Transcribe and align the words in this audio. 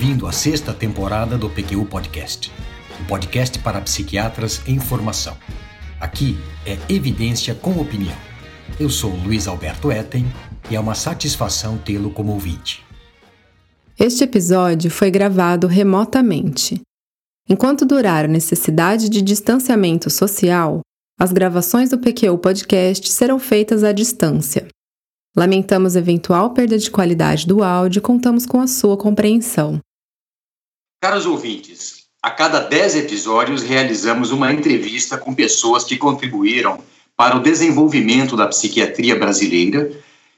bem-vindo 0.00 0.26
à 0.26 0.32
sexta 0.32 0.72
temporada 0.72 1.36
do 1.36 1.50
PQU 1.50 1.84
Podcast, 1.84 2.50
um 2.98 3.04
podcast 3.04 3.58
para 3.58 3.82
psiquiatras 3.82 4.62
em 4.66 4.80
formação. 4.80 5.36
Aqui 6.00 6.38
é 6.64 6.78
evidência 6.88 7.54
com 7.54 7.78
opinião. 7.78 8.16
Eu 8.78 8.88
sou 8.88 9.14
Luiz 9.14 9.46
Alberto 9.46 9.92
Etten 9.92 10.24
e 10.70 10.74
é 10.74 10.80
uma 10.80 10.94
satisfação 10.94 11.76
tê-lo 11.76 12.10
como 12.10 12.32
ouvinte. 12.32 12.82
Este 13.98 14.24
episódio 14.24 14.90
foi 14.90 15.10
gravado 15.10 15.66
remotamente. 15.66 16.80
Enquanto 17.46 17.84
durar 17.84 18.24
a 18.24 18.28
necessidade 18.28 19.06
de 19.10 19.20
distanciamento 19.20 20.08
social, 20.08 20.80
as 21.20 21.30
gravações 21.30 21.90
do 21.90 21.98
PQU 21.98 22.38
Podcast 22.38 23.06
serão 23.12 23.38
feitas 23.38 23.84
à 23.84 23.92
distância. 23.92 24.66
Lamentamos 25.36 25.94
eventual 25.94 26.54
perda 26.54 26.78
de 26.78 26.90
qualidade 26.90 27.46
do 27.46 27.62
áudio 27.62 27.98
e 27.98 28.02
contamos 28.02 28.46
com 28.46 28.60
a 28.60 28.66
sua 28.66 28.96
compreensão. 28.96 29.78
Caros 31.00 31.24
ouvintes, 31.24 32.04
a 32.22 32.30
cada 32.30 32.60
10 32.60 32.96
episódios 32.96 33.62
realizamos 33.62 34.30
uma 34.32 34.52
entrevista 34.52 35.16
com 35.16 35.34
pessoas 35.34 35.82
que 35.82 35.96
contribuíram 35.96 36.78
para 37.16 37.38
o 37.38 37.40
desenvolvimento 37.40 38.36
da 38.36 38.46
psiquiatria 38.46 39.16
brasileira 39.16 39.90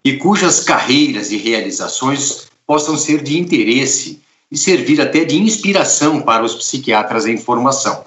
e 0.04 0.16
cujas 0.18 0.60
carreiras 0.60 1.32
e 1.32 1.36
realizações 1.36 2.46
possam 2.64 2.96
ser 2.96 3.24
de 3.24 3.40
interesse 3.40 4.22
e 4.52 4.56
servir 4.56 5.00
até 5.00 5.24
de 5.24 5.36
inspiração 5.36 6.22
para 6.22 6.44
os 6.44 6.54
psiquiatras 6.54 7.26
em 7.26 7.36
formação. 7.36 8.04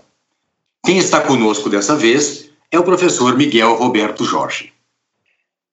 Quem 0.86 0.98
está 0.98 1.20
conosco 1.20 1.70
dessa 1.70 1.94
vez 1.94 2.50
é 2.72 2.80
o 2.80 2.86
professor 2.86 3.36
Miguel 3.36 3.76
Roberto 3.76 4.24
Jorge. 4.24 4.72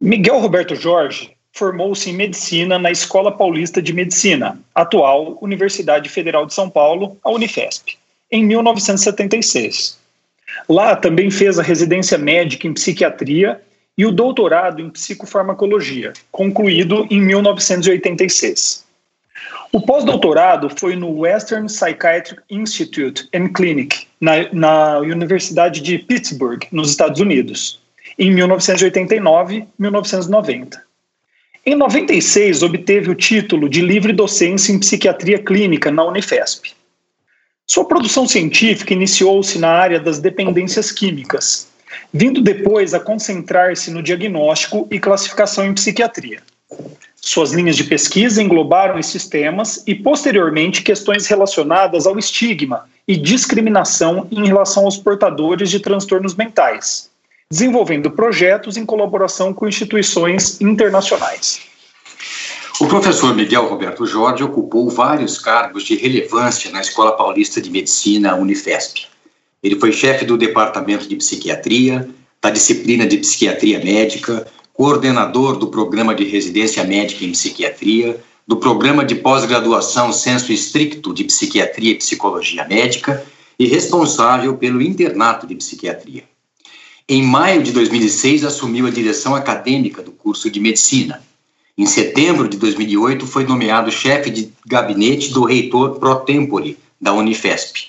Miguel 0.00 0.40
Roberto 0.40 0.74
Jorge 0.74 1.36
formou-se 1.52 2.08
em 2.08 2.14
medicina 2.14 2.78
na 2.78 2.90
Escola 2.90 3.30
Paulista 3.30 3.82
de 3.82 3.92
Medicina, 3.92 4.58
atual 4.74 5.38
Universidade 5.40 6.08
Federal 6.08 6.46
de 6.46 6.54
São 6.54 6.68
Paulo, 6.68 7.16
a 7.22 7.30
Unifesp, 7.30 7.96
em 8.30 8.44
1976. 8.44 9.98
Lá 10.68 10.96
também 10.96 11.30
fez 11.30 11.58
a 11.58 11.62
residência 11.62 12.16
médica 12.16 12.66
em 12.66 12.74
psiquiatria 12.74 13.60
e 13.96 14.06
o 14.06 14.12
doutorado 14.12 14.80
em 14.80 14.88
psicofarmacologia, 14.88 16.12
concluído 16.30 17.06
em 17.10 17.20
1986. 17.20 18.84
O 19.72 19.80
pós-doutorado 19.80 20.70
foi 20.78 20.96
no 20.96 21.20
Western 21.20 21.66
Psychiatric 21.66 22.42
Institute 22.50 23.28
and 23.34 23.48
Clinic, 23.48 24.06
na, 24.20 24.32
na 24.52 24.98
Universidade 24.98 25.80
de 25.80 25.98
Pittsburgh, 25.98 26.64
nos 26.70 26.90
Estados 26.90 27.20
Unidos 27.20 27.80
em 28.18 28.30
1989 28.30 29.66
1990. 29.78 30.91
Em 31.64 31.76
96, 31.76 32.64
obteve 32.64 33.08
o 33.08 33.14
título 33.14 33.68
de 33.68 33.80
livre 33.80 34.12
docência 34.12 34.72
em 34.72 34.80
psiquiatria 34.80 35.38
clínica 35.38 35.92
na 35.92 36.02
Unifesp. 36.04 36.72
Sua 37.64 37.84
produção 37.84 38.26
científica 38.26 38.92
iniciou-se 38.92 39.60
na 39.60 39.68
área 39.68 40.00
das 40.00 40.18
dependências 40.18 40.90
químicas, 40.90 41.68
vindo 42.12 42.42
depois 42.42 42.94
a 42.94 42.98
concentrar-se 42.98 43.92
no 43.92 44.02
diagnóstico 44.02 44.88
e 44.90 44.98
classificação 44.98 45.64
em 45.64 45.72
psiquiatria. 45.72 46.42
Suas 47.14 47.52
linhas 47.52 47.76
de 47.76 47.84
pesquisa 47.84 48.42
englobaram 48.42 48.98
esses 48.98 49.28
temas 49.28 49.84
e, 49.86 49.94
posteriormente, 49.94 50.82
questões 50.82 51.28
relacionadas 51.28 52.08
ao 52.08 52.18
estigma 52.18 52.88
e 53.06 53.16
discriminação 53.16 54.26
em 54.32 54.44
relação 54.48 54.84
aos 54.84 54.96
portadores 54.96 55.70
de 55.70 55.78
transtornos 55.78 56.34
mentais, 56.34 57.11
desenvolvendo 57.52 58.10
projetos 58.10 58.78
em 58.78 58.86
colaboração 58.86 59.52
com 59.52 59.68
instituições 59.68 60.58
internacionais. 60.58 61.60
O 62.80 62.86
professor 62.86 63.36
Miguel 63.36 63.68
Roberto 63.68 64.06
Jorge 64.06 64.42
ocupou 64.42 64.88
vários 64.88 65.38
cargos 65.38 65.84
de 65.84 65.94
relevância 65.94 66.70
na 66.70 66.80
Escola 66.80 67.12
Paulista 67.12 67.60
de 67.60 67.70
Medicina, 67.70 68.34
Unifesp. 68.36 69.06
Ele 69.62 69.78
foi 69.78 69.92
chefe 69.92 70.24
do 70.24 70.38
Departamento 70.38 71.06
de 71.06 71.14
Psiquiatria, 71.16 72.08
da 72.40 72.48
disciplina 72.48 73.06
de 73.06 73.18
Psiquiatria 73.18 73.84
Médica, 73.84 74.46
coordenador 74.72 75.58
do 75.58 75.66
Programa 75.66 76.14
de 76.14 76.24
Residência 76.24 76.82
Médica 76.84 77.22
em 77.22 77.32
Psiquiatria, 77.32 78.18
do 78.46 78.56
Programa 78.56 79.04
de 79.04 79.16
Pós-Graduação 79.16 80.10
Senso 80.10 80.50
Estricto 80.50 81.12
de 81.12 81.24
Psiquiatria 81.24 81.90
e 81.92 81.96
Psicologia 81.96 82.66
Médica 82.66 83.22
e 83.58 83.66
responsável 83.66 84.56
pelo 84.56 84.80
Internato 84.80 85.46
de 85.46 85.54
Psiquiatria. 85.54 86.31
Em 87.14 87.22
maio 87.22 87.62
de 87.62 87.72
2006, 87.72 88.42
assumiu 88.42 88.86
a 88.86 88.90
direção 88.90 89.34
acadêmica 89.34 90.00
do 90.00 90.12
curso 90.12 90.50
de 90.50 90.58
medicina. 90.58 91.22
Em 91.76 91.84
setembro 91.84 92.48
de 92.48 92.56
2008, 92.56 93.26
foi 93.26 93.44
nomeado 93.44 93.92
chefe 93.92 94.30
de 94.30 94.50
gabinete 94.66 95.30
do 95.30 95.44
reitor 95.44 95.96
pro 95.96 96.20
tempore 96.20 96.78
da 96.98 97.12
Unifesp. 97.12 97.88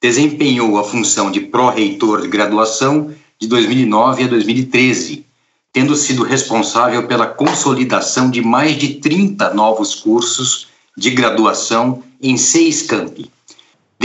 Desempenhou 0.00 0.78
a 0.78 0.82
função 0.82 1.30
de 1.30 1.40
pró-reitor 1.40 2.22
de 2.22 2.28
graduação 2.28 3.14
de 3.38 3.46
2009 3.48 4.24
a 4.24 4.28
2013, 4.28 5.26
tendo 5.70 5.94
sido 5.94 6.22
responsável 6.22 7.06
pela 7.06 7.26
consolidação 7.26 8.30
de 8.30 8.40
mais 8.40 8.78
de 8.78 8.94
30 8.94 9.52
novos 9.52 9.94
cursos 9.94 10.68
de 10.96 11.10
graduação 11.10 12.02
em 12.18 12.38
seis 12.38 12.80
campi, 12.80 13.30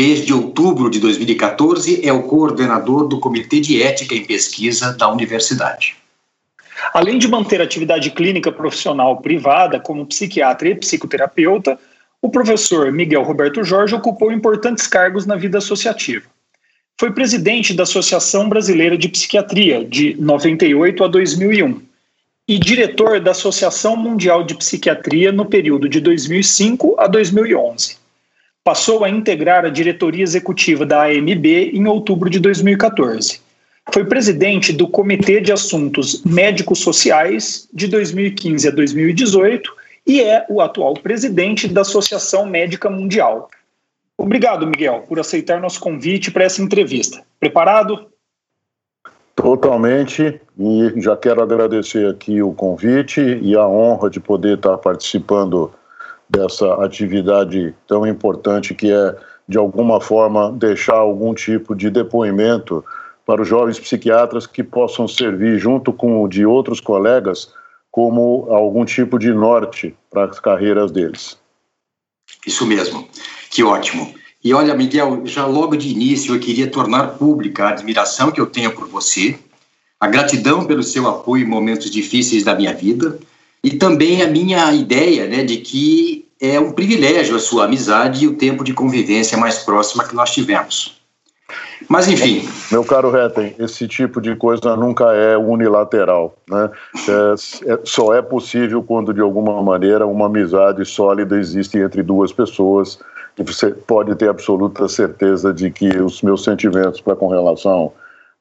Desde 0.02 0.34
outubro 0.34 0.90
de 0.90 0.98
2014, 0.98 2.08
é 2.08 2.14
o 2.14 2.24
coordenador 2.24 3.06
do 3.06 3.20
Comitê 3.20 3.60
de 3.60 3.84
Ética 3.84 4.16
em 4.16 4.24
Pesquisa 4.24 4.94
da 4.94 5.12
universidade. 5.12 5.98
Além 6.94 7.20
de 7.20 7.28
manter 7.28 7.62
atividade 7.62 8.10
clínica 8.12 8.50
profissional 8.50 9.18
privada 9.18 9.78
como 9.78 10.06
psiquiatra 10.06 10.70
e 10.70 10.76
psicoterapeuta, 10.76 11.78
o 12.22 12.30
professor 12.30 12.94
Miguel 12.94 13.24
Roberto 13.24 13.62
Jorge 13.62 13.94
ocupou 13.94 14.32
importantes 14.32 14.88
cargos 14.88 15.26
na 15.26 15.36
vida 15.36 15.58
associativa. 15.58 16.26
Foi 16.98 17.12
presidente 17.12 17.74
da 17.74 17.84
Associação 17.84 18.48
Brasileira 18.48 18.98
de 18.98 19.10
Psiquiatria 19.10 19.84
de 19.84 20.16
98 20.18 21.04
a 21.04 21.08
2001 21.10 21.82
e 22.48 22.58
diretor 22.58 23.20
da 23.20 23.32
Associação 23.32 23.98
Mundial 23.98 24.46
de 24.46 24.56
Psiquiatria 24.56 25.34
no 25.34 25.44
período 25.44 25.90
de 25.90 26.00
2005 26.00 26.96
a 26.98 27.06
2011 27.06 28.00
passou 28.70 29.04
a 29.04 29.10
integrar 29.10 29.66
a 29.66 29.70
diretoria 29.70 30.22
executiva 30.22 30.86
da 30.86 31.06
AMB 31.06 31.72
em 31.74 31.88
outubro 31.88 32.30
de 32.30 32.40
2014. 32.40 33.42
Foi 33.92 34.06
presidente 34.06 34.72
do 34.72 34.88
Comitê 34.88 35.42
de 35.42 35.52
Assuntos 35.52 36.24
Médicos 36.24 36.78
Sociais 36.78 37.68
de 37.74 37.88
2015 37.88 38.68
a 38.68 38.72
2018 38.72 39.76
e 40.06 40.22
é 40.22 40.46
o 40.48 40.62
atual 40.62 40.94
presidente 40.94 41.68
da 41.68 41.82
Associação 41.82 42.46
Médica 42.46 42.92
Mundial. 42.92 43.50
Obrigado, 44.16 44.68
Miguel, 44.68 45.04
por 45.10 45.20
aceitar 45.20 45.60
nosso 45.60 45.80
convite 45.80 46.30
para 46.30 46.44
essa 46.44 46.62
entrevista. 46.62 47.24
Preparado? 47.40 48.06
Totalmente, 49.36 50.40
e 50.60 50.94
já 51.02 51.18
quero 51.18 51.42
agradecer 51.42 52.08
aqui 52.08 52.40
o 52.44 52.54
convite 52.54 53.20
e 53.42 53.56
a 53.56 53.68
honra 53.68 54.12
de 54.12 54.20
poder 54.20 54.58
estar 54.58 54.78
participando 54.78 55.74
dessa 56.30 56.84
atividade 56.84 57.74
tão 57.88 58.06
importante 58.06 58.76
que 58.76 58.92
é, 58.92 59.16
de 59.48 59.58
alguma 59.58 60.00
forma, 60.00 60.52
deixar 60.52 60.96
algum 60.96 61.34
tipo 61.34 61.76
de 61.76 61.90
depoimento 61.90 62.86
para 63.26 63.42
os 63.42 63.48
jovens 63.48 63.80
psiquiatras 63.80 64.46
que 64.46 64.64
possam 64.64 65.08
servir, 65.08 65.58
junto 65.58 65.92
com 65.92 66.24
o 66.24 66.28
de 66.28 66.46
outros 66.46 66.80
colegas, 66.80 67.52
como 67.92 68.48
algum 68.50 68.86
tipo 68.86 69.18
de 69.18 69.34
norte 69.34 69.96
para 70.10 70.26
as 70.26 70.40
carreiras 70.40 70.92
deles. 70.92 71.38
Isso 72.46 72.66
mesmo, 72.66 73.08
que 73.50 73.64
ótimo. 73.64 74.14
E 74.44 74.54
olha, 74.54 74.76
Miguel, 74.76 75.26
já 75.26 75.46
logo 75.46 75.76
de 75.76 75.90
início 75.90 76.34
eu 76.34 76.40
queria 76.40 76.70
tornar 76.70 77.18
pública 77.18 77.66
a 77.66 77.70
admiração 77.70 78.32
que 78.32 78.40
eu 78.40 78.46
tenho 78.46 78.74
por 78.74 78.88
você, 78.88 79.38
a 80.00 80.08
gratidão 80.08 80.66
pelo 80.66 80.82
seu 80.82 81.08
apoio 81.08 81.44
em 81.44 81.50
momentos 81.50 81.90
difíceis 81.90 82.44
da 82.44 82.56
minha 82.56 82.74
vida 82.74 83.20
e 83.64 83.72
também 83.72 84.22
a 84.22 84.28
minha 84.28 84.72
ideia 84.74 85.28
né, 85.28 85.44
de 85.44 85.58
que 85.58 86.28
é 86.42 86.60
um 86.60 86.72
privilégio 86.72 87.36
a 87.36 87.40
sua 87.40 87.66
amizade 87.66 88.24
e 88.24 88.28
o 88.28 88.36
tempo 88.36 88.64
de 88.64 88.74
convivência 88.74 89.38
mais 89.38 89.60
próxima 89.60 90.08
que 90.08 90.16
nós 90.16 90.32
tivemos. 90.32 91.00
Mas 91.88 92.08
enfim. 92.08 92.48
Meu 92.72 92.84
caro 92.84 93.10
Retten, 93.10 93.56
esse 93.58 93.88
tipo 93.88 94.22
de 94.22 94.36
coisa 94.36 94.76
nunca 94.76 95.06
é 95.14 95.38
unilateral. 95.38 96.36
Né? 96.48 96.70
É, 97.08 97.74
é, 97.74 97.80
só 97.84 98.14
é 98.14 98.22
possível 98.22 98.84
quando, 98.84 99.14
de 99.14 99.22
alguma 99.22 99.62
maneira, 99.62 100.06
uma 100.06 100.28
amizade 100.28 100.86
sólida 100.86 101.38
existe 101.38 101.78
entre 101.78 102.04
duas 102.04 102.32
pessoas 102.32 103.00
e 103.38 103.44
você 103.44 103.72
pode 103.72 104.14
ter 104.16 104.30
absoluta 104.30 104.88
certeza 104.88 105.54
de 105.54 105.72
que 105.72 105.88
os 105.98 106.22
meus 106.22 106.44
sentimentos 106.44 107.02
para 107.02 107.16
com 107.16 107.28
relação 107.28 107.92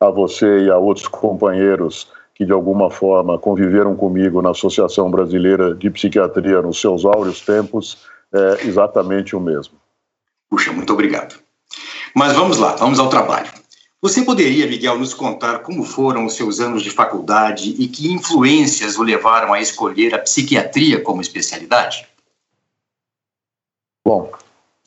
a 0.01 0.11
você 0.11 0.65
e 0.65 0.71
a 0.71 0.77
outros 0.77 1.09
companheiros 1.09 2.09
que 2.39 2.47
de 2.47 2.53
alguma 2.53 2.89
forma 2.89 3.37
conviveram 3.37 3.97
comigo 3.97 4.41
na 4.41 4.51
Associação 4.51 5.11
Brasileira 5.11 5.75
de 5.75 5.91
Psiquiatria 5.91 6.63
nos 6.63 6.81
seus 6.81 7.05
áureos 7.05 7.41
tempos 7.41 8.07
é 8.33 8.65
exatamente 8.65 9.35
o 9.35 9.41
mesmo. 9.41 9.75
Puxa, 10.49 10.73
muito 10.73 10.93
obrigado. 10.93 11.35
Mas 12.15 12.35
vamos 12.35 12.59
lá, 12.59 12.77
vamos 12.77 13.01
ao 13.01 13.09
trabalho. 13.09 13.51
Você 14.01 14.23
poderia, 14.23 14.69
Miguel, 14.69 14.97
nos 14.97 15.13
contar 15.13 15.59
como 15.59 15.83
foram 15.83 16.27
os 16.27 16.35
seus 16.35 16.61
anos 16.61 16.85
de 16.85 16.91
faculdade 16.91 17.75
e 17.77 17.89
que 17.89 18.13
influências 18.13 18.97
o 18.97 19.03
levaram 19.03 19.53
a 19.53 19.61
escolher 19.61 20.15
a 20.15 20.19
psiquiatria 20.19 21.03
como 21.03 21.21
especialidade? 21.21 22.07
Bom, 24.07 24.31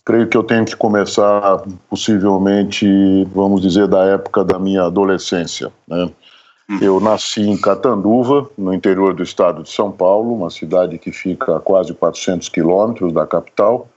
creio 0.06 0.30
que 0.30 0.38
eu 0.38 0.44
tenho 0.44 0.64
que 0.64 0.78
começar, 0.78 1.62
possivelmente, 1.90 2.88
vamos 3.26 3.62
dizer, 3.62 3.90
da 3.90 4.06
época 4.06 4.46
da 4.46 4.58
minha 4.58 4.84
adolescência. 4.84 5.70
Né? 5.86 6.10
Hum. 6.72 6.78
Eu 6.82 7.00
nasci 7.02 7.42
em 7.42 7.60
Catanduva, 7.60 8.50
no 8.58 8.74
interior 8.74 9.14
do 9.14 9.22
estado 9.22 9.64
de 9.64 9.70
São 9.70 9.92
Paulo, 9.92 10.34
uma 10.34 10.50
cidade 10.50 10.98
que 10.98 11.12
fica 11.12 11.58
a 11.58 11.60
quase 11.60 11.94
400 11.94 12.48
quilômetros 12.48 13.12
da 13.12 13.28
capital. 13.28 13.90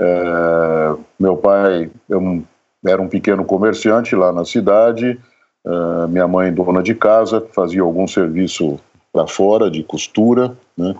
É, 0.00 0.94
meu 1.18 1.36
pai 1.36 1.88
eu, 2.08 2.42
era 2.84 3.00
um 3.00 3.08
pequeno 3.08 3.44
comerciante 3.44 4.16
lá 4.16 4.32
na 4.32 4.44
cidade, 4.44 5.18
é, 5.64 6.06
minha 6.08 6.26
mãe 6.26 6.52
dona 6.52 6.82
de 6.82 6.94
casa, 6.94 7.46
fazia 7.52 7.82
algum 7.82 8.06
serviço 8.08 8.80
para 9.12 9.26
fora 9.28 9.70
de 9.70 9.84
costura, 9.84 10.56
né? 10.76 10.94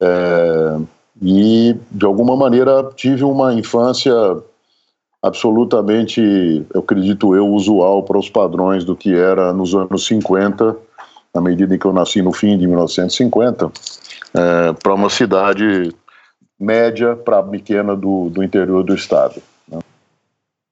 É, 0.00 0.78
e 1.20 1.74
de 1.90 2.04
alguma 2.04 2.36
maneira 2.36 2.90
tive 2.94 3.24
uma 3.24 3.52
infância 3.54 4.12
absolutamente, 5.22 6.20
eu 6.72 6.80
acredito 6.80 7.34
eu, 7.34 7.48
usual 7.48 8.02
para 8.02 8.18
os 8.18 8.28
padrões 8.28 8.84
do 8.84 8.96
que 8.96 9.14
era 9.14 9.52
nos 9.52 9.74
anos 9.74 10.06
50, 10.06 10.76
na 11.34 11.40
medida 11.40 11.74
em 11.74 11.78
que 11.78 11.86
eu 11.86 11.92
nasci 11.92 12.22
no 12.22 12.32
fim 12.32 12.56
de 12.56 12.66
1950, 12.66 13.70
é, 14.34 14.72
para 14.72 14.94
uma 14.94 15.10
cidade 15.10 15.94
média 16.58 17.14
para 17.14 17.42
pequena 17.42 17.94
do, 17.94 18.30
do 18.30 18.42
interior 18.42 18.82
do 18.82 18.94
estado. 18.94 19.42
Né? 19.68 19.78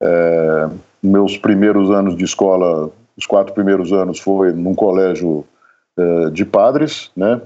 É, 0.03 0.69
meus 1.03 1.37
primeiros 1.37 1.91
anos 1.91 2.17
de 2.17 2.25
escola, 2.25 2.91
os 3.17 3.27
quatro 3.27 3.53
primeiros 3.53 3.93
anos 3.93 4.19
foi 4.19 4.53
num 4.53 4.75
colégio 4.75 5.45
é, 5.97 6.31
de 6.31 6.45
padres, 6.45 7.11
né? 7.17 7.41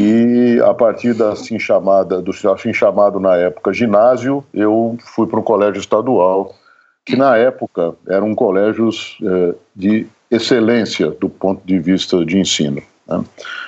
E 0.00 0.60
a 0.60 0.72
partir 0.72 1.12
da 1.12 1.32
assim 1.32 1.58
chamada, 1.58 2.22
do 2.22 2.30
assim 2.30 2.72
chamado 2.72 3.18
na 3.18 3.34
época 3.34 3.72
ginásio, 3.72 4.44
eu 4.54 4.96
fui 5.00 5.26
para 5.26 5.40
um 5.40 5.42
colégio 5.42 5.80
estadual, 5.80 6.54
que 7.04 7.16
na 7.16 7.36
época 7.36 7.96
eram 8.06 8.32
colégios 8.32 9.18
é, 9.20 9.54
de 9.74 10.06
excelência 10.30 11.10
do 11.10 11.28
ponto 11.28 11.66
de 11.66 11.80
vista 11.80 12.24
de 12.24 12.38
ensino. 12.38 12.80
Né? 13.08 13.24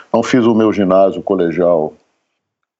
Então 0.08 0.22
fiz 0.22 0.44
o 0.44 0.54
meu 0.54 0.72
ginásio 0.72 1.20
colegial 1.20 1.94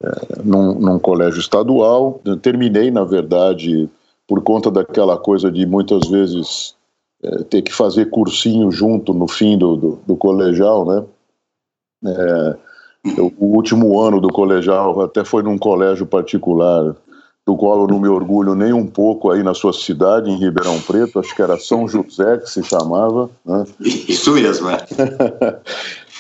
é, 0.00 0.11
num, 0.44 0.79
num 0.79 1.00
colégio 1.00 1.41
estadual, 1.41 2.20
terminei 2.41 2.88
na 2.93 3.03
verdade 3.03 3.91
por 4.29 4.44
conta 4.44 4.70
daquela 4.70 5.19
coisa 5.19 5.50
de 5.50 5.67
muitas 5.67 6.08
vezes 6.08 6.76
é, 7.20 7.43
ter 7.43 7.62
que 7.62 7.73
fazer 7.73 8.11
cursinho 8.11 8.70
junto 8.70 9.12
no 9.12 9.26
fim 9.26 9.58
do, 9.58 9.75
do, 9.76 9.99
do 10.06 10.17
colegial, 10.17 10.87
né? 10.87 11.05
É, 12.06 12.69
o 13.05 13.47
último 13.56 14.00
ano 14.00 14.20
do 14.20 14.29
colegial 14.29 15.00
até 15.00 15.25
foi 15.25 15.43
num 15.43 15.56
colégio 15.56 16.05
particular, 16.06 16.94
do 17.47 17.56
qual 17.56 17.81
eu 17.81 17.87
não 17.88 17.99
me 17.99 18.08
orgulho 18.08 18.55
nem 18.55 18.73
um 18.73 18.87
pouco 18.87 19.31
aí 19.31 19.43
na 19.43 19.55
sua 19.55 19.73
cidade, 19.73 20.31
em 20.31 20.38
Ribeirão 20.38 20.79
Preto, 20.81 21.19
acho 21.19 21.35
que 21.35 21.43
era 21.43 21.58
São 21.58 21.88
José 21.88 22.38
que 22.38 22.49
se 22.49 22.62
chamava. 22.62 23.31
Né? 23.44 23.64
Isso 23.81 24.32
mesmo, 24.32 24.69
é. 24.70 24.76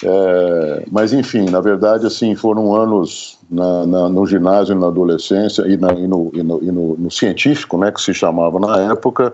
é. 0.02 0.84
Mas 0.90 1.12
enfim, 1.12 1.48
na 1.50 1.60
verdade, 1.60 2.06
assim, 2.06 2.34
foram 2.34 2.74
anos 2.74 3.38
na, 3.50 3.86
na, 3.86 4.08
no 4.08 4.26
ginásio, 4.26 4.74
na 4.74 4.86
adolescência 4.86 5.62
e, 5.68 5.76
na, 5.76 5.92
e, 5.92 6.08
no, 6.08 6.30
e, 6.32 6.42
no, 6.42 6.64
e 6.64 6.72
no, 6.72 6.96
no, 6.96 7.10
científico, 7.10 7.76
né, 7.76 7.92
que 7.92 8.00
se 8.00 8.14
chamava 8.14 8.58
na 8.58 8.78
época, 8.90 9.32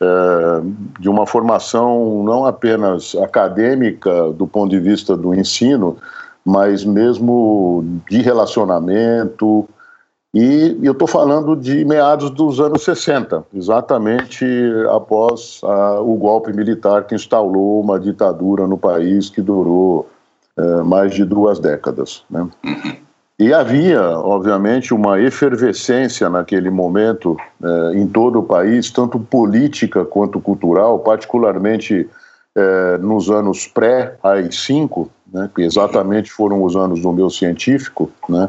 é, 0.00 0.60
de 1.00 1.08
uma 1.08 1.26
formação 1.26 2.22
não 2.24 2.44
apenas 2.44 3.14
acadêmica 3.14 4.32
do 4.32 4.46
ponto 4.46 4.70
de 4.70 4.80
vista 4.80 5.16
do 5.16 5.34
ensino, 5.34 5.96
mas 6.44 6.84
mesmo 6.84 7.84
de 8.08 8.22
relacionamento. 8.22 9.68
E 10.34 10.78
eu 10.82 10.92
estou 10.92 11.08
falando 11.08 11.56
de 11.56 11.84
meados 11.84 12.30
dos 12.30 12.60
anos 12.60 12.84
60, 12.84 13.44
exatamente 13.54 14.44
após 14.90 15.60
a, 15.64 16.00
o 16.00 16.14
golpe 16.16 16.52
militar 16.52 17.04
que 17.04 17.14
instalou 17.14 17.80
uma 17.80 17.98
ditadura 17.98 18.66
no 18.66 18.76
país 18.76 19.30
que 19.30 19.40
durou 19.40 20.08
é, 20.56 20.82
mais 20.82 21.14
de 21.14 21.24
duas 21.24 21.58
décadas. 21.58 22.24
Né? 22.28 22.46
E 23.38 23.54
havia, 23.54 24.02
obviamente, 24.18 24.92
uma 24.92 25.20
efervescência 25.20 26.28
naquele 26.28 26.70
momento 26.70 27.36
é, 27.62 27.96
em 27.96 28.06
todo 28.06 28.40
o 28.40 28.42
país, 28.42 28.90
tanto 28.90 29.20
política 29.20 30.04
quanto 30.04 30.40
cultural, 30.40 30.98
particularmente 30.98 32.08
é, 32.56 32.98
nos 32.98 33.30
anos 33.30 33.68
pré-AI-5, 33.68 35.08
né, 35.32 35.50
que 35.54 35.62
exatamente 35.62 36.30
foram 36.30 36.62
os 36.62 36.76
anos 36.76 37.00
do 37.00 37.12
meu 37.12 37.30
científico, 37.30 38.10
né, 38.28 38.48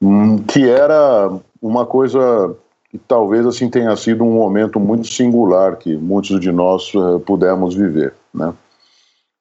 hum, 0.00 0.38
que 0.38 0.68
era 0.68 1.30
uma 1.60 1.86
coisa 1.86 2.54
que 2.90 2.98
talvez 2.98 3.46
assim 3.46 3.68
tenha 3.68 3.94
sido 3.96 4.24
um 4.24 4.32
momento 4.32 4.78
muito 4.78 5.06
singular 5.06 5.76
que 5.76 5.96
muitos 5.96 6.40
de 6.40 6.52
nós 6.52 6.92
uh, 6.94 7.20
pudemos 7.20 7.74
viver, 7.74 8.14
né. 8.32 8.52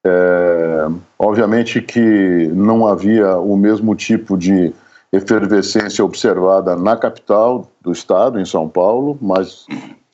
É, 0.08 0.88
obviamente 1.18 1.82
que 1.82 2.48
não 2.54 2.86
havia 2.86 3.40
o 3.40 3.58
mesmo 3.58 3.96
tipo 3.96 4.38
de 4.38 4.72
efervescência 5.12 6.06
observada 6.06 6.76
na 6.76 6.96
capital 6.96 7.68
do 7.82 7.92
estado, 7.92 8.40
em 8.40 8.46
São 8.46 8.70
Paulo, 8.70 9.18
mas 9.20 9.66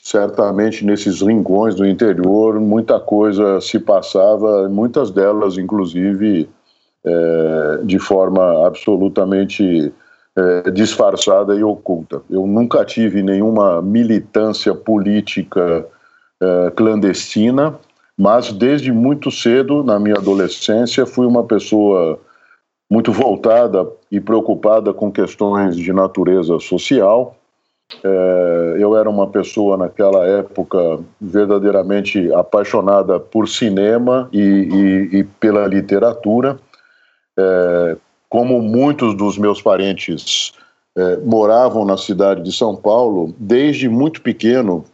certamente 0.02 0.84
nesses 0.84 1.22
rincões 1.22 1.76
do 1.76 1.86
interior 1.86 2.60
muita 2.60 3.00
coisa 3.00 3.62
se 3.62 3.80
passava, 3.80 4.68
muitas 4.68 5.12
delas 5.12 5.58
inclusive 5.58 6.50
é, 7.06 7.80
de 7.84 8.00
forma 8.00 8.66
absolutamente 8.66 9.94
é, 10.36 10.72
disfarçada 10.72 11.56
e 11.56 11.64
oculta. 11.64 12.22
Eu 12.30 12.48
nunca 12.48 12.84
tive 12.84 13.22
nenhuma 13.22 13.82
militância 13.82 14.74
política 14.74 15.86
é, 16.42 16.72
clandestina, 16.72 17.76
mas 18.18 18.52
desde 18.52 18.92
muito 18.92 19.30
cedo, 19.30 19.84
na 19.84 20.00
minha 20.00 20.16
adolescência, 20.16 21.06
fui 21.06 21.28
uma 21.28 21.44
pessoa 21.44 22.20
muito 22.90 23.12
voltada 23.12 23.88
e 24.12 24.20
preocupada 24.20 24.94
com 24.94 25.12
questões 25.12 25.76
de 25.76 25.94
natureza 25.94 26.60
social 26.60 27.36
é, 28.04 28.76
eu 28.80 28.96
era 28.96 29.10
uma 29.10 29.28
pessoa 29.28 29.78
naquela 29.78 30.26
época 30.26 31.00
verdadeiramente 31.20 32.32
apaixonada 32.34 33.20
por 33.20 33.48
cinema 33.48 34.30
e, 34.32 34.40
e, 34.40 35.18
e 35.18 35.24
pela 35.24 35.68
literatura. 35.68 36.60
É, 37.38 37.98
como 38.30 38.62
muitos 38.62 39.16
dos 39.16 39.38
meus 39.38 39.62
parentes 39.62 40.54
é, 40.98 41.18
moravam 41.18 41.86
na 41.86 41.98
cidade 41.98 42.42
de 42.42 42.52
São 42.52 42.76
Paulo, 42.76 43.34
desde 43.38 43.90
muito 43.90 44.22
pequeno, 44.22 44.86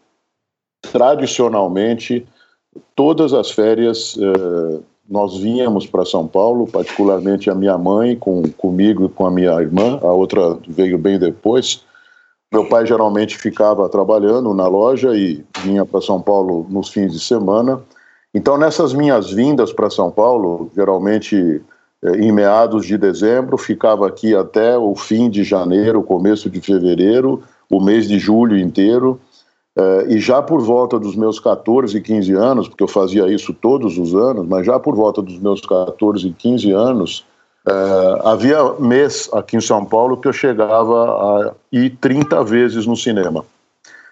tradicionalmente, 0.82 2.26
todas 2.96 3.34
as 3.34 3.52
férias 3.52 4.16
nós 5.10 5.38
vínhamos 5.38 5.86
para 5.86 6.06
São 6.06 6.28
Paulo, 6.28 6.68
particularmente 6.68 7.50
a 7.50 7.56
minha 7.56 7.78
mãe, 7.78 8.16
com, 8.16 8.44
comigo 8.58 9.06
e 9.06 9.10
com 9.10 9.26
a 9.26 9.32
minha 9.32 9.54
irmã, 9.62 10.00
a 10.02 10.12
outra 10.12 10.58
veio 10.68 10.98
bem 10.98 11.18
depois. 11.18 11.86
Meu 12.52 12.66
pai 12.66 12.86
geralmente 12.86 13.38
ficava 13.38 13.90
trabalhando 13.90 14.54
na 14.54 14.68
loja 14.68 15.16
e 15.16 15.44
vinha 15.64 15.86
para 15.86 16.00
São 16.00 16.22
Paulo 16.22 16.66
nos 16.70 16.90
fins 16.90 17.12
de 17.12 17.20
semana. 17.20 17.82
Então, 18.34 18.58
nessas 18.58 18.94
minhas 18.94 19.32
vindas 19.32 19.74
para 19.74 19.90
São 19.90 20.10
Paulo, 20.10 20.72
geralmente 20.74 21.62
eh, 22.04 22.18
em 22.18 22.32
meados 22.32 22.86
de 22.86 22.98
dezembro, 22.98 23.58
ficava 23.58 24.08
aqui 24.08 24.34
até 24.34 24.78
o 24.78 24.96
fim 24.96 25.30
de 25.30 25.44
janeiro, 25.44 26.02
começo 26.04 26.50
de 26.50 26.62
fevereiro, 26.62 27.44
o 27.70 27.82
mês 27.82 28.08
de 28.08 28.18
julho 28.18 28.58
inteiro. 28.58 29.20
Eh, 29.78 30.06
e 30.12 30.20
já 30.20 30.42
por 30.42 30.62
volta 30.62 30.98
dos 30.98 31.16
meus 31.16 31.40
14, 31.40 32.00
15 32.00 32.34
anos, 32.34 32.70
porque 32.70 32.84
eu 32.84 32.88
fazia 32.88 33.28
isso 33.28 33.54
todos 33.54 33.98
os 33.98 34.16
anos, 34.16 34.48
mas 34.48 34.66
já 34.66 34.80
por 34.80 34.96
volta 34.96 35.22
dos 35.22 35.38
meus 35.38 35.60
14, 35.62 36.34
15 36.38 36.72
anos, 36.72 37.26
Uh, 37.68 38.26
havia 38.26 38.58
mês 38.80 39.30
aqui 39.34 39.58
em 39.58 39.62
São 39.62 39.84
Paulo 39.84 40.16
que 40.16 40.26
eu 40.26 40.32
chegava 40.32 41.50
a 41.50 41.52
ir 41.70 41.98
30 42.00 42.42
vezes 42.46 42.86
no 42.86 42.96
cinema. 42.96 43.44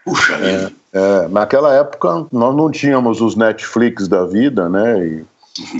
Puxa 0.03 0.33
é, 0.35 0.71
é, 0.91 1.27
naquela 1.29 1.73
época 1.73 2.27
nós 2.33 2.53
não 2.53 2.69
tínhamos 2.69 3.21
os 3.21 3.35
Netflix 3.37 4.09
da 4.09 4.25
vida, 4.25 4.67
né? 4.67 5.07
E, 5.07 5.25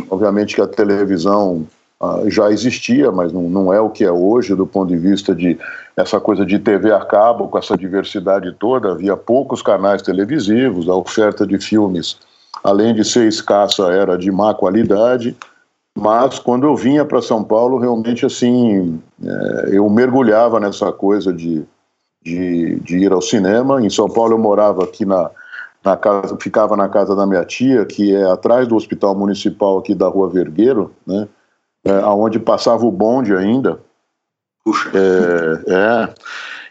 obviamente 0.10 0.56
que 0.56 0.62
a 0.62 0.68
televisão 0.68 1.68
uh, 2.00 2.30
já 2.30 2.50
existia, 2.50 3.12
mas 3.12 3.34
não, 3.34 3.50
não 3.50 3.74
é 3.74 3.82
o 3.82 3.90
que 3.90 4.06
é 4.06 4.12
hoje 4.12 4.56
do 4.56 4.66
ponto 4.66 4.88
de 4.88 4.98
vista 4.98 5.36
de 5.36 5.60
essa 5.98 6.18
coisa 6.18 6.46
de 6.46 6.58
TV 6.58 6.94
a 6.94 7.04
cabo, 7.04 7.50
com 7.50 7.58
essa 7.58 7.78
diversidade 7.78 8.54
toda. 8.54 8.94
Havia 8.94 9.18
poucos 9.18 9.62
canais 9.62 10.02
televisivos, 10.02 10.88
a 10.88 10.96
oferta 10.96 11.46
de 11.46 11.60
filmes, 11.60 12.18
além 12.64 12.96
de 12.96 13.04
ser 13.04 13.28
escassa, 13.28 13.92
era 13.92 14.18
de 14.18 14.32
má 14.32 14.54
qualidade. 14.54 15.36
Mas 15.98 16.40
quando 16.40 16.66
eu 16.68 16.76
vinha 16.76 17.06
para 17.06 17.22
São 17.22 17.42
Paulo, 17.42 17.78
realmente 17.78 18.26
assim, 18.26 19.02
é, 19.24 19.70
eu 19.72 19.90
mergulhava 19.90 20.60
nessa 20.60 20.92
coisa 20.92 21.32
de, 21.32 21.64
de, 22.22 22.80
de, 22.82 22.98
ir 22.98 23.14
ao 23.14 23.22
cinema. 23.22 23.82
Em 23.82 23.90
São 23.90 24.10
Paulo 24.10 24.34
eu 24.34 24.38
morava 24.38 24.84
aqui 24.84 25.06
na, 25.06 25.32
na 25.84 25.96
casa, 25.96 26.36
ficava 26.38 26.76
na 26.76 26.90
casa 26.90 27.16
da 27.16 27.26
minha 27.26 27.46
tia, 27.46 27.86
que 27.86 28.14
é 28.14 28.30
atrás 28.30 28.68
do 28.68 28.76
Hospital 28.76 29.16
Municipal 29.16 29.78
aqui 29.78 29.96
da 29.96 30.08
Rua 30.08 30.30
Vergueiro, 30.30 30.92
né? 31.08 31.30
É, 31.86 31.92
aonde 32.00 32.40
passava 32.40 32.86
o 32.86 32.92
bonde 32.92 33.34
ainda. 33.34 33.80
Puxa. 34.66 34.92
É, 34.94 35.72
é. 35.72 36.14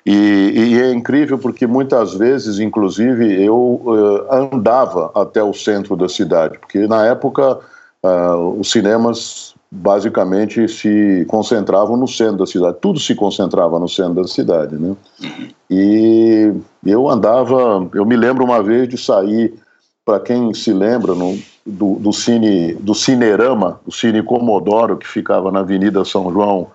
E, 0.04 0.52
e, 0.54 0.82
é 0.82 0.92
incrível 0.92 1.38
porque 1.38 1.66
muitas 1.66 2.12
vezes, 2.12 2.58
inclusive, 2.58 3.42
eu 3.42 3.56
uh, 3.56 4.26
andava 4.30 5.10
até 5.14 5.42
o 5.42 5.54
centro 5.54 5.96
da 5.96 6.10
cidade, 6.10 6.58
porque 6.58 6.86
na 6.86 7.06
época 7.06 7.58
uh, 8.04 8.60
os 8.60 8.70
cinemas 8.70 9.54
basicamente 9.70 10.68
se 10.68 11.24
concentravam 11.28 11.96
no 11.96 12.06
centro 12.06 12.38
da 12.38 12.46
cidade, 12.46 12.76
tudo 12.80 13.00
se 13.00 13.14
concentrava 13.14 13.78
no 13.80 13.88
centro 13.88 14.22
da 14.22 14.28
cidade, 14.28 14.76
né? 14.76 14.94
E 15.68 16.52
eu 16.86 17.08
andava, 17.08 17.88
eu 17.92 18.06
me 18.06 18.16
lembro 18.16 18.44
uma 18.44 18.62
vez 18.62 18.88
de 18.88 18.96
sair, 18.96 19.52
para 20.04 20.20
quem 20.20 20.54
se 20.54 20.72
lembra, 20.72 21.14
no, 21.14 21.36
do, 21.66 21.94
do 21.94 22.12
cine, 22.12 22.74
do 22.74 22.94
Cinerama, 22.94 23.80
o 23.86 23.90
Cine 23.90 24.22
Comodoro 24.22 24.98
que 24.98 25.08
ficava 25.08 25.50
na 25.50 25.60
Avenida 25.60 26.04
São 26.04 26.30
João, 26.30 26.68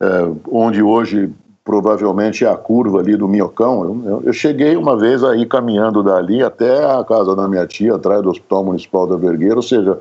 é, 0.00 0.06
onde 0.50 0.82
hoje 0.82 1.30
provavelmente 1.64 2.44
é 2.44 2.48
a 2.48 2.56
curva 2.56 2.98
ali 2.98 3.16
do 3.16 3.28
Minhocão. 3.28 3.84
Eu, 4.04 4.22
eu, 4.26 4.32
cheguei 4.32 4.76
uma 4.76 4.96
vez 4.96 5.22
aí 5.22 5.46
caminhando 5.46 6.02
dali 6.02 6.42
até 6.42 6.84
a 6.84 7.04
casa 7.04 7.36
da 7.36 7.48
minha 7.48 7.66
tia, 7.66 7.94
atrás 7.94 8.20
do 8.20 8.30
Hospital 8.30 8.64
Municipal 8.64 9.06
da 9.06 9.16
Vergueira, 9.16 9.56
ou 9.56 9.62
seja, 9.62 9.98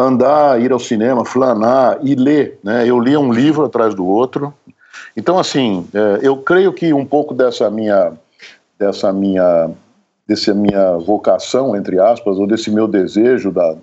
andar, 0.00 0.60
ir 0.60 0.72
ao 0.72 0.78
cinema, 0.78 1.24
flanar 1.24 1.98
e 2.02 2.14
ler. 2.14 2.58
Né? 2.62 2.86
Eu 2.86 3.00
lia 3.00 3.18
um 3.18 3.32
livro 3.32 3.64
atrás 3.64 3.94
do 3.94 4.06
outro. 4.06 4.54
Então, 5.16 5.38
assim, 5.38 5.86
é, 5.92 6.20
eu 6.22 6.36
creio 6.36 6.72
que 6.72 6.92
um 6.92 7.04
pouco 7.04 7.34
dessa 7.34 7.68
minha, 7.70 8.12
dessa 8.78 9.12
minha, 9.12 9.70
dessa 10.26 10.54
minha 10.54 10.96
vocação, 10.98 11.74
entre 11.74 11.98
aspas, 11.98 12.38
ou 12.38 12.46
desse 12.46 12.70
meu 12.70 12.86
desejo 12.86 13.50
da, 13.50 13.74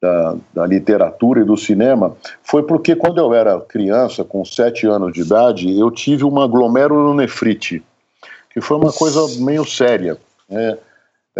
da, 0.00 0.36
da, 0.54 0.66
literatura 0.66 1.40
e 1.40 1.44
do 1.44 1.56
cinema 1.56 2.16
foi 2.42 2.62
porque 2.62 2.96
quando 2.96 3.18
eu 3.18 3.34
era 3.34 3.60
criança, 3.60 4.24
com 4.24 4.44
sete 4.44 4.86
anos 4.86 5.12
de 5.12 5.20
idade, 5.20 5.78
eu 5.78 5.90
tive 5.90 6.24
uma 6.24 6.46
glomerulonefrite, 6.46 7.82
que 8.50 8.60
foi 8.60 8.78
uma 8.78 8.92
coisa 8.92 9.20
meio 9.44 9.66
séria. 9.66 10.16
Né? 10.48 10.78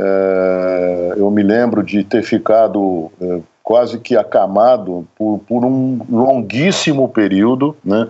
É, 0.03 1.15
eu 1.19 1.31
me 1.31 1.43
lembro 1.43 1.83
de 1.83 2.03
ter 2.03 2.23
ficado 2.23 3.11
é, 3.21 3.41
quase 3.63 3.99
que 3.99 4.17
acamado 4.17 5.07
por, 5.15 5.41
por 5.47 5.63
um 5.65 6.01
longuíssimo 6.09 7.09
período, 7.09 7.77
né? 7.85 8.09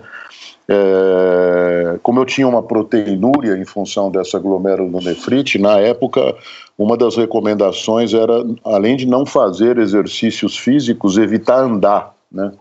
É, 0.69 1.99
como 2.01 2.21
eu 2.21 2.25
tinha 2.25 2.47
uma 2.47 2.63
proteinúria 2.63 3.57
em 3.57 3.65
função 3.65 4.09
dessa 4.09 4.39
glomerulonefrite, 4.39 5.59
na 5.59 5.79
época 5.79 6.33
uma 6.77 6.95
das 6.95 7.17
recomendações 7.17 8.13
era, 8.13 8.45
além 8.63 8.95
de 8.95 9.05
não 9.05 9.25
fazer 9.25 9.77
exercícios 9.77 10.57
físicos, 10.57 11.17
evitar 11.17 11.59
andar, 11.59 12.15
né? 12.31 12.53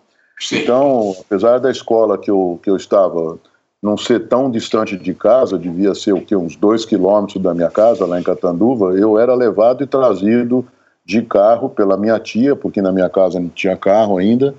Então, 0.52 1.14
apesar 1.20 1.58
da 1.58 1.70
escola 1.70 2.18
que 2.18 2.30
eu, 2.30 2.58
que 2.62 2.70
eu 2.70 2.76
estava 2.76 3.38
não 3.82 3.96
ser 3.96 4.28
tão 4.28 4.50
distante 4.50 4.96
de 4.96 5.14
casa, 5.14 5.58
devia 5.58 5.94
ser 5.94 6.12
o 6.12 6.20
que 6.20 6.36
uns 6.36 6.54
dois 6.54 6.84
quilômetros 6.84 7.42
da 7.42 7.54
minha 7.54 7.70
casa, 7.70 8.04
lá 8.04 8.20
em 8.20 8.22
Catanduva, 8.22 8.94
eu 8.94 9.18
era 9.18 9.34
levado 9.34 9.82
e 9.82 9.86
trazido 9.86 10.66
de 11.04 11.22
carro 11.22 11.70
pela 11.70 11.96
minha 11.96 12.18
tia, 12.20 12.54
porque 12.54 12.82
na 12.82 12.92
minha 12.92 13.08
casa 13.08 13.40
não 13.40 13.48
tinha 13.48 13.76
carro 13.76 14.18
ainda, 14.18 14.54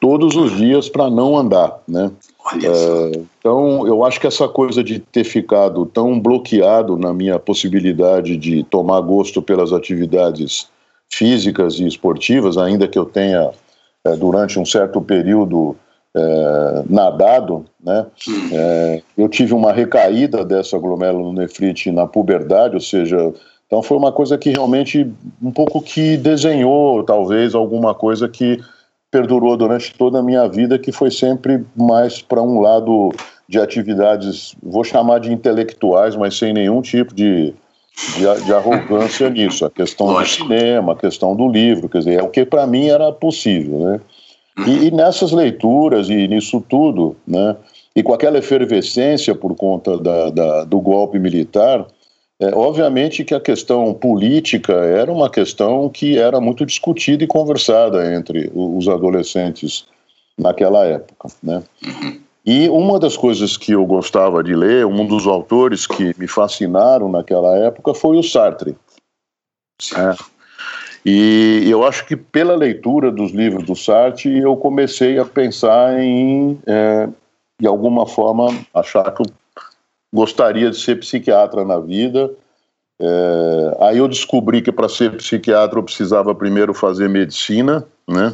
todos 0.00 0.34
os 0.34 0.56
dias 0.56 0.88
para 0.88 1.08
não 1.08 1.38
andar, 1.38 1.78
né? 1.86 2.10
É, 2.64 3.22
então, 3.38 3.86
eu 3.86 4.04
acho 4.04 4.20
que 4.20 4.26
essa 4.26 4.48
coisa 4.48 4.82
de 4.82 4.98
ter 4.98 5.22
ficado 5.22 5.86
tão 5.86 6.18
bloqueado 6.18 6.96
na 6.96 7.12
minha 7.12 7.38
possibilidade 7.38 8.36
de 8.36 8.64
tomar 8.64 9.00
gosto 9.00 9.40
pelas 9.40 9.72
atividades 9.72 10.68
físicas 11.08 11.78
e 11.78 11.86
esportivas, 11.86 12.58
ainda 12.58 12.88
que 12.88 12.98
eu 12.98 13.04
tenha, 13.04 13.52
é, 14.04 14.16
durante 14.16 14.58
um 14.58 14.66
certo 14.66 15.00
período, 15.00 15.76
é, 16.14 16.82
nadado, 16.88 17.64
né? 17.82 18.06
É, 18.52 19.02
eu 19.16 19.28
tive 19.28 19.54
uma 19.54 19.72
recaída 19.72 20.44
dessa 20.44 20.78
glomerulonefrite 20.78 21.90
na 21.90 22.06
puberdade, 22.06 22.74
ou 22.74 22.80
seja, 22.80 23.32
então 23.66 23.82
foi 23.82 23.96
uma 23.96 24.12
coisa 24.12 24.36
que 24.36 24.50
realmente 24.50 25.10
um 25.42 25.50
pouco 25.50 25.80
que 25.80 26.16
desenhou, 26.16 27.02
talvez, 27.02 27.54
alguma 27.54 27.94
coisa 27.94 28.28
que 28.28 28.60
perdurou 29.10 29.56
durante 29.56 29.94
toda 29.94 30.18
a 30.18 30.22
minha 30.22 30.46
vida, 30.46 30.78
que 30.78 30.92
foi 30.92 31.10
sempre 31.10 31.64
mais 31.76 32.20
para 32.20 32.42
um 32.42 32.60
lado 32.60 33.10
de 33.48 33.58
atividades, 33.58 34.54
vou 34.62 34.84
chamar 34.84 35.20
de 35.20 35.32
intelectuais, 35.32 36.16
mas 36.16 36.36
sem 36.38 36.52
nenhum 36.54 36.80
tipo 36.80 37.14
de, 37.14 37.54
de, 38.16 38.44
de 38.44 38.54
arrogância 38.54 39.28
nisso. 39.30 39.66
A 39.66 39.70
questão 39.70 40.06
Lógico. 40.06 40.44
do 40.44 40.48
cinema, 40.48 40.92
a 40.92 40.96
questão 40.96 41.36
do 41.36 41.48
livro, 41.48 41.88
quer 41.88 41.98
dizer, 41.98 42.20
é 42.20 42.22
o 42.22 42.28
que 42.28 42.46
para 42.46 42.66
mim 42.66 42.88
era 42.88 43.12
possível, 43.12 43.78
né? 43.80 44.00
E, 44.66 44.86
e, 44.86 44.90
nessas 44.90 45.32
leituras 45.32 46.08
e 46.08 46.28
nisso 46.28 46.62
tudo, 46.68 47.16
né? 47.26 47.56
E 47.96 48.02
com 48.02 48.12
aquela 48.12 48.38
efervescência 48.38 49.34
por 49.34 49.54
conta 49.54 49.98
da, 49.98 50.30
da 50.30 50.64
do 50.64 50.80
golpe 50.80 51.18
militar, 51.18 51.86
é, 52.40 52.54
obviamente 52.54 53.24
que 53.24 53.34
a 53.34 53.40
questão 53.40 53.94
política 53.94 54.72
era 54.72 55.12
uma 55.12 55.30
questão 55.30 55.88
que 55.88 56.18
era 56.18 56.40
muito 56.40 56.66
discutida 56.66 57.24
e 57.24 57.26
conversada 57.26 58.14
entre 58.14 58.50
os 58.54 58.88
adolescentes 58.88 59.86
naquela 60.38 60.84
época, 60.84 61.28
né? 61.42 61.62
E 62.44 62.68
uma 62.68 62.98
das 62.98 63.16
coisas 63.16 63.56
que 63.56 63.72
eu 63.72 63.86
gostava 63.86 64.42
de 64.42 64.54
ler, 64.54 64.84
um 64.84 65.06
dos 65.06 65.26
autores 65.26 65.86
que 65.86 66.12
me 66.18 66.26
fascinaram 66.26 67.08
naquela 67.08 67.56
época 67.56 67.94
foi 67.94 68.18
o 68.18 68.22
Sartre. 68.22 68.76
É. 69.96 70.31
E 71.04 71.66
eu 71.68 71.84
acho 71.84 72.06
que 72.06 72.16
pela 72.16 72.54
leitura 72.54 73.10
dos 73.10 73.32
livros 73.32 73.64
do 73.64 73.74
Sartre 73.74 74.38
eu 74.38 74.56
comecei 74.56 75.18
a 75.18 75.24
pensar 75.24 76.00
em, 76.00 76.58
é, 76.64 77.08
de 77.60 77.66
alguma 77.66 78.06
forma, 78.06 78.48
achar 78.72 79.10
que 79.12 79.22
eu 79.22 79.26
gostaria 80.14 80.70
de 80.70 80.78
ser 80.78 81.00
psiquiatra 81.00 81.64
na 81.64 81.78
vida. 81.80 82.30
É, 83.00 83.76
aí 83.80 83.98
eu 83.98 84.06
descobri 84.06 84.62
que 84.62 84.70
para 84.70 84.88
ser 84.88 85.16
psiquiatra 85.16 85.78
eu 85.78 85.82
precisava 85.82 86.34
primeiro 86.34 86.72
fazer 86.72 87.08
medicina, 87.08 87.84
né? 88.08 88.32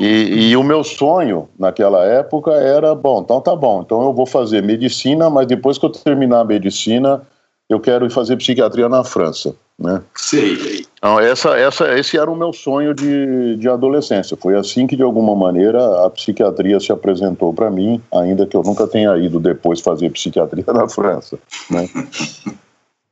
E, 0.00 0.50
e, 0.50 0.56
o 0.56 0.62
meu 0.62 0.82
sonho 0.82 1.46
naquela 1.58 2.06
época 2.06 2.52
era, 2.52 2.94
bom, 2.94 3.20
então 3.20 3.38
tá 3.42 3.54
bom, 3.54 3.82
então 3.82 4.02
eu 4.02 4.14
vou 4.14 4.24
fazer 4.24 4.62
medicina, 4.62 5.28
mas 5.28 5.46
depois 5.46 5.76
que 5.76 5.84
eu 5.84 5.90
terminar 5.90 6.40
a 6.40 6.44
medicina, 6.44 7.20
eu 7.68 7.80
quero 7.80 8.06
ir 8.06 8.10
fazer 8.10 8.36
psiquiatria 8.36 8.88
na 8.88 9.02
França, 9.02 9.54
né? 9.78 10.02
Sei. 10.14 10.86
Então, 10.98 11.18
essa, 11.18 11.56
essa, 11.58 11.98
esse 11.98 12.16
era 12.18 12.30
o 12.30 12.36
meu 12.36 12.52
sonho 12.52 12.94
de, 12.94 13.56
de 13.56 13.68
adolescência. 13.68 14.36
Foi 14.36 14.56
assim 14.56 14.86
que, 14.86 14.96
de 14.96 15.02
alguma 15.02 15.34
maneira, 15.34 16.04
a 16.04 16.10
psiquiatria 16.10 16.78
se 16.78 16.92
apresentou 16.92 17.52
para 17.52 17.70
mim, 17.70 18.00
ainda 18.12 18.46
que 18.46 18.56
eu 18.56 18.62
nunca 18.62 18.86
tenha 18.86 19.16
ido 19.16 19.40
depois 19.40 19.80
fazer 19.80 20.10
psiquiatria 20.10 20.64
na 20.68 20.88
França. 20.88 21.38
Né? 21.70 21.88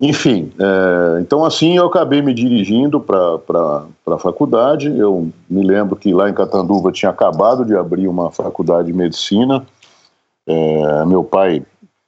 Enfim, 0.02 0.52
é, 0.58 1.20
então 1.20 1.44
assim 1.44 1.76
eu 1.76 1.86
acabei 1.86 2.20
me 2.20 2.34
dirigindo 2.34 2.98
para 2.98 3.86
a 4.04 4.18
faculdade. 4.18 4.88
Eu 4.98 5.30
me 5.48 5.64
lembro 5.64 5.94
que 5.94 6.12
lá 6.12 6.28
em 6.28 6.34
Catanduva 6.34 6.90
tinha 6.90 7.10
acabado 7.10 7.64
de 7.64 7.76
abrir 7.76 8.08
uma 8.08 8.28
faculdade 8.32 8.88
de 8.88 8.92
medicina. 8.92 9.64
É, 10.44 11.04
meu 11.06 11.22
pai 11.22 11.62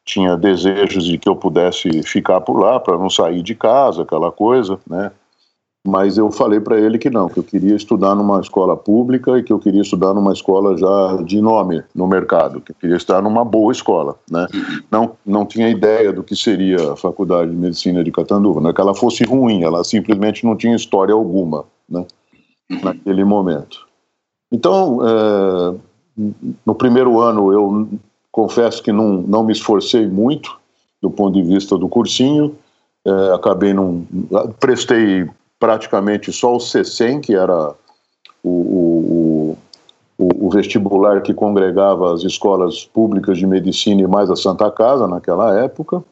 tinha 0.04 0.36
desejos 0.36 1.04
de 1.04 1.18
que 1.18 1.28
eu 1.28 1.36
pudesse 1.36 2.02
ficar 2.02 2.40
por 2.40 2.58
lá 2.58 2.78
para 2.78 2.98
não 2.98 3.08
sair 3.08 3.42
de 3.42 3.54
casa, 3.54 4.02
aquela 4.02 4.30
coisa, 4.30 4.78
né? 4.88 5.10
mas 5.86 6.16
eu 6.16 6.30
falei 6.30 6.58
para 6.58 6.80
ele 6.80 6.98
que 6.98 7.10
não, 7.10 7.28
que 7.28 7.38
eu 7.38 7.42
queria 7.42 7.76
estudar 7.76 8.14
numa 8.14 8.40
escola 8.40 8.74
pública 8.74 9.38
e 9.38 9.42
que 9.42 9.52
eu 9.52 9.58
queria 9.58 9.82
estudar 9.82 10.14
numa 10.14 10.32
escola 10.32 10.76
já 10.78 11.22
de 11.22 11.42
nome 11.42 11.84
no 11.94 12.06
mercado, 12.06 12.60
que 12.62 12.72
eu 12.72 12.76
queria 12.80 12.96
estar 12.96 13.20
numa 13.20 13.44
boa 13.44 13.70
escola, 13.70 14.18
né? 14.30 14.46
Não, 14.90 15.14
não 15.26 15.44
tinha 15.44 15.68
ideia 15.68 16.10
do 16.10 16.22
que 16.22 16.34
seria 16.34 16.92
a 16.92 16.96
Faculdade 16.96 17.50
de 17.50 17.56
Medicina 17.56 18.02
de 18.02 18.10
Catanduva, 18.10 18.62
não 18.62 18.70
é 18.70 18.72
que 18.72 18.80
ela 18.80 18.94
fosse 18.94 19.24
ruim, 19.24 19.62
ela 19.62 19.84
simplesmente 19.84 20.46
não 20.46 20.56
tinha 20.56 20.74
história 20.74 21.12
alguma, 21.12 21.66
né? 21.86 22.06
Naquele 22.82 23.22
momento. 23.22 23.86
Então, 24.50 25.00
é, 25.06 25.74
no 26.64 26.74
primeiro 26.74 27.20
ano 27.20 27.52
eu 27.52 27.88
confesso 28.34 28.82
que 28.82 28.90
não, 28.90 29.22
não 29.22 29.44
me 29.44 29.52
esforcei 29.52 30.08
muito 30.08 30.58
do 31.00 31.08
ponto 31.08 31.40
de 31.40 31.42
vista 31.42 31.78
do 31.78 31.88
cursinho, 31.88 32.52
é, 33.06 33.32
acabei 33.32 33.72
não 33.72 34.04
prestei 34.58 35.30
praticamente 35.60 36.32
só 36.32 36.56
o 36.56 36.58
CECEM, 36.58 37.20
que 37.20 37.32
era 37.32 37.72
o, 38.42 38.48
o, 38.50 39.58
o, 40.18 40.46
o, 40.46 40.50
vestibular 40.50 41.22
que 41.22 41.32
congregava 41.32 42.12
as 42.12 42.24
escolas 42.24 42.84
públicas 42.84 43.38
de 43.38 43.46
medicina 43.46 44.02
e 44.02 44.06
mais 44.06 44.28
a 44.28 44.34
Santa 44.34 44.68
Casa 44.68 45.06
naquela 45.06 45.56
época. 45.60 46.02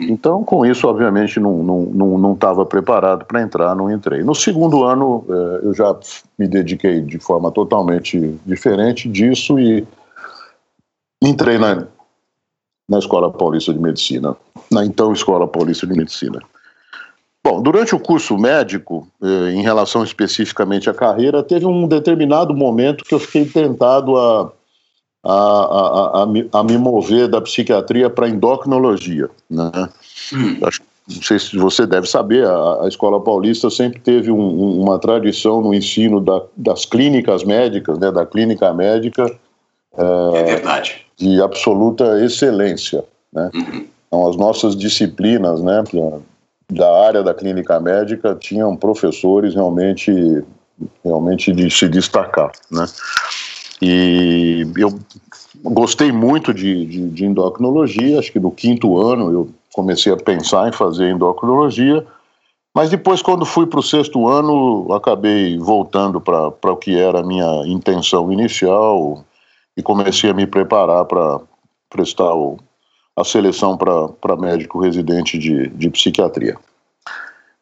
Então, 0.00 0.42
com 0.42 0.66
isso, 0.66 0.88
obviamente, 0.88 1.38
não 1.38 1.60
estava 1.60 1.94
não, 1.94 2.18
não, 2.18 2.36
não 2.38 2.66
preparado 2.66 3.24
para 3.24 3.40
entrar, 3.40 3.76
não 3.76 3.88
entrei. 3.88 4.24
No 4.24 4.34
segundo 4.34 4.82
ano, 4.82 5.24
eh, 5.28 5.60
eu 5.64 5.74
já 5.74 5.96
me 6.38 6.48
dediquei 6.48 7.00
de 7.00 7.18
forma 7.18 7.50
totalmente 7.52 8.36
diferente 8.46 9.08
disso 9.08 9.58
e 9.58 9.86
entrei 11.22 11.58
na, 11.58 11.86
na 12.88 12.98
Escola 12.98 13.30
Paulista 13.30 13.72
de 13.72 13.78
Medicina, 13.78 14.36
na 14.70 14.84
então 14.84 15.12
Escola 15.12 15.46
Paulista 15.46 15.86
de 15.86 15.94
Medicina. 15.96 16.40
Bom, 17.44 17.60
durante 17.60 17.94
o 17.94 17.98
curso 17.98 18.38
médico, 18.38 19.08
eh, 19.20 19.50
em 19.52 19.62
relação 19.62 20.04
especificamente 20.04 20.88
à 20.88 20.94
carreira, 20.94 21.42
teve 21.42 21.66
um 21.66 21.88
determinado 21.88 22.54
momento 22.54 23.04
que 23.04 23.14
eu 23.14 23.18
fiquei 23.18 23.44
tentado 23.44 24.16
a, 24.16 24.52
a, 25.24 25.32
a, 25.32 26.22
a, 26.22 26.60
a, 26.60 26.64
me 26.64 26.78
mover 26.78 27.26
da 27.26 27.40
psiquiatria 27.40 28.08
para 28.08 28.28
endocrinologia. 28.28 29.28
Né? 29.50 29.70
Hum. 30.32 30.58
Acho, 30.62 30.82
não 31.08 31.22
sei 31.22 31.38
se 31.40 31.56
você 31.56 31.84
deve 31.84 32.06
saber, 32.08 32.46
a, 32.46 32.84
a 32.84 32.88
Escola 32.88 33.20
Paulista 33.20 33.68
sempre 33.70 33.98
teve 33.98 34.30
um, 34.30 34.80
uma 34.80 35.00
tradição 35.00 35.60
no 35.60 35.74
ensino 35.74 36.20
da, 36.20 36.42
das 36.56 36.84
clínicas 36.84 37.42
médicas, 37.42 37.98
né, 37.98 38.12
da 38.12 38.24
clínica 38.24 38.72
médica. 38.72 39.26
É, 39.96 40.38
é 40.38 40.44
verdade. 40.44 41.01
De 41.22 41.40
absoluta 41.40 42.20
excelência. 42.24 43.04
Né? 43.32 43.50
Então, 44.08 44.28
as 44.28 44.36
nossas 44.36 44.76
disciplinas 44.76 45.62
né, 45.62 45.84
da 46.70 47.06
área 47.06 47.22
da 47.22 47.32
clínica 47.32 47.78
médica 47.78 48.34
tinham 48.34 48.76
professores 48.76 49.54
realmente, 49.54 50.12
realmente 51.04 51.52
de 51.52 51.70
se 51.70 51.88
destacar. 51.88 52.50
Né? 52.70 52.84
E 53.80 54.66
eu 54.76 54.98
gostei 55.62 56.10
muito 56.10 56.52
de, 56.52 56.86
de, 56.86 57.08
de, 57.08 57.24
endocrinologia, 57.24 58.18
acho 58.18 58.32
que 58.32 58.40
no 58.40 58.50
quinto 58.50 58.98
ano 58.98 59.32
eu 59.32 59.50
comecei 59.72 60.12
a 60.12 60.16
pensar 60.16 60.68
em 60.68 60.72
fazer 60.72 61.10
endocrinologia, 61.10 62.04
mas 62.74 62.88
depois, 62.88 63.20
quando 63.20 63.44
fui 63.44 63.66
para 63.66 63.80
o 63.80 63.82
sexto 63.82 64.28
ano, 64.28 64.92
acabei 64.94 65.58
voltando 65.58 66.20
para 66.20 66.72
o 66.72 66.76
que 66.76 66.98
era 66.98 67.20
a 67.20 67.22
minha 67.22 67.66
intenção 67.66 68.32
inicial 68.32 69.22
e 69.76 69.82
comecei 69.82 70.30
a 70.30 70.34
me 70.34 70.46
preparar 70.46 71.04
para 71.04 71.40
prestar 71.88 72.34
o, 72.34 72.58
a 73.16 73.24
seleção 73.24 73.76
para 73.76 74.36
médico 74.36 74.80
residente 74.80 75.38
de, 75.38 75.68
de 75.68 75.90
psiquiatria. 75.90 76.56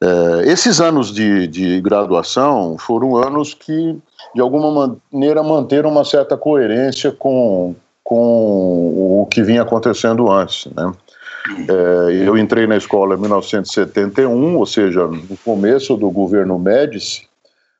É, 0.02 0.50
esses 0.50 0.81
anos 0.81 1.12
de, 1.12 1.47
de 1.47 1.81
graduação 1.81 2.76
foram 2.79 3.17
anos 3.17 3.52
que 3.52 3.99
de 4.35 4.40
alguma 4.40 4.99
maneira 5.12 5.43
manteram 5.43 5.90
uma 5.90 6.05
certa 6.05 6.37
coerência 6.37 7.12
com, 7.12 7.75
com 8.02 9.23
o 9.23 9.26
que 9.26 9.43
vinha 9.43 9.62
acontecendo 9.62 10.31
antes. 10.31 10.67
Né? 10.75 10.93
É, 11.69 12.26
eu 12.26 12.38
entrei 12.38 12.67
na 12.67 12.76
escola 12.76 13.14
em 13.14 13.21
1971, 13.21 14.57
ou 14.57 14.67
seja, 14.67 15.07
no 15.07 15.37
começo 15.45 15.97
do 15.97 16.11
governo 16.11 16.59
Médici, 16.59 17.29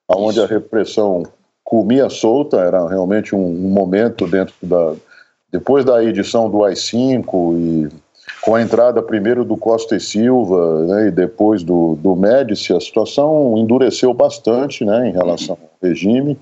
onde 0.09 0.41
a 0.41 0.47
repressão 0.47 1.23
comia 1.71 2.11
solta, 2.11 2.57
era 2.57 2.85
realmente 2.89 3.33
um, 3.33 3.47
um 3.47 3.71
momento 3.71 4.27
dentro 4.27 4.55
da. 4.61 4.95
Depois 5.53 5.85
da 5.85 6.03
edição 6.03 6.51
do 6.51 6.65
AI-5 6.65 7.57
e 7.57 7.89
com 8.41 8.57
a 8.57 8.63
entrada 8.63 9.01
primeiro 9.03 9.45
do 9.45 9.57
Costa 9.57 9.95
e 9.95 10.01
Silva 10.01 10.85
né, 10.87 11.09
e 11.09 11.11
depois 11.11 11.63
do, 11.63 11.97
do 11.97 12.17
Médici, 12.17 12.73
a 12.73 12.81
situação 12.81 13.57
endureceu 13.57 14.13
bastante 14.13 14.85
né, 14.85 15.09
em 15.09 15.13
relação 15.13 15.57
ao 15.61 15.89
regime. 15.89 16.39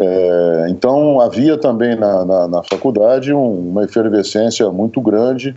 É, 0.00 0.66
então 0.70 1.20
havia 1.20 1.58
também 1.58 1.96
na, 1.96 2.24
na, 2.24 2.48
na 2.48 2.62
faculdade 2.62 3.32
um, 3.32 3.70
uma 3.70 3.84
efervescência 3.84 4.70
muito 4.70 5.00
grande 5.00 5.54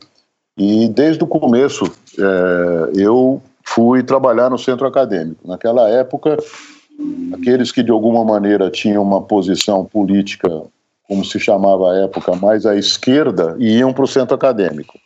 e 0.58 0.88
desde 0.90 1.24
o 1.24 1.28
começo 1.28 1.86
é, 2.20 3.02
eu 3.02 3.42
fui 3.64 4.04
trabalhar 4.04 4.50
no 4.50 4.58
centro 4.58 4.88
acadêmico. 4.88 5.48
Naquela 5.48 5.90
época, 5.90 6.38
aqueles 7.34 7.72
que 7.72 7.84
de 7.84 7.92
alguma 7.92 8.24
maneira 8.24 8.70
tinham 8.70 9.04
uma 9.04 9.22
posição 9.22 9.86
política, 9.86 10.64
como 11.08 11.24
se 11.26 11.40
chamava 11.40 11.92
à 11.92 11.98
época, 12.04 12.36
mais 12.36 12.66
à 12.66 12.76
esquerda, 12.76 13.56
iam 13.60 13.94
para 13.94 14.04
o 14.04 14.08
centro 14.08 14.36
acadêmico. 14.36 14.98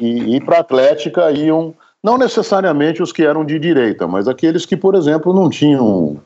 E, 0.00 0.36
e 0.36 0.40
para 0.40 0.58
a 0.58 0.60
Atlética 0.60 1.30
iam, 1.30 1.74
não 2.02 2.16
necessariamente 2.16 3.02
os 3.02 3.12
que 3.12 3.22
eram 3.22 3.44
de 3.44 3.58
direita, 3.58 4.06
mas 4.06 4.26
aqueles 4.28 4.64
que, 4.64 4.76
por 4.76 4.94
exemplo, 4.94 5.32
não 5.32 5.50
tinham 5.50 6.16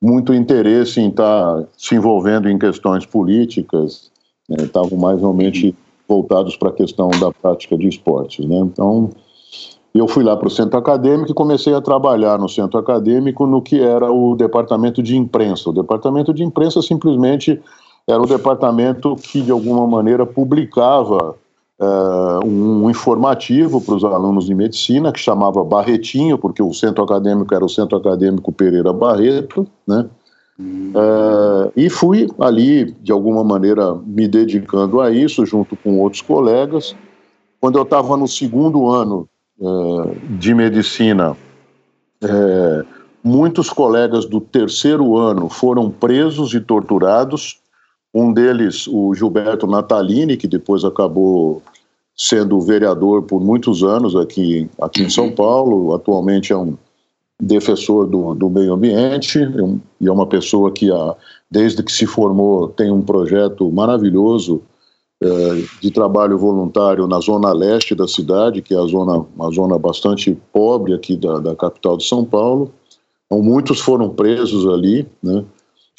muito 0.00 0.34
interesse 0.34 1.00
em 1.00 1.08
estar 1.08 1.60
tá 1.60 1.64
se 1.76 1.94
envolvendo 1.94 2.48
em 2.48 2.58
questões 2.58 3.06
políticas, 3.06 4.10
né, 4.48 4.64
estavam 4.64 4.98
mais 4.98 5.20
realmente 5.20 5.74
voltados 6.08 6.56
para 6.56 6.70
a 6.70 6.72
questão 6.72 7.08
da 7.08 7.30
prática 7.30 7.78
de 7.78 7.88
esportes. 7.88 8.44
Né? 8.44 8.56
Então, 8.56 9.10
eu 9.98 10.08
fui 10.08 10.24
lá 10.24 10.36
para 10.36 10.48
o 10.48 10.50
centro 10.50 10.78
acadêmico 10.78 11.30
e 11.30 11.34
comecei 11.34 11.74
a 11.74 11.80
trabalhar 11.80 12.38
no 12.38 12.48
centro 12.48 12.78
acadêmico 12.78 13.46
no 13.46 13.60
que 13.60 13.80
era 13.80 14.10
o 14.10 14.34
departamento 14.34 15.02
de 15.02 15.16
imprensa. 15.16 15.68
O 15.68 15.72
departamento 15.72 16.32
de 16.32 16.42
imprensa 16.42 16.80
simplesmente 16.80 17.60
era 18.06 18.20
o 18.20 18.26
departamento 18.26 19.14
que, 19.16 19.42
de 19.42 19.50
alguma 19.50 19.86
maneira, 19.86 20.24
publicava 20.24 21.34
uh, 21.78 22.46
um 22.46 22.88
informativo 22.88 23.80
para 23.80 23.94
os 23.94 24.04
alunos 24.04 24.46
de 24.46 24.54
medicina 24.54 25.12
que 25.12 25.20
chamava 25.20 25.62
Barretinho, 25.62 26.38
porque 26.38 26.62
o 26.62 26.72
centro 26.72 27.04
acadêmico 27.04 27.54
era 27.54 27.64
o 27.64 27.68
Centro 27.68 27.98
Acadêmico 27.98 28.50
Pereira 28.50 28.92
Barreto, 28.92 29.66
né? 29.86 30.06
Uh, 30.58 31.72
e 31.74 31.88
fui 31.90 32.28
ali, 32.38 32.92
de 33.02 33.10
alguma 33.10 33.42
maneira, 33.42 33.94
me 34.06 34.28
dedicando 34.28 35.00
a 35.00 35.10
isso, 35.10 35.44
junto 35.44 35.76
com 35.76 35.98
outros 35.98 36.22
colegas. 36.22 36.94
Quando 37.60 37.78
eu 37.78 37.82
estava 37.82 38.16
no 38.16 38.28
segundo 38.28 38.88
ano 38.88 39.28
uh, 39.62 40.14
de 40.38 40.52
medicina, 40.54 41.32
uh, 41.32 42.86
muitos 43.22 43.70
colegas 43.70 44.26
do 44.26 44.40
terceiro 44.40 45.16
ano 45.16 45.48
foram 45.48 45.90
presos 45.90 46.52
e 46.52 46.60
torturados. 46.60 47.60
Um 48.12 48.32
deles, 48.32 48.86
o 48.88 49.14
Gilberto 49.14 49.66
Natalini, 49.66 50.36
que 50.36 50.48
depois 50.48 50.84
acabou 50.84 51.62
sendo 52.14 52.60
vereador 52.60 53.22
por 53.22 53.40
muitos 53.40 53.82
anos 53.82 54.14
aqui, 54.14 54.68
aqui 54.80 55.02
em 55.02 55.08
São. 55.08 55.32
Paulo, 55.32 55.94
atualmente 55.94 56.52
é 56.52 56.56
um 56.56 56.76
defensor 57.40 58.06
do, 58.06 58.34
do 58.34 58.50
meio 58.50 58.74
ambiente 58.74 59.38
e 60.00 60.06
é 60.06 60.12
uma 60.12 60.26
pessoa 60.26 60.70
que, 60.70 60.90
desde 61.50 61.82
que 61.82 61.90
se 61.90 62.06
formou, 62.06 62.68
tem 62.68 62.90
um 62.90 63.00
projeto 63.00 63.70
maravilhoso 63.72 64.60
é, 64.60 64.71
de 65.80 65.90
trabalho 65.90 66.38
voluntário 66.38 67.06
na 67.06 67.20
zona 67.20 67.52
leste 67.52 67.94
da 67.94 68.08
cidade, 68.08 68.62
que 68.62 68.74
é 68.74 68.78
a 68.78 68.86
zona, 68.86 69.24
uma 69.36 69.50
zona 69.50 69.78
bastante 69.78 70.36
pobre 70.52 70.94
aqui 70.94 71.16
da, 71.16 71.38
da 71.38 71.54
capital 71.54 71.96
de 71.96 72.04
São 72.04 72.24
Paulo. 72.24 72.72
Então, 73.26 73.42
muitos 73.42 73.80
foram 73.80 74.10
presos 74.10 74.66
ali, 74.66 75.06
né? 75.22 75.44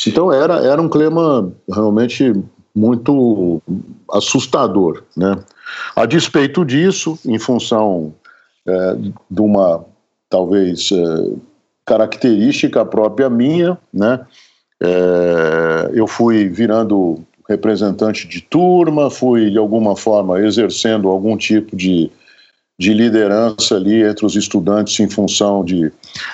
Então 0.08 0.32
era, 0.32 0.56
era 0.56 0.82
um 0.82 0.90
clima 0.90 1.52
realmente 1.72 2.34
muito 2.76 3.62
assustador, 4.12 5.04
né? 5.16 5.38
A 5.96 6.06
despeito 6.06 6.66
disso, 6.66 7.18
em 7.26 7.40
função 7.40 8.14
é, 8.68 8.96
de 9.30 9.42
uma 9.42 9.86
talvez 10.30 10.92
é, 10.92 11.32
característica 11.86 12.84
própria 12.86 13.30
minha, 13.30 13.78
né? 13.94 14.26
É, 14.82 15.92
eu 15.94 16.08
fui 16.08 16.50
virando 16.50 17.20
representante 17.54 18.28
de 18.28 18.42
turma, 18.42 19.10
fui 19.10 19.50
de 19.50 19.58
alguma 19.58 19.96
forma 19.96 20.39
exercendo 20.42 21.08
algum 21.08 21.38
tipo 21.38 21.76
de, 21.76 22.12
de 22.80 22.94
liderança 22.94 23.76
ali 23.76 24.04
entre 24.04 24.26
os 24.26 24.36
estudantes 24.36 25.00
em 25.00 25.10
função 25.10 25.63
de 25.63 25.92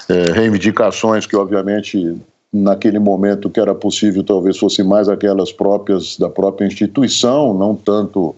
é, 0.08 0.32
reivindicações 0.32 1.26
que 1.26 1.36
obviamente 1.36 2.16
naquele 2.52 3.00
momento 3.00 3.50
que 3.50 3.60
era 3.60 3.76
possível 3.76 4.24
talvez 4.24 4.58
fossem 4.58 4.84
mais 4.84 5.08
aquelas 5.08 5.52
próprias 5.52 6.18
da 6.18 6.30
própria 6.30 6.66
instituição, 6.66 7.54
não 7.54 7.76
tanto 7.76 8.36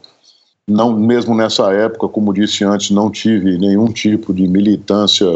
não 0.68 0.98
mesmo 0.98 1.36
nessa 1.36 1.72
época, 1.74 2.08
como 2.08 2.34
disse 2.34 2.64
antes, 2.64 2.92
não 2.92 3.12
tive 3.12 3.58
nenhum 3.58 3.88
tipo 3.88 4.34
de 4.34 4.48
militância 4.48 5.28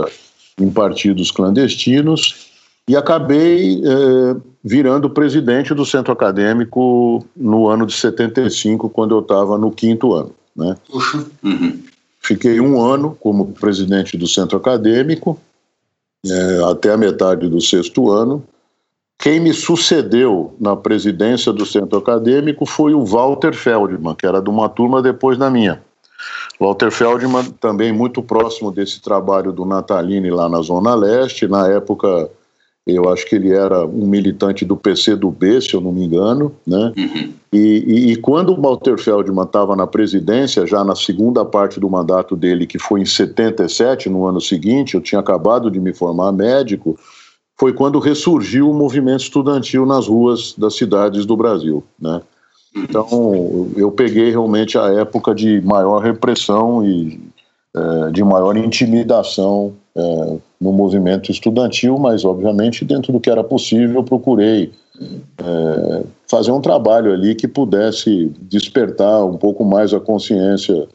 em 0.60 0.69
partidos 0.69 1.31
clandestinos. 1.31 2.51
E 2.88 2.95
acabei 2.95 3.81
eh, 3.84 4.36
virando 4.65 5.12
presidente 5.12 5.75
do 5.75 5.86
centro 5.86 6.12
acadêmico 6.12 7.23
no 7.38 7.67
ano 7.67 7.86
de 7.86 7.93
75, 7.93 8.89
quando 8.89 9.13
eu 9.13 9.19
estava 9.19 9.60
no 9.60 9.69
quinto 9.69 10.15
ano. 10.15 10.32
Né? 10.56 10.75
Uhum. 11.43 11.84
Fiquei 12.19 12.60
um 12.60 12.82
ano 12.82 13.15
como 13.19 13.54
presidente 13.54 14.17
do 14.17 14.28
centro 14.28 14.58
acadêmico, 14.58 15.39
eh, 16.25 16.62
até 16.67 16.91
a 16.91 16.97
metade 16.97 17.47
do 17.47 17.62
sexto 17.62 18.10
ano, 18.12 18.43
quem 19.19 19.39
me 19.39 19.54
sucedeu 19.54 20.56
na 20.60 20.75
presidência 20.75 21.54
do 21.54 21.63
centro 21.63 21.99
acadêmico 21.99 22.65
foi 22.65 22.95
o 22.95 23.06
Walter 23.06 23.54
Feldman, 23.54 24.15
que 24.15 24.25
era 24.25 24.41
de 24.41 24.49
uma 24.49 24.67
turma 24.67 24.99
depois 24.99 25.38
da 25.38 25.47
minha. 25.47 25.80
Walter 26.60 26.89
Feldman, 26.89 27.51
também 27.62 27.93
muito 27.93 28.23
próximo 28.23 28.71
desse 28.71 28.99
trabalho 28.99 29.51
do 29.51 29.63
Natalini 29.63 30.32
lá 30.32 30.49
na 30.49 30.62
Zona 30.63 30.95
Leste. 30.95 31.47
Na 31.47 31.67
época, 31.67 32.30
eu 32.85 33.09
acho 33.09 33.25
que 33.25 33.35
ele 33.35 33.51
era 33.51 33.85
um 33.85 34.05
militante 34.05 34.63
do 34.63 34.77
PC 34.77 35.15
do 35.15 35.31
B, 35.31 35.59
se 35.59 35.73
eu 35.73 35.81
não 35.81 35.91
me 35.91 36.03
engano. 36.03 36.51
Né? 36.67 36.93
Uhum. 36.95 37.33
E, 37.51 37.83
e, 37.87 38.11
e, 38.11 38.15
quando 38.17 38.53
o 38.53 38.61
Walter 38.61 38.97
Feldman 38.97 39.45
estava 39.45 39.75
na 39.75 39.87
presidência, 39.87 40.67
já 40.67 40.83
na 40.83 40.95
segunda 40.95 41.43
parte 41.43 41.79
do 41.79 41.89
mandato 41.89 42.35
dele, 42.35 42.67
que 42.67 42.77
foi 42.77 43.01
em 43.01 43.05
77, 43.05 44.09
no 44.09 44.27
ano 44.27 44.39
seguinte, 44.39 44.93
eu 44.93 45.01
tinha 45.01 45.19
acabado 45.19 45.71
de 45.71 45.79
me 45.79 45.93
formar 45.93 46.31
médico 46.31 46.97
foi 47.57 47.73
quando 47.73 47.99
ressurgiu 47.99 48.69
o 48.69 48.73
movimento 48.73 49.21
estudantil 49.21 49.85
nas 49.85 50.07
ruas 50.07 50.53
das 50.57 50.75
cidades 50.75 51.25
do 51.25 51.37
Brasil, 51.37 51.83
né? 51.99 52.21
Então, 52.75 53.71
eu 53.77 53.89
peguei 53.89 54.31
realmente 54.31 54.77
a 54.77 54.87
época 54.87 55.33
de 55.33 55.61
maior 55.61 55.99
repressão 55.99 56.85
e 56.85 57.21
é, 57.73 58.11
de 58.11 58.21
maior 58.21 58.57
intimidação 58.57 59.73
é, 59.95 60.37
no 60.65 60.73
movimento 60.73 61.32
estudantil, 61.32 61.99
mas, 61.99 62.25
obviamente, 62.25 62.84
dentro 62.84 63.13
do 63.13 63.19
que 63.19 63.30
era 63.30 63.43
possível, 63.43 64.04
procurei 64.04 64.71
é, 65.38 66.04
fazer 66.28 66.51
um 66.51 66.60
trabalho 66.60 67.13
ali 67.13 67.36
que 67.36 67.47
pudesse 67.47 68.32
despertar 68.41 69.23
um 69.23 69.38
pouco 69.38 69.63
mais 69.63 69.93
a 69.93 69.99
consciência 69.99 70.88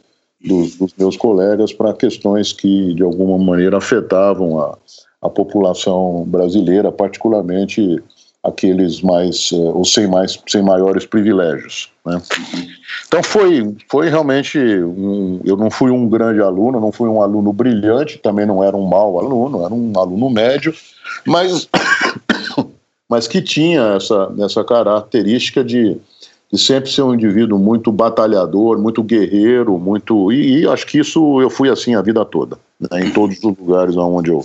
dos, 0.43 0.75
dos 0.75 0.93
meus 0.97 1.15
colegas 1.15 1.71
para 1.71 1.93
questões 1.93 2.51
que, 2.51 2.93
de 2.93 3.01
alguma 3.01 3.37
maneira, 3.37 3.77
afetavam 3.77 4.59
a, 4.59 4.77
a 5.21 5.29
população 5.29 6.25
brasileira, 6.27 6.91
particularmente 6.91 8.03
aqueles 8.43 9.01
mais, 9.01 9.51
uh, 9.51 9.79
os 9.79 9.93
sem, 9.93 10.07
mais, 10.07 10.39
sem 10.47 10.63
maiores 10.63 11.05
privilégios. 11.05 11.91
Né? 12.05 12.21
Então 13.07 13.21
foi, 13.21 13.75
foi 13.89 14.09
realmente, 14.09 14.57
um, 14.57 15.39
eu 15.45 15.55
não 15.55 15.69
fui 15.69 15.91
um 15.91 16.09
grande 16.09 16.41
aluno, 16.41 16.79
não 16.79 16.91
fui 16.91 17.07
um 17.07 17.21
aluno 17.21 17.53
brilhante, 17.53 18.17
também 18.17 18.45
não 18.45 18.63
era 18.63 18.75
um 18.75 18.85
mau 18.85 19.19
aluno, 19.19 19.63
era 19.63 19.73
um 19.73 19.93
aluno 19.95 20.29
médio, 20.29 20.73
mas, 21.25 21.69
mas 23.07 23.27
que 23.27 23.41
tinha 23.41 23.95
essa, 23.95 24.33
essa 24.39 24.63
característica 24.63 25.63
de, 25.63 25.97
de 26.51 26.59
sempre 26.59 26.89
ser 26.89 27.03
um 27.03 27.13
indivíduo 27.13 27.59
muito 27.59 27.91
batalhador, 27.91 28.79
muito 28.79 29.03
guerreiro, 29.03 29.77
muito 29.77 30.31
e, 30.31 30.61
e 30.61 30.67
acho 30.67 30.87
que 30.87 30.97
isso 30.97 31.39
eu 31.39 31.49
fui 31.49 31.69
assim 31.69 31.93
a 31.93 32.01
vida 32.01 32.25
toda, 32.25 32.57
né? 32.79 33.05
em 33.05 33.11
todos 33.11 33.37
os 33.37 33.43
lugares 33.43 33.95
onde 33.95 34.31
eu, 34.31 34.43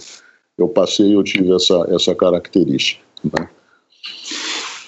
eu 0.59 0.68
passei 0.68 1.14
eu 1.14 1.22
tive 1.22 1.54
essa, 1.54 1.87
essa 1.88 2.14
característica. 2.14 3.00
Né? 3.24 3.48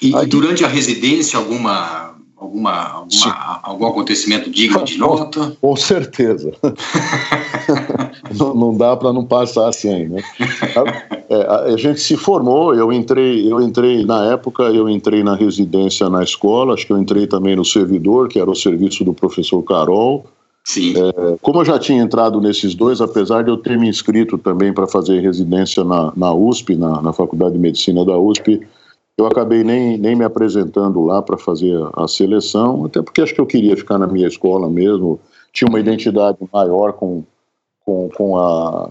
E, 0.01 0.15
Aí, 0.15 0.27
durante 0.27 0.65
a 0.65 0.69
residência, 0.69 1.39
alguma, 1.39 2.15
alguma, 2.37 2.73
alguma 2.89 3.61
algum 3.63 3.87
acontecimento 3.87 4.51
digno 4.51 4.85
de 4.85 4.99
nota? 4.99 5.57
Com 5.61 5.77
certeza. 5.77 6.53
não, 8.39 8.55
não, 8.55 8.77
dá 8.77 8.97
para 8.97 9.13
não 9.13 9.25
passar 9.25 9.69
assim, 9.69 10.07
né? 10.07 10.23
É, 11.29 11.43
a, 11.43 11.61
a, 11.75 11.77
gente 11.77 12.01
se 12.01 12.17
formou, 12.17 12.75
eu 12.75 12.93
entrei, 12.93 13.51
eu 13.51 13.61
entrei 13.61 14.05
na 14.05 14.33
época, 14.33 14.65
eu 14.65 14.89
entrei 14.89 15.23
na 15.23 15.35
residência 15.35 16.09
na 16.09 16.23
escola, 16.23 16.75
acho 16.75 16.87
que 16.87 16.93
eu 16.93 16.99
entrei 16.99 17.27
também 17.27 17.57
no 17.57 17.65
servidor, 17.65 18.29
que 18.29 18.39
era 18.39 18.51
o 18.51 18.57
serviço 18.57 19.05
do 19.05 19.13
professor 19.13 19.63
Carol. 19.63 20.25
Sim. 20.65 20.95
É, 20.97 21.37
como 21.41 21.61
eu 21.61 21.65
já 21.65 21.79
tinha 21.79 22.03
entrado 22.03 22.41
nesses 22.41 22.75
dois, 22.75 23.01
apesar 23.01 23.43
de 23.43 23.51
eu 23.51 23.57
ter 23.57 23.79
me 23.79 23.89
inscrito 23.89 24.37
também 24.37 24.73
para 24.73 24.87
fazer 24.87 25.21
residência 25.21 25.83
na, 25.83 26.13
na 26.15 26.33
USP, 26.33 26.77
na, 26.77 27.01
na 27.01 27.13
Faculdade 27.13 27.55
de 27.55 27.59
Medicina 27.59 28.05
da 28.05 28.19
USP, 28.19 28.61
eu 29.19 29.27
acabei 29.27 29.65
nem, 29.65 29.99
nem 29.99 30.15
me 30.15 30.25
apresentando 30.25 31.05
lá 31.05 31.21
para 31.21 31.37
fazer 31.37 31.77
a, 31.95 32.07
seleção, 32.07 32.85
até 32.85 33.03
porque 33.03 33.21
acho 33.21 33.35
que 33.35 33.41
eu 33.41 33.47
queria 33.47 33.77
ficar 33.77 33.99
na 33.99 34.07
minha 34.07 34.29
escola 34.29 34.71
mesmo. 34.71 35.19
Tinha 35.53 35.69
uma 35.69 35.81
identidade 35.81 36.39
maior 36.53 36.93
com, 36.93 37.25
com, 37.85 38.09
com, 38.15 38.39
a, 38.39 38.91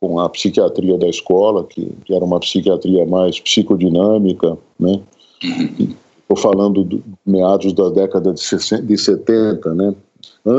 com 0.00 0.18
a 0.18 0.28
psiquiatria 0.30 0.98
da 0.98 1.06
escola, 1.06 1.64
que, 1.64 1.92
que 2.04 2.12
era 2.12 2.24
uma 2.24 2.40
psiquiatria 2.40 3.06
mais 3.06 3.38
psicodinâmica, 3.38 4.58
né? 4.80 5.00
Estou 5.40 6.36
falando 6.36 6.82
do 6.82 7.02
meados 7.24 7.72
da 7.72 7.88
década 7.88 8.34
de, 8.34 8.40
60, 8.40 8.82
de 8.82 8.98
70, 8.98 9.74
né? 9.74 9.94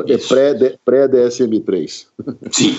É 0.07 0.17
pré-DSM-3. 0.85 2.05
Sim. 2.51 2.75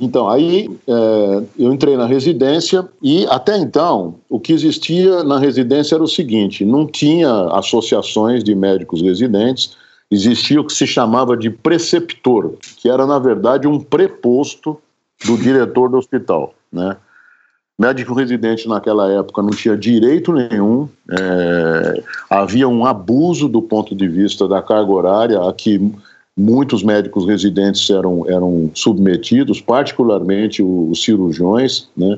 Então, 0.00 0.28
aí 0.28 0.70
é, 0.86 1.42
eu 1.58 1.72
entrei 1.72 1.96
na 1.96 2.06
residência 2.06 2.88
e 3.02 3.26
até 3.26 3.56
então 3.56 4.14
o 4.28 4.38
que 4.38 4.52
existia 4.52 5.24
na 5.24 5.38
residência 5.38 5.96
era 5.96 6.04
o 6.04 6.08
seguinte: 6.08 6.64
não 6.64 6.86
tinha 6.86 7.48
associações 7.52 8.44
de 8.44 8.54
médicos 8.54 9.02
residentes, 9.02 9.76
existia 10.10 10.60
o 10.60 10.64
que 10.64 10.72
se 10.72 10.86
chamava 10.86 11.36
de 11.36 11.50
preceptor, 11.50 12.54
que 12.76 12.88
era 12.88 13.06
na 13.06 13.18
verdade 13.18 13.66
um 13.66 13.80
preposto 13.80 14.78
do 15.24 15.36
diretor 15.36 15.88
do 15.88 15.96
hospital, 15.98 16.54
né? 16.72 16.96
Médico 17.80 18.12
residente 18.12 18.66
naquela 18.68 19.08
época 19.12 19.40
não 19.40 19.50
tinha 19.50 19.76
direito 19.76 20.32
nenhum, 20.32 20.88
é, 21.12 22.02
havia 22.28 22.68
um 22.68 22.84
abuso 22.84 23.48
do 23.48 23.62
ponto 23.62 23.94
de 23.94 24.08
vista 24.08 24.48
da 24.48 24.60
carga 24.60 24.90
horária 24.90 25.48
a 25.48 25.52
que 25.52 25.92
muitos 26.38 26.84
médicos 26.84 27.26
residentes 27.26 27.90
eram, 27.90 28.24
eram 28.28 28.70
submetidos, 28.72 29.60
particularmente 29.60 30.62
os 30.62 31.02
cirurgiões, 31.02 31.88
né? 31.96 32.16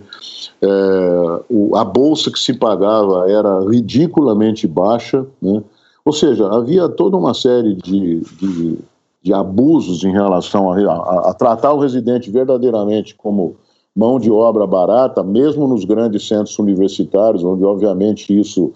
É, 0.61 1.41
o, 1.49 1.75
a 1.75 1.83
bolsa 1.83 2.31
que 2.31 2.39
se 2.39 2.53
pagava 2.53 3.31
era 3.31 3.61
ridiculamente 3.67 4.67
baixa, 4.67 5.27
né? 5.41 5.63
ou 6.05 6.13
seja, 6.13 6.47
havia 6.49 6.87
toda 6.87 7.17
uma 7.17 7.33
série 7.33 7.75
de, 7.77 8.21
de, 8.39 8.79
de 9.23 9.33
abusos 9.33 10.05
em 10.05 10.13
relação 10.13 10.71
a, 10.71 10.79
a, 10.79 11.31
a, 11.31 11.35
tratar 11.35 11.73
o 11.73 11.81
residente 11.81 12.31
verdadeiramente 12.31 13.15
como 13.15 13.57
mão 13.97 14.21
de 14.21 14.31
obra 14.31 14.67
barata, 14.67 15.23
mesmo 15.23 15.67
nos 15.67 15.87
grandes 15.87 16.29
centros 16.29 16.59
universitários, 16.59 17.43
onde 17.43 17.65
obviamente 17.65 18.39
isso 18.39 18.71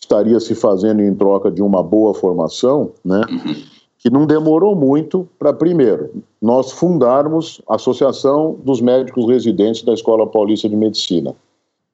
estaria 0.00 0.40
se 0.40 0.56
fazendo 0.56 1.00
em 1.00 1.14
troca 1.14 1.48
de 1.48 1.62
uma 1.62 1.80
boa 1.80 2.12
formação, 2.12 2.90
né? 3.04 3.20
Uhum 3.30 3.69
que 4.00 4.08
não 4.08 4.26
demorou 4.26 4.74
muito 4.74 5.28
para, 5.38 5.52
primeiro, 5.52 6.10
nós 6.40 6.72
fundarmos 6.72 7.60
a 7.68 7.74
Associação 7.74 8.58
dos 8.64 8.80
Médicos 8.80 9.26
Residentes 9.26 9.82
da 9.82 9.92
Escola 9.92 10.26
Paulista 10.26 10.68
de 10.68 10.74
Medicina, 10.74 11.34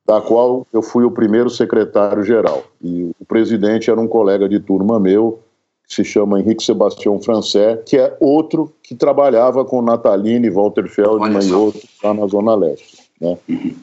da 0.06 0.20
qual 0.20 0.64
eu 0.72 0.80
fui 0.80 1.04
o 1.04 1.10
primeiro 1.10 1.50
secretário-geral. 1.50 2.62
E 2.80 3.10
o 3.20 3.24
presidente 3.24 3.90
era 3.90 4.00
um 4.00 4.06
colega 4.06 4.48
de 4.48 4.60
turma 4.60 5.00
meu, 5.00 5.40
que 5.88 5.94
se 5.96 6.04
chama 6.04 6.40
Henrique 6.40 6.62
Sebastião 6.62 7.20
Francé, 7.20 7.82
que 7.84 7.96
é 7.96 8.16
outro 8.20 8.72
que 8.84 8.94
trabalhava 8.94 9.64
com 9.64 9.82
Nataline 9.82 10.48
Walter 10.48 10.88
Feldman 10.88 11.44
e 11.44 11.52
outros 11.52 11.88
lá 12.02 12.14
na 12.14 12.26
Zona 12.28 12.54
Leste. 12.54 13.02
Né? 13.20 13.36
Uhum. 13.48 13.74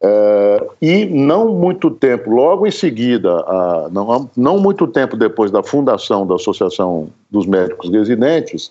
É, 0.00 0.66
e 0.80 1.06
não 1.06 1.52
muito 1.54 1.90
tempo, 1.90 2.30
logo 2.30 2.66
em 2.66 2.70
seguida, 2.70 3.30
a, 3.30 3.88
não, 3.90 4.30
não 4.36 4.58
muito 4.58 4.86
tempo 4.86 5.16
depois 5.16 5.50
da 5.50 5.62
fundação 5.62 6.26
da 6.26 6.36
Associação 6.36 7.08
dos 7.30 7.46
Médicos 7.46 7.90
Residentes, 7.90 8.70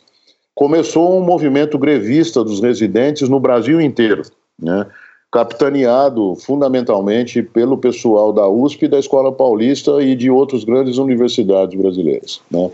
começou 0.56 1.18
um 1.18 1.22
movimento 1.22 1.78
grevista 1.78 2.44
dos 2.44 2.62
residentes 2.62 3.28
no 3.28 3.40
Brasil 3.40 3.82
inteiro, 3.82 4.24
né? 4.58 4.88
capitaneado 5.32 6.36
fundamentalmente 6.36 7.44
pelo 7.44 7.78
pessoal 7.78 8.32
da 8.32 8.48
USP, 8.48 8.88
da 8.88 8.98
Escola 8.98 9.32
Paulista 9.32 10.02
e 10.02 10.16
de 10.16 10.32
outras 10.32 10.64
grandes 10.64 10.98
universidades 10.98 11.78
brasileiras. 11.78 12.42
Né? 12.50 12.72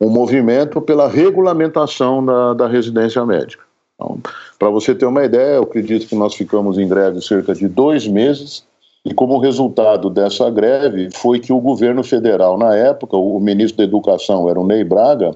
Um 0.00 0.10
movimento 0.10 0.80
pela 0.80 1.08
regulamentação 1.08 2.24
da, 2.24 2.52
da 2.52 2.68
residência 2.68 3.24
médica. 3.24 3.63
Então, 4.04 4.18
para 4.58 4.70
você 4.70 4.94
ter 4.94 5.06
uma 5.06 5.24
ideia, 5.24 5.56
eu 5.56 5.62
acredito 5.62 6.06
que 6.06 6.14
nós 6.14 6.34
ficamos 6.34 6.78
em 6.78 6.86
greve 6.86 7.22
cerca 7.22 7.54
de 7.54 7.66
dois 7.66 8.06
meses, 8.06 8.64
e 9.04 9.12
como 9.12 9.38
resultado 9.38 10.08
dessa 10.08 10.48
greve 10.50 11.10
foi 11.14 11.38
que 11.38 11.52
o 11.52 11.60
governo 11.60 12.02
federal, 12.02 12.56
na 12.56 12.74
época, 12.74 13.16
o 13.16 13.38
ministro 13.40 13.78
da 13.78 13.84
Educação 13.84 14.48
era 14.48 14.58
o 14.58 14.66
Ney 14.66 14.84
Braga, 14.84 15.32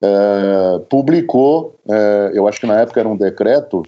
é, 0.00 0.80
publicou, 0.88 1.76
é, 1.88 2.32
eu 2.34 2.46
acho 2.46 2.60
que 2.60 2.66
na 2.66 2.80
época 2.80 3.00
era 3.00 3.08
um 3.08 3.16
decreto, 3.16 3.82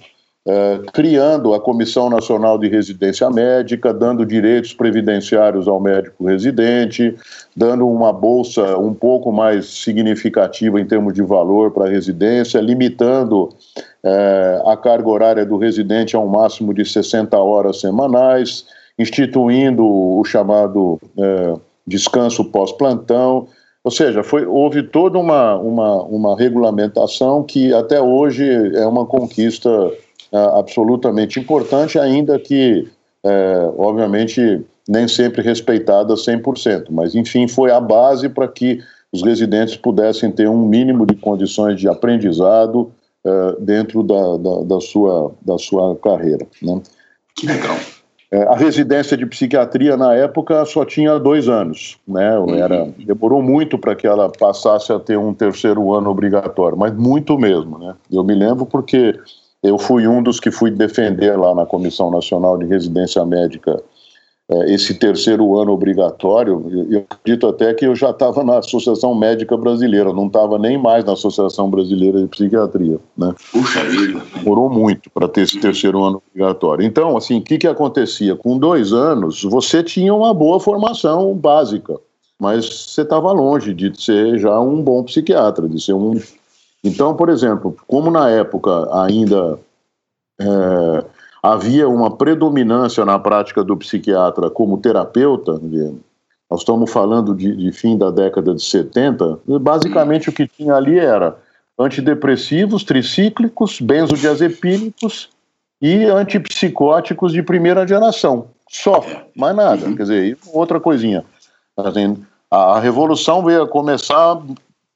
é, 0.47 0.81
criando 0.93 1.55
a 1.55 1.61
Comissão 1.61 2.11
Nacional 2.11 2.59
de 2.59 2.69
Residência 2.69 3.31
Médica, 3.31 3.95
dando 3.95 4.27
direitos 4.27 4.75
previdenciários 4.75 5.67
ao 5.67 5.81
médico 5.81 6.27
residente, 6.27 7.17
dando 7.57 7.89
uma 7.89 8.13
bolsa 8.13 8.77
um 8.77 8.93
pouco 8.93 9.33
mais 9.33 9.67
significativa 9.67 10.81
em 10.81 10.85
termos 10.85 11.15
de 11.15 11.23
valor 11.23 11.71
para 11.71 11.87
a 11.87 11.89
residência, 11.89 12.61
limitando 12.61 13.49
é, 14.05 14.63
a 14.67 14.77
carga 14.77 15.09
horária 15.09 15.47
do 15.47 15.57
residente 15.57 16.15
a 16.15 16.19
um 16.19 16.29
máximo 16.29 16.75
de 16.75 16.85
60 16.85 17.37
horas 17.39 17.81
semanais, 17.81 18.67
instituindo 18.99 19.85
o 19.85 20.23
chamado 20.25 21.01
é, 21.19 21.55
descanso 21.87 22.45
pós-plantão. 22.45 23.49
Ou 23.83 23.91
seja, 23.91 24.23
foi, 24.23 24.45
houve 24.45 24.83
toda 24.83 25.19
uma, 25.19 25.57
uma, 25.57 26.03
uma 26.03 26.39
regulamentação 26.39 27.43
que 27.43 27.73
até 27.73 28.01
hoje 28.01 28.47
é 28.77 28.87
uma 28.87 29.07
conquista 29.07 29.71
é, 30.31 30.39
absolutamente 30.59 31.41
importante, 31.41 31.99
ainda 31.99 32.39
que, 32.39 32.87
é, 33.25 33.71
obviamente, 33.79 34.63
nem 34.87 35.09
sempre 35.09 35.41
respeitada 35.41 36.15
100%, 36.15 36.87
mas 36.91 37.15
enfim, 37.15 37.49
foi 37.49 37.71
a 37.71 37.81
base 37.81 38.29
para 38.29 38.47
que 38.47 38.81
os 39.11 39.23
residentes 39.23 39.77
pudessem 39.77 40.31
ter 40.31 40.49
um 40.49 40.67
mínimo 40.67 41.07
de 41.07 41.15
condições 41.15 41.81
de 41.81 41.89
aprendizado 41.89 42.93
uh, 43.25 43.61
dentro 43.61 44.03
da, 44.03 44.37
da, 44.37 44.63
da, 44.65 44.81
sua, 44.81 45.33
da 45.43 45.59
sua 45.59 45.97
carreira. 45.97 46.47
Né? 46.63 46.81
Que 47.35 47.47
legal. 47.47 47.77
É, 48.31 48.43
a 48.49 48.57
residência 48.57 49.17
de 49.17 49.25
psiquiatria 49.27 49.97
na 49.97 50.13
época 50.15 50.65
só 50.65 50.85
tinha 50.85 51.21
dois 51.21 51.49
anos, 51.49 51.99
né? 52.07 52.37
Uhum. 52.37 52.55
Era, 52.57 52.89
demorou 52.99 53.41
muito 53.41 53.79
para 53.79 53.95
que 53.95 54.09
ela 54.09 54.29
passasse 54.29 54.93
a 54.93 54.99
ter 54.99 55.17
um 55.17 55.33
terceiro 55.33 55.95
ano 55.95 56.11
obrigatório, 56.11 56.77
mas 56.77 56.93
muito 56.95 57.39
mesmo, 57.39 57.79
né? 57.79 57.95
Eu 58.11 58.25
me 58.25 58.35
lembro 58.35 58.67
porque 58.67 59.17
eu 59.63 59.79
fui 59.79 60.09
um 60.09 60.21
dos 60.21 60.41
que 60.41 60.51
fui 60.51 60.71
defender 60.71 61.39
lá 61.39 61.55
na 61.55 61.65
Comissão 61.65 62.11
Nacional 62.11 62.59
de 62.59 62.67
Residência 62.67 63.25
Médica 63.25 63.81
esse 64.67 64.93
terceiro 64.95 65.59
ano 65.59 65.73
obrigatório, 65.73 66.67
eu 66.91 67.07
acredito 67.09 67.47
até 67.47 67.73
que 67.73 67.87
eu 67.87 67.97
já 67.97 68.11
estava 68.11 68.45
na 68.45 68.59
Associação 68.59 69.15
Médica 69.15 69.57
Brasileira, 69.57 70.13
não 70.13 70.27
estava 70.27 70.59
nem 70.59 70.77
mais 70.77 71.03
na 71.03 71.15
Associação 71.15 71.71
Brasileira 71.71 72.21
de 72.21 72.29
Psiquiatria. 72.29 72.99
Né? 73.17 73.35
Puxa 73.53 73.83
vida! 73.85 74.23
Demorou 74.35 74.69
muito 74.69 75.09
para 75.11 75.29
ter 75.29 75.43
esse 75.43 75.59
terceiro 75.59 76.05
ano 76.05 76.23
obrigatório. 76.31 76.85
Então, 76.85 77.17
assim, 77.17 77.39
o 77.39 77.43
que, 77.43 77.57
que 77.57 77.67
acontecia? 77.67 78.37
Com 78.37 78.59
dois 78.59 78.93
anos, 78.93 79.43
você 79.43 79.83
tinha 79.83 80.13
uma 80.13 80.35
boa 80.35 80.61
formação 80.61 81.35
básica. 81.35 81.99
mas 82.39 82.67
você 82.67 83.01
estava 83.01 83.33
longe 83.33 83.73
de 83.73 83.99
ser 83.99 84.39
já 84.39 84.61
um 84.61 84.83
bom 84.83 85.03
psiquiatra, 85.05 85.67
de 85.67 85.83
ser 85.83 85.95
um. 85.95 86.21
Então, 86.83 87.17
por 87.17 87.31
exemplo, 87.31 87.75
como 87.87 88.11
na 88.11 88.29
época 88.29 88.91
ainda 88.93 89.59
é, 90.39 91.05
havia 91.45 91.87
uma 91.87 92.11
predominância 92.11 93.05
na 93.05 93.19
prática 93.19 93.63
do 93.63 93.77
psiquiatra 93.77 94.49
como 94.49 94.79
terapeuta, 94.79 95.61
nós 96.51 96.61
estamos 96.61 96.91
falando 96.91 97.35
de, 97.35 97.55
de 97.55 97.71
fim 97.71 97.99
da 97.99 98.11
década 98.11 98.55
de 98.55 98.65
70, 98.65 99.41
basicamente 99.61 100.31
o 100.31 100.33
que 100.33 100.49
tinha 100.49 100.75
ali 100.75 100.99
era 100.99 101.37
antidepressivos 101.79 102.83
tricíclicos, 102.83 103.79
benzodiazepínicos 103.79 105.29
e 105.83 106.07
antipsicóticos 106.07 107.31
de 107.31 107.43
primeira 107.43 107.87
geração. 107.87 108.47
Só, 108.71 109.05
mais 109.37 109.55
nada. 109.55 109.95
Quer 109.95 110.03
dizer, 110.03 110.39
outra 110.51 110.81
coisinha. 110.81 111.27
Assim, 111.77 112.25
a, 112.51 112.81
revolução 112.81 113.45
veio 113.45 113.65
a 113.65 113.69
começar 113.69 114.41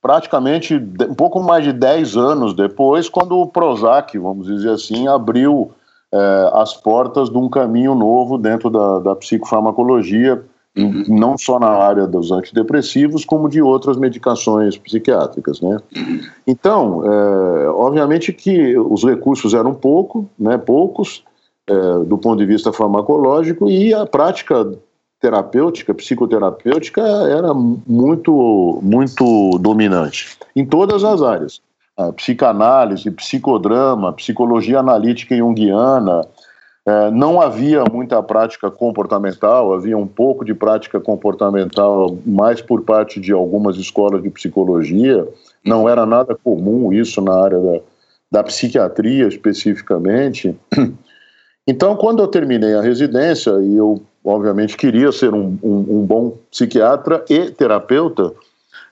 praticamente 0.00 0.76
um 0.76 1.14
pouco 1.14 1.42
mais 1.42 1.62
de 1.62 1.74
10 1.74 2.16
anos 2.16 2.54
depois, 2.54 3.06
quando 3.06 3.38
o 3.38 3.46
Prozac, 3.46 4.16
vamos 4.16 4.46
dizer 4.46 4.70
assim, 4.70 5.06
abriu 5.06 5.74
é, 6.12 6.50
as 6.54 6.74
portas 6.74 7.28
de 7.30 7.36
um 7.36 7.48
caminho 7.48 7.94
novo 7.94 8.38
dentro 8.38 8.70
da, 8.70 8.98
da 8.98 9.16
psicofarmacologia, 9.16 10.42
uhum. 10.76 11.04
não 11.08 11.36
só 11.36 11.58
na 11.58 11.68
área 11.68 12.06
dos 12.06 12.30
antidepressivos, 12.30 13.24
como 13.24 13.48
de 13.48 13.60
outras 13.60 13.96
medicações 13.96 14.76
psiquiátricas, 14.76 15.60
né? 15.60 15.78
Uhum. 15.96 16.20
Então, 16.46 17.02
é, 17.04 17.68
obviamente 17.68 18.32
que 18.32 18.76
os 18.78 19.04
recursos 19.04 19.54
eram 19.54 19.74
pouco, 19.74 20.28
né, 20.38 20.56
poucos, 20.56 21.24
é, 21.66 22.04
do 22.04 22.16
ponto 22.16 22.38
de 22.38 22.46
vista 22.46 22.72
farmacológico, 22.72 23.68
e 23.68 23.92
a 23.92 24.06
prática 24.06 24.72
terapêutica, 25.20 25.92
psicoterapêutica, 25.92 27.02
era 27.02 27.52
muito, 27.52 28.78
muito 28.82 29.58
dominante 29.58 30.38
em 30.54 30.64
todas 30.64 31.02
as 31.04 31.22
áreas. 31.22 31.60
Psicanálise, 32.16 33.10
psicodrama, 33.10 34.12
psicologia 34.12 34.78
analítica 34.78 35.36
junguiana, 35.36 36.24
é, 36.86 37.10
não 37.10 37.40
havia 37.40 37.84
muita 37.92 38.22
prática 38.22 38.70
comportamental, 38.70 39.74
havia 39.74 39.98
um 39.98 40.06
pouco 40.06 40.44
de 40.44 40.54
prática 40.54 40.98
comportamental 40.98 42.16
mais 42.24 42.62
por 42.62 42.82
parte 42.82 43.20
de 43.20 43.30
algumas 43.30 43.76
escolas 43.76 44.22
de 44.22 44.30
psicologia, 44.30 45.28
não 45.62 45.86
era 45.86 46.06
nada 46.06 46.34
comum 46.34 46.90
isso 46.92 47.20
na 47.20 47.34
área 47.34 47.58
da, 47.58 47.80
da 48.30 48.42
psiquiatria 48.44 49.28
especificamente. 49.28 50.56
Então, 51.70 51.94
quando 51.96 52.22
eu 52.22 52.28
terminei 52.28 52.72
a 52.72 52.80
residência 52.80 53.50
e 53.60 53.76
eu 53.76 54.00
obviamente 54.24 54.74
queria 54.74 55.12
ser 55.12 55.34
um, 55.34 55.58
um, 55.62 55.98
um 55.98 56.06
bom 56.06 56.38
psiquiatra 56.50 57.22
e 57.28 57.50
terapeuta, 57.50 58.32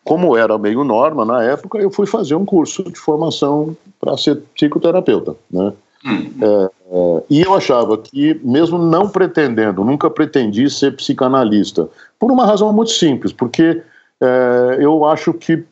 como 0.06 0.36
era 0.36 0.56
meio 0.56 0.84
norma 0.84 1.24
na 1.24 1.42
época, 1.42 1.78
eu 1.78 1.90
fui 1.90 2.06
fazer 2.06 2.36
um 2.36 2.44
curso 2.44 2.84
de 2.84 2.96
formação 2.96 3.76
para 4.00 4.16
ser 4.16 4.36
psicoterapeuta, 4.54 5.34
né? 5.50 5.72
Uhum. 6.04 6.32
É, 6.40 6.70
é, 6.92 7.22
e 7.28 7.42
eu 7.42 7.52
achava 7.52 7.98
que, 7.98 8.40
mesmo 8.44 8.78
não 8.78 9.08
pretendendo, 9.08 9.84
nunca 9.84 10.08
pretendi 10.08 10.70
ser 10.70 10.94
psicanalista, 10.94 11.88
por 12.20 12.30
uma 12.30 12.46
razão 12.46 12.72
muito 12.72 12.92
simples, 12.92 13.32
porque 13.32 13.82
é, 14.20 14.76
eu 14.78 15.04
acho 15.04 15.34
que 15.34 15.64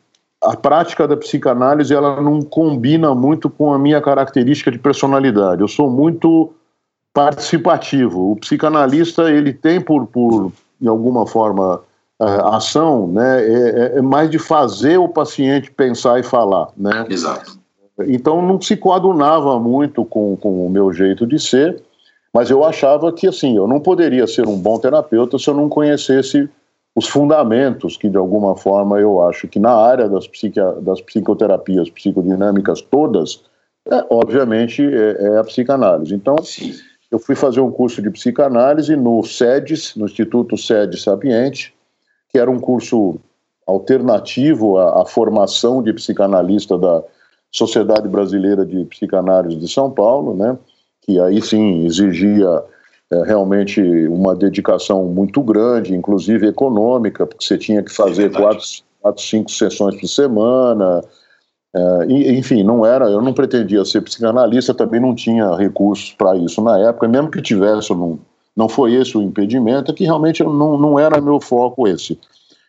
a 0.43 0.53
prática 0.53 1.07
da 1.07 1.15
psicanálise 1.15 1.93
ela 1.93 2.21
não 2.21 2.41
combina 2.41 3.15
muito 3.15 3.49
com 3.49 3.73
a 3.73 3.79
minha 3.79 4.01
característica 4.01 4.69
de 4.69 4.77
personalidade. 4.77 5.61
Eu 5.61 5.67
sou 5.69 5.89
muito 5.89 6.53
participativo. 7.13 8.33
O 8.33 8.35
psicanalista 8.35 9.31
ele 9.31 9.53
tem 9.53 9.79
por, 9.79 10.05
por 10.05 10.51
em 10.81 10.87
alguma 10.87 11.25
forma 11.25 11.81
a 12.19 12.57
ação, 12.57 13.07
né, 13.07 13.43
é, 13.43 13.53
é, 13.53 13.97
é, 13.97 14.01
mais 14.01 14.29
de 14.29 14.39
fazer 14.39 14.97
o 14.97 15.09
paciente 15.09 15.71
pensar 15.71 16.19
e 16.19 16.23
falar, 16.23 16.69
né? 16.77 17.05
Exato. 17.09 17.59
Então 18.07 18.41
não 18.41 18.59
se 18.59 18.75
coadunava 18.75 19.59
muito 19.59 20.03
com, 20.05 20.35
com 20.37 20.65
o 20.65 20.69
meu 20.69 20.91
jeito 20.91 21.25
de 21.25 21.39
ser, 21.39 21.81
mas 22.33 22.49
eu 22.49 22.63
achava 22.63 23.11
que 23.11 23.27
assim 23.27 23.55
eu 23.55 23.67
não 23.67 23.79
poderia 23.79 24.27
ser 24.27 24.47
um 24.47 24.57
bom 24.57 24.77
terapeuta 24.77 25.39
se 25.39 25.49
eu 25.49 25.53
não 25.53 25.69
conhecesse 25.69 26.49
os 26.93 27.07
fundamentos 27.07 27.97
que 27.97 28.09
de 28.09 28.17
alguma 28.17 28.55
forma 28.55 28.99
eu 28.99 29.21
acho 29.25 29.47
que 29.47 29.59
na 29.59 29.73
área 29.73 30.09
das, 30.09 30.29
das 30.81 31.01
psicoterapias 31.01 31.89
psicodinâmicas 31.89 32.81
todas, 32.81 33.43
é, 33.89 34.05
obviamente 34.09 34.83
é, 34.83 35.17
é, 35.21 35.37
a 35.37 35.43
psicanálise. 35.43 36.13
Então 36.13 36.37
Sim 36.43 36.73
eu 37.11 37.19
fui 37.19 37.35
fazer 37.35 37.61
um 37.61 37.71
curso 37.71 38.01
de 38.01 38.09
psicanálise 38.09 38.95
no 38.95 39.23
SEDES, 39.23 39.95
no 39.95 40.05
Instituto 40.05 40.57
SEDES 40.57 41.03
Sapiente, 41.03 41.73
que 42.35 42.39
era 42.39 42.51
um 42.51 42.59
curso 42.59 43.15
alternativo 43.65 44.77
à, 44.77 45.03
à, 45.03 45.05
formação 45.05 45.81
de 45.81 45.93
psicanalista 45.93 46.77
da 46.77 47.01
Sociedade 47.49 48.09
Brasileira 48.09 48.65
de 48.65 48.83
Psicanálise 48.83 49.55
de 49.55 49.71
São 49.71 49.89
Paulo, 49.89 50.35
né, 50.35 50.57
que 51.03 51.17
aí 51.17 51.41
sim 51.41 51.85
exigia 51.85 52.61
é, 53.09 53.23
realmente 53.23 53.81
uma 54.09 54.35
dedicação 54.35 55.05
muito 55.05 55.41
grande, 55.41 55.95
inclusive 55.95 56.45
econômica, 56.45 57.25
porque 57.25 57.45
você 57.45 57.57
tinha 57.57 57.81
que 57.81 57.93
fazer 57.93 58.25
é 58.25 58.37
quatro, 58.37 58.65
quatro, 58.99 59.23
cinco 59.23 59.49
sessões 59.49 59.95
por 59.95 60.07
semana, 60.09 61.01
é, 61.73 62.05
enfim, 62.33 62.63
não 62.63 62.85
era, 62.85 63.09
eu 63.09 63.21
não 63.21 63.31
pretendia 63.31 63.85
ser 63.85 64.01
psicanalista, 64.01 64.73
também 64.73 64.99
não 64.99 65.15
tinha 65.15 65.55
recursos 65.55 66.11
para 66.11 66.35
isso 66.35 66.61
na 66.61 66.77
época, 66.79 67.07
mesmo 67.07 67.31
que 67.31 67.41
tivesse, 67.41 67.91
não, 67.91 68.19
não 68.55 68.69
foi 68.69 68.93
esse 68.93 69.17
o 69.17 69.21
impedimento, 69.21 69.91
é 69.91 69.93
que 69.93 70.05
realmente 70.05 70.43
não, 70.43 70.77
não 70.77 70.97
era 70.97 71.19
meu 71.19 71.39
foco 71.39 71.87
esse. 71.87 72.17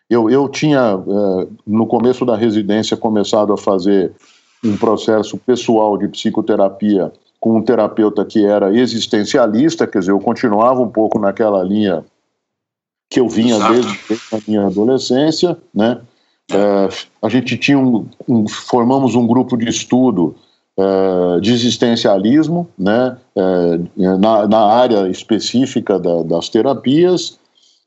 Eu, 0.09 0.29
eu 0.29 0.47
tinha, 0.49 0.79
é, 0.79 1.47
no 1.65 1.85
começo 1.85 2.25
da 2.25 2.35
residência, 2.35 2.97
começado 2.97 3.53
a 3.53 3.57
fazer 3.57 4.11
um 4.63 4.75
processo 4.75 5.37
pessoal 5.37 5.97
de 5.97 6.07
psicoterapia 6.07 7.11
com 7.39 7.57
um 7.57 7.61
terapeuta 7.61 8.25
que 8.25 8.45
era 8.45 8.75
existencialista, 8.75 9.85
quer 9.85 9.99
dizer, 9.99 10.11
eu 10.11 10.19
continuava 10.19 10.81
um 10.81 10.89
pouco 10.89 11.19
naquela 11.19 11.63
linha 11.63 12.03
que 13.09 13.19
eu 13.19 13.29
vinha 13.29 13.57
desde, 13.69 13.99
desde 14.07 14.35
a 14.35 14.39
minha 14.47 14.65
adolescência, 14.65 15.57
né? 15.73 16.01
É, 16.51 16.89
a 17.21 17.29
gente 17.29 17.57
tinha 17.57 17.77
um, 17.77 18.07
um, 18.27 18.47
formamos 18.47 19.15
um 19.15 19.27
grupo 19.27 19.57
de 19.57 19.67
estudo 19.67 20.35
é, 20.77 21.39
de 21.39 21.51
existencialismo, 21.53 22.69
né, 22.77 23.17
é, 23.35 23.77
na, 24.17 24.47
na, 24.47 24.59
área 24.59 25.09
específica 25.09 25.97
da, 25.97 26.21
das 26.21 26.49
terapias, 26.49 27.39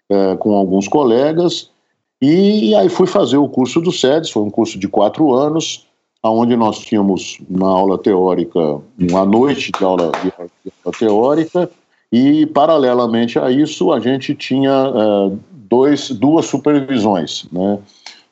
é, 0.09 0.37
com 0.37 0.55
alguns 0.55 0.89
colegas, 0.89 1.71
e, 2.21 2.75
aí 2.75 2.89
fui 2.89 3.07
fazer 3.07 3.37
o 3.37 3.49
curso 3.49 3.81
do 3.81 3.93
SEDES, 3.93 4.31
foi 4.31 4.43
um 4.43 4.51
curso 4.51 4.79
de 4.79 4.89
quatro 4.89 5.33
anos, 5.33 5.87
onde 6.23 6.55
nós 6.57 6.81
tínhamos 6.81 7.39
uma 7.49 7.71
aula 7.71 7.97
teórica, 7.97 8.81
uma 8.99 9.25
noite 9.25 9.71
de 9.71 9.85
aula, 9.85 10.11
de 10.23 10.33
aula 10.37 10.99
teórica, 10.99 11.71
e 12.13 12.45
paralelamente 12.47 13.39
a 13.39 13.51
isso 13.51 13.93
a 13.93 14.01
gente 14.01 14.35
tinha 14.35 14.71
é, 14.71 15.37
dois, 15.53 16.11
duas 16.11 16.47
supervisões, 16.47 17.47
né, 17.53 17.79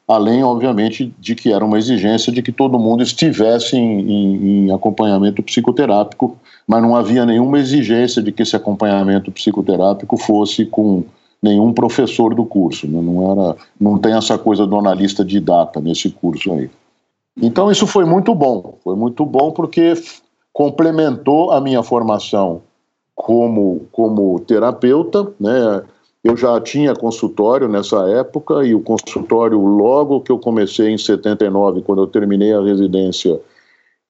além, 0.09 0.43
obviamente, 0.43 1.15
de 1.19 1.35
que 1.35 1.53
era 1.53 1.63
uma 1.63 1.77
exigência 1.77 2.33
de 2.33 2.41
que 2.41 2.51
todo 2.51 2.79
mundo 2.79 3.03
estivesse 3.03 3.77
em, 3.77 4.01
em, 4.01 4.67
em, 4.67 4.73
acompanhamento 4.73 5.43
psicoterápico, 5.43 6.35
mas 6.67 6.83
não 6.83 6.97
havia 6.97 7.27
nenhuma 7.27 7.59
exigência 7.59 8.23
de 8.23 8.33
que 8.33 8.43
esse 8.43 8.57
acompanhamento 8.57 9.31
psicoterápico 9.31 10.17
fosse 10.17 10.65
com 10.65 11.05
nenhum 11.43 11.75
professor 11.75 12.35
do 12.35 12.47
curso, 12.47 12.89
né? 12.89 13.01
não 13.01 13.31
era, 13.31 13.57
não 13.79 13.99
tem 13.99 14.15
essa 14.15 14.39
coisa 14.39 14.67
do 14.67 14.77
analista 14.77 15.25
de 15.25 15.39
data 15.39 15.79
nesse 15.79 16.09
curso 16.09 16.53
aí. 16.53 16.71
Então 17.41 17.71
isso 17.71 17.87
foi 17.87 18.05
muito 18.05 18.35
bom, 18.35 18.79
foi 18.83 18.97
muito 18.97 19.25
bom 19.25 19.53
porque 19.53 19.95
complementou 20.53 21.53
a 21.53 21.61
minha 21.61 21.83
formação 21.85 22.63
como 23.15 23.87
como 23.93 24.41
terapeuta, 24.41 25.29
né? 25.39 25.83
Eu 26.25 26.37
já 26.37 26.61
tinha 26.61 26.95
consultório 26.95 27.69
nessa 27.69 28.09
época 28.09 28.65
e 28.65 28.75
o 28.75 28.81
consultório, 28.81 29.59
logo 29.59 30.21
que 30.21 30.33
eu 30.33 30.39
comecei 30.39 30.89
em 30.89 30.99
79, 30.99 31.83
quando 31.83 32.03
eu 32.03 32.07
terminei 32.07 32.53
a 32.53 32.61
residência, 32.61 33.41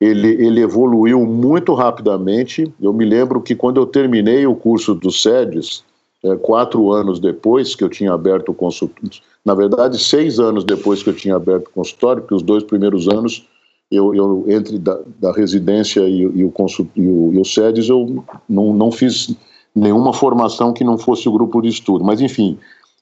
ele, 0.01 0.29
ele 0.43 0.61
evoluiu 0.61 1.25
muito 1.27 1.75
rapidamente. 1.75 2.73
Eu 2.81 2.93
me 2.93 3.05
lembro 3.05 3.43
que 3.43 3.55
quando 3.55 3.79
eu 3.79 3.87
terminei 3.87 4.47
o 4.47 4.55
curso 4.55 4.95
do 4.95 5.11
SEDES, 5.11 5.85
é, 6.25 6.35
quatro 6.37 6.91
anos 6.93 7.21
depois 7.21 7.75
que 7.75 7.85
eu 7.85 7.89
tinha 7.89 8.13
aberto 8.13 8.51
o 8.51 8.55
consultório, 8.55 9.21
na 9.45 9.55
verdade, 9.55 9.99
seis 10.03 10.41
anos 10.41 10.65
depois 10.65 11.03
que 11.03 11.11
eu 11.11 11.15
tinha 11.15 11.37
aberto 11.37 11.69
o 11.69 11.71
consultório, 11.71 12.23
porque 12.23 12.35
os 12.35 12.43
dois 12.43 12.63
primeiros 12.63 13.07
anos, 13.09 13.47
eu, 13.91 14.15
eu 14.15 14.45
entre 14.49 14.79
da, 14.79 14.99
da 15.21 15.33
residência 15.33 16.01
e, 16.09 16.27
o 16.27 16.53
e, 16.97 17.01
e 17.01 17.39
o 17.39 17.45
SEDES, 17.45 17.89
eu 17.89 18.25
não, 18.49 18.73
não 18.75 18.91
fiz 18.91 19.37
nenhuma 19.79 20.13
formação 20.13 20.73
que 20.73 20.85
não 20.85 20.99
fosse 20.99 21.29
o 21.29 21.33
grupo 21.33 21.61
de 21.61 21.69
estudo. 21.69 22.05
Mas, 22.05 22.21
enfim, 22.21 22.59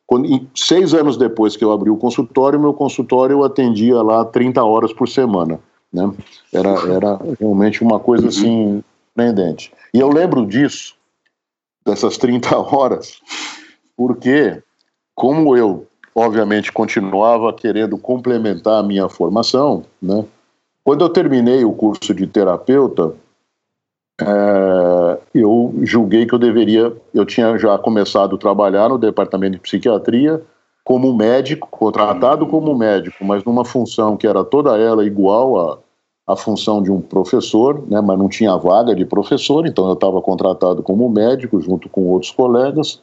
quando, 0.06 0.28
seis 0.54 0.94
anos 0.94 1.16
depois 1.16 1.56
que 1.56 1.64
eu 1.64 1.72
abri 1.72 1.90
o 1.90 1.96
consultório, 1.96 2.60
meu 2.60 2.72
consultório 2.72 3.34
eu 3.34 3.44
atendia 3.44 4.00
lá 4.02 4.24
30 4.24 4.62
horas 4.62 4.92
por 4.92 5.08
semana. 5.08 5.58
Né? 5.92 6.12
Era, 6.52 6.70
era 6.92 7.20
realmente 7.38 7.82
uma 7.82 7.98
coisa 7.98 8.28
assim 8.28 8.82
surpreendente. 9.16 9.72
E 9.94 9.98
eu 9.98 10.10
lembro 10.10 10.46
disso, 10.46 10.94
dessas 11.84 12.18
30 12.18 12.56
horas, 12.58 13.20
porque, 13.96 14.62
como 15.14 15.56
eu 15.56 15.86
obviamente 16.14 16.72
continuava 16.72 17.52
querendo 17.52 17.98
complementar 17.98 18.80
a 18.80 18.82
minha 18.82 19.08
formação, 19.08 19.84
né? 20.00 20.24
Quando 20.82 21.04
eu 21.04 21.08
terminei 21.08 21.64
o 21.64 21.72
curso 21.72 22.14
de 22.14 22.26
terapeuta, 22.26 23.12
é, 24.20 24.24
eu 25.38 25.74
julguei 25.82 26.26
que 26.26 26.34
eu 26.34 26.38
deveria, 26.38 26.92
eu 27.14 27.24
tinha 27.24 27.56
já 27.58 27.76
começado 27.78 28.36
a 28.36 28.38
trabalhar 28.38 28.88
no 28.88 28.98
departamento 28.98 29.52
de 29.54 29.60
psiquiatria 29.60 30.42
como 30.84 31.12
médico, 31.12 31.68
contratado 31.70 32.46
como 32.46 32.76
médico, 32.76 33.24
mas 33.24 33.42
numa 33.44 33.64
função 33.64 34.16
que 34.16 34.26
era 34.26 34.44
toda 34.44 34.78
ela 34.78 35.04
igual 35.04 35.58
a 35.58 35.78
a 36.26 36.34
função 36.34 36.82
de 36.82 36.90
um 36.90 37.00
professor, 37.00 37.86
né, 37.86 38.00
mas 38.00 38.18
não 38.18 38.28
tinha 38.28 38.56
vaga 38.56 38.94
de 38.94 39.04
professor, 39.04 39.64
então 39.64 39.86
eu 39.86 39.92
estava 39.92 40.20
contratado 40.20 40.82
como 40.82 41.08
médico 41.08 41.60
junto 41.60 41.88
com 41.88 42.08
outros 42.08 42.32
colegas. 42.32 43.00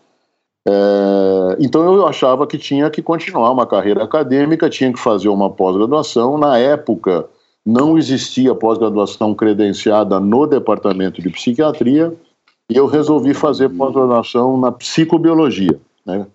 É, 0.68 1.58
então 1.60 1.84
eu 1.84 2.06
achava 2.06 2.46
que 2.46 2.58
tinha 2.58 2.90
que 2.90 3.02
continuar 3.02 3.52
uma 3.52 3.66
carreira 3.66 4.04
acadêmica, 4.04 4.70
tinha 4.70 4.92
que 4.92 5.00
fazer 5.00 5.30
uma 5.30 5.50
pós-graduação. 5.50 6.38
Na 6.38 6.58
época 6.58 7.26
não 7.66 7.98
existia 7.98 8.54
pós-graduação 8.54 9.34
credenciada 9.34 10.20
no 10.20 10.46
departamento 10.46 11.22
de 11.22 11.30
psiquiatria 11.30 12.14
e 12.70 12.76
eu 12.76 12.86
resolvi 12.86 13.34
fazer 13.34 13.70
pós-graduação 13.70 14.58
na 14.58 14.72
psicobiologia. 14.72 15.80
Né? 16.06 16.28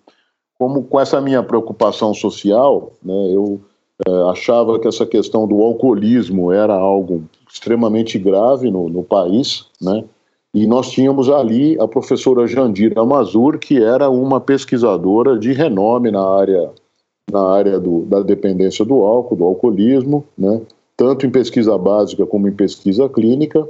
Como 0.57 0.83
com 0.83 0.99
essa 0.99 1.21
minha 1.21 1.43
preocupação 1.43 2.13
social, 2.13 2.91
né, 3.03 3.13
eu 3.33 3.61
é, 4.07 4.29
achava 4.29 4.79
que 4.79 4.87
essa 4.87 5.05
questão 5.05 5.47
do 5.47 5.61
alcoolismo 5.61 6.51
era 6.51 6.73
algo 6.73 7.23
extremamente 7.51 8.17
grave 8.17 8.71
no, 8.71 8.89
no 8.89 9.03
país, 9.03 9.65
né? 9.81 10.03
E 10.53 10.65
nós 10.65 10.89
tínhamos 10.89 11.29
ali 11.29 11.79
a 11.79 11.87
professora 11.87 12.47
Jandira 12.47 13.05
Mazur, 13.05 13.59
que 13.59 13.83
era 13.83 14.09
uma 14.09 14.41
pesquisadora 14.41 15.37
de 15.37 15.53
renome 15.53 16.09
na 16.09 16.25
área, 16.25 16.71
na 17.31 17.41
área 17.51 17.79
do, 17.79 18.01
da 18.05 18.21
dependência 18.21 18.83
do 18.83 19.03
álcool, 19.03 19.35
do 19.35 19.43
alcoolismo, 19.43 20.25
né? 20.35 20.61
Tanto 20.99 21.25
em 21.25 21.29
pesquisa 21.29 21.77
básica 21.77 22.25
como 22.25 22.49
em 22.49 22.51
pesquisa 22.51 23.07
clínica. 23.07 23.65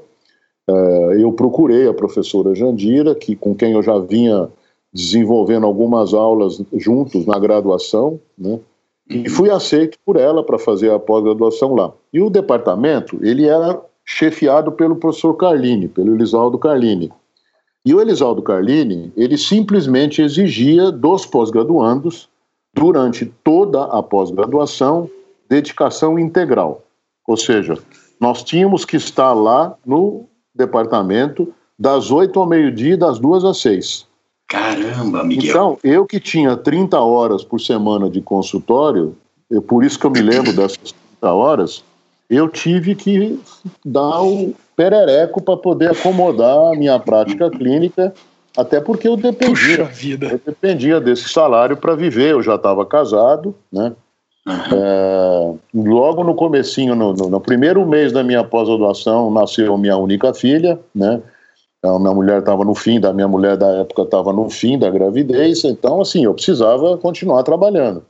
É, 0.67 1.17
eu 1.19 1.31
procurei 1.31 1.87
a 1.87 1.93
professora 1.93 2.55
Jandira, 2.55 3.13
que, 3.13 3.35
com 3.35 3.53
quem 3.53 3.73
eu 3.73 3.83
já 3.83 3.99
vinha 3.99 4.49
desenvolvendo 4.91 5.67
algumas 5.67 6.15
aulas 6.15 6.59
juntos 6.73 7.27
na 7.27 7.37
graduação, 7.37 8.19
né? 8.35 8.59
e 9.07 9.29
fui 9.29 9.51
aceito 9.51 9.95
por 10.03 10.17
ela 10.17 10.43
para 10.43 10.57
fazer 10.57 10.91
a 10.91 10.97
pós-graduação 10.97 11.75
lá. 11.75 11.93
E 12.11 12.19
o 12.19 12.31
departamento, 12.31 13.19
ele 13.21 13.45
era 13.45 13.79
chefiado 14.03 14.71
pelo 14.71 14.95
professor 14.95 15.35
Carlini, 15.35 15.87
pelo 15.87 16.15
Elisaldo 16.15 16.57
Carlini. 16.57 17.11
E 17.85 17.93
o 17.93 18.01
Elisaldo 18.01 18.41
Carlini, 18.41 19.13
ele 19.15 19.37
simplesmente 19.37 20.19
exigia 20.19 20.91
dos 20.91 21.27
pós-graduandos, 21.27 22.27
durante 22.73 23.31
toda 23.43 23.83
a 23.83 24.01
pós-graduação, 24.01 25.07
dedicação 25.47 26.17
integral. 26.17 26.81
Ou 27.29 27.37
seja, 27.37 27.77
nós 28.19 28.41
tínhamos 28.41 28.83
que 28.83 28.97
estar 28.97 29.33
lá 29.33 29.75
no 29.85 30.25
departamento 30.55 31.53
das 31.77 32.09
oito 32.09 32.39
ao 32.39 32.47
meio-dia 32.47 32.95
e 32.95 32.97
das 32.97 33.19
duas 33.19 33.45
às 33.45 33.61
seis. 33.61 34.07
Caramba, 34.47 35.23
Miguel. 35.23 35.47
Então, 35.47 35.77
eu 35.83 36.07
que 36.07 36.19
tinha 36.19 36.57
30 36.57 36.99
horas 36.99 37.43
por 37.43 37.61
semana 37.61 38.09
de 38.09 38.19
consultório, 38.19 39.15
eu, 39.47 39.61
por 39.61 39.83
isso 39.83 39.99
que 39.99 40.07
eu 40.07 40.09
me 40.09 40.23
lembro 40.23 40.51
dessas 40.53 40.91
30 41.21 41.31
horas, 41.31 41.83
eu 42.27 42.49
tive 42.49 42.95
que 42.95 43.39
dar 43.85 44.23
o 44.23 44.55
perereco 44.75 45.39
para 45.39 45.55
poder 45.55 45.91
acomodar 45.91 46.73
a 46.73 46.75
minha 46.75 46.97
prática 46.97 47.47
clínica, 47.51 48.11
até 48.57 48.81
porque 48.81 49.07
eu 49.07 49.15
dependia, 49.15 49.87
eu 50.31 50.41
dependia 50.43 50.99
desse 50.99 51.29
salário 51.29 51.77
para 51.77 51.93
viver, 51.93 52.31
eu 52.31 52.41
já 52.41 52.55
estava 52.55 52.83
casado, 52.87 53.53
né? 53.71 53.93
É, 54.51 55.53
logo 55.73 56.23
no 56.23 56.33
comecinho, 56.33 56.95
no, 56.95 57.13
no, 57.13 57.29
no 57.29 57.39
primeiro 57.39 57.85
mês 57.85 58.11
da 58.11 58.23
minha 58.23 58.43
pós-graduação, 58.43 59.31
nasceu 59.31 59.77
minha 59.77 59.97
única 59.97 60.33
filha, 60.33 60.79
né? 60.93 61.21
A 61.83 61.97
minha 61.97 62.13
mulher 62.13 62.39
estava 62.39 62.65
no 62.65 62.75
fim, 62.75 62.99
da 62.99 63.13
minha 63.13 63.27
mulher 63.27 63.55
da 63.55 63.67
época 63.67 64.01
estava 64.01 64.33
no 64.33 64.49
fim 64.49 64.77
da 64.77 64.89
gravidez, 64.89 65.63
então 65.63 66.01
assim, 66.01 66.25
eu 66.25 66.33
precisava 66.33 66.97
continuar 66.97 67.41
trabalhando. 67.43 68.03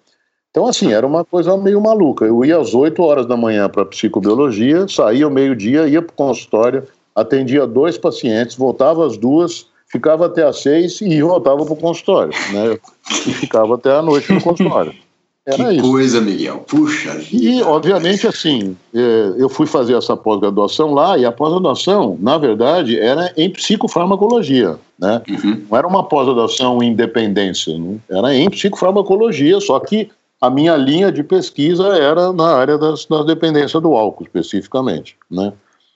Então 0.50 0.66
assim, 0.66 0.92
era 0.92 1.06
uma 1.06 1.24
coisa 1.24 1.56
meio 1.56 1.80
maluca. 1.80 2.26
Eu 2.26 2.44
ia 2.44 2.58
às 2.58 2.74
8 2.74 3.00
horas 3.04 3.28
da 3.28 3.38
manhã 3.38 3.70
para 3.70 3.86
psicobiologia, 3.86 4.88
saía 4.88 5.26
ao 5.26 5.32
meio-dia, 5.32 5.88
ia 5.88 6.02
para 6.02 6.14
o 6.14 6.16
consultório, 6.16 6.88
atendia 7.16 7.68
dois 7.68 7.98
pacientes, 7.98 8.56
voltava 8.56 9.06
às 9.06 9.18
duas, 9.18 9.68
ficava 9.88 10.26
até 10.26 10.44
às 10.44 10.62
seis 10.62 11.00
e 11.02 11.22
voltava 11.22 11.64
para 11.64 11.74
o 11.74 11.78
consultório, 11.78 12.34
né? 12.52 12.80
E 13.28 13.34
ficava 13.34 13.76
até 13.76 13.92
a 13.92 14.02
noite 14.02 14.34
no 14.34 14.42
consultório. 14.42 14.94
Era 15.50 15.70
que 15.70 15.74
isso. 15.76 15.82
coisa, 15.82 16.22
Miguel. 16.22 16.64
Puxa 16.68 17.16
vida. 17.16 17.44
E, 17.44 17.64
obviamente, 17.64 18.28
assim, 18.28 18.78
é, 18.94 19.34
eu 19.38 19.50
fui 19.50 19.66
fazer 19.66 19.96
essa 19.96 20.16
pós-graduação 20.16 20.94
lá, 20.94 21.18
e 21.18 21.26
a 21.26 21.32
pós-graduação, 21.32 22.18
na 22.20 22.38
verdade, 22.38 23.00
era 23.00 23.34
em 23.36 23.50
psicofarmacologia. 23.50 24.78
Né? 25.00 25.22
Uhum. 25.28 25.66
Não 25.70 25.78
era 25.78 25.88
uma 25.88 26.04
pós-graduação 26.04 26.84
em 26.84 26.94
dependência, 26.94 27.76
né? 27.78 27.98
era 28.10 28.36
em 28.36 28.48
psicofarmacologia, 28.50 29.60
só 29.60 29.80
que 29.80 30.10
a 30.40 30.50
minha 30.50 30.76
linha 30.78 31.12
de 31.12 31.24
pesquisa 31.24 31.88
era 31.98 32.32
na 32.32 32.56
área 32.56 32.78
das, 32.78 33.06
da 33.06 33.24
dependência 33.24 33.80
do 33.82 33.96
álcool, 33.96 34.24
especificamente. 34.24 35.18
Né? 35.32 35.52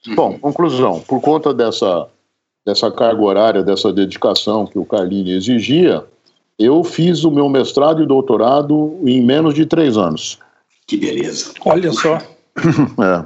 Uhum. 0.08 0.14
Bom, 0.16 0.38
conclusão, 0.38 1.00
por 1.06 1.20
conta 1.20 1.54
dessa, 1.54 2.08
dessa 2.66 2.90
carga 2.90 3.22
horária, 3.22 3.62
dessa 3.62 3.92
dedicação 3.92 4.66
que 4.66 4.78
o 4.78 4.84
Carlini 4.84 5.30
exigia, 5.30 6.04
eu 6.58 6.84
fiz 6.84 7.24
o 7.24 7.30
meu 7.30 7.48
mestrado 7.48 8.02
e 8.02 8.06
doutorado 8.06 8.96
em 9.04 9.22
menos 9.22 9.54
de 9.54 9.66
três 9.66 9.96
anos. 9.96 10.38
Que 10.86 10.96
beleza. 10.96 11.52
Olha 11.64 11.92
só. 11.92 12.16
é. 12.58 13.24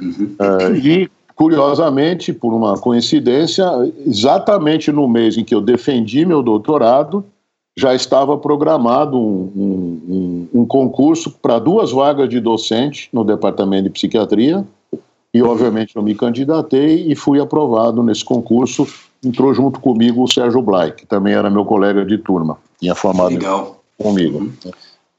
Uhum. 0.00 0.36
é. 0.38 0.76
E, 0.78 1.10
curiosamente, 1.36 2.32
por 2.32 2.52
uma 2.52 2.76
coincidência, 2.78 3.64
exatamente 4.06 4.90
no 4.90 5.08
mês 5.08 5.36
em 5.36 5.44
que 5.44 5.54
eu 5.54 5.60
defendi 5.60 6.24
meu 6.24 6.42
doutorado, 6.42 7.24
já 7.76 7.94
estava 7.94 8.38
programado 8.38 9.18
um, 9.18 9.52
um, 9.56 10.48
um, 10.54 10.60
um 10.60 10.66
concurso 10.66 11.30
para 11.30 11.58
duas 11.58 11.90
vagas 11.90 12.28
de 12.28 12.40
docente 12.40 13.08
no 13.12 13.24
departamento 13.24 13.84
de 13.84 13.90
psiquiatria. 13.90 14.64
E, 15.32 15.42
obviamente, 15.42 15.96
eu 15.96 16.02
me 16.02 16.14
candidatei 16.14 17.06
e 17.08 17.16
fui 17.16 17.40
aprovado 17.40 18.02
nesse 18.02 18.24
concurso 18.24 18.86
entrou 19.26 19.54
junto 19.54 19.80
comigo 19.80 20.22
o 20.22 20.28
Sérgio 20.28 20.62
Blay, 20.62 20.92
que 20.92 21.06
também 21.06 21.34
era 21.34 21.50
meu 21.50 21.64
colega 21.64 22.04
de 22.04 22.18
turma, 22.18 22.58
tinha 22.80 22.94
formado 22.94 23.34
Legal. 23.34 23.82
comigo. 23.98 24.38
Uhum. 24.38 24.72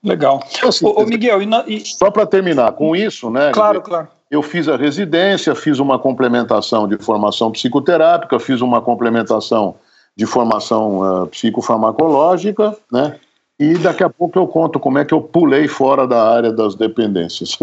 Legal. 0.04 0.44
Então, 0.52 0.70
assim, 0.70 0.86
ô, 0.86 1.02
ô, 1.02 1.06
Miguel, 1.06 1.42
e 1.42 1.46
na, 1.46 1.64
e... 1.68 1.84
só 1.86 2.12
para 2.12 2.26
terminar 2.26 2.72
com 2.74 2.96
isso, 2.96 3.30
né? 3.30 3.52
Claro, 3.52 3.82
claro. 3.82 4.08
Eu 4.30 4.42
fiz 4.42 4.68
a 4.68 4.76
residência, 4.76 5.56
fiz 5.56 5.80
uma 5.80 5.98
complementação 5.98 6.88
de 6.88 6.98
formação 6.98 7.52
psicoterápica, 7.52 8.40
fiz 8.40 8.62
uma 8.62 8.82
complementação 8.82 9.76
de 10.16 10.26
formação 10.26 11.24
uh, 11.24 11.28
psicofarmacológica, 11.28 12.76
né? 12.92 13.18
E 13.58 13.74
daqui 13.76 14.04
a 14.04 14.10
pouco 14.10 14.38
eu 14.38 14.46
conto 14.48 14.80
como 14.80 15.00
é 15.00 15.06
que 15.06 15.14
eu 15.14 15.22
pulei 15.22 15.68
fora 15.68 16.06
da 16.06 16.30
área 16.30 16.52
das 16.52 16.76
dependências. 16.76 17.58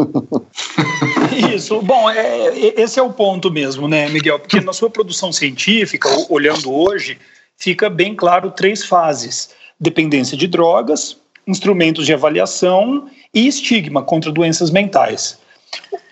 Isso. 1.54 1.82
Bom, 1.82 2.08
é, 2.08 2.48
é, 2.48 2.80
esse 2.80 2.98
é 2.98 3.02
o 3.02 3.12
ponto 3.12 3.50
mesmo, 3.50 3.86
né, 3.86 4.08
Miguel? 4.08 4.38
Porque 4.38 4.60
na 4.60 4.72
sua 4.72 4.88
produção 4.88 5.30
científica, 5.30 6.08
olhando 6.30 6.72
hoje, 6.72 7.18
fica 7.58 7.90
bem 7.90 8.14
claro 8.14 8.50
três 8.50 8.84
fases: 8.84 9.50
dependência 9.82 10.36
de 10.36 10.46
drogas, 10.46 11.18
instrumentos 11.46 12.06
de 12.06 12.14
avaliação 12.14 13.10
e 13.34 13.48
estigma 13.48 14.02
contra 14.02 14.30
doenças 14.30 14.70
mentais. 14.70 15.38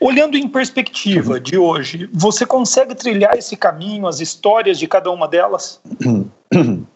Olhando 0.00 0.36
em 0.36 0.48
perspectiva 0.48 1.38
de 1.38 1.56
hoje, 1.56 2.10
você 2.12 2.44
consegue 2.44 2.94
trilhar 2.94 3.38
esse 3.38 3.56
caminho, 3.56 4.06
as 4.06 4.20
histórias 4.20 4.78
de 4.78 4.88
cada 4.88 5.10
uma 5.10 5.28
delas? 5.28 5.80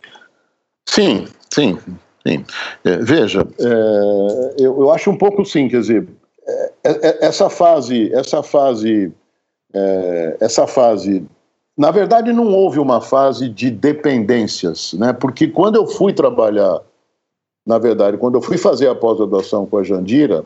Sim, 0.87 1.27
sim. 1.53 1.79
Sim. 2.27 2.45
É, 2.85 2.97
veja, 2.99 3.41
é, 3.41 4.55
eu, 4.59 4.81
eu, 4.81 4.91
acho 4.91 5.11
um 5.11 5.17
pouco 5.17 5.45
sim, 5.45 5.69
quer 5.69 5.81
dizer, 5.81 6.07
é, 6.47 6.73
é, 6.85 7.27
essa 7.27 7.51
fase, 7.51 8.13
essa 8.15 8.43
fase, 8.43 9.13
é, 9.75 10.37
essa 10.41 10.67
fase, 10.67 11.27
na 11.77 11.91
verdade 11.91 12.33
não 12.33 12.47
houve 12.53 12.79
uma 12.79 13.01
fase 13.01 13.49
de 13.49 13.71
dependências, 13.71 14.93
né? 14.95 15.13
Porque 15.13 15.49
quando 15.49 15.77
eu 15.77 15.87
fui 15.87 16.13
trabalhar, 16.13 16.81
na 17.67 17.79
verdade, 17.79 18.17
quando 18.17 18.37
eu 18.37 18.43
fui 18.43 18.59
fazer 18.59 18.89
a 18.89 18.95
pós-graduação 18.95 19.67
com 19.67 19.79
a 19.79 19.83
Jandira, 19.83 20.45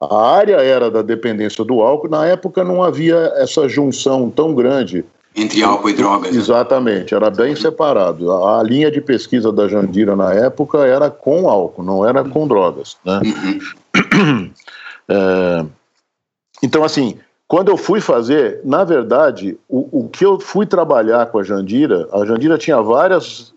a 0.00 0.30
área 0.34 0.56
era 0.56 0.90
da 0.90 1.02
dependência 1.02 1.64
do 1.64 1.80
álcool, 1.80 2.08
na 2.08 2.26
época 2.26 2.64
não 2.64 2.82
havia 2.82 3.32
essa 3.36 3.68
junção 3.68 4.30
tão 4.30 4.54
grande 4.54 5.04
entre 5.34 5.62
álcool 5.62 5.90
e 5.90 5.94
drogas. 5.94 6.32
Né? 6.32 6.38
Exatamente, 6.38 7.14
era 7.14 7.30
bem 7.30 7.56
separado. 7.56 8.30
A, 8.30 8.60
a, 8.60 8.62
linha 8.62 8.90
de 8.90 9.00
pesquisa 9.00 9.50
da 9.50 9.66
Jandira 9.66 10.14
na 10.14 10.32
época 10.34 10.86
era 10.86 11.10
com 11.10 11.48
álcool, 11.48 11.82
não 11.82 12.06
era 12.06 12.22
com 12.22 12.46
drogas. 12.46 12.96
Né? 13.04 13.20
Uhum. 13.24 14.50
É, 15.08 15.66
então, 16.62 16.84
assim, 16.84 17.18
quando 17.52 17.68
eu 17.68 17.76
fui 17.76 18.00
fazer, 18.00 18.62
na 18.64 18.82
verdade, 18.82 19.58
o, 19.68 20.04
o 20.04 20.08
que 20.08 20.24
eu 20.24 20.40
fui 20.40 20.64
trabalhar 20.64 21.26
com 21.26 21.38
a 21.38 21.42
Jandira, 21.42 22.08
a 22.10 22.24
Jandira 22.24 22.56
tinha 22.56 22.80
várias, 22.80 23.52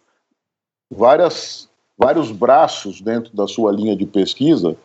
várias 0.92 1.70
vários 1.98 2.30
braços 2.30 3.00
dentro 3.00 3.34
da 3.34 3.48
sua 3.48 3.72
linha 3.72 3.96
de 3.96 4.06
pesquisa, 4.06 4.76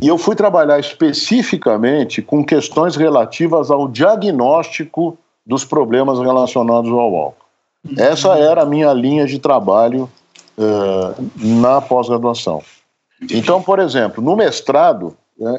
e 0.00 0.06
eu 0.06 0.16
fui 0.16 0.36
trabalhar 0.36 0.78
especificamente 0.78 2.22
com 2.22 2.44
questões 2.44 2.94
relativas 2.94 3.72
ao 3.72 3.88
diagnóstico 3.88 5.18
dos 5.44 5.64
problemas 5.64 6.20
relacionados 6.20 6.92
ao 6.92 7.00
álcool. 7.00 7.44
Essa 7.98 8.38
era 8.38 8.62
a 8.62 8.66
minha 8.66 8.92
linha 8.92 9.26
de 9.26 9.40
trabalho 9.40 10.08
uh, 10.56 11.48
na 11.60 11.80
pós-graduação. 11.80 12.62
Então, 13.20 13.60
por 13.60 13.80
exemplo, 13.80 14.22
no 14.22 14.36
mestrado, 14.36 15.16
né, 15.36 15.58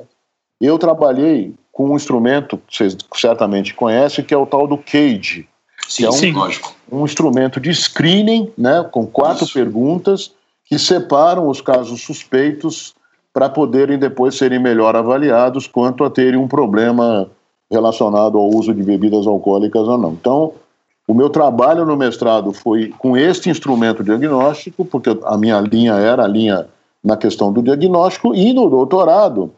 eu 0.61 0.79
trabalhei 0.79 1.53
com 1.75 1.89
um 1.89 1.95
instrumento 1.97 2.57
que 2.57 2.77
vocês 2.77 2.95
certamente 3.15 3.73
conhecem, 3.73 4.23
que 4.23 4.33
é 4.33 4.37
o 4.37 4.45
tal 4.45 4.65
do 4.65 4.77
CAGE. 4.77 5.45
Sim, 5.89 6.05
é 6.05 6.09
um, 6.09 6.13
sim, 6.13 6.31
lógico. 6.31 6.73
Um 6.89 7.03
instrumento 7.03 7.59
de 7.59 7.69
screening, 7.75 8.49
né, 8.57 8.87
com 8.89 9.05
quatro 9.05 9.43
Isso. 9.43 9.53
perguntas 9.53 10.31
que 10.63 10.79
separam 10.79 11.49
os 11.49 11.59
casos 11.59 12.01
suspeitos 12.01 12.95
para 13.33 13.49
poderem 13.49 13.99
depois 13.99 14.35
serem 14.35 14.57
melhor 14.57 14.95
avaliados 14.95 15.67
quanto 15.67 16.05
a 16.05 16.09
terem 16.09 16.39
um 16.39 16.47
problema 16.47 17.29
relacionado 17.69 18.37
ao 18.37 18.47
uso 18.47 18.73
de 18.73 18.81
bebidas 18.81 19.27
alcoólicas 19.27 19.85
ou 19.85 19.97
não. 19.97 20.13
Então, 20.13 20.53
o 21.05 21.13
meu 21.13 21.29
trabalho 21.29 21.85
no 21.85 21.97
mestrado 21.97 22.53
foi 22.53 22.93
com 22.97 23.17
este 23.17 23.49
instrumento 23.49 24.01
diagnóstico, 24.01 24.85
porque 24.85 25.09
a 25.25 25.37
minha 25.37 25.59
linha 25.59 25.95
era 25.95 26.23
a 26.23 26.27
linha 26.27 26.67
na 27.03 27.17
questão 27.17 27.51
do 27.51 27.61
diagnóstico, 27.61 28.33
e 28.33 28.53
no 28.53 28.69
doutorado 28.69 29.51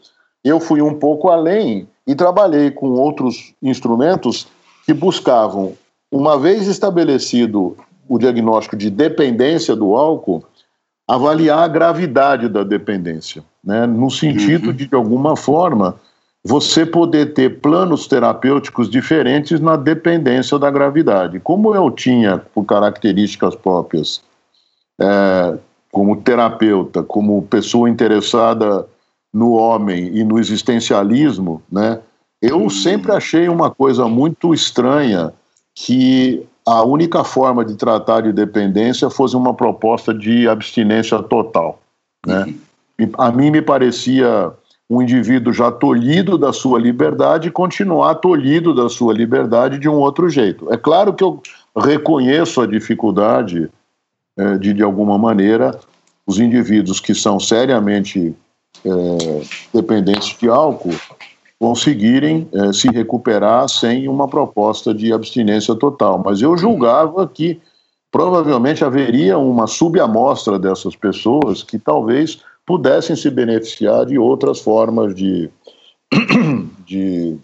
eu 0.43 0.59
fui 0.59 0.82
um 0.82 0.95
pouco 0.95 1.30
além 1.30 1.88
e 2.08 2.16
trabalhei 2.16 2.72
com 2.72 2.91
outros 2.91 3.53
instrumentos 3.62 4.47
que 4.86 4.93
buscavam, 4.93 5.74
uma 6.10 6.39
vez 6.39 6.66
estabelecido 6.68 7.76
o 8.08 8.18
diagnóstico 8.18 8.78
de 8.78 8.89
dependência 8.89 9.76
do 9.76 9.93
álcool, 9.93 10.43
avaliar 11.05 11.60
a 11.60 11.68
gravidade 11.68 12.47
da 12.47 12.64
dependência, 12.64 13.43
né? 13.62 13.86
no 13.86 14.10
sentido 14.10 14.68
uhum. 14.68 14.74
de, 14.74 14.88
de 14.88 14.95
alguma 14.95 15.36
forma, 15.36 15.95
você 16.43 16.86
poder 16.86 17.34
ter 17.34 17.60
planos 17.60 18.08
terapêuticos 18.08 18.89
diferentes 18.89 19.60
na 19.60 19.76
dependência 19.76 20.58
da 20.58 20.72
gravidade. 20.72 21.41
Como 21.41 21.76
eu 21.76 21.91
tinha, 21.91 22.41
por 22.53 22.64
características 22.64 23.53
próprias, 23.55 24.22
é, 24.99 25.58
como 25.91 26.16
terapeuta, 26.16 27.03
como 27.03 27.41
pessoa 27.43 27.89
interessada 27.89 28.88
no 29.38 29.52
homem 29.52 30.18
e 30.18 30.24
no 30.24 30.40
existencialismo, 30.40 31.62
né, 31.72 32.00
eu 32.42 32.64
hum. 32.64 32.70
sempre 32.70 33.12
achei 33.12 33.48
uma 33.48 33.70
coisa 33.70 34.08
muito 34.08 34.54
estranha 34.54 35.32
que 35.76 36.44
a 36.66 36.84
única 36.84 37.24
forma 37.24 37.64
de 37.64 37.76
tratar 37.76 38.22
de 38.22 38.34
dependência 38.34 39.10
fosse 39.10 39.36
uma 39.36 39.54
proposta 39.54 40.14
de 40.14 40.50
abstinência 40.50 41.22
total. 41.22 41.80
Né? 42.26 42.56
Uhum. 43.00 43.10
A 43.18 43.32
mim 43.32 43.52
me 43.52 43.62
parecia 43.62 44.52
um 44.90 45.02
indivíduo 45.02 45.54
já 45.54 45.72
tolhido 45.72 46.38
da 46.38 46.52
sua 46.52 46.80
liberdade 46.80 47.52
continuar 47.52 48.16
tolhido 48.16 48.74
da 48.74 48.90
sua 48.90 49.14
liberdade 49.14 49.78
de 49.78 49.88
um 49.88 49.96
outro 49.96 50.30
jeito. 50.30 50.72
É 50.74 50.78
claro 50.78 51.14
que 51.14 51.24
eu 51.24 51.42
reconheço 51.76 52.60
a 52.60 52.66
dificuldade 52.68 53.70
é, 54.38 54.58
de, 54.58 54.74
de 54.74 54.84
alguma 54.84 55.18
maneira, 55.18 55.80
os 56.26 56.40
indivíduos 56.40 57.00
que 57.00 57.14
são 57.14 57.40
seriamente 57.40 58.36
é, 58.88 59.42
dependentes 59.74 60.38
de 60.38 60.50
álcool 60.50 60.96
conseguirem 61.60 62.48
é, 62.54 62.72
se 62.72 62.88
recuperar 62.90 63.68
sem 63.68 64.08
uma 64.08 64.28
proposta 64.28 64.94
de 64.94 65.12
abstinência 65.12 65.76
total. 65.76 66.22
Mas 66.24 66.42
eu 66.42 66.56
julgava 66.58 67.28
que 67.28 67.60
provavelmente 68.12 68.86
haveria 68.86 69.38
uma 69.38 69.68
subamostra 69.68 70.58
dessas 70.58 70.96
pessoas 70.96 71.64
que 71.64 71.78
talvez 71.78 72.40
pudessem 72.66 73.16
se 73.16 73.30
beneficiar 73.30 74.06
de 74.06 74.18
outras 74.18 74.60
formas 74.60 75.16
de, 75.16 75.50
de, 76.86 77.38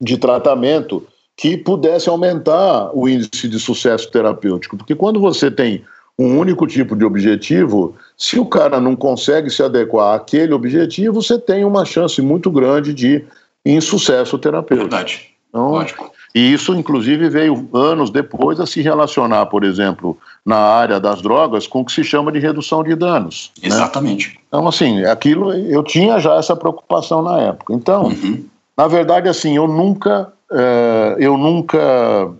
de 0.00 0.18
tratamento 0.18 1.06
que 1.36 1.56
pudessem 1.56 2.10
aumentar 2.10 2.90
o 2.94 3.08
índice 3.08 3.48
de 3.48 3.58
sucesso 3.58 4.10
terapêutico. 4.10 4.76
Porque 4.76 4.94
quando 4.94 5.18
você 5.18 5.50
tem 5.50 5.82
um 6.18 6.38
único 6.38 6.66
tipo 6.66 6.94
de 6.94 7.04
objetivo, 7.04 7.96
se 8.20 8.38
o 8.38 8.44
cara 8.44 8.78
não 8.78 8.94
consegue 8.94 9.48
se 9.48 9.62
adequar 9.62 10.14
àquele 10.14 10.52
objetivo, 10.52 11.22
você 11.22 11.38
tem 11.38 11.64
uma 11.64 11.86
chance 11.86 12.20
muito 12.20 12.50
grande 12.50 12.92
de 12.92 13.24
insucesso 13.64 14.38
terapêutico. 14.38 14.90
Verdade. 14.90 15.30
Então, 15.48 15.70
Lógico. 15.70 16.12
E 16.34 16.52
isso, 16.52 16.74
inclusive, 16.74 17.30
veio 17.30 17.66
anos 17.72 18.10
depois 18.10 18.60
a 18.60 18.66
se 18.66 18.82
relacionar, 18.82 19.46
por 19.46 19.64
exemplo, 19.64 20.18
na 20.44 20.58
área 20.58 21.00
das 21.00 21.22
drogas, 21.22 21.66
com 21.66 21.80
o 21.80 21.84
que 21.84 21.92
se 21.92 22.04
chama 22.04 22.30
de 22.30 22.38
redução 22.38 22.84
de 22.84 22.94
danos. 22.94 23.50
Né? 23.60 23.68
Exatamente. 23.68 24.28
Né? 24.28 24.40
Então, 24.48 24.68
assim, 24.68 25.02
aquilo 25.02 25.54
eu 25.54 25.82
tinha 25.82 26.20
já 26.20 26.34
essa 26.36 26.54
preocupação 26.54 27.22
na 27.22 27.40
época. 27.40 27.72
Então, 27.72 28.04
uhum. 28.04 28.44
na 28.76 28.86
verdade, 28.86 29.30
assim, 29.30 29.56
eu 29.56 29.66
nunca, 29.66 30.30
é, 30.52 31.16
eu 31.18 31.38
nunca 31.38 32.30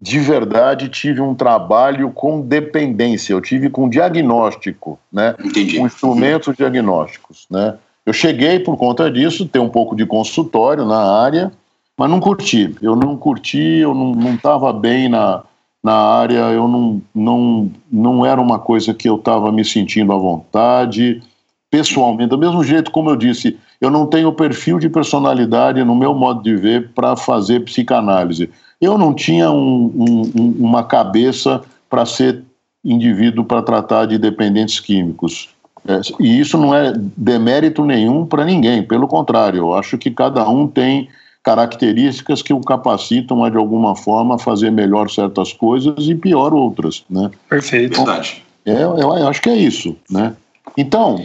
de 0.00 0.18
verdade 0.18 0.88
tive 0.88 1.20
um 1.20 1.34
trabalho 1.34 2.10
com 2.10 2.40
dependência, 2.40 3.32
eu 3.32 3.40
tive 3.40 3.70
com 3.70 3.88
diagnóstico, 3.88 4.98
né? 5.10 5.34
Entendi. 5.42 5.78
Com 5.78 5.86
instrumentos 5.86 6.54
diagnósticos, 6.56 7.46
né? 7.50 7.76
Eu 8.04 8.12
cheguei 8.12 8.60
por 8.60 8.76
conta 8.76 9.10
disso, 9.10 9.48
ter 9.48 9.58
um 9.58 9.68
pouco 9.68 9.96
de 9.96 10.06
consultório 10.06 10.84
na 10.84 11.22
área, 11.22 11.50
mas 11.98 12.10
não 12.10 12.20
curti. 12.20 12.74
Eu 12.80 12.94
não 12.94 13.16
curti, 13.16 13.78
eu 13.78 13.94
não 13.94 14.34
estava 14.34 14.72
bem 14.72 15.08
na, 15.08 15.42
na 15.82 15.94
área, 15.94 16.52
eu 16.52 16.68
não, 16.68 17.02
não, 17.14 17.70
não 17.90 18.26
era 18.26 18.40
uma 18.40 18.58
coisa 18.58 18.94
que 18.94 19.08
eu 19.08 19.16
estava 19.16 19.50
me 19.50 19.64
sentindo 19.64 20.12
à 20.12 20.16
vontade, 20.16 21.22
pessoalmente. 21.70 22.30
Do 22.30 22.38
mesmo 22.38 22.62
jeito, 22.62 22.90
como 22.90 23.10
eu 23.10 23.16
disse, 23.16 23.58
eu 23.80 23.90
não 23.90 24.06
tenho 24.06 24.32
perfil 24.32 24.78
de 24.78 24.88
personalidade 24.88 25.82
no 25.82 25.94
meu 25.94 26.14
modo 26.14 26.42
de 26.42 26.54
ver 26.54 26.92
para 26.94 27.16
fazer 27.16 27.64
psicanálise. 27.64 28.50
Eu 28.80 28.98
não 28.98 29.14
tinha 29.14 29.50
um, 29.50 30.30
um, 30.34 30.56
uma 30.58 30.84
cabeça 30.84 31.62
para 31.88 32.04
ser 32.04 32.42
indivíduo 32.84 33.44
para 33.44 33.62
tratar 33.62 34.06
de 34.06 34.18
dependentes 34.18 34.80
químicos. 34.80 35.48
É, 35.86 36.00
e 36.20 36.40
isso 36.40 36.58
não 36.58 36.74
é 36.74 36.92
demérito 37.16 37.84
nenhum 37.84 38.26
para 38.26 38.44
ninguém, 38.44 38.82
pelo 38.82 39.06
contrário, 39.06 39.58
eu 39.58 39.74
acho 39.74 39.96
que 39.96 40.10
cada 40.10 40.48
um 40.48 40.66
tem 40.66 41.08
características 41.44 42.42
que 42.42 42.52
o 42.52 42.60
capacitam 42.60 43.44
a, 43.44 43.50
de 43.50 43.56
alguma 43.56 43.94
forma, 43.94 44.36
fazer 44.36 44.70
melhor 44.72 45.08
certas 45.08 45.52
coisas 45.52 46.08
e 46.08 46.14
pior 46.16 46.52
outras. 46.52 47.04
Né? 47.08 47.30
Perfeito. 47.48 47.92
Então, 47.92 48.04
Verdade. 48.04 48.44
É, 48.64 48.82
eu, 48.82 48.98
eu 48.98 49.28
acho 49.28 49.40
que 49.40 49.48
é 49.48 49.56
isso. 49.56 49.96
Né? 50.10 50.34
Então, 50.76 51.24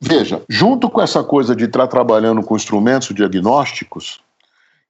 veja, 0.00 0.40
junto 0.48 0.88
com 0.88 1.02
essa 1.02 1.22
coisa 1.22 1.54
de 1.54 1.64
estar 1.64 1.86
trabalhando 1.88 2.42
com 2.42 2.56
instrumentos 2.56 3.14
diagnósticos 3.14 4.20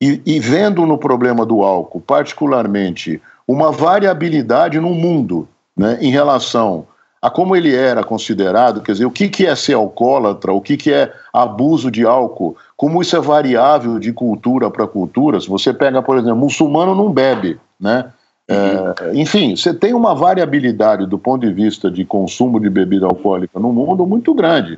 e, 0.00 0.20
e 0.24 0.40
vendo 0.40 0.86
no 0.86 0.96
problema 0.96 1.44
do 1.44 1.62
álcool, 1.62 2.00
particularmente, 2.00 3.20
uma 3.46 3.70
variabilidade 3.70 4.80
no 4.80 4.94
mundo 4.94 5.48
né, 5.76 5.98
em 6.00 6.10
relação 6.10 6.86
a 7.22 7.28
como 7.28 7.54
ele 7.54 7.74
era 7.74 8.02
considerado, 8.02 8.80
quer 8.80 8.92
dizer, 8.92 9.04
o 9.04 9.10
que, 9.10 9.28
que 9.28 9.46
é 9.46 9.54
ser 9.54 9.74
alcoólatra, 9.74 10.52
o 10.54 10.60
que, 10.60 10.76
que 10.76 10.90
é 10.90 11.12
abuso 11.32 11.90
de 11.90 12.06
álcool, 12.06 12.56
como 12.76 13.02
isso 13.02 13.14
é 13.14 13.20
variável 13.20 13.98
de 13.98 14.10
cultura 14.10 14.70
para 14.70 14.86
cultura. 14.86 15.38
Se 15.38 15.48
você 15.48 15.72
pega, 15.74 16.00
por 16.00 16.16
exemplo, 16.16 16.36
muçulmano 16.36 16.94
não 16.94 17.12
bebe, 17.12 17.60
né? 17.78 18.10
É, 18.48 19.12
enfim, 19.14 19.54
você 19.54 19.72
tem 19.72 19.94
uma 19.94 20.12
variabilidade 20.12 21.06
do 21.06 21.18
ponto 21.18 21.46
de 21.46 21.52
vista 21.52 21.88
de 21.88 22.04
consumo 22.04 22.58
de 22.58 22.68
bebida 22.68 23.06
alcoólica 23.06 23.60
no 23.60 23.72
mundo 23.72 24.04
muito 24.04 24.34
grande. 24.34 24.76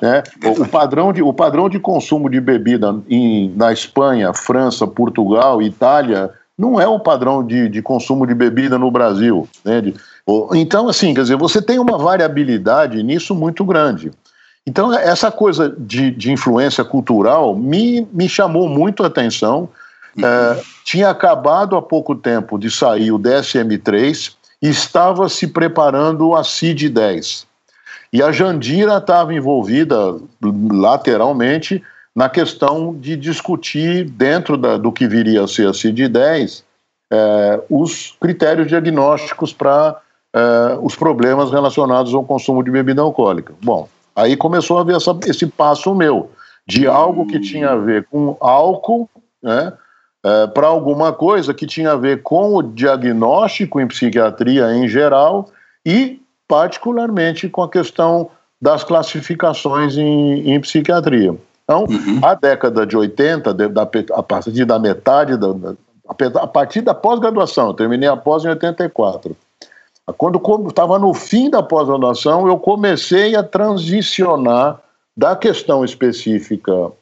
Né? 0.00 0.22
O, 0.44 0.66
padrão 0.66 1.12
de, 1.12 1.22
o 1.22 1.32
padrão 1.32 1.68
de 1.68 1.78
consumo 1.78 2.28
de 2.28 2.40
bebida 2.40 2.96
em, 3.08 3.52
na 3.56 3.72
Espanha, 3.72 4.32
França, 4.32 4.86
Portugal, 4.86 5.60
Itália, 5.62 6.30
não 6.56 6.80
é 6.80 6.86
o 6.86 7.00
padrão 7.00 7.44
de, 7.44 7.68
de 7.68 7.82
consumo 7.82 8.26
de 8.26 8.34
bebida 8.34 8.78
no 8.78 8.90
Brasil. 8.90 9.48
Né? 9.64 9.80
De, 9.80 9.94
então, 10.54 10.88
assim, 10.88 11.12
quer 11.12 11.22
dizer, 11.22 11.36
você 11.36 11.60
tem 11.60 11.78
uma 11.78 11.98
variabilidade 11.98 13.02
nisso 13.02 13.34
muito 13.34 13.64
grande. 13.64 14.10
Então, 14.66 14.92
essa 14.94 15.30
coisa 15.30 15.74
de, 15.78 16.10
de 16.10 16.32
influência 16.32 16.84
cultural 16.84 17.54
me, 17.54 18.08
me 18.12 18.28
chamou 18.28 18.68
muito 18.68 19.02
a 19.02 19.08
atenção. 19.08 19.68
É, 20.16 20.62
tinha 20.84 21.10
acabado 21.10 21.76
há 21.76 21.82
pouco 21.82 22.14
tempo 22.14 22.58
de 22.58 22.70
sair 22.70 23.12
o 23.12 23.18
DSM-3 23.18 24.32
e 24.62 24.68
estava 24.68 25.28
se 25.28 25.48
preparando 25.48 26.34
a 26.34 26.42
CID-10. 26.42 27.44
E 28.14 28.22
a 28.22 28.30
Jandira 28.30 28.98
estava 28.98 29.34
envolvida 29.34 30.16
lateralmente 30.40 31.82
na 32.14 32.28
questão 32.28 32.94
de 32.94 33.16
discutir, 33.16 34.08
dentro 34.08 34.56
da, 34.56 34.76
do 34.76 34.92
que 34.92 35.08
viria 35.08 35.42
a 35.42 35.48
ser 35.48 35.66
a 35.66 35.72
CID-10, 35.72 36.62
é, 37.12 37.60
os 37.68 38.16
critérios 38.20 38.68
diagnósticos 38.68 39.52
para 39.52 39.96
uh, 40.32 40.86
os 40.86 40.94
problemas 40.94 41.50
relacionados 41.50 42.14
ao 42.14 42.24
consumo 42.24 42.62
de 42.62 42.70
bebida 42.70 43.02
alcoólica. 43.02 43.52
Bom, 43.60 43.88
aí 44.14 44.36
começou 44.36 44.78
a 44.78 44.82
haver 44.82 44.94
essa, 44.94 45.18
esse 45.26 45.48
passo 45.48 45.92
meu, 45.92 46.30
de 46.64 46.86
algo 46.86 47.26
que 47.26 47.40
tinha 47.40 47.70
a 47.70 47.76
ver 47.76 48.06
com 48.08 48.36
álcool, 48.38 49.10
né, 49.42 49.72
é, 50.24 50.46
para 50.46 50.68
alguma 50.68 51.12
coisa 51.12 51.52
que 51.52 51.66
tinha 51.66 51.90
a 51.90 51.96
ver 51.96 52.22
com 52.22 52.54
o 52.54 52.62
diagnóstico 52.62 53.80
em 53.80 53.88
psiquiatria 53.88 54.72
em 54.72 54.88
geral 54.88 55.50
e 55.84 56.23
particularmente 56.48 57.48
com 57.48 57.62
a 57.62 57.68
questão 57.68 58.30
das 58.60 58.84
classificações 58.84 59.96
em, 59.96 60.50
em 60.50 60.60
psiquiatria. 60.60 61.36
Então, 61.64 61.84
uhum. 61.84 62.20
a 62.22 62.34
década 62.34 62.86
de 62.86 62.96
80, 62.96 63.54
de, 63.54 63.68
da, 63.68 63.88
a 64.12 64.22
partir 64.22 64.64
da 64.64 64.78
metade, 64.78 65.36
da, 65.36 65.48
a 66.40 66.46
partir 66.46 66.82
da 66.82 66.94
pós-graduação, 66.94 67.68
eu 67.68 67.74
terminei 67.74 68.08
a 68.08 68.16
pós 68.16 68.44
em 68.44 68.48
84. 68.48 69.34
Quando 70.18 70.68
estava 70.68 70.98
no 70.98 71.14
fim 71.14 71.48
da 71.48 71.62
pós-graduação, 71.62 72.46
eu 72.46 72.58
comecei 72.58 73.34
a 73.34 73.42
transicionar 73.42 74.78
da 75.16 75.34
questão 75.34 75.82
específica 75.82 76.92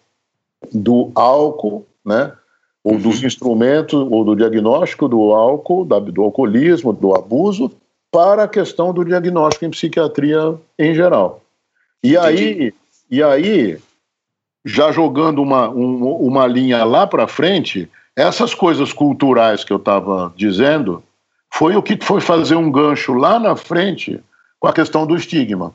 do 0.72 1.10
álcool, 1.14 1.84
né, 2.04 2.32
ou 2.84 2.98
dos 2.98 3.20
uhum. 3.20 3.26
instrumentos, 3.26 3.94
ou 3.94 4.24
do 4.24 4.36
diagnóstico 4.36 5.08
do 5.08 5.32
álcool, 5.32 5.84
do 5.84 6.22
alcoolismo, 6.22 6.92
do 6.92 7.14
abuso, 7.14 7.72
para 8.12 8.44
a 8.44 8.48
questão 8.48 8.92
do 8.92 9.04
diagnóstico 9.04 9.64
em 9.64 9.70
psiquiatria 9.70 10.54
em 10.78 10.94
geral. 10.94 11.42
E 12.04 12.16
aí, 12.16 12.74
e 13.10 13.22
aí 13.22 13.78
já 14.64 14.92
jogando 14.92 15.42
uma, 15.42 15.70
um, 15.70 16.04
uma 16.16 16.46
linha 16.46 16.84
lá 16.84 17.06
para 17.06 17.26
frente, 17.26 17.88
essas 18.14 18.54
coisas 18.54 18.92
culturais 18.92 19.64
que 19.64 19.72
eu 19.72 19.78
estava 19.78 20.32
dizendo 20.36 21.02
foi 21.52 21.74
o 21.74 21.82
que 21.82 21.98
foi 22.02 22.20
fazer 22.20 22.54
um 22.54 22.70
gancho 22.70 23.14
lá 23.14 23.38
na 23.38 23.56
frente 23.56 24.20
com 24.60 24.68
a 24.68 24.72
questão 24.72 25.06
do 25.06 25.16
estigma. 25.16 25.72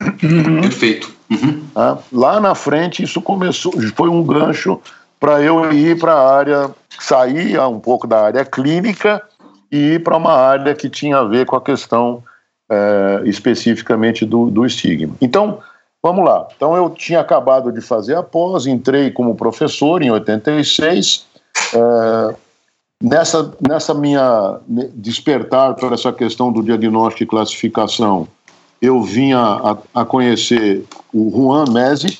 Uhum. 0.00 0.62
Perfeito. 0.62 1.14
Uhum. 1.30 1.62
Ah, 1.74 1.98
lá 2.10 2.40
na 2.40 2.54
frente, 2.54 3.02
isso 3.02 3.20
começou, 3.20 3.72
foi 3.94 4.08
um 4.08 4.22
gancho 4.22 4.80
para 5.20 5.42
eu 5.42 5.72
ir 5.72 5.98
para 5.98 6.12
a 6.12 6.36
área, 6.36 6.70
sair 6.98 7.58
um 7.60 7.80
pouco 7.80 8.06
da 8.06 8.22
área 8.22 8.44
clínica 8.44 9.22
e 9.70 9.94
ir 9.94 10.02
para 10.02 10.16
uma 10.16 10.32
área 10.32 10.74
que 10.74 10.88
tinha 10.88 11.18
a 11.18 11.24
ver 11.24 11.46
com 11.46 11.56
a 11.56 11.60
questão 11.60 12.22
é, 12.70 13.22
especificamente 13.24 14.24
do, 14.24 14.50
do 14.50 14.64
estigma. 14.64 15.14
Então, 15.20 15.58
vamos 16.02 16.24
lá. 16.24 16.48
Então, 16.56 16.76
eu 16.76 16.90
tinha 16.90 17.20
acabado 17.20 17.72
de 17.72 17.80
fazer 17.80 18.16
a 18.16 18.22
pós, 18.22 18.66
entrei 18.66 19.10
como 19.10 19.34
professor 19.34 20.02
em 20.02 20.10
86. 20.10 21.26
É, 21.74 22.34
nessa, 23.02 23.52
nessa 23.66 23.94
minha 23.94 24.60
despertar 24.94 25.74
para 25.74 25.94
essa 25.94 26.12
questão 26.12 26.52
do 26.52 26.62
diagnóstico 26.62 27.24
e 27.24 27.26
classificação, 27.26 28.28
eu 28.80 29.02
vinha 29.02 29.38
a, 29.38 29.76
a 29.94 30.04
conhecer 30.04 30.84
o 31.12 31.30
Juan 31.30 31.64
Mesic, 31.72 32.18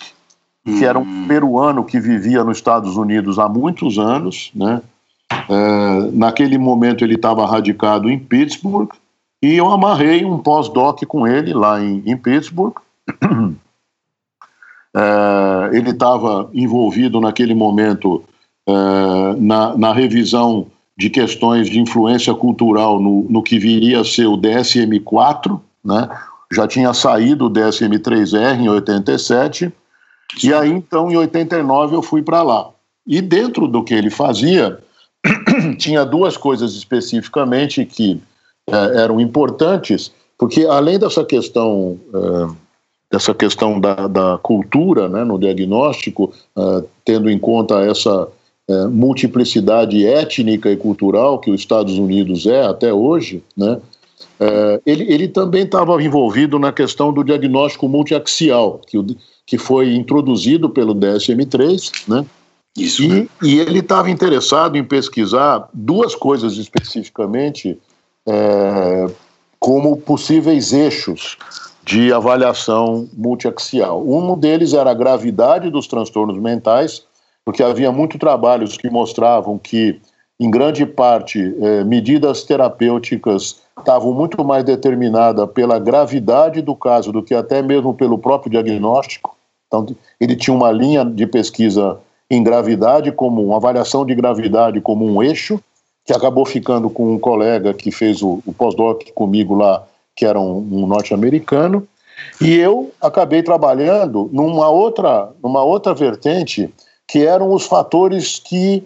que 0.65 0.85
era 0.85 0.99
um 0.99 1.03
hum. 1.03 1.29
peruano 1.29 1.85
que 1.85 2.01
vivia 2.01 2.43
nos 2.43 2.59
Estados 2.59 2.97
Unidos 2.97 3.39
há 3.39 3.49
muitos 3.49 3.99
anos, 3.99 4.51
né? 4.53 4.83
É, 5.33 6.11
naquele 6.13 6.59
momento 6.59 7.05
ele 7.05 7.15
estava 7.15 7.47
radicado 7.47 8.11
em 8.11 8.19
Pittsburgh 8.19 8.91
e 9.43 9.55
eu 9.55 9.71
amarrei 9.71 10.25
um 10.25 10.39
pós-doc 10.39 11.05
com 11.07 11.27
ele 11.27 11.53
lá 11.53 11.81
em, 11.81 12.03
em 12.07 12.17
Pittsburgh. 12.17 12.75
É, 14.95 15.71
ele 15.77 15.91
estava 15.91 16.49
envolvido 16.53 17.21
naquele 17.21 17.55
momento 17.55 18.25
é, 18.69 18.73
na, 19.39 19.77
na, 19.77 19.93
revisão 19.93 20.67
de 20.97 21.11
questões 21.11 21.69
de 21.69 21.79
influência 21.79 22.35
cultural 22.35 22.99
no, 22.99 23.27
no 23.29 23.43
que 23.43 23.59
viria 23.59 24.01
a 24.01 24.05
ser 24.05 24.27
o 24.27 24.37
DSM-4, 24.37 25.61
né? 25.85 26.09
já 26.53 26.67
tinha 26.67 26.93
saído 26.95 27.47
o 27.47 27.51
DSM-3R 27.51 28.61
em 28.61 28.69
87, 28.69 29.73
e 30.43 30.53
aí 30.53 30.71
então 30.71 31.11
em 31.11 31.17
89 31.17 31.97
eu 31.97 32.03
fui 32.03 32.23
para 32.23 32.43
lá. 32.43 32.71
E 33.07 33.21
dentro 33.21 33.69
do 33.69 33.85
que 33.85 33.95
ele 33.95 34.11
fazia, 34.11 34.81
tinha 35.79 36.05
duas 36.05 36.37
coisas 36.37 36.75
especificamente 36.75 37.85
que 37.85 38.21
é, 38.69 39.03
eram 39.03 39.21
importantes, 39.21 40.13
porque 40.37 40.67
além 40.67 40.99
dessa 40.99 41.25
questão 41.25 41.99
é, 42.13 42.67
dessa 43.11 43.33
questão 43.33 43.79
da, 43.79 44.09
da, 44.09 44.39
cultura 44.39 45.09
né, 45.09 45.23
no 45.23 45.39
diagnóstico, 45.39 46.33
é, 46.59 46.85
tendo 47.05 47.31
em 47.31 47.39
conta 47.39 47.81
essa 47.81 48.29
multiplicidade 48.91 50.05
étnica 50.05 50.69
e 50.69 50.77
cultural 50.77 51.39
que 51.39 51.53
os 51.53 51.61
Estados 51.61 51.97
Unidos 52.01 52.47
é 52.47 52.67
até 52.67 52.93
hoje, 52.93 53.41
né, 53.57 53.81
ele, 54.85 55.05
ele 55.05 55.29
também 55.29 55.63
estava 55.63 56.03
envolvido 56.03 56.59
na 56.59 56.73
questão 56.73 57.13
do 57.13 57.23
diagnóstico 57.23 57.89
multiaxial, 57.89 58.81
que, 58.85 58.99
que 59.47 59.57
foi 59.57 59.95
introduzido 59.95 60.69
pelo 60.69 60.97
DSM-3, 60.97 62.09
né, 62.09 62.27
isso. 62.77 63.03
E, 63.03 63.29
e 63.43 63.59
ele 63.59 63.79
estava 63.79 64.11
interessado 64.11 64.77
em 64.77 64.85
pesquisar 64.85 65.69
duas 65.73 66.15
coisas 66.15 66.57
especificamente 66.57 67.79
é, 68.27 69.07
como 69.59 69.97
possíveis 69.97 70.73
eixos 70.73 71.39
de 71.85 72.13
avaliação 72.13 73.09
multiaxial. 73.17 74.03
Um 74.07 74.37
deles 74.37 74.75
era 74.75 74.91
a 74.91 74.95
gravidade 74.95 75.71
dos 75.71 75.87
transtornos 75.87 76.37
mentais, 76.39 77.05
porque 77.45 77.63
havia 77.63 77.93
muitos 77.93 78.19
trabalhos 78.19 78.77
que 78.77 78.91
mostravam 78.91 79.57
que, 79.57 80.01
em 80.39 80.51
grande 80.51 80.85
parte, 80.85 81.55
é, 81.61 81.85
medidas 81.85 82.43
terapêuticas 82.43 83.61
estavam 83.79 84.13
muito 84.13 84.45
mais 84.45 84.65
determinadas 84.65 85.49
pela 85.53 85.79
gravidade 85.79 86.61
do 86.61 86.75
caso 86.75 87.13
do 87.13 87.23
que 87.23 87.35
até 87.35 87.63
mesmo 87.63 87.95
pelo 87.95 88.19
próprio 88.19 88.51
diagnóstico. 88.51 89.37
Então, 89.69 89.87
ele 90.21 90.35
tinha 90.35 90.55
uma 90.55 90.73
linha 90.73 91.05
de 91.05 91.27
pesquisa 91.27 91.99
em 92.31 92.43
gravidade 92.43 93.13
como 93.13 93.45
uma 93.45 93.57
avaliação 93.57 94.05
de 94.05 94.15
gravidade 94.15 94.81
como 94.81 95.05
um 95.05 95.23
eixo, 95.23 95.61
que 96.05 96.13
acabou 96.13 96.45
ficando 96.45 96.89
com 96.89 97.15
um 97.15 97.19
colega 97.19 97.75
que 97.75 97.91
fez 97.91 98.23
o, 98.23 98.41
o 98.47 98.53
pós-doc 98.53 99.03
comigo 99.15 99.55
lá, 99.55 99.85
que 100.15 100.25
era 100.25 100.41
um, 100.41 100.59
um 100.59 100.87
norte-americano, 100.87 101.87
e 102.41 102.55
eu 102.55 102.93
acabei 103.01 103.43
trabalhando 103.43 104.29
numa 104.33 104.69
outra, 104.69 105.31
numa 105.43 105.63
outra 105.63 105.95
vertente, 105.95 106.73
que 107.07 107.25
eram 107.25 107.53
os 107.53 107.67
fatores 107.67 108.39
que, 108.39 108.85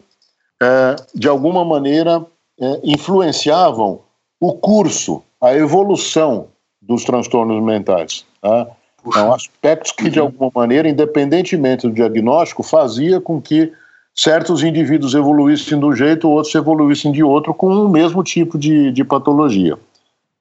é, 0.60 0.96
de 1.14 1.28
alguma 1.28 1.64
maneira, 1.64 2.24
é, 2.60 2.80
influenciavam 2.84 4.00
o 4.40 4.52
curso, 4.54 5.22
a 5.40 5.54
evolução 5.54 6.48
dos 6.80 7.04
transtornos 7.04 7.62
mentais. 7.62 8.24
Tá? 8.40 8.66
São 9.12 9.32
aspectos 9.32 9.92
que, 9.92 10.10
de 10.10 10.18
alguma 10.18 10.50
maneira, 10.54 10.88
independentemente 10.88 11.86
do 11.86 11.92
diagnóstico, 11.92 12.62
fazia 12.62 13.20
com 13.20 13.40
que 13.40 13.72
certos 14.14 14.62
indivíduos 14.62 15.14
evoluíssem 15.14 15.78
de 15.78 15.84
um 15.84 15.94
jeito, 15.94 16.28
outros 16.28 16.54
evoluíssem 16.54 17.12
de 17.12 17.22
outro, 17.22 17.54
com 17.54 17.68
o 17.68 17.88
mesmo 17.88 18.22
tipo 18.22 18.58
de, 18.58 18.92
de 18.92 19.04
patologia. 19.04 19.78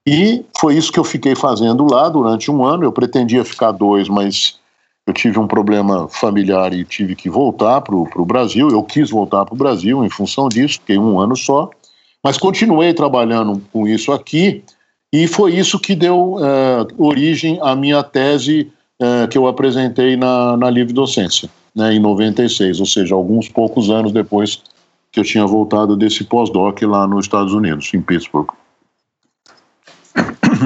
E 0.06 0.44
foi 0.60 0.76
isso 0.76 0.92
que 0.92 1.00
eu 1.00 1.04
fiquei 1.04 1.36
fazendo 1.36 1.86
lá 1.90 2.10
durante 2.10 2.50
um 2.50 2.66
ano. 2.66 2.84
Eu 2.84 2.92
pretendia 2.92 3.46
ficar 3.46 3.72
dois, 3.72 4.10
mas 4.10 4.60
eu 5.06 5.14
tive 5.14 5.40
um 5.40 5.48
problema 5.48 6.08
familiar 6.08 6.74
e 6.74 6.84
tive 6.84 7.16
que 7.16 7.30
voltar 7.30 7.82
para 7.82 7.96
o 7.96 8.26
Brasil. 8.26 8.70
Eu 8.70 8.84
quis 8.84 9.10
voltar 9.10 9.46
para 9.46 9.54
o 9.54 9.58
Brasil 9.58 10.04
em 10.04 10.10
função 10.10 10.50
disso, 10.50 10.80
fiquei 10.80 10.98
um 10.98 11.20
ano 11.20 11.36
só. 11.36 11.70
Mas 12.24 12.38
continuei 12.38 12.94
trabalhando 12.94 13.62
com 13.72 13.88
isso 13.88 14.12
aqui 14.12 14.64
e 15.12 15.28
foi 15.28 15.56
isso 15.56 15.80
que 15.80 15.96
deu 15.96 16.38
é, 16.40 16.88
origem 16.98 17.60
à 17.62 17.76
minha 17.76 18.04
tese 18.04 18.72
é, 19.00 19.28
que 19.28 19.38
eu 19.38 19.48
apresentei 19.48 20.16
na, 20.16 20.56
na 20.58 20.70
Livre 20.70 20.94
Docência, 20.94 21.50
né, 21.76 21.94
em 21.94 22.00
96, 22.00 22.80
ou 22.80 22.86
seja, 22.86 23.16
alguns 23.16 23.48
poucos 23.48 23.90
anos 23.90 24.12
depois 24.12 24.62
que 25.12 25.20
eu 25.20 25.24
tinha 25.24 25.46
voltado 25.46 25.98
desse 25.98 26.24
pós-doc 26.24 26.82
lá 26.84 27.08
nos 27.08 27.26
Estados 27.26 27.54
Unidos, 27.54 27.92
em 27.94 28.02
Pittsburgh. 28.02 28.50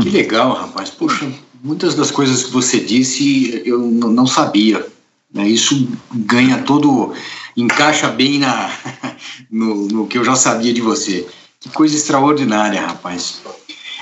Que 0.02 0.10
legal, 0.10 0.54
rapaz. 0.54 0.90
Poxa, 0.90 1.32
muitas 1.64 1.96
das 1.96 2.12
coisas 2.12 2.44
que 2.44 2.52
você 2.52 2.80
disse 2.80 3.62
eu 3.66 3.80
não 3.80 4.26
sabia. 4.26 4.86
Né? 5.34 5.48
Isso 5.48 5.88
ganha 6.14 6.62
todo. 6.64 7.14
encaixa 7.56 8.10
bem 8.10 8.40
na, 8.40 8.70
no, 9.50 9.88
no 9.88 10.08
que 10.08 10.18
eu 10.18 10.26
já 10.26 10.36
sabia 10.36 10.74
de 10.74 10.82
você. 10.82 11.28
Que 11.60 11.70
coisa 11.70 11.96
extraordinária, 11.96 12.82
rapaz. 12.82 13.42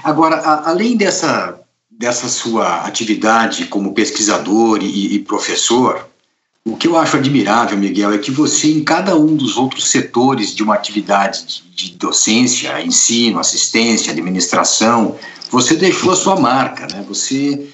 Agora, 0.03 0.37
a, 0.37 0.69
além 0.69 0.97
dessa, 0.97 1.59
dessa 1.89 2.27
sua 2.27 2.85
atividade 2.85 3.65
como 3.65 3.93
pesquisador 3.93 4.79
e, 4.81 5.15
e 5.15 5.19
professor, 5.19 6.07
o 6.63 6.77
que 6.77 6.87
eu 6.87 6.97
acho 6.97 7.17
admirável, 7.17 7.77
Miguel, 7.77 8.13
é 8.13 8.17
que 8.19 8.29
você, 8.29 8.67
em 8.67 8.83
cada 8.83 9.15
um 9.15 9.35
dos 9.35 9.57
outros 9.57 9.89
setores 9.89 10.53
de 10.53 10.61
uma 10.61 10.75
atividade 10.75 11.45
de, 11.45 11.63
de 11.71 11.97
docência, 11.97 12.81
ensino, 12.81 13.39
assistência, 13.39 14.11
administração, 14.11 15.17
você 15.49 15.75
deixou 15.75 16.11
a 16.11 16.15
sua 16.15 16.39
marca, 16.39 16.85
né? 16.87 17.03
Você, 17.07 17.67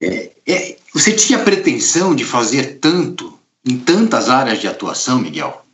é, 0.00 0.30
é, 0.46 0.76
você 0.92 1.12
tinha 1.12 1.38
pretensão 1.38 2.14
de 2.14 2.24
fazer 2.24 2.78
tanto 2.80 3.38
em 3.64 3.78
tantas 3.78 4.28
áreas 4.28 4.60
de 4.60 4.66
atuação, 4.66 5.20
Miguel? 5.20 5.64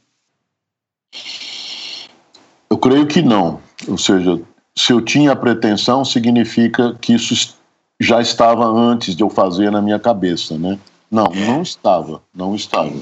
Eu 2.69 2.79
creio 2.79 3.07
que 3.07 3.23
não. 3.23 3.61
Ou 3.89 3.99
seja, 3.99 4.41
se 4.81 4.93
eu 4.93 5.01
tinha 5.01 5.37
pretensão, 5.37 6.05
significa 6.05 6.95
que 7.01 7.13
isso 7.13 7.55
já 8.01 8.21
estava 8.21 8.65
antes 8.65 9.15
de 9.15 9.23
eu 9.23 9.29
fazer 9.29 9.71
na 9.71 9.83
minha 9.83 9.99
cabeça, 9.99 10.57
né? 10.57 10.79
Não, 11.11 11.25
não 11.25 11.61
estava, 11.61 12.23
não 12.35 12.55
estava. 12.55 12.95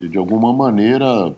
E 0.00 0.08
de 0.08 0.18
alguma 0.18 0.52
maneira, 0.52 1.32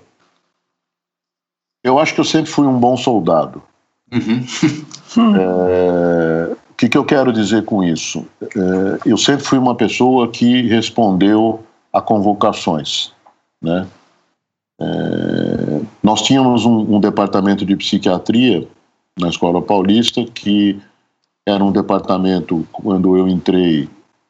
eu 1.83 1.99
acho 1.99 2.15
que 2.15 2.21
eu 2.21 2.25
sempre 2.25 2.51
fui 2.51 2.67
um 2.67 2.79
bom 2.79 2.97
soldado. 2.97 3.63
Uhum. 4.11 4.47
é, 5.37 6.53
o 6.71 6.75
que 6.75 6.89
que, 6.89 6.97
eu 6.97 7.05
quero 7.05 7.31
dizer 7.31 7.65
com 7.67 7.85
isso? 7.85 8.25
É, 8.41 9.01
eu 9.05 9.19
sempre 9.19 9.45
fui 9.45 9.59
uma 9.59 9.75
pessoa 9.75 10.29
que 10.29 10.63
respondeu 10.63 11.63
a 11.93 12.01
convocações, 12.01 13.13
né? 13.61 13.87
É, 14.81 15.81
nós 16.03 16.23
tínhamos 16.23 16.65
um, 16.65 16.97
um, 16.97 17.01
departamento 17.01 17.65
de 17.65 17.77
psiquiatria 17.77 18.67
na 19.19 19.29
Escola 19.29 19.63
Paulista 19.63 20.25
que 20.25 20.81
era 21.47 21.63
um 21.63 21.71
departamento, 21.71 22.67
quando 22.73 23.17
eu 23.17 23.29
entrei, 23.29 23.89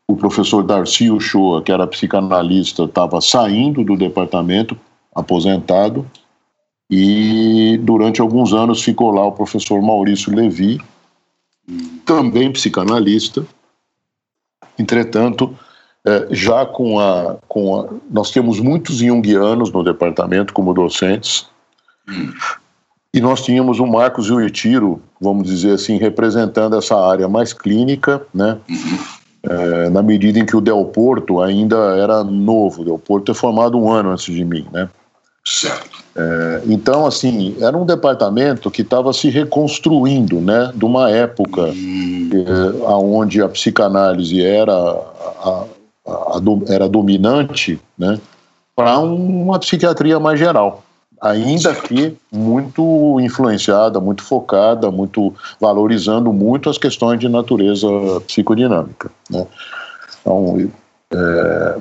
o 0.08 0.16
professor 0.16 0.62
Darcy 0.62 1.10
Uchoa, 1.10 1.62
que 1.62 1.72
era 1.72 1.86
psicanalista, 1.86 2.84
estava 2.84 3.20
saindo 3.20 3.84
do 3.84 3.96
departamento, 3.96 4.76
aposentado, 5.14 6.04
e 6.90 7.78
durante 7.82 8.20
alguns 8.20 8.52
anos 8.52 8.82
ficou 8.82 9.10
lá 9.12 9.24
o 9.24 9.32
professor 9.32 9.80
Maurício 9.80 10.34
Levi, 10.34 10.80
também 12.04 12.52
psicanalista. 12.52 13.46
Entretanto, 14.78 15.56
é, 16.04 16.28
já 16.30 16.66
com 16.66 16.98
a, 16.98 17.38
com 17.48 17.80
a. 17.80 17.88
Nós 18.10 18.30
temos 18.30 18.60
muitos 18.60 18.98
junguianos 18.98 19.72
no 19.72 19.82
departamento 19.82 20.52
como 20.52 20.74
docentes, 20.74 21.48
e 23.14 23.20
nós 23.20 23.42
tínhamos 23.42 23.78
o 23.78 23.86
Marcos 23.86 24.28
Uitiro, 24.28 25.00
vamos 25.20 25.46
dizer 25.46 25.74
assim, 25.74 25.98
representando 25.98 26.76
essa 26.76 26.96
área 26.96 27.28
mais 27.28 27.52
clínica, 27.52 28.20
né? 28.34 28.58
É, 29.44 29.88
na 29.88 30.02
medida 30.02 30.40
em 30.40 30.44
que 30.44 30.56
o 30.56 30.60
Del 30.60 30.84
Porto 30.86 31.40
ainda 31.40 31.76
era 31.96 32.24
novo. 32.24 32.82
O 32.82 32.84
Del 32.84 32.98
Porto 32.98 33.30
é 33.30 33.34
formado 33.34 33.78
um 33.78 33.88
ano 33.88 34.10
antes 34.10 34.34
de 34.34 34.44
mim, 34.44 34.66
né? 34.72 34.88
Certo. 35.44 36.02
É, 36.16 36.62
então, 36.66 37.06
assim, 37.06 37.54
era 37.60 37.76
um 37.76 37.86
departamento 37.86 38.68
que 38.68 38.82
estava 38.82 39.12
se 39.12 39.28
reconstruindo, 39.30 40.40
né, 40.40 40.72
de 40.74 40.84
uma 40.84 41.08
época 41.10 41.66
hum. 41.66 42.30
é, 42.32 42.88
onde 42.94 43.40
a 43.42 43.48
psicanálise 43.48 44.42
era, 44.42 44.72
a, 44.72 45.64
a, 46.06 46.36
a, 46.36 46.40
era 46.68 46.88
dominante, 46.88 47.78
né, 47.96 48.18
para 48.74 48.98
uma 48.98 49.58
psiquiatria 49.58 50.18
mais 50.18 50.38
geral. 50.38 50.82
Ainda 51.24 51.74
que 51.74 52.14
muito 52.30 53.18
influenciada, 53.18 53.98
muito 53.98 54.22
focada, 54.22 54.90
muito 54.90 55.34
valorizando 55.58 56.30
muito 56.34 56.68
as 56.68 56.76
questões 56.76 57.18
de 57.18 57.30
natureza 57.30 57.88
psicodinâmica. 58.26 59.10
Né. 59.30 59.46
Então, 60.20 60.70
é, 61.10 61.78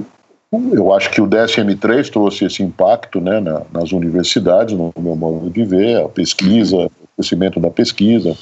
eu 0.72 0.94
acho 0.94 1.10
que 1.10 1.20
o 1.20 1.28
DSM-3 1.28 2.10
trouxe 2.10 2.46
esse 2.46 2.64
impacto 2.64 3.20
né, 3.20 3.42
na, 3.42 3.64
nas 3.74 3.92
universidades, 3.92 4.78
no 4.78 4.94
meu 4.98 5.16
modo 5.16 5.50
de 5.50 5.66
ver, 5.66 6.02
a 6.02 6.08
pesquisa, 6.08 6.78
o 6.78 6.92
crescimento 7.18 7.60
da 7.60 7.70
pesquisa, 7.70 8.38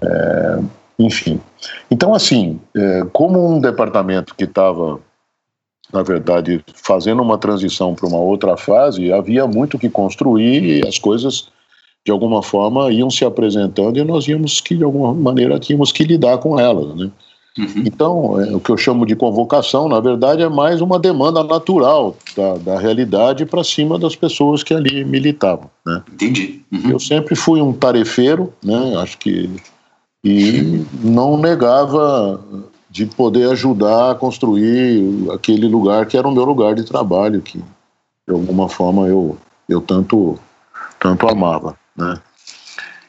é, 0.00 0.58
enfim. 1.00 1.40
Então, 1.90 2.14
assim, 2.14 2.60
é, 2.76 3.04
como 3.12 3.44
um 3.44 3.60
departamento 3.60 4.36
que 4.36 4.44
estava, 4.44 5.00
na 5.92 6.02
verdade, 6.02 6.64
fazendo 6.74 7.22
uma 7.22 7.38
transição 7.38 7.94
para 7.94 8.08
uma 8.08 8.18
outra 8.18 8.56
fase, 8.56 9.12
havia 9.12 9.46
muito 9.46 9.78
que 9.78 9.88
construir 9.88 10.64
e 10.64 10.86
as 10.86 10.98
coisas, 10.98 11.48
de 12.04 12.12
alguma 12.12 12.42
forma, 12.42 12.90
iam 12.90 13.10
se 13.10 13.24
apresentando 13.24 13.98
e 13.98 14.04
nós 14.04 14.26
íamos 14.26 14.60
que, 14.60 14.76
de 14.76 14.84
alguma 14.84 15.14
maneira, 15.14 15.58
tínhamos 15.58 15.92
que 15.92 16.04
lidar 16.04 16.38
com 16.38 16.58
elas, 16.58 16.94
né? 16.96 17.10
Uhum. 17.58 17.82
Então, 17.86 18.40
é, 18.40 18.54
o 18.54 18.60
que 18.60 18.70
eu 18.70 18.76
chamo 18.76 19.06
de 19.06 19.16
convocação, 19.16 19.88
na 19.88 19.98
verdade, 19.98 20.42
é 20.42 20.48
mais 20.48 20.80
uma 20.82 20.98
demanda 20.98 21.42
natural 21.42 22.14
da, 22.36 22.54
da 22.58 22.78
realidade 22.78 23.46
para 23.46 23.64
cima 23.64 23.98
das 23.98 24.14
pessoas 24.14 24.62
que 24.62 24.74
ali 24.74 25.04
militavam. 25.04 25.70
Né? 25.84 26.02
Entendi. 26.12 26.62
Uhum. 26.70 26.90
Eu 26.90 27.00
sempre 27.00 27.34
fui 27.34 27.62
um 27.62 27.72
tarefeiro, 27.72 28.52
né? 28.62 28.96
acho 28.98 29.16
que. 29.18 29.48
E 30.22 30.84
não 31.02 31.38
negava 31.38 32.40
de 32.96 33.04
poder 33.04 33.50
ajudar 33.50 34.12
a 34.12 34.14
construir 34.14 35.30
aquele 35.30 35.68
lugar 35.68 36.06
que 36.06 36.16
era 36.16 36.26
o 36.26 36.32
meu 36.32 36.44
lugar 36.44 36.74
de 36.74 36.82
trabalho, 36.82 37.42
que 37.42 37.58
de 37.58 38.32
alguma 38.32 38.70
forma 38.70 39.06
eu, 39.06 39.36
eu 39.68 39.82
tanto, 39.82 40.38
tanto 40.98 41.28
amava. 41.28 41.76
Né? 41.94 42.18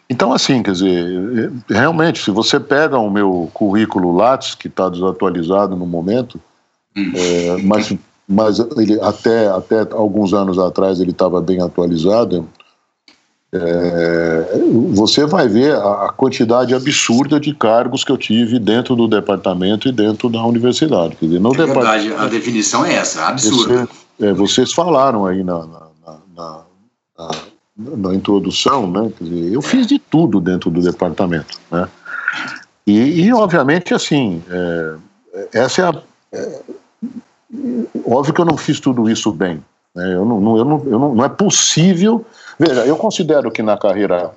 Então, 0.10 0.34
assim, 0.34 0.62
quer 0.62 0.74
dizer, 0.74 1.54
realmente, 1.70 2.22
se 2.22 2.32
você 2.32 2.60
pega 2.60 3.00
o 3.00 3.10
meu 3.10 3.50
currículo 3.54 4.14
Lattes, 4.14 4.56
que 4.56 4.68
está 4.68 4.90
desatualizado 4.90 5.74
no 5.78 5.86
momento, 5.86 6.38
hum. 6.96 7.14
é, 7.16 7.62
mas, 7.64 7.94
mas 8.28 8.60
ele, 8.76 9.00
até, 9.00 9.48
até 9.48 9.88
alguns 9.92 10.34
anos 10.34 10.60
atrás 10.60 11.00
ele 11.00 11.12
estava 11.12 11.42
bem 11.42 11.62
atualizado, 11.62 12.46
é, 13.54 14.60
você 14.94 15.26
vai 15.26 15.48
ver 15.48 15.76
a, 15.76 16.12
quantidade 16.16 16.76
absurda 16.76 17.40
de 17.40 17.54
cargos 17.54 18.04
que 18.04 18.12
eu 18.12 18.18
tive 18.18 18.60
dentro 18.60 18.96
do 18.96 19.08
departamento 19.08 19.88
e 19.88 19.92
dentro 19.92 20.30
da 20.30 20.44
universidade. 20.44 21.16
Quer 21.16 21.28
dizer, 21.28 21.40
no 21.40 21.54
é 21.54 21.58
verdade, 21.58 22.14
a 22.14 22.28
definição 22.28 22.86
é 22.86 22.96
essa, 22.96 23.28
absurda. 23.28 23.88
Você, 24.18 24.28
é, 24.28 24.34
vocês 24.34 24.74
falaram 24.74 25.26
aí 25.26 25.44
na, 25.44 25.66
na, 25.66 26.20
na, 26.36 27.32
na 27.78 28.14
introdução, 28.14 28.90
né? 28.90 29.12
Dizer, 29.22 29.54
eu 29.54 29.62
fiz 29.62 29.88
de 29.88 29.98
tudo 29.98 30.42
dentro 30.42 30.70
do 30.70 30.82
departamento, 30.82 31.58
né? 31.72 31.88
E, 32.86 33.22
e 33.22 33.34
obviamente, 33.34 33.94
assim, 33.94 34.42
é, 34.50 34.96
essa 35.54 35.82
é 35.82 35.86
a. 35.86 36.02
É, 36.34 36.62
óbvio 38.06 38.34
que 38.34 38.42
eu 38.42 38.46
não 38.46 38.58
fiz 38.58 38.80
tudo 38.80 39.10
isso 39.10 39.32
bem. 39.32 39.64
Né? 39.96 40.14
Eu 40.14 40.26
não, 40.26 40.58
eu 40.58 40.66
não, 40.66 40.84
eu 40.86 41.00
não, 41.00 41.16
não 41.16 41.26
é 41.26 41.30
possível. 41.30 42.26
Veja, 42.60 42.86
eu 42.86 42.96
considero 42.98 43.52
que 43.52 43.62
na 43.62 43.78
carreira 43.78 44.32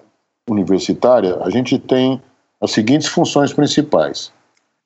universitária 0.48 1.38
a 1.42 1.50
gente 1.50 1.78
tem 1.78 2.20
as 2.60 2.72
seguintes 2.72 3.08
funções 3.08 3.52
principais: 3.52 4.32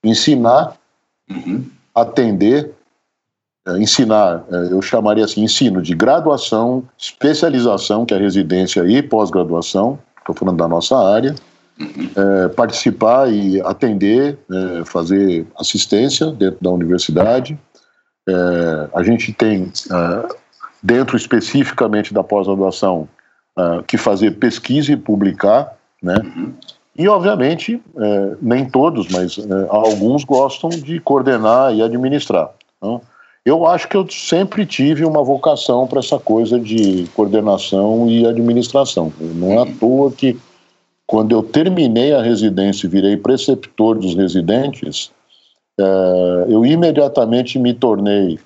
ensinar, 0.05 0.77
uhum. 1.31 1.65
atender 1.95 2.75
é, 3.67 3.79
ensinar, 3.79 4.45
é, 4.51 4.73
eu 4.73 4.83
chamaria 4.83 5.25
assim, 5.25 5.43
ensino 5.43 5.81
de 5.81 5.95
graduação, 5.95 6.85
especialização, 6.99 8.05
que 8.05 8.13
é 8.13 8.19
residência 8.19 8.85
e 8.87 9.03
pós-graduação, 9.03 9.99
estou 10.19 10.35
falando 10.35 10.59
da 10.59 10.69
nossa 10.69 10.97
área, 10.97 11.35
é, 11.81 12.49
participar 12.49 13.33
e 13.33 13.63
atender, 13.63 14.39
é, 14.51 14.85
fazer 14.85 15.47
assistência 15.59 16.31
dentro 16.31 16.59
da 16.61 16.71
universidade. 16.71 17.59
É, 18.29 18.33
a 18.95 19.03
gente 19.03 19.33
tem, 19.33 19.73
é, 19.91 20.29
dentro 20.83 21.17
especificamente 21.17 22.13
da 22.13 22.23
pós-graduação, 22.23 23.09
que 23.87 23.97
fazer 23.97 24.33
pesquisa 24.33 24.93
e 24.93 24.97
publicar, 24.97 25.77
né? 26.03 26.17
E, 26.97 27.09
obviamente, 27.09 27.81
nem 28.41 28.65
todos, 28.65 29.09
mas 29.09 29.39
alguns 29.69 30.25
gostam 30.25 30.71
de 30.71 31.01
coordenar 31.01 31.75
e 31.75 31.83
administrar. 31.83 32.51
Então, 32.79 33.01
eu 33.45 33.67
acho 33.67 33.89
que 33.89 33.97
eu 33.97 34.09
sempre 34.09 34.65
tive 34.65 35.05
uma 35.05 35.23
vocação 35.23 35.87
para 35.87 35.99
essa 35.99 36.19
coisa 36.19 36.59
de 36.59 37.07
coordenação 37.15 38.09
e 38.09 38.27
administração. 38.27 39.13
Não 39.21 39.53
é 39.53 39.59
à 39.59 39.67
toa 39.67 40.11
que, 40.11 40.39
quando 41.07 41.33
eu 41.33 41.43
terminei 41.43 42.15
a 42.15 42.23
residência 42.23 42.87
e 42.87 42.91
virei 42.91 43.17
preceptor 43.17 43.99
dos 43.99 44.15
residentes, 44.15 45.11
é, 45.79 46.47
eu 46.49 46.65
imediatamente 46.65 47.59
me 47.59 47.75
tornei, 47.75 48.39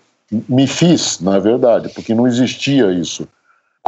me 0.49 0.67
fiz, 0.67 1.21
na 1.21 1.39
verdade, 1.39 1.91
porque 1.91 2.13
não 2.15 2.27
existia 2.27 2.91
isso, 2.91 3.29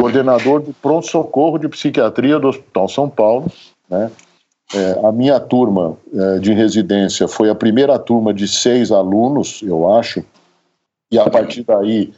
coordenador 0.01 0.61
do 0.61 0.73
pronto-socorro 0.73 1.59
de 1.59 1.69
psiquiatria 1.69 2.39
do 2.39 2.49
Hospital 2.49 2.89
São 2.89 3.09
Paulo, 3.09 3.51
né? 3.89 4.11
É, 4.73 5.01
a 5.05 5.11
minha 5.11 5.41
turma 5.41 5.97
é, 6.15 6.39
de 6.39 6.53
residência 6.53 7.27
foi 7.27 7.51
a 7.51 7.55
primeira 7.57 7.99
turma 7.99 8.33
de 8.33 8.47
seis 8.47 8.93
alunos, 8.93 9.63
eu 9.63 9.91
acho, 9.93 10.25
e 11.11 11.19
a 11.19 11.29
partir 11.29 11.65
daí 11.65 12.13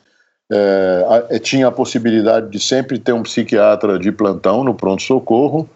é, 0.50 1.26
é, 1.30 1.38
tinha 1.38 1.68
a 1.68 1.72
possibilidade 1.72 2.50
de 2.50 2.60
sempre 2.60 2.98
ter 2.98 3.14
um 3.14 3.22
psiquiatra 3.22 3.98
de 3.98 4.12
plantão 4.12 4.62
no 4.62 4.74
pronto-socorro, 4.74 5.66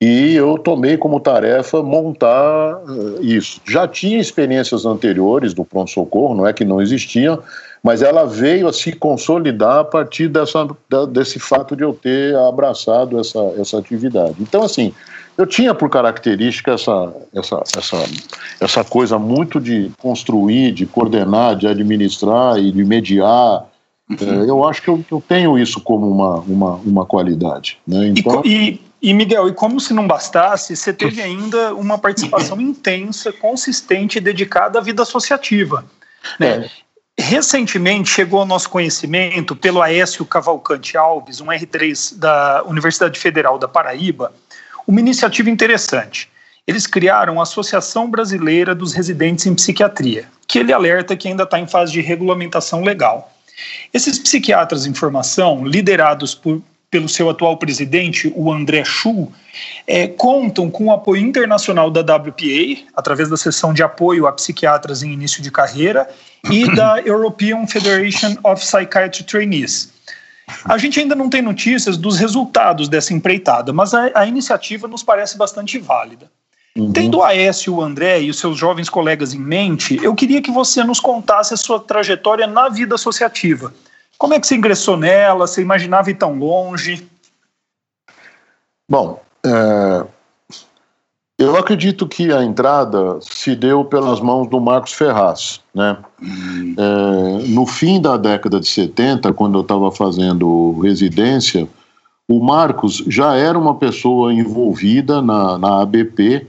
e 0.00 0.34
eu 0.34 0.56
tomei 0.56 0.96
como 0.96 1.20
tarefa 1.20 1.82
montar 1.82 2.76
uh, 2.76 3.22
isso. 3.22 3.60
Já 3.68 3.86
tinha 3.86 4.18
experiências 4.18 4.86
anteriores 4.86 5.52
do 5.52 5.64
pronto-socorro, 5.64 6.34
não 6.34 6.46
é 6.46 6.52
que 6.52 6.64
não 6.64 6.80
existiam, 6.80 7.38
mas 7.82 8.02
ela 8.02 8.24
veio 8.24 8.66
a 8.66 8.72
se 8.72 8.92
consolidar 8.92 9.78
a 9.80 9.84
partir 9.84 10.28
dessa, 10.28 10.66
desse 11.10 11.38
fato 11.38 11.76
de 11.76 11.82
eu 11.82 11.92
ter 11.92 12.34
abraçado 12.36 13.18
essa, 13.18 13.38
essa 13.58 13.78
atividade. 13.78 14.36
Então, 14.40 14.62
assim, 14.62 14.92
eu 15.36 15.46
tinha 15.46 15.74
por 15.74 15.88
característica 15.88 16.72
essa, 16.72 17.12
essa, 17.34 17.62
essa, 17.76 18.04
essa 18.60 18.84
coisa 18.84 19.18
muito 19.18 19.60
de 19.60 19.90
construir, 19.98 20.72
de 20.72 20.84
coordenar, 20.84 21.56
de 21.56 21.66
administrar 21.66 22.58
e 22.58 22.70
de 22.70 22.84
mediar. 22.84 23.66
Uhum. 24.10 24.44
É, 24.44 24.50
eu 24.50 24.66
acho 24.66 24.82
que 24.82 24.88
eu, 24.88 25.02
eu, 25.10 25.22
tenho 25.26 25.58
isso 25.58 25.80
como 25.80 26.06
uma, 26.06 26.40
uma, 26.40 26.74
uma 26.84 27.06
qualidade. 27.06 27.78
Né? 27.86 28.08
Então, 28.08 28.42
e, 28.44 28.50
e, 28.50 28.80
Miguel, 29.02 29.48
e 29.48 29.54
como 29.54 29.80
se 29.80 29.94
não 29.94 30.06
bastasse, 30.06 30.76
você 30.76 30.92
teve 30.92 31.22
ainda 31.22 31.74
uma 31.74 31.96
participação 31.96 32.60
intensa, 32.60 33.32
consistente 33.32 34.18
e 34.18 34.20
dedicada 34.20 34.78
à 34.78 34.82
vida 34.82 35.02
associativa. 35.02 35.84
Né? 36.38 36.66
É. 36.66 37.22
Recentemente 37.22 38.10
chegou 38.10 38.40
ao 38.40 38.46
nosso 38.46 38.68
conhecimento, 38.68 39.56
pelo 39.56 39.82
Aécio 39.82 40.24
Cavalcante 40.24 40.96
Alves, 40.96 41.40
um 41.40 41.46
R3 41.46 42.18
da 42.18 42.62
Universidade 42.64 43.18
Federal 43.18 43.58
da 43.58 43.68
Paraíba, 43.68 44.32
uma 44.86 45.00
iniciativa 45.00 45.48
interessante. 45.50 46.28
eles 46.66 46.86
criaram 46.86 47.40
a 47.40 47.42
Associação 47.42 48.08
Brasileira 48.08 48.74
dos 48.74 48.92
Residentes 48.92 49.46
em 49.46 49.54
Psiquiatria, 49.54 50.28
que 50.46 50.58
ele 50.58 50.72
alerta 50.72 51.16
que 51.16 51.26
ainda 51.26 51.42
está 51.42 51.58
em 51.58 51.66
fase 51.66 51.92
de 51.92 52.00
regulamentação 52.00 52.82
legal. 52.82 53.32
Esses 53.92 54.18
psiquiatras 54.18 54.86
em 54.86 54.94
formação, 54.94 55.66
liderados 55.66 56.34
por, 56.34 56.62
pelo 56.90 57.08
seu 57.08 57.30
atual 57.30 57.56
presidente, 57.56 58.32
o 58.34 58.52
André 58.52 58.84
Schuh, 58.84 59.30
é, 59.86 60.08
contam 60.08 60.68
com 60.68 60.86
o 60.86 60.92
apoio 60.92 61.22
internacional 61.22 61.90
da 61.90 62.00
WPA, 62.00 62.84
através 62.96 63.28
da 63.28 63.36
seção 63.36 63.72
de 63.72 63.82
apoio 63.82 64.26
a 64.26 64.32
psiquiatras 64.32 65.02
em 65.02 65.12
início 65.12 65.40
de 65.40 65.50
carreira, 65.50 66.08
e 66.50 66.68
da 66.74 67.00
European 67.00 67.66
Federation 67.66 68.36
of 68.42 68.60
Psychiatry 68.60 69.22
Trainees. 69.24 69.92
A 70.64 70.76
gente 70.78 70.98
ainda 70.98 71.14
não 71.14 71.30
tem 71.30 71.40
notícias 71.40 71.96
dos 71.96 72.18
resultados 72.18 72.88
dessa 72.88 73.14
empreitada, 73.14 73.72
mas 73.72 73.94
a, 73.94 74.10
a 74.14 74.26
iniciativa 74.26 74.88
nos 74.88 75.04
parece 75.04 75.38
bastante 75.38 75.78
válida. 75.78 76.28
Uhum. 76.76 76.92
Tendo 76.92 77.18
o 77.18 77.22
Aécio, 77.22 77.74
o 77.74 77.82
André 77.82 78.22
e 78.22 78.30
os 78.30 78.38
seus 78.38 78.58
jovens 78.58 78.88
colegas 78.88 79.32
em 79.32 79.38
mente, 79.38 79.98
eu 80.02 80.14
queria 80.14 80.42
que 80.42 80.50
você 80.50 80.82
nos 80.82 80.98
contasse 80.98 81.54
a 81.54 81.56
sua 81.56 81.78
trajetória 81.78 82.48
na 82.48 82.68
vida 82.68 82.96
associativa. 82.96 83.72
Como 84.20 84.34
é 84.34 84.38
que 84.38 84.46
você 84.46 84.54
ingressou 84.54 84.98
nela? 84.98 85.46
Você 85.46 85.62
imaginava 85.62 86.10
ir 86.10 86.14
tão 86.14 86.38
longe? 86.38 87.08
Bom, 88.86 89.22
é, 89.44 90.04
eu 91.38 91.56
acredito 91.56 92.06
que 92.06 92.30
a 92.30 92.44
entrada 92.44 93.18
se 93.22 93.56
deu 93.56 93.82
pelas 93.82 94.20
mãos 94.20 94.46
do 94.46 94.60
Marcos 94.60 94.92
Ferraz. 94.92 95.60
Né? 95.74 95.96
É, 96.22 97.48
no 97.48 97.64
fim 97.64 97.98
da 97.98 98.18
década 98.18 98.60
de 98.60 98.68
70, 98.68 99.32
quando 99.32 99.56
eu 99.56 99.62
estava 99.62 99.90
fazendo 99.90 100.78
residência, 100.80 101.66
o 102.28 102.44
Marcos 102.44 103.02
já 103.08 103.36
era 103.36 103.58
uma 103.58 103.76
pessoa 103.76 104.34
envolvida 104.34 105.22
na, 105.22 105.56
na 105.56 105.80
ABP 105.80 106.46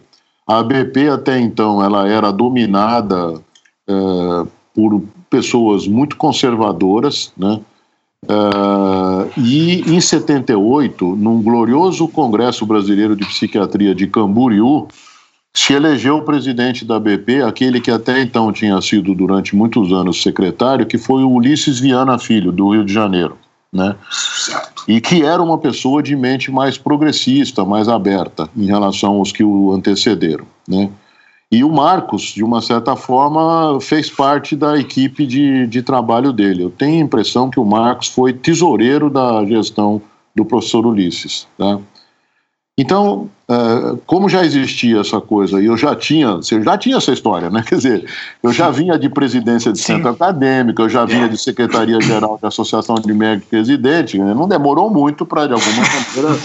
a 0.51 0.59
ABP 0.59 1.07
até 1.07 1.39
então 1.39 1.81
ela 1.81 2.09
era 2.09 2.29
dominada 2.29 3.41
é, 3.87 3.93
por 4.73 5.01
pessoas 5.31 5.87
muito 5.87 6.15
conservadoras, 6.15 7.33
né? 7.35 7.59
É, 8.29 9.39
e 9.39 9.81
em 9.91 9.99
78, 9.99 11.15
num 11.15 11.41
glorioso 11.41 12.07
Congresso 12.07 12.67
Brasileiro 12.67 13.15
de 13.15 13.25
Psiquiatria 13.25 13.95
de 13.95 14.05
Camboriú, 14.05 14.87
se 15.51 15.73
elegeu 15.73 16.17
o 16.17 16.21
presidente 16.21 16.85
da 16.85 16.97
ABP, 16.97 17.41
aquele 17.41 17.81
que 17.81 17.89
até 17.89 18.21
então 18.21 18.53
tinha 18.53 18.79
sido 18.79 19.15
durante 19.15 19.55
muitos 19.55 19.91
anos 19.91 20.21
secretário, 20.21 20.85
que 20.85 20.99
foi 20.99 21.23
o 21.23 21.31
Ulisses 21.31 21.79
Viana 21.79 22.19
Filho, 22.19 22.51
do 22.51 22.69
Rio 22.69 22.85
de 22.85 22.93
Janeiro 22.93 23.35
né? 23.71 23.95
E 24.87 24.99
que 24.99 25.23
era 25.23 25.41
uma 25.41 25.57
pessoa 25.57 26.03
de 26.03 26.15
mente 26.15 26.51
mais 26.51 26.77
progressista, 26.77 27.63
mais 27.63 27.87
aberta 27.87 28.49
em 28.55 28.65
relação 28.65 29.13
aos 29.13 29.31
que 29.31 29.43
o 29.43 29.71
antecederam, 29.71 30.45
né? 30.67 30.89
E 31.51 31.65
o 31.65 31.69
Marcos, 31.69 32.21
de 32.33 32.43
uma 32.43 32.61
certa 32.61 32.95
forma, 32.95 33.77
fez 33.81 34.09
parte 34.09 34.55
da 34.55 34.79
equipe 34.79 35.27
de, 35.27 35.67
de 35.67 35.81
trabalho 35.81 36.31
dele. 36.31 36.63
Eu 36.63 36.69
tenho 36.69 37.01
a 37.01 37.05
impressão 37.05 37.49
que 37.49 37.59
o 37.59 37.65
Marcos 37.65 38.07
foi 38.07 38.31
tesoureiro 38.31 39.09
da 39.09 39.43
gestão 39.45 40.01
do 40.33 40.45
professor 40.45 40.85
Ulisses. 40.85 41.45
Tá? 41.57 41.77
Então, 42.77 43.29
é, 43.49 43.97
como 44.05 44.29
já 44.29 44.45
existia 44.45 45.01
essa 45.01 45.19
coisa, 45.19 45.61
e 45.61 45.65
eu 45.65 45.75
já 45.75 45.93
tinha, 45.93 46.37
você 46.37 46.61
já 46.63 46.77
tinha 46.77 46.95
essa 46.95 47.11
história, 47.11 47.49
né? 47.49 47.63
Quer 47.67 47.75
dizer, 47.75 48.05
eu 48.41 48.53
já 48.53 48.71
vinha 48.71 48.97
de 48.97 49.09
presidência 49.09 49.73
de 49.73 49.79
Sim. 49.79 49.95
centro 49.95 50.09
acadêmico, 50.09 50.81
eu 50.81 50.89
já 50.89 51.03
vinha 51.03 51.27
de 51.27 51.37
secretaria-geral 51.37 52.39
da 52.41 52.47
Associação 52.47 52.95
de 52.95 53.13
Médicos 53.13 53.49
Presidente, 53.49 54.17
né? 54.17 54.33
não 54.33 54.47
demorou 54.47 54.89
muito 54.89 55.25
para, 55.25 55.47
de 55.47 55.53
alguma 55.53 55.83
maneira, 55.83 56.39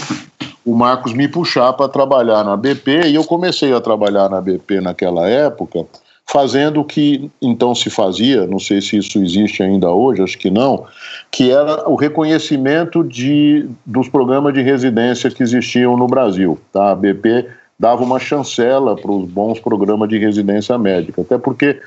o 0.67 0.75
Marcos 0.75 1.13
me 1.13 1.29
puxar 1.29 1.71
para 1.71 1.87
trabalhar 1.87 2.43
na 2.43 2.57
BP, 2.57 3.07
e 3.07 3.15
eu 3.15 3.23
comecei 3.23 3.73
a 3.73 3.79
trabalhar 3.79 4.29
na 4.29 4.41
BP 4.41 4.81
naquela 4.81 5.25
época, 5.25 5.85
fazendo 6.25 6.81
o 6.81 6.83
que 6.83 7.31
então 7.41 7.73
se 7.73 7.89
fazia, 7.89 8.45
não 8.45 8.59
sei 8.59 8.81
se 8.81 8.97
isso 8.97 9.17
existe 9.17 9.63
ainda 9.63 9.89
hoje, 9.89 10.21
acho 10.21 10.37
que 10.37 10.51
não, 10.51 10.83
que 11.31 11.51
era 11.51 11.89
o 11.89 11.95
reconhecimento 11.95 13.01
de, 13.01 13.65
dos 13.85 14.09
programas 14.09 14.53
de 14.53 14.61
residência 14.61 15.31
que 15.31 15.41
existiam 15.41 15.95
no 15.95 16.05
Brasil. 16.05 16.59
Tá? 16.73 16.91
A 16.91 16.95
BP 16.95 17.47
dava 17.79 18.03
uma 18.03 18.19
chancela 18.19 18.93
para 18.97 19.09
os 19.09 19.23
bons 19.29 19.61
programas 19.61 20.09
de 20.09 20.17
residência 20.17 20.77
médica, 20.77 21.21
até 21.21 21.37
porque 21.37 21.79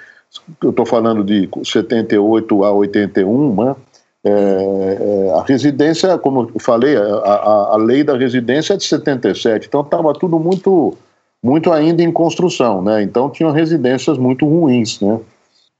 eu 0.62 0.70
estou 0.70 0.87
falando 0.87 1.22
de 1.22 1.51
78 1.64 2.64
a 2.64 2.72
81, 2.72 3.55
né? 3.62 3.76
É, 4.25 4.31
é, 4.31 5.31
a 5.39 5.43
residência, 5.43 6.18
como 6.18 6.51
eu 6.55 6.61
falei, 6.61 6.95
a, 6.95 7.03
a, 7.03 7.75
a 7.75 7.77
lei 7.77 8.05
da 8.05 8.16
residência 8.16 8.75
é 8.75 8.77
de 8.77 8.85
77, 8.85 9.66
então 9.66 9.81
estava 9.81 10.12
tudo 10.12 10.39
muito 10.39 10.97
muito 11.43 11.73
ainda 11.73 12.03
em 12.03 12.12
construção, 12.12 12.83
né? 12.83 13.03
Então 13.03 13.31
tinham 13.31 13.51
residências 13.51 14.18
muito 14.18 14.47
ruins, 14.47 15.01
né? 15.01 15.18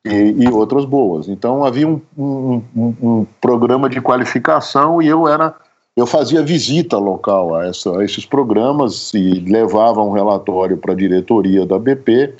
E, 0.07 0.45
e 0.45 0.49
outras 0.49 0.87
boas. 0.87 1.29
Então 1.29 1.63
havia 1.63 1.87
um, 1.87 2.01
um, 2.17 2.63
um, 2.75 3.27
programa 3.39 3.91
de 3.91 4.01
qualificação 4.01 5.03
e 5.03 5.09
eu 5.09 5.29
era 5.29 5.55
eu 5.95 6.07
fazia 6.07 6.43
visita 6.43 6.97
local 6.97 7.55
a, 7.55 7.67
essa, 7.67 7.99
a 7.99 8.03
esses 8.03 8.25
programas 8.25 9.13
e 9.13 9.41
levava 9.41 10.03
um 10.03 10.13
relatório 10.13 10.79
para 10.79 10.93
a 10.93 10.97
diretoria 10.97 11.67
da 11.67 11.79
BP 11.79 12.35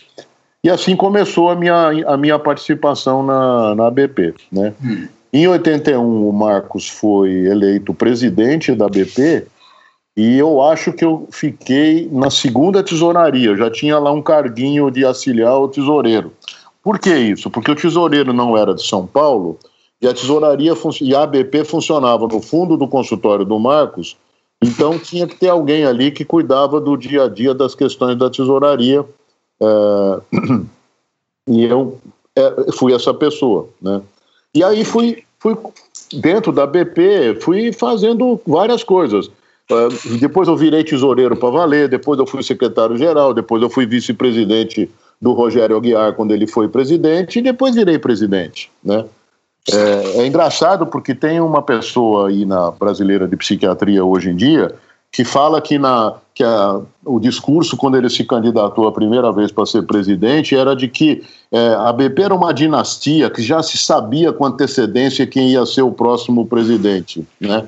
e 0.65 0.71
assim 0.71 0.97
começou 0.97 1.51
a 1.51 1.57
minha, 1.57 1.91
a 2.07 2.17
minha 2.17 2.39
participação 2.39 3.23
na, 3.23 3.75
na 3.75 3.91
BP, 3.91 4.35
né? 4.51 4.73
Hum. 4.83 5.09
Em 5.33 5.47
81 5.47 6.29
o 6.29 6.33
Marcos 6.33 6.89
foi 6.89 7.31
eleito 7.47 7.95
presidente 7.95 8.75
da 8.75 8.89
BP 8.89 9.47
e 10.17 10.37
eu 10.37 10.61
acho 10.61 10.93
que 10.93 11.05
eu 11.05 11.29
fiquei 11.31 12.09
na 12.11 12.31
segunda 12.31 12.83
tesouraria, 12.83 13.51
eu 13.51 13.57
já 13.57 13.71
tinha 13.71 13.99
lá 13.99 14.11
um 14.11 14.21
carguinho 14.21 14.91
de 14.91 15.05
auxiliar 15.05 15.57
o 15.59 15.69
tesoureiro. 15.69 16.33
Por 16.83 16.99
que 16.99 17.15
isso? 17.15 17.49
Porque 17.49 17.71
o 17.71 17.77
tesoureiro 17.77 18.33
não 18.33 18.57
era 18.57 18.75
de 18.75 18.85
São 18.85 19.07
Paulo 19.07 19.59
e 20.03 20.09
a 20.09 20.15
tesouraria 20.15 20.73
e 21.01 21.15
a 21.15 21.23
ABP 21.23 21.65
funcionava 21.65 22.27
no 22.27 22.41
fundo 22.41 22.77
do 22.77 22.89
consultório 22.89 23.45
do 23.45 23.59
Marcos, 23.59 24.17
então 24.63 24.99
tinha 24.99 25.27
que 25.27 25.37
ter 25.37 25.49
alguém 25.49 25.85
ali 25.85 26.11
que 26.11 26.25
cuidava 26.25 26.81
do 26.81 26.97
dia 26.97 27.25
a 27.25 27.29
dia 27.29 27.55
das 27.55 27.75
questões 27.75 28.17
da 28.19 28.29
tesouraria. 28.29 29.05
É, 29.61 30.21
e 31.47 31.65
eu 31.65 31.99
é, 32.37 32.73
fui 32.73 32.93
essa 32.93 33.15
pessoa, 33.15 33.69
né? 33.81 34.03
E 34.55 34.65
aí 34.65 34.85
fui, 34.85 35.23
fui 35.39 35.57
dentro 36.13 36.53
da 36.53 36.67
BP, 36.67 37.39
fui 37.41 37.73
fazendo 37.73 38.41
várias 38.47 38.83
coisas. 38.83 39.27
Uh, 39.71 40.19
depois 40.19 40.49
eu 40.49 40.57
virei 40.57 40.83
tesoureiro 40.83 41.37
para 41.37 41.51
valer, 41.51 41.89
depois 41.89 42.19
eu 42.19 42.27
fui 42.27 42.43
secretário-geral, 42.43 43.33
depois 43.33 43.63
eu 43.63 43.71
fui 43.71 43.87
vice-presidente 43.87 44.91
do 45.21 45.33
Rogério 45.33 45.77
Aguiar 45.77 46.15
quando 46.15 46.33
ele 46.33 46.47
foi 46.47 46.69
presidente, 46.69 47.39
e 47.39 47.43
depois 47.43 47.75
virei 47.75 47.99
presidente. 47.99 48.71
Né? 48.83 49.05
É, 49.73 50.21
é, 50.21 50.27
engraçado 50.27 50.87
porque 50.87 51.15
tem 51.15 51.41
uma 51.41 51.63
pessoa 51.63 52.29
aí 52.29 52.45
na 52.45 52.71
brasileira 52.71 53.29
de 53.29 53.37
psiquiatria 53.37 54.05
hoje 54.05 54.31
em 54.31 54.37
dia 54.37 54.75
que 55.13 55.25
fala 55.25 55.61
que, 55.61 55.79
na, 55.79 56.15
que 56.35 56.45
a, 56.45 56.81
o 57.05 57.19
discurso, 57.19 57.77
quando 57.77 57.97
ele 57.97 58.09
se 58.09 58.25
candidatou 58.25 58.87
a 58.87 58.93
primeira 58.93 59.33
vez 59.33 59.51
para 59.51 59.67
ser 59.67 59.83
presidente, 59.83 60.55
era 60.55 60.77
de 60.77 60.87
que 60.87 61.25
é, 61.51 61.75
a 61.75 61.93
BP 61.93 62.23
era 62.23 62.35
uma 62.35 62.55
dinastia 62.55 63.29
que 63.29 63.43
já 63.43 63.63
se 63.63 63.77
sabia 63.77 64.33
com 64.33 64.45
antecedência 64.45 65.27
quem 65.27 65.51
ia 65.51 65.67
ser 65.67 65.83
o 65.83 65.91
próximo 65.91 66.47
presidente. 66.47 67.27
Né? 67.41 67.67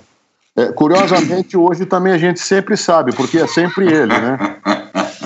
É, 0.56 0.66
curiosamente, 0.66 1.56
hoje 1.58 1.84
também 1.84 2.12
a 2.12 2.18
gente 2.18 2.38
sempre 2.38 2.76
sabe, 2.76 3.12
porque 3.12 3.38
é 3.38 3.46
sempre 3.46 3.86
ele, 3.86 4.12
né? 4.12 4.38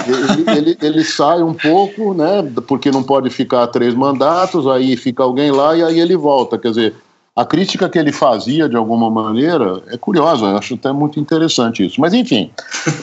Ele, 0.07 0.59
ele, 0.59 0.79
ele, 0.81 1.05
sai 1.05 1.43
um 1.43 1.53
pouco, 1.53 2.15
né? 2.15 2.49
Porque 2.69 2.93
não 2.93 3.03
pode 3.03 3.29
ficar 3.29 3.67
três 3.67 3.93
mandatos, 3.93 4.67
aí 4.69 4.97
fica 4.97 5.25
alguém 5.25 5.51
lá 5.51 5.77
e 5.77 5.83
aí 5.83 5.99
ele 5.99 6.17
volta. 6.17 6.57
Quer 6.57 6.69
dizer, 6.69 6.95
a 7.37 7.45
crítica 7.45 7.87
que 7.87 7.99
ele 7.99 8.13
fazia 8.13 8.67
de 8.67 8.77
alguma 8.77 9.11
maneira 9.11 9.83
é 9.89 9.99
curiosa, 9.99 10.47
eu 10.47 10.57
acho 10.57 10.75
até 10.75 10.91
muito 10.91 11.21
interessante 11.21 11.85
isso. 11.85 12.01
Mas 12.01 12.15
enfim, 12.15 12.51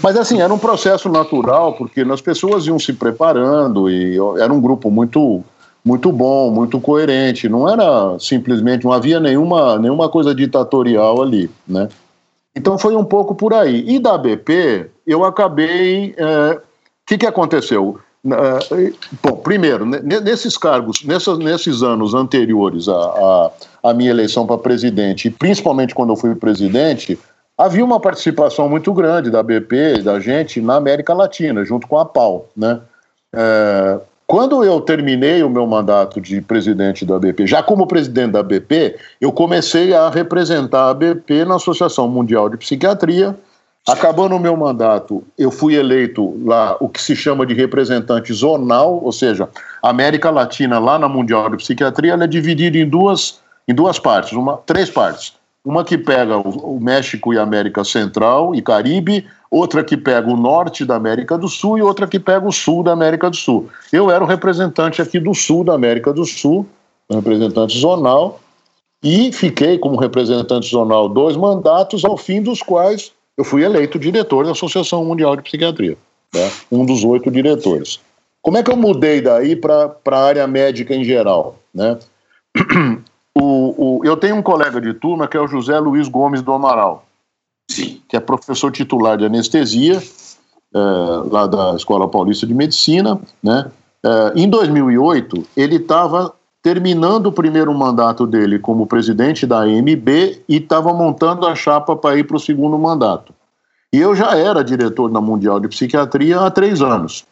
mas 0.02 0.18
assim, 0.18 0.42
era 0.42 0.52
um 0.52 0.58
processo 0.58 1.08
natural, 1.08 1.74
porque 1.74 2.02
as 2.02 2.20
pessoas 2.20 2.66
iam 2.66 2.80
se 2.80 2.94
preparando 2.94 3.88
e 3.88 4.18
era 4.40 4.52
um 4.52 4.60
grupo 4.60 4.90
muito 4.90 5.44
muito 5.86 6.12
bom, 6.14 6.50
muito 6.50 6.80
coerente, 6.80 7.50
não 7.50 7.68
era 7.68 8.18
simplesmente, 8.18 8.86
não 8.86 8.94
havia 8.94 9.20
nenhuma, 9.20 9.78
nenhuma 9.78 10.08
coisa 10.08 10.34
ditatorial 10.34 11.22
ali, 11.22 11.52
né? 11.68 11.90
Então 12.56 12.78
foi 12.78 12.96
um 12.96 13.04
pouco 13.04 13.36
por 13.36 13.54
aí. 13.54 13.84
E 13.88 14.00
da 14.00 14.18
BP, 14.18 14.90
eu 15.06 15.26
acabei. 15.26 16.12
O 16.12 16.24
é, 16.24 16.62
que, 17.06 17.18
que 17.18 17.26
aconteceu? 17.26 18.00
É, 18.26 18.94
bom, 19.22 19.36
primeiro, 19.36 19.86
nesses 19.86 20.58
cargos, 20.58 21.04
nessas, 21.04 21.38
nesses 21.38 21.84
anos 21.84 22.14
anteriores 22.14 22.88
à, 22.88 23.52
à, 23.84 23.94
minha 23.94 24.12
eleição 24.12 24.48
para 24.48 24.58
presidente, 24.58 25.28
e 25.28 25.32
principalmente 25.32 25.94
quando 25.94 26.14
eu 26.14 26.16
fui 26.16 26.34
presidente, 26.34 27.20
havia 27.58 27.84
uma 27.84 28.00
participação 28.00 28.70
muito 28.70 28.94
grande 28.94 29.30
da 29.30 29.44
BP, 29.44 30.04
da 30.04 30.22
gente, 30.22 30.62
na 30.62 30.76
América 30.76 31.14
Latina, 31.14 31.66
junto 31.66 31.86
com 31.86 32.00
a 32.00 32.06
PAL. 32.06 32.48
Né? 32.56 32.80
É, 33.34 34.00
quando 34.26 34.64
eu 34.64 34.80
terminei 34.80 35.44
o 35.44 35.50
meu 35.50 35.68
mandato 35.68 36.22
de 36.22 36.40
presidente 36.40 37.06
da 37.06 37.20
BP, 37.20 37.46
já 37.46 37.62
como 37.62 37.86
presidente 37.86 38.32
da 38.32 38.42
BP, 38.42 38.96
eu 39.20 39.34
comecei 39.34 39.94
a 39.94 40.10
representar 40.10 40.90
a 40.90 40.94
BP 40.94 41.44
na 41.44 41.56
Associação 41.56 42.08
Mundial 42.08 42.48
de 42.48 42.56
Psiquiatria 42.56 43.36
Acabando 43.88 44.38
o 44.38 44.40
meu 44.40 44.56
mandato, 44.56 45.26
eu 45.38 45.52
fui 45.52 45.76
eleito 45.76 46.40
lá 46.46 46.78
o 46.80 46.88
que 46.88 47.02
se 47.02 47.18
chama 47.18 47.46
de 47.46 47.54
representante 47.54 48.32
zonal, 48.32 49.04
ou 49.04 49.12
seja, 49.12 49.50
a 49.82 49.90
América 49.90 50.30
Latina 50.30 50.80
lá 50.80 50.98
na 50.98 51.10
Mundial 51.10 51.50
de 51.50 51.58
Psiquiatria 51.58 52.14
ela 52.14 52.24
é 52.24 52.28
dividida 52.28 52.78
em 52.78 52.88
duas, 52.88 53.42
em 53.68 53.76
duas 53.76 54.00
partes, 54.00 54.32
uma, 54.32 54.58
três 54.66 54.90
partes. 54.90 55.34
Uma 55.66 55.84
que 55.84 55.98
pega 55.98 56.38
o, 56.38 56.76
o 56.76 56.80
México 56.80 57.34
e 57.34 57.38
América 57.38 57.84
Central 57.84 58.56
e 58.56 58.62
Caribe, 58.62 59.28
outra 59.52 59.84
que 59.84 59.98
pega 59.98 60.30
o 60.30 60.38
norte 60.38 60.86
da 60.86 60.96
América 60.96 61.38
do 61.38 61.50
Sul 61.50 61.78
e 61.78 61.82
outra 61.82 62.08
que 62.08 62.20
pega 62.20 62.48
o 62.48 62.54
sul 62.54 62.84
da 62.84 62.94
América 62.94 63.30
do 63.30 63.36
Sul. 63.36 63.70
Eu 63.92 64.10
era 64.10 64.24
o 64.24 64.28
representante 64.28 65.02
aqui 65.02 65.20
do 65.20 65.34
sul 65.34 65.64
da 65.66 65.74
América 65.74 66.14
do 66.14 66.26
Sul, 66.26 66.66
representante 67.12 67.78
zonal, 67.78 68.40
e 69.04 69.30
fiquei 69.34 69.78
como 69.78 70.00
representante 70.00 70.70
zonal 70.70 71.10
dois 71.10 71.36
mandatos, 71.36 72.06
ao 72.06 72.16
fim 72.16 72.42
dos 72.42 72.62
quais 72.62 73.12
eu 73.38 73.44
fui 73.44 73.64
eleito 73.64 74.00
diretor 74.00 74.46
da 74.46 74.52
Associação 74.52 75.04
Mundial 75.06 75.36
de 75.36 75.44
Psiquiatria, 75.44 75.98
né? 76.34 76.52
um 76.72 76.86
dos 76.86 77.04
oito 77.04 77.32
diretores. 77.32 78.00
Como 78.42 78.58
é 78.58 78.64
que 78.64 78.70
eu 78.70 78.76
mudei 78.76 79.22
daí 79.22 79.56
para 79.56 79.96
a 80.12 80.20
área 80.20 80.46
médica 80.46 80.94
em 80.94 81.04
geral? 81.04 81.60
Né? 81.74 81.98
O, 83.36 83.98
o, 83.98 84.06
eu 84.06 84.16
tenho 84.16 84.36
um 84.36 84.44
colega 84.44 84.80
de 84.80 84.94
turma 84.94 85.28
que 85.28 85.36
é 85.36 85.42
o 85.42 85.48
José 85.48 85.78
Luiz 85.80 86.08
Gomes 86.08 86.44
do 86.44 86.54
Amaral, 86.54 87.04
Sim. 87.70 88.00
que 88.08 88.16
é 88.16 88.20
professor 88.20 88.72
titular 88.72 89.18
de 89.18 89.26
anestesia, 89.26 90.00
é, 90.76 90.80
lá 91.32 91.48
da 91.48 91.76
Escola 91.76 92.08
Paulista 92.08 92.46
de 92.46 92.54
Medicina. 92.54 93.20
Né? 93.42 93.72
É, 94.06 94.34
em 94.36 94.48
2008, 94.48 95.48
ele 95.58 95.78
estava 95.78 96.32
terminando 96.64 97.28
o 97.28 97.32
primeiro 97.32 97.74
mandato 97.74 98.26
dele 98.26 98.58
como 98.58 98.88
presidente 98.88 99.46
da 99.46 99.60
AMB 99.60 100.08
e 100.48 100.56
estava 100.56 100.94
montando 100.94 101.46
a 101.46 101.54
chapa 101.54 101.94
para 101.94 102.18
ir 102.18 102.24
para 102.24 102.38
o 102.38 102.40
segundo 102.40 102.80
mandato. 102.80 103.34
E 103.92 104.00
eu 104.00 104.16
já 104.16 104.38
era 104.38 104.64
diretor 104.64 105.12
na 105.12 105.20
Mundial 105.20 105.60
de 105.60 105.68
Psiquiatria 105.68 106.40
há 106.40 106.50
três 106.50 106.82
anos. 106.82 107.26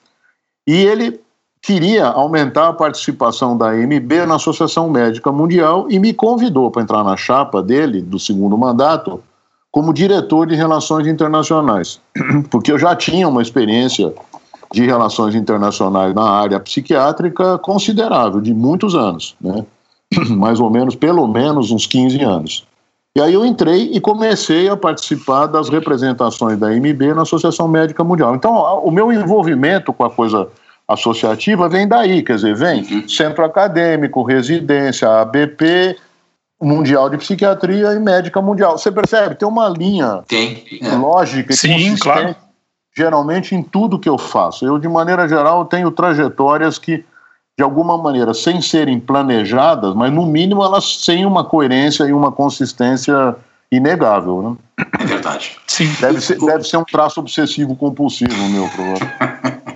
E 0.67 0.75
ele 0.75 1.21
queria 1.61 2.07
aumentar 2.07 2.67
a 2.67 2.73
participação 2.73 3.57
da 3.57 3.69
AMB 3.69 4.27
na 4.27 4.36
Associação 4.36 4.89
Médica 4.89 5.32
Mundial 5.32 5.88
e 5.89 5.97
me 5.97 6.13
convidou 6.13 6.69
para 6.69 6.82
entrar 6.82 7.03
na 7.03 7.15
chapa 7.15 7.63
dele, 7.63 8.01
do 8.01 8.19
segundo 8.19 8.57
mandato, 8.57 9.23
como 9.71 9.93
diretor 9.93 10.45
de 10.45 10.55
Relações 10.55 11.07
Internacionais, 11.07 12.01
porque 12.51 12.71
eu 12.71 12.77
já 12.77 12.95
tinha 12.97 13.27
uma 13.29 13.41
experiência 13.41 14.13
de 14.74 14.86
relações 14.86 15.36
internacionais 15.36 16.13
na 16.13 16.24
área 16.24 16.59
psiquiátrica 16.59 17.57
considerável, 17.57 18.39
de 18.39 18.53
muitos 18.53 18.95
anos, 18.95 19.36
né? 19.41 19.65
mais 20.30 20.59
ou 20.59 20.69
menos, 20.69 20.95
pelo 20.95 21.28
menos 21.28 21.72
uns 21.72 21.86
15 21.86 22.22
anos. 22.22 22.65
E 23.15 23.19
aí 23.19 23.34
eu 23.34 23.45
entrei 23.45 23.91
e 23.93 23.99
comecei 23.99 24.69
a 24.69 24.78
participar 24.78 25.47
das 25.47 25.67
representações 25.67 26.57
da 26.57 26.69
MB 26.69 27.13
na 27.13 27.24
Associação 27.24 27.67
Médica 27.67 28.03
Mundial. 28.03 28.34
Então, 28.36 28.82
o 28.86 28.89
meu 28.89 29.11
envolvimento 29.11 29.91
com 29.91 30.05
a 30.05 30.09
coisa 30.09 30.47
associativa 30.88 31.67
vem 31.67 31.88
daí, 31.88 32.24
quer 32.24 32.36
dizer, 32.36 32.55
vem 32.55 32.84
uhum. 32.84 33.09
centro 33.09 33.43
acadêmico, 33.43 34.24
residência, 34.24 35.09
ABP, 35.09 35.97
Mundial 36.61 37.09
de 37.09 37.17
Psiquiatria 37.17 37.93
e 37.93 37.99
Médica 37.99 38.41
Mundial. 38.41 38.78
Você 38.78 38.91
percebe? 38.91 39.36
Tem 39.36 39.47
uma 39.47 39.67
linha 39.67 40.24
tem, 40.28 40.63
lógica 40.97 41.53
Sim, 41.53 41.95
claro 41.97 42.36
geralmente 42.95 43.55
em 43.55 43.63
tudo 43.63 43.99
que 43.99 44.09
eu 44.09 44.17
faço. 44.17 44.65
Eu, 44.65 44.77
de 44.77 44.87
maneira 44.87 45.27
geral, 45.27 45.65
tenho 45.65 45.91
trajetórias 45.91 46.77
que, 46.77 47.03
de 47.57 47.63
alguma 47.63 47.97
maneira, 47.97 48.33
sem 48.33 48.61
serem 48.61 48.99
planejadas, 48.99 49.95
mas 49.95 50.11
no 50.11 50.25
mínimo 50.25 50.63
elas 50.63 50.97
têm 51.05 51.25
uma 51.25 51.43
coerência 51.43 52.03
e 52.05 52.13
uma 52.13 52.31
consistência 52.31 53.35
inegável. 53.71 54.57
Né? 54.77 54.85
É 54.99 55.05
verdade. 55.05 55.57
Sim. 55.67 55.89
Deve 55.99 56.19
ser, 56.19 56.37
deve 56.39 56.63
ser 56.63 56.77
um 56.77 56.83
traço 56.83 57.19
obsessivo 57.19 57.75
compulsivo, 57.75 58.49
meu, 58.49 58.67
provavelmente. 58.69 59.71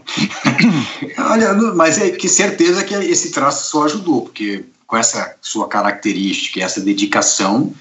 Olha, 1.18 1.54
mas 1.74 1.98
é 1.98 2.12
que 2.12 2.28
certeza 2.28 2.84
que 2.84 2.94
esse 2.94 3.32
traço 3.32 3.70
só 3.70 3.86
ajudou, 3.86 4.22
porque 4.24 4.66
com 4.86 4.98
essa 4.98 5.36
sua 5.42 5.68
característica, 5.68 6.62
essa 6.62 6.80
dedicação, 6.80 7.74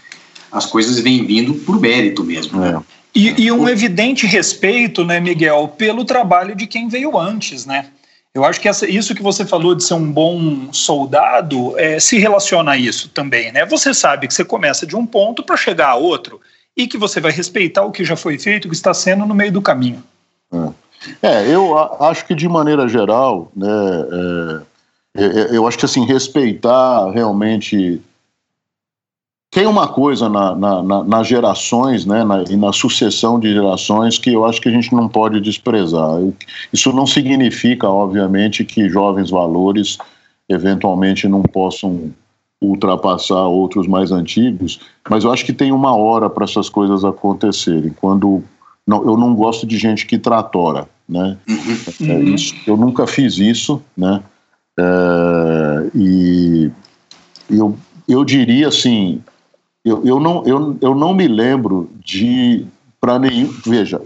as 0.51 0.67
coisas 0.67 0.99
vêm 0.99 1.27
vindo 1.27 1.55
por 1.55 1.79
mérito 1.81 2.25
mesmo. 2.25 2.61
Né? 2.61 2.81
E, 3.15 3.45
e, 3.45 3.53
um 3.53 3.69
evidente 3.69 4.27
respeito, 4.27 5.05
né, 5.05 5.21
Miguel, 5.21 5.69
pelo 5.79 6.05
trabalho 6.05 6.55
de 6.57 6.67
quem 6.67 6.89
veio 6.89 7.17
antes, 7.17 7.65
né? 7.65 7.87
Eu 8.35 8.45
acho 8.45 8.61
que 8.61 8.69
essa, 8.69 8.91
isso 8.91 9.15
que 9.15 9.23
você 9.23 9.47
falou 9.47 9.77
de 9.77 9.85
ser 9.85 9.95
um 9.95 10.11
bom 10.11 10.73
soldado 10.73 11.79
é, 11.79 12.01
se 12.01 12.19
relaciona 12.19 12.73
a 12.73 12.77
isso 12.77 13.09
também, 13.09 13.53
né? 13.53 13.65
Você 13.67 13.95
sabe 13.95 14.27
que 14.27 14.35
você 14.35 14.45
começa 14.45 14.85
de 14.85 14.97
um 14.97 15.07
ponto 15.07 15.45
para 15.45 15.57
chegar 15.57 15.91
a 15.91 15.95
outro 15.95 16.41
e 16.77 16.89
que 16.89 16.99
você 16.99 17.21
vai 17.21 17.31
respeitar 17.31 17.85
o 17.85 17.93
que 17.93 18.05
já 18.05 18.17
foi 18.17 18.37
feito, 18.37 18.65
o 18.65 18.69
que 18.69 18.75
está 18.75 18.93
sendo 18.93 19.25
no 19.25 19.35
meio 19.35 19.53
do 19.53 19.63
caminho. 19.63 20.03
É, 21.23 21.29
é 21.29 21.55
eu 21.55 21.79
acho 22.03 22.27
que 22.27 22.35
de 22.35 22.49
maneira 22.49 22.89
geral, 22.89 23.53
né, 23.55 23.69
é, 25.17 25.25
é, 25.25 25.57
eu 25.57 25.69
acho 25.69 25.79
que 25.79 25.85
assim 25.85 26.05
respeitar 26.05 27.11
realmente 27.13 28.03
tem 29.55 29.67
uma 29.67 29.87
coisa 29.87 30.29
na, 30.29 30.53
na, 30.57 30.83
na, 30.83 31.05
nas 31.05 31.29
gerações, 31.29 32.05
né, 32.05 32.25
e 32.51 32.57
na 32.57 32.73
sucessão 32.73 33.39
de 33.39 33.53
gerações 33.53 34.19
que 34.19 34.33
eu 34.33 34.45
acho 34.45 34.61
que 34.61 34.69
a 34.69 34.73
gente 34.73 34.93
não 34.93 35.09
pode 35.09 35.41
desprezar. 35.41 36.19
Isso 36.73 36.93
não 36.93 37.07
significa, 37.07 37.89
obviamente, 37.89 38.65
que 38.65 38.89
jovens 38.89 39.31
valores 39.31 39.97
eventualmente 40.49 41.29
não 41.29 41.43
possam 41.43 42.13
ultrapassar 42.61 43.47
outros 43.47 43.87
mais 43.87 44.11
antigos, 44.11 44.81
mas 45.09 45.23
eu 45.23 45.33
acho 45.33 45.45
que 45.45 45.53
tem 45.53 45.71
uma 45.71 45.95
hora 45.95 46.29
para 46.29 46.45
essas 46.45 46.69
coisas 46.69 47.05
acontecerem. 47.05 47.95
Quando 48.01 48.43
não, 48.85 49.05
eu 49.05 49.17
não 49.17 49.37
gosto 49.37 49.65
de 49.67 49.79
gente 49.79 50.05
que 50.05 50.19
tratora, 50.19 50.89
né? 51.09 51.39
Uhum. 51.49 52.11
É 52.11 52.19
isso, 52.21 52.57
eu 52.67 52.77
nunca 52.77 53.07
fiz 53.07 53.39
isso, 53.39 53.81
né? 53.97 54.21
É, 54.77 55.91
e 55.95 56.71
eu, 57.49 57.77
eu 58.09 58.25
diria 58.25 58.69
assim, 58.69 59.23
eu, 59.85 60.05
eu, 60.05 60.19
não, 60.19 60.43
eu, 60.47 60.77
eu 60.81 60.95
não 60.95 61.13
me 61.13 61.29
lembro 61.29 61.91
de, 62.05 62.67
para 63.01 63.19
nenhum, 63.19 63.53
veja, 63.67 64.01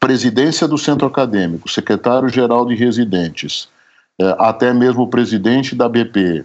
presidência 0.00 0.66
do 0.66 0.76
centro 0.76 1.06
acadêmico, 1.06 1.70
secretário-geral 1.70 2.66
de 2.66 2.74
residentes, 2.74 3.68
é, 4.20 4.36
até 4.38 4.72
mesmo 4.72 5.02
o 5.02 5.08
presidente 5.08 5.74
da 5.74 5.88
BP, 5.88 6.44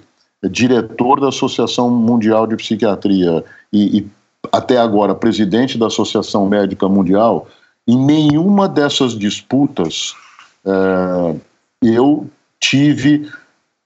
diretor 0.51 1.19
da 1.19 1.29
Associação 1.29 1.89
Mundial 1.89 2.45
de 2.45 2.55
Psiquiatria 2.55 3.43
e, 3.71 3.99
e 3.99 4.07
até 4.51 4.77
agora 4.77 5.15
presidente 5.15 5.77
da 5.77 5.87
Associação 5.87 6.47
Médica 6.47 6.87
Mundial, 6.87 7.47
em 7.87 7.97
nenhuma 7.97 8.67
dessas 8.67 9.17
disputas 9.17 10.13
é, 10.65 11.35
eu 11.81 12.29
tive 12.59 13.29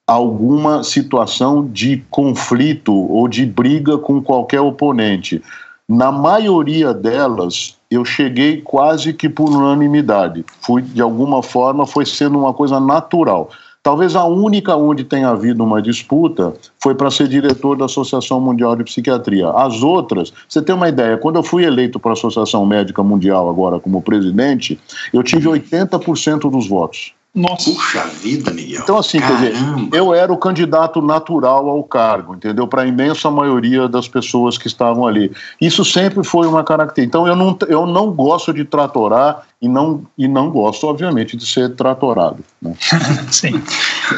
alguma 0.07 0.83
situação 0.83 1.67
de 1.67 1.97
conflito 2.09 2.93
ou 2.95 3.27
de 3.27 3.45
briga 3.45 3.97
com 3.97 4.21
qualquer 4.21 4.61
oponente. 4.61 5.43
Na 5.87 6.13
maioria 6.13 6.93
delas, 6.93 7.77
eu 7.91 8.05
cheguei 8.05 8.61
quase 8.61 9.13
que 9.13 9.27
por 9.27 9.49
unanimidade. 9.49 10.45
Fui, 10.61 10.81
de 10.81 11.01
alguma 11.01 11.43
forma, 11.43 11.85
foi 11.85 12.05
sendo 12.05 12.39
uma 12.39 12.53
coisa 12.53 12.79
natural. 12.79 13.49
Talvez 13.83 14.15
a 14.15 14.25
única 14.25 14.75
onde 14.75 15.03
tenha 15.03 15.29
havido 15.29 15.63
uma 15.63 15.81
disputa 15.81 16.53
foi 16.81 16.93
para 16.93 17.11
ser 17.11 17.27
diretor 17.27 17.77
da 17.77 17.85
Associação 17.85 18.39
Mundial 18.39 18.75
de 18.75 18.83
Psiquiatria. 18.83 19.49
As 19.49 19.81
outras, 19.81 20.33
você 20.47 20.61
tem 20.61 20.75
uma 20.75 20.89
ideia, 20.89 21.17
quando 21.17 21.37
eu 21.37 21.43
fui 21.43 21.63
eleito 21.63 21.99
para 21.99 22.11
a 22.11 22.13
Associação 22.13 22.65
Médica 22.65 23.01
Mundial 23.01 23.49
agora 23.49 23.79
como 23.79 24.01
presidente, 24.01 24.77
eu 25.13 25.23
tive 25.23 25.47
80% 25.47 26.49
dos 26.51 26.67
votos. 26.67 27.13
Nossa. 27.37 27.69
Puxa 27.69 28.03
vida, 28.07 28.49
Miguel. 28.49 28.81
Então, 28.81 28.97
assim, 28.97 29.19
Caramba. 29.19 29.41
quer 29.41 29.51
dizer, 29.51 29.89
eu 29.91 30.11
era 30.11 30.33
o 30.33 30.37
candidato 30.37 31.03
natural 31.03 31.69
ao 31.69 31.83
cargo, 31.83 32.33
entendeu? 32.33 32.67
Para 32.67 32.81
a 32.81 32.87
imensa 32.87 33.29
maioria 33.29 33.87
das 33.87 34.07
pessoas 34.07 34.57
que 34.57 34.65
estavam 34.65 35.05
ali. 35.05 35.31
Isso 35.61 35.85
sempre 35.85 36.23
foi 36.23 36.47
uma 36.47 36.63
característica. 36.63 37.07
Então, 37.07 37.27
eu 37.27 37.35
não, 37.35 37.55
eu 37.67 37.85
não 37.85 38.11
gosto 38.11 38.51
de 38.51 38.65
tratorar 38.65 39.45
e 39.61 39.67
não, 39.67 40.03
e 40.17 40.27
não 40.27 40.49
gosto, 40.49 40.87
obviamente, 40.87 41.37
de 41.37 41.45
ser 41.45 41.75
tratorado. 41.75 42.43
Né? 42.59 42.75
Sim. 43.29 43.61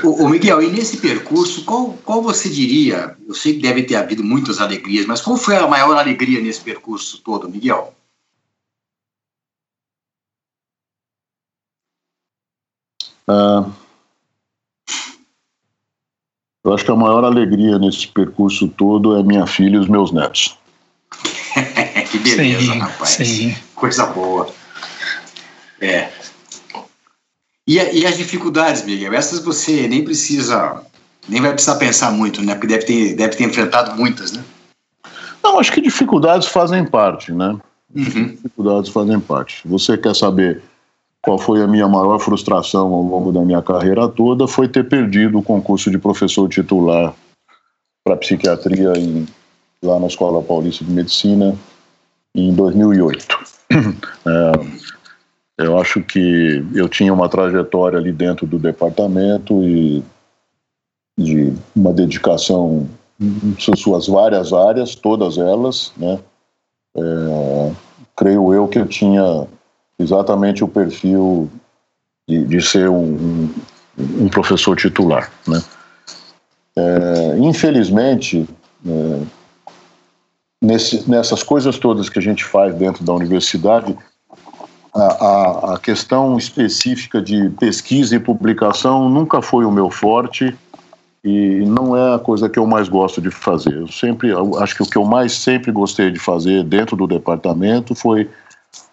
o, 0.01 0.23
o, 0.23 0.29
Miguel, 0.29 0.61
e 0.61 0.69
nesse 0.69 0.95
percurso, 0.95 1.65
qual, 1.65 1.97
qual 2.05 2.21
você 2.21 2.47
diria? 2.47 3.17
Eu 3.27 3.33
sei 3.33 3.55
que 3.55 3.61
deve 3.61 3.83
ter 3.83 3.95
havido 3.95 4.23
muitas 4.23 4.61
alegrias, 4.61 5.05
mas 5.05 5.19
qual 5.19 5.35
foi 5.35 5.57
a 5.57 5.67
maior 5.67 5.97
alegria 5.97 6.39
nesse 6.39 6.61
percurso 6.61 7.21
todo, 7.21 7.49
Miguel? 7.49 7.93
Eu 16.63 16.73
acho 16.73 16.85
que 16.85 16.91
a 16.91 16.95
maior 16.95 17.23
alegria 17.23 17.77
nesse 17.77 18.07
percurso 18.07 18.67
todo 18.67 19.17
é 19.17 19.23
minha 19.23 19.45
filha 19.45 19.75
e 19.75 19.79
os 19.79 19.87
meus 19.87 20.11
netos. 20.11 20.57
que 22.11 22.19
beleza, 22.19 22.61
sim, 22.61 22.79
rapaz. 22.79 23.09
Sim. 23.09 23.55
Coisa 23.75 24.05
boa. 24.07 24.49
É. 25.79 26.09
E, 27.67 27.77
e, 27.77 28.05
as 28.05 28.17
dificuldades, 28.17 28.83
Miguel? 28.83 29.13
Essas 29.13 29.43
você 29.43 29.87
nem 29.87 30.03
precisa, 30.03 30.81
nem 31.27 31.39
vai 31.39 31.53
precisar 31.53 31.75
pensar 31.75 32.11
muito, 32.11 32.41
né? 32.41 32.55
Porque 32.55 32.67
deve 32.67 32.83
ter, 32.83 33.15
deve 33.15 33.35
ter 33.35 33.43
enfrentado 33.43 33.95
muitas, 33.95 34.31
né? 34.31 34.43
Não, 35.43 35.59
acho 35.59 35.71
que 35.71 35.79
dificuldades 35.79 36.47
fazem 36.47 36.83
parte, 36.83 37.31
né? 37.31 37.55
Uhum. 37.95 38.27
Dificuldades 38.29 38.89
fazem 38.89 39.19
parte. 39.19 39.61
Você 39.67 39.97
quer 39.97 40.15
saber 40.15 40.63
qual 41.21 41.37
foi 41.37 41.61
a 41.61 41.67
minha 41.67 41.87
maior 41.87 42.19
frustração 42.19 42.93
ao 42.93 43.01
longo 43.03 43.31
da 43.31 43.41
minha 43.41 43.61
carreira 43.61 44.07
toda? 44.07 44.47
Foi 44.47 44.67
ter 44.67 44.87
perdido 44.87 45.39
o 45.39 45.43
concurso 45.43 45.91
de 45.91 45.97
professor 45.97 46.47
titular 46.47 47.13
para 48.03 48.17
psiquiatria 48.17 48.93
em, 48.97 49.27
lá 49.83 49.99
na 49.99 50.07
Escola 50.07 50.41
Paulista 50.41 50.85
de 50.85 50.91
Medicina 50.91 51.55
em 52.35 52.53
2008. 52.53 53.27
É, 54.25 55.65
eu 55.65 55.79
acho 55.79 56.01
que 56.01 56.63
eu 56.73 56.87
tinha 56.87 57.13
uma 57.13 57.27
trajetória 57.27 57.97
ali 57.97 58.11
dentro 58.11 58.45
do 58.45 58.59
departamento 58.59 59.63
e 59.63 60.03
de 61.17 61.53
uma 61.75 61.91
dedicação 61.91 62.87
em 63.19 63.75
suas 63.75 64.07
várias 64.07 64.53
áreas, 64.53 64.95
todas 64.95 65.37
elas, 65.37 65.91
né? 65.97 66.19
É, 66.95 67.71
creio 68.15 68.53
eu 68.53 68.67
que 68.67 68.79
eu 68.79 68.87
tinha 68.87 69.47
exatamente 69.99 70.63
o 70.63 70.67
perfil 70.67 71.49
de, 72.27 72.45
de 72.45 72.61
ser 72.61 72.89
um, 72.89 73.49
um, 73.97 74.29
professor 74.29 74.75
titular, 74.75 75.31
né? 75.47 75.61
É, 76.75 77.37
infelizmente, 77.39 78.47
é, 78.87 79.21
nesse, 80.63 81.09
nessas 81.09 81.43
coisas 81.43 81.77
todas 81.77 82.07
que 82.07 82.17
a 82.17 82.21
gente 82.21 82.45
faz 82.45 82.73
dentro 82.75 83.03
da 83.03 83.13
universidade, 83.13 83.97
a, 84.93 85.01
a, 85.01 85.73
a, 85.73 85.79
questão 85.79 86.37
específica 86.37 87.21
de 87.21 87.49
pesquisa 87.59 88.15
e 88.15 88.19
publicação 88.19 89.09
nunca 89.09 89.41
foi 89.41 89.65
o 89.65 89.71
meu 89.71 89.89
forte 89.89 90.55
e 91.23 91.63
não 91.65 91.95
é 91.95 92.15
a 92.15 92.19
coisa 92.19 92.49
que 92.49 92.57
eu 92.57 92.65
mais 92.65 92.87
gosto 92.87 93.21
de 93.21 93.29
fazer. 93.29 93.73
Eu 93.73 93.87
sempre, 93.87 94.29
eu 94.29 94.57
acho 94.57 94.75
que 94.75 94.83
o 94.83 94.85
que 94.85 94.97
eu 94.97 95.03
mais 95.03 95.33
sempre 95.33 95.71
gostei 95.71 96.09
de 96.09 96.19
fazer 96.19 96.63
dentro 96.63 96.95
do 96.95 97.05
departamento 97.05 97.93
foi 97.93 98.29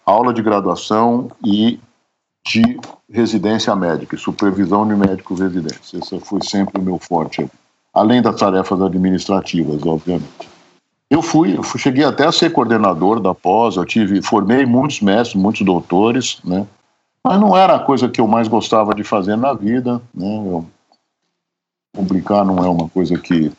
aula 0.07 0.33
de 0.33 0.41
graduação 0.41 1.31
e 1.45 1.81
de 2.47 2.79
residência 3.11 3.75
médica, 3.75 4.17
supervisão 4.17 4.87
de 4.87 4.95
médicos 4.95 5.41
residentes. 5.41 5.93
Esse 5.93 6.21
foi 6.21 6.41
sempre 6.43 6.81
o 6.81 6.85
meu 6.85 6.99
forte, 6.99 7.49
além 7.93 8.23
das 8.23 8.37
tarefas 8.37 8.81
administrativas, 8.81 9.85
obviamente. 9.85 10.49
Eu 11.11 11.23
fui, 11.23 11.57
eu 11.57 11.63
fui, 11.63 11.81
cheguei 11.81 12.05
até 12.05 12.25
a 12.25 12.33
ser 12.33 12.53
coordenador 12.53 13.21
da 13.21 13.35
pós, 13.35 13.77
eu 13.77 13.85
tive, 13.85 14.23
formei 14.23 14.65
muitos 14.65 15.01
mestres, 15.01 15.41
muitos 15.41 15.63
doutores, 15.63 16.39
né? 16.45 16.67
Mas 17.25 17.41
não 17.41 17.57
era 17.57 17.75
a 17.75 17.81
coisa 17.81 18.09
que 18.09 18.21
eu 18.21 18.27
mais 18.29 18.47
gostava 18.47 18.95
de 18.95 19.03
fazer 19.03 19.37
na 19.37 19.53
vida, 19.53 20.01
né? 20.15 20.37
Eu 20.37 20.67
publicar 21.93 22.45
não 22.45 22.59
é 22.59 22.69
uma 22.69 22.89
coisa 22.89 23.19
que, 23.19 23.51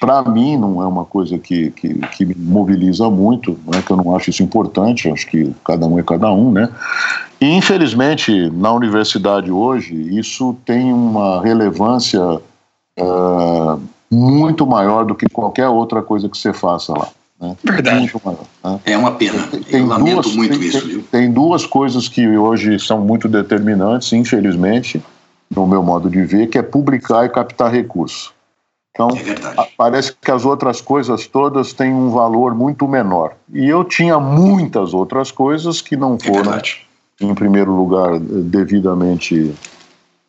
para 0.00 0.22
mim, 0.22 0.56
não 0.56 0.82
é 0.82 0.86
uma 0.86 1.04
coisa 1.04 1.38
que, 1.38 1.70
que, 1.70 1.94
que, 1.94 2.24
me 2.24 2.34
mobiliza 2.34 3.08
muito, 3.08 3.58
não 3.66 3.78
é 3.78 3.82
que 3.82 3.90
eu 3.90 3.96
não 3.96 4.14
acho 4.14 4.30
isso 4.30 4.42
importante, 4.42 5.10
acho 5.10 5.26
que 5.26 5.52
cada 5.64 5.86
um 5.86 5.98
é 5.98 6.02
cada 6.02 6.30
um, 6.32 6.52
né? 6.52 6.68
E, 7.40 7.46
infelizmente, 7.46 8.50
na 8.50 8.72
universidade 8.72 9.50
hoje, 9.50 9.94
isso 10.16 10.56
tem 10.64 10.92
uma 10.92 11.42
relevância 11.42 12.22
uh, 12.98 13.80
muito 14.10 14.66
maior 14.66 15.04
do 15.04 15.14
que 15.14 15.26
qualquer 15.28 15.68
outra 15.68 16.02
coisa 16.02 16.28
que 16.28 16.38
você 16.38 16.52
faça 16.52 16.92
lá. 16.92 17.08
Né? 17.40 17.56
Verdade. 17.62 18.12
Maior, 18.24 18.38
né? 18.64 18.80
É 18.84 18.96
uma 18.96 19.12
pena. 19.12 19.46
Tem, 19.48 19.80
eu 19.80 19.86
lamento 19.86 20.22
duas, 20.22 20.36
muito 20.36 20.58
tem, 20.58 20.68
isso. 20.68 20.86
Viu? 20.86 21.04
Tem 21.10 21.32
duas 21.32 21.66
coisas 21.66 22.08
que 22.08 22.26
hoje 22.36 22.78
são 22.78 23.00
muito 23.00 23.28
determinantes, 23.28 24.12
infelizmente 24.12 25.02
no 25.54 25.66
meu 25.66 25.82
modo 25.82 26.10
de 26.10 26.24
ver, 26.24 26.48
que 26.48 26.58
é 26.58 26.62
publicar 26.62 27.24
e 27.24 27.28
captar 27.28 27.72
recursos. 27.72 28.32
Então, 28.94 29.08
é 29.10 29.68
parece 29.76 30.14
que 30.14 30.30
as 30.30 30.44
outras 30.44 30.80
coisas 30.80 31.26
todas 31.26 31.72
têm 31.72 31.92
um 31.92 32.10
valor 32.10 32.54
muito 32.54 32.86
menor. 32.86 33.32
E 33.52 33.68
eu 33.68 33.82
tinha 33.82 34.20
muitas 34.20 34.94
outras 34.94 35.32
coisas 35.32 35.80
que 35.80 35.96
não 35.96 36.14
é 36.14 36.24
foram, 36.24 36.54
é 36.54 36.62
em 37.20 37.34
primeiro 37.34 37.72
lugar, 37.74 38.20
devidamente. 38.20 39.52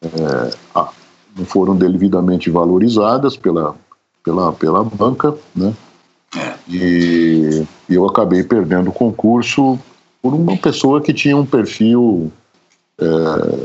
É, 0.02 0.52
ah, 0.74 0.90
não 1.38 1.46
foram 1.46 1.76
devidamente 1.76 2.50
valorizadas 2.50 3.38
pela, 3.38 3.76
pela, 4.24 4.52
pela 4.54 4.84
banca, 4.84 5.36
né? 5.56 5.74
É. 6.36 6.56
E, 6.68 7.68
eu 7.88 8.06
acabei 8.08 8.44
perdendo 8.44 8.90
o 8.90 8.94
concurso 8.94 9.78
por 10.22 10.34
uma 10.34 10.58
pessoa 10.58 11.02
que 11.02 11.14
tinha 11.14 11.38
um 11.38 11.46
perfil 11.46 12.32
é, 13.00 13.06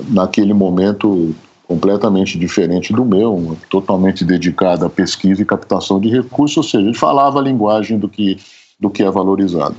naquele 0.09 0.53
momento 0.53 1.35
completamente 1.71 2.37
diferente 2.37 2.93
do 2.93 3.05
meu, 3.05 3.57
totalmente 3.69 4.25
dedicado 4.25 4.85
à 4.85 4.91
pesquisa 4.91 5.41
e 5.41 5.45
captação 5.45 6.01
de 6.01 6.09
recursos, 6.09 6.57
ou 6.57 6.63
seja, 6.65 6.85
ele 6.85 6.95
falava 6.95 7.39
a 7.39 7.43
linguagem 7.43 7.97
do 7.97 8.09
que, 8.09 8.41
do 8.81 8.91
que 8.91 9.05
é 9.05 9.09
valorizado. 9.09 9.77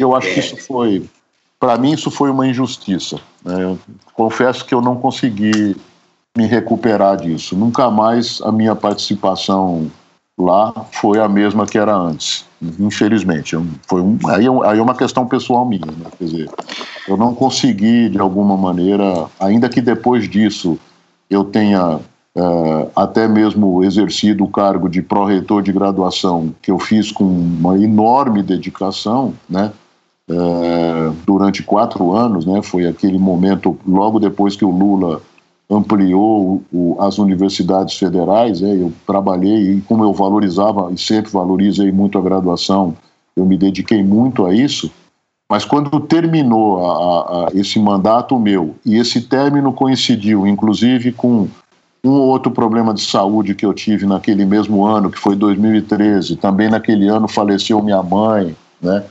Eu 0.00 0.16
acho 0.16 0.34
que 0.34 0.40
isso 0.40 0.56
foi, 0.66 1.08
para 1.60 1.78
mim, 1.78 1.92
isso 1.92 2.10
foi 2.10 2.28
uma 2.28 2.44
injustiça. 2.44 3.20
Né? 3.44 3.78
confesso 4.14 4.64
que 4.64 4.74
eu 4.74 4.80
não 4.80 4.96
consegui 4.96 5.76
me 6.36 6.44
recuperar 6.46 7.18
disso. 7.18 7.54
Nunca 7.54 7.88
mais 7.88 8.40
a 8.42 8.50
minha 8.50 8.74
participação 8.74 9.88
lá 10.36 10.72
foi 10.90 11.20
a 11.20 11.28
mesma 11.28 11.66
que 11.66 11.78
era 11.78 11.94
antes. 11.94 12.44
Infelizmente, 12.80 13.56
foi 13.86 14.00
um, 14.00 14.18
aí, 14.26 14.46
é 14.46 14.68
aí 14.70 14.78
é 14.80 14.82
uma 14.82 14.96
questão 14.96 15.24
pessoal 15.24 15.64
minha, 15.64 15.86
né? 15.86 16.06
quer 16.18 16.24
dizer, 16.24 16.50
eu 17.06 17.16
não 17.16 17.32
consegui 17.32 18.08
de 18.08 18.18
alguma 18.18 18.56
maneira, 18.56 19.26
ainda 19.38 19.68
que 19.68 19.80
depois 19.80 20.28
disso 20.28 20.76
eu 21.32 21.44
tenha 21.44 21.96
uh, 21.96 22.90
até 22.94 23.26
mesmo 23.26 23.82
exercido 23.82 24.44
o 24.44 24.48
cargo 24.48 24.88
de 24.88 25.00
pró-reitor 25.00 25.62
de 25.62 25.72
graduação, 25.72 26.54
que 26.60 26.70
eu 26.70 26.78
fiz 26.78 27.10
com 27.10 27.24
uma 27.24 27.78
enorme 27.78 28.42
dedicação, 28.42 29.32
né? 29.48 29.72
Uh, 30.30 31.14
durante 31.26 31.62
quatro 31.62 32.12
anos, 32.12 32.46
né? 32.46 32.62
Foi 32.62 32.86
aquele 32.86 33.18
momento 33.18 33.76
logo 33.86 34.20
depois 34.20 34.54
que 34.54 34.64
o 34.64 34.70
Lula 34.70 35.20
ampliou 35.68 36.62
o, 36.72 36.96
as 37.00 37.18
universidades 37.18 37.96
federais, 37.96 38.60
né? 38.60 38.74
Eu 38.74 38.92
trabalhei 39.06 39.72
e 39.72 39.80
como 39.80 40.04
eu 40.04 40.12
valorizava 40.12 40.92
e 40.92 40.98
sempre 40.98 41.32
valorizei 41.32 41.90
muito 41.90 42.18
a 42.18 42.22
graduação, 42.22 42.94
eu 43.34 43.46
me 43.46 43.56
dediquei 43.56 44.02
muito 44.02 44.44
a 44.44 44.54
isso. 44.54 44.90
Mas 45.52 45.66
quando 45.66 46.00
terminou 46.00 46.82
a, 46.82 47.20
a, 47.20 47.48
esse 47.52 47.78
mandato 47.78 48.38
meu, 48.38 48.74
e 48.86 48.96
esse 48.96 49.20
término 49.20 49.70
coincidiu, 49.70 50.46
inclusive, 50.46 51.12
com 51.12 51.46
um 52.02 52.10
ou 52.10 52.28
outro 52.28 52.50
problema 52.50 52.94
de 52.94 53.02
saúde 53.02 53.54
que 53.54 53.66
eu 53.66 53.74
tive 53.74 54.06
naquele 54.06 54.46
mesmo 54.46 54.86
ano, 54.86 55.10
que 55.10 55.18
foi 55.18 55.36
2013, 55.36 56.36
também 56.36 56.70
naquele 56.70 57.06
ano 57.06 57.28
faleceu 57.28 57.82
minha 57.82 58.02
mãe, 58.02 58.56
né? 58.80 59.04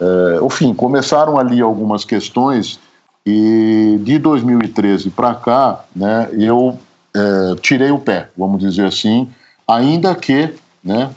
É, 0.00 0.46
enfim, 0.46 0.72
começaram 0.72 1.40
ali 1.40 1.60
algumas 1.60 2.04
questões 2.04 2.78
e 3.26 3.98
de 4.00 4.16
2013 4.20 5.10
para 5.10 5.34
cá, 5.34 5.84
né, 5.96 6.28
eu 6.34 6.78
é, 7.12 7.56
tirei 7.60 7.90
o 7.90 7.98
pé, 7.98 8.28
vamos 8.38 8.60
dizer 8.60 8.86
assim, 8.86 9.28
ainda 9.66 10.14
que, 10.14 10.54
né, 10.84 11.10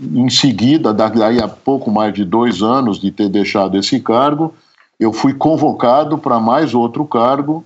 em 0.00 0.30
seguida, 0.30 0.92
daí 0.92 1.40
a 1.40 1.48
pouco 1.48 1.90
mais 1.90 2.14
de 2.14 2.24
dois 2.24 2.62
anos 2.62 2.98
de 2.98 3.10
ter 3.10 3.28
deixado 3.28 3.76
esse 3.76 4.00
cargo, 4.00 4.54
eu 4.98 5.12
fui 5.12 5.34
convocado 5.34 6.18
para 6.18 6.40
mais 6.40 6.74
outro 6.74 7.04
cargo, 7.04 7.64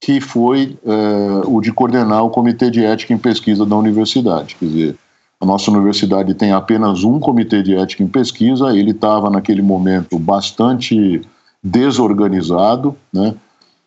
que 0.00 0.20
foi 0.20 0.76
é, 0.84 1.46
o 1.46 1.60
de 1.60 1.72
coordenar 1.72 2.24
o 2.24 2.30
Comitê 2.30 2.70
de 2.70 2.84
Ética 2.84 3.14
em 3.14 3.18
Pesquisa 3.18 3.64
da 3.64 3.76
universidade. 3.76 4.56
Quer 4.56 4.66
dizer, 4.66 4.96
a 5.40 5.46
nossa 5.46 5.70
universidade 5.70 6.34
tem 6.34 6.52
apenas 6.52 7.04
um 7.04 7.18
Comitê 7.18 7.62
de 7.62 7.74
Ética 7.74 8.02
em 8.02 8.08
Pesquisa, 8.08 8.76
ele 8.76 8.90
estava 8.90 9.30
naquele 9.30 9.62
momento 9.62 10.18
bastante 10.18 11.22
desorganizado, 11.62 12.96
né? 13.12 13.34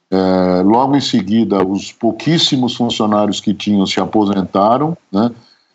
É, 0.10 0.64
logo 0.64 0.96
em 0.96 1.02
seguida, 1.02 1.64
os 1.66 1.92
pouquíssimos 1.92 2.76
funcionários 2.76 3.42
que 3.42 3.54
tinham 3.54 3.86
se 3.86 4.00
aposentaram, 4.00 4.98
né? 5.12 5.32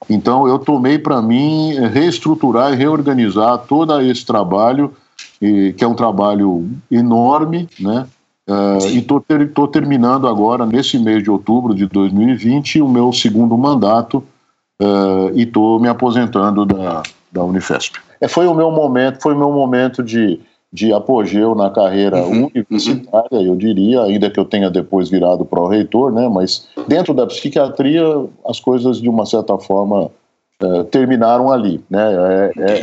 Então, 0.08 0.48
eu 0.48 0.58
tomei 0.58 0.98
para 0.98 1.22
mim 1.22 1.74
reestruturar 1.92 2.72
e 2.72 2.76
reorganizar 2.76 3.58
todo 3.58 4.00
esse 4.00 4.24
trabalho, 4.24 4.92
que 5.38 5.82
é 5.82 5.86
um 5.86 5.94
trabalho 5.94 6.68
enorme, 6.90 7.68
né? 7.78 8.06
Uh, 8.48 8.88
e 8.88 8.98
estou 8.98 9.20
ter, 9.20 9.52
terminando 9.70 10.26
agora, 10.26 10.66
nesse 10.66 10.98
mês 10.98 11.22
de 11.22 11.30
outubro 11.30 11.74
de 11.74 11.86
2020, 11.86 12.82
o 12.82 12.88
meu 12.88 13.12
segundo 13.12 13.56
mandato 13.56 14.24
uh, 14.80 15.30
e 15.32 15.42
estou 15.42 15.78
me 15.78 15.88
aposentando 15.88 16.66
da, 16.66 17.02
da 17.30 17.44
Unifesp. 17.44 18.00
É, 18.20 18.26
foi 18.26 18.46
o 18.46 18.54
meu 18.54 18.70
momento, 18.72 19.22
foi 19.22 19.34
o 19.34 19.38
meu 19.38 19.52
momento 19.52 20.02
de, 20.02 20.40
de 20.72 20.92
apogeu 20.92 21.54
na 21.54 21.68
carreira 21.68 22.22
uhum, 22.22 22.46
universitária, 22.54 23.38
uhum. 23.38 23.46
eu 23.46 23.56
diria, 23.56 24.02
ainda 24.02 24.30
que 24.30 24.40
eu 24.40 24.44
tenha 24.44 24.70
depois 24.70 25.10
virado 25.10 25.44
pró-reitor, 25.44 26.10
né, 26.10 26.28
mas 26.28 26.66
dentro 26.88 27.12
da 27.12 27.26
psiquiatria 27.26 28.02
as 28.46 28.58
coisas 28.58 29.00
de 29.00 29.08
uma 29.08 29.26
certa 29.26 29.58
forma 29.58 30.10
é, 30.62 30.82
terminaram 30.84 31.52
ali, 31.52 31.84
né, 31.90 32.12
é, 32.12 32.52
é, 32.56 32.82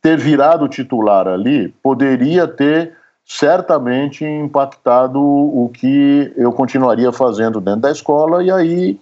ter 0.00 0.16
virado 0.16 0.66
titular 0.68 1.28
ali 1.28 1.68
poderia 1.82 2.48
ter 2.48 2.92
certamente 3.24 4.24
impactado 4.24 5.20
o 5.20 5.70
que 5.74 6.32
eu 6.36 6.52
continuaria 6.52 7.12
fazendo 7.12 7.60
dentro 7.60 7.80
da 7.80 7.90
escola 7.90 8.42
e 8.42 8.50
aí 8.50 8.98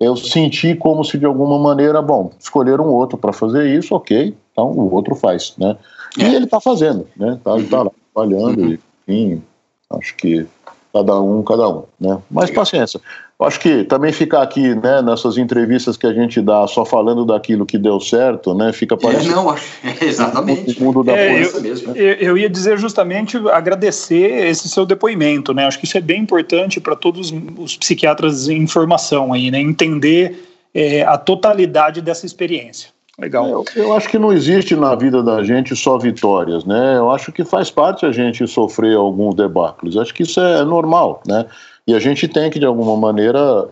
eu 0.00 0.16
senti 0.16 0.74
como 0.74 1.04
se 1.04 1.18
de 1.18 1.24
alguma 1.24 1.58
maneira, 1.58 2.02
bom, 2.02 2.30
escolher 2.38 2.80
um 2.80 2.88
outro 2.88 3.16
para 3.16 3.32
fazer 3.32 3.66
isso, 3.66 3.94
ok, 3.94 4.34
Então 4.52 4.70
o 4.72 4.92
outro 4.92 5.14
faz, 5.14 5.54
né? 5.56 5.76
E 6.16 6.24
é. 6.24 6.34
ele 6.34 6.44
está 6.44 6.60
fazendo, 6.60 7.06
né? 7.16 7.38
Tá, 7.42 7.54
ele 7.54 7.64
está 7.64 7.82
lá 7.82 7.90
trabalhando, 8.14 8.60
uhum. 8.60 8.78
enfim, 9.06 9.42
acho 9.90 10.16
que 10.16 10.46
cada 10.92 11.20
um, 11.20 11.42
cada 11.42 11.68
um, 11.68 11.84
né? 12.00 12.18
Mas 12.30 12.50
paciência. 12.50 13.00
Eu 13.38 13.44
acho 13.44 13.60
que 13.60 13.84
também 13.84 14.12
ficar 14.12 14.40
aqui, 14.40 14.74
né, 14.74 15.02
nessas 15.02 15.36
entrevistas 15.36 15.94
que 15.94 16.06
a 16.06 16.12
gente 16.12 16.40
dá 16.40 16.66
só 16.66 16.86
falando 16.86 17.22
daquilo 17.26 17.66
que 17.66 17.76
deu 17.76 18.00
certo, 18.00 18.54
né, 18.54 18.72
fica 18.72 18.94
é, 18.94 18.98
parecendo... 18.98 19.30
É, 19.30 19.34
não, 19.34 19.54
exatamente. 20.00 20.80
O 20.80 20.84
mundo 20.84 21.04
da 21.04 21.12
é, 21.12 21.44
eu, 21.44 21.60
mesmo. 21.60 21.94
Eu, 21.94 22.14
eu 22.14 22.38
ia 22.38 22.48
dizer 22.48 22.78
justamente 22.78 23.36
agradecer 23.50 24.48
esse 24.48 24.70
seu 24.70 24.86
depoimento, 24.86 25.52
né, 25.52 25.66
acho 25.66 25.78
que 25.78 25.84
isso 25.84 25.98
é 25.98 26.00
bem 26.00 26.22
importante 26.22 26.80
para 26.80 26.96
todos 26.96 27.30
os 27.58 27.76
psiquiatras 27.76 28.48
em 28.48 28.66
formação 28.66 29.34
aí, 29.34 29.50
né, 29.50 29.60
entender 29.60 30.42
é, 30.74 31.02
a 31.02 31.18
totalidade 31.18 32.00
dessa 32.00 32.24
experiência. 32.24 32.95
Legal. 33.18 33.48
Eu, 33.48 33.64
eu, 33.74 33.92
acho 33.94 34.08
que 34.10 34.18
não 34.18 34.30
existe 34.30 34.76
na 34.76 34.94
vida 34.94 35.22
da 35.22 35.42
gente 35.42 35.74
só 35.74 35.96
vitórias, 35.96 36.64
né? 36.66 36.98
Eu 36.98 37.10
acho 37.10 37.32
que 37.32 37.44
faz 37.44 37.70
parte 37.70 38.04
a 38.04 38.12
gente 38.12 38.46
sofrer 38.46 38.94
alguns 38.94 39.34
debacles. 39.34 39.96
Acho 39.96 40.12
que 40.12 40.22
isso 40.22 40.38
é 40.38 40.62
normal, 40.64 41.22
né? 41.26 41.46
E 41.86 41.94
a 41.94 41.98
gente 41.98 42.28
tem 42.28 42.50
que 42.50 42.58
de 42.58 42.66
alguma 42.66 42.94
maneira, 42.94 43.68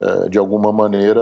é, 0.00 0.28
de 0.28 0.36
alguma 0.36 0.72
maneira, 0.72 1.20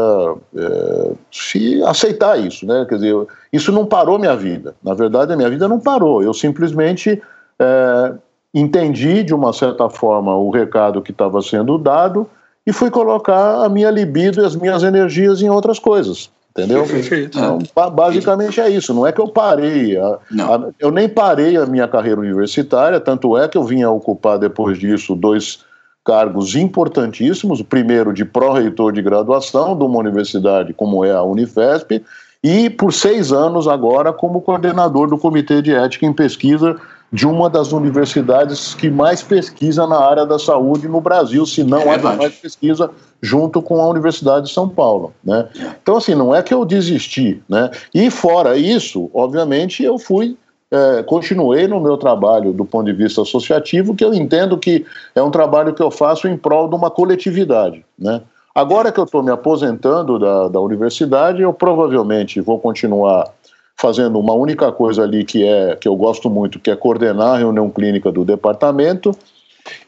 é, 0.57 1.13
se 1.31 1.83
aceitar 1.83 2.41
isso, 2.41 2.65
né? 2.65 2.87
Quer 2.89 2.95
dizer, 2.95 3.27
isso 3.53 3.71
não 3.71 3.85
parou 3.85 4.19
minha 4.19 4.35
vida. 4.35 4.75
Na 4.83 4.95
verdade, 4.95 5.35
a 5.35 5.37
minha 5.37 5.51
vida 5.51 5.69
não 5.69 5.79
parou. 5.79 6.23
Eu 6.23 6.33
simplesmente 6.33 7.21
é, 7.59 8.15
entendi 8.55 9.23
de 9.23 9.35
uma 9.35 9.53
certa 9.53 9.91
forma 9.91 10.35
o 10.35 10.49
recado 10.49 11.03
que 11.03 11.11
estava 11.11 11.43
sendo 11.43 11.77
dado 11.77 12.27
e 12.67 12.73
fui 12.73 12.91
colocar 12.91 13.63
a 13.63 13.69
minha 13.69 13.91
libido 13.91 14.41
e 14.41 14.47
as 14.47 14.57
minhas 14.57 14.83
energias 14.83 15.43
em 15.43 15.51
outras 15.51 15.79
coisas. 15.79 16.31
Entendeu? 16.57 16.87
Perfeito. 16.87 17.39
Então, 17.39 17.59
basicamente 17.91 18.61
é 18.61 18.71
isso. 18.71 18.95
Não 18.95 19.07
é 19.07 19.13
que 19.13 19.21
eu 19.21 19.29
parei. 19.29 19.99
A, 19.99 20.07
a, 20.07 20.69
eu 20.81 20.91
nem 20.91 21.07
parei 21.07 21.57
a 21.59 21.67
minha 21.67 21.87
carreira 21.87 22.19
universitária, 22.19 22.99
tanto 22.99 23.37
é 23.37 23.47
que 23.47 23.59
eu 23.59 23.63
vim 23.63 23.83
a 23.83 23.91
ocupar 23.91 24.39
depois 24.39 24.79
disso 24.79 25.15
dois 25.15 25.59
cargos 26.03 26.55
importantíssimos. 26.57 27.61
O 27.61 27.65
primeiro 27.65 28.13
de 28.13 28.25
pró-reitor 28.25 28.93
de 28.93 29.03
graduação 29.03 29.77
de 29.77 29.85
uma 29.85 29.99
universidade 29.99 30.73
como 30.73 31.05
é 31.05 31.13
a 31.13 31.23
Unifesp, 31.23 32.03
e 32.43 32.71
por 32.71 32.93
seis 32.93 33.33
anos 33.33 33.69
agora 33.69 34.13
como 34.13 34.41
coordenador 34.41 35.09
do 35.09 35.19
Comitê 35.19 35.61
de 35.61 35.75
Ética 35.75 36.07
em 36.07 36.13
Pesquisa 36.13 36.77
de 37.13 37.27
uma 37.27 37.49
das 37.49 37.73
universidades 37.73 38.75
que 38.75 38.91
mais 38.91 39.23
pesquisa 39.23 39.87
na 39.87 39.99
área 39.99 40.27
da 40.27 40.39
saúde 40.39 40.89
no 40.89 41.01
Brasil, 41.01 41.45
se 41.47 41.63
não 41.63 41.81
é 41.81 41.95
a 41.95 42.17
mais 42.17 42.35
pesquisa, 42.35 42.91
junto 43.23 43.63
com 43.63 43.81
a 43.81 43.89
Universidade 43.89 44.47
de 44.47 44.53
São 44.53 44.69
Paulo. 44.69 45.13
Né? 45.25 45.49
Então, 45.83 45.97
assim, 45.97 46.15
não 46.15 46.35
é 46.35 46.43
que 46.43 46.53
eu 46.53 46.65
desisti. 46.65 47.43
Né? 47.49 47.71
E 47.95 48.11
fora 48.11 48.57
isso, 48.57 49.11
obviamente, 49.15 49.83
eu 49.83 49.99
fui. 49.99 50.37
É, 50.71 51.03
continuei 51.05 51.69
no 51.69 51.81
meu 51.81 51.97
trabalho 51.97 52.53
do 52.53 52.65
ponto 52.65 52.87
de 52.87 52.93
vista 52.93 53.23
associativo, 53.23 53.95
que 53.95 54.05
eu 54.05 54.13
entendo 54.13 54.59
que 54.59 54.85
é 55.15 55.23
um 55.23 55.31
trabalho 55.31 55.73
que 55.73 55.83
eu 55.83 55.91
faço 55.91 56.27
em 56.27 56.37
prol 56.37 56.69
de 56.69 56.75
uma 56.75 56.91
coletividade. 56.91 57.85
Né? 57.99 58.21
Agora 58.55 58.91
que 58.91 58.99
eu 58.99 59.05
estou 59.05 59.23
me 59.23 59.31
aposentando 59.31 60.19
da, 60.19 60.49
da 60.49 60.61
universidade, 60.61 61.43
eu 61.43 61.53
provavelmente 61.53 62.41
vou 62.41 62.59
continuar 62.59 63.31
fazendo 63.77 64.19
uma 64.19 64.33
única 64.33 64.73
coisa 64.73 65.03
ali 65.03 65.25
que 65.25 65.45
é 65.45 65.77
que 65.77 65.87
eu 65.87 65.95
gosto 65.95 66.31
muito, 66.31 66.59
que 66.59 66.71
é 66.71 66.77
coordenar 66.77 67.35
a 67.35 67.39
reunião 67.39 67.71
clínica 67.71 68.11
do 68.11 68.25
departamento 68.25 69.17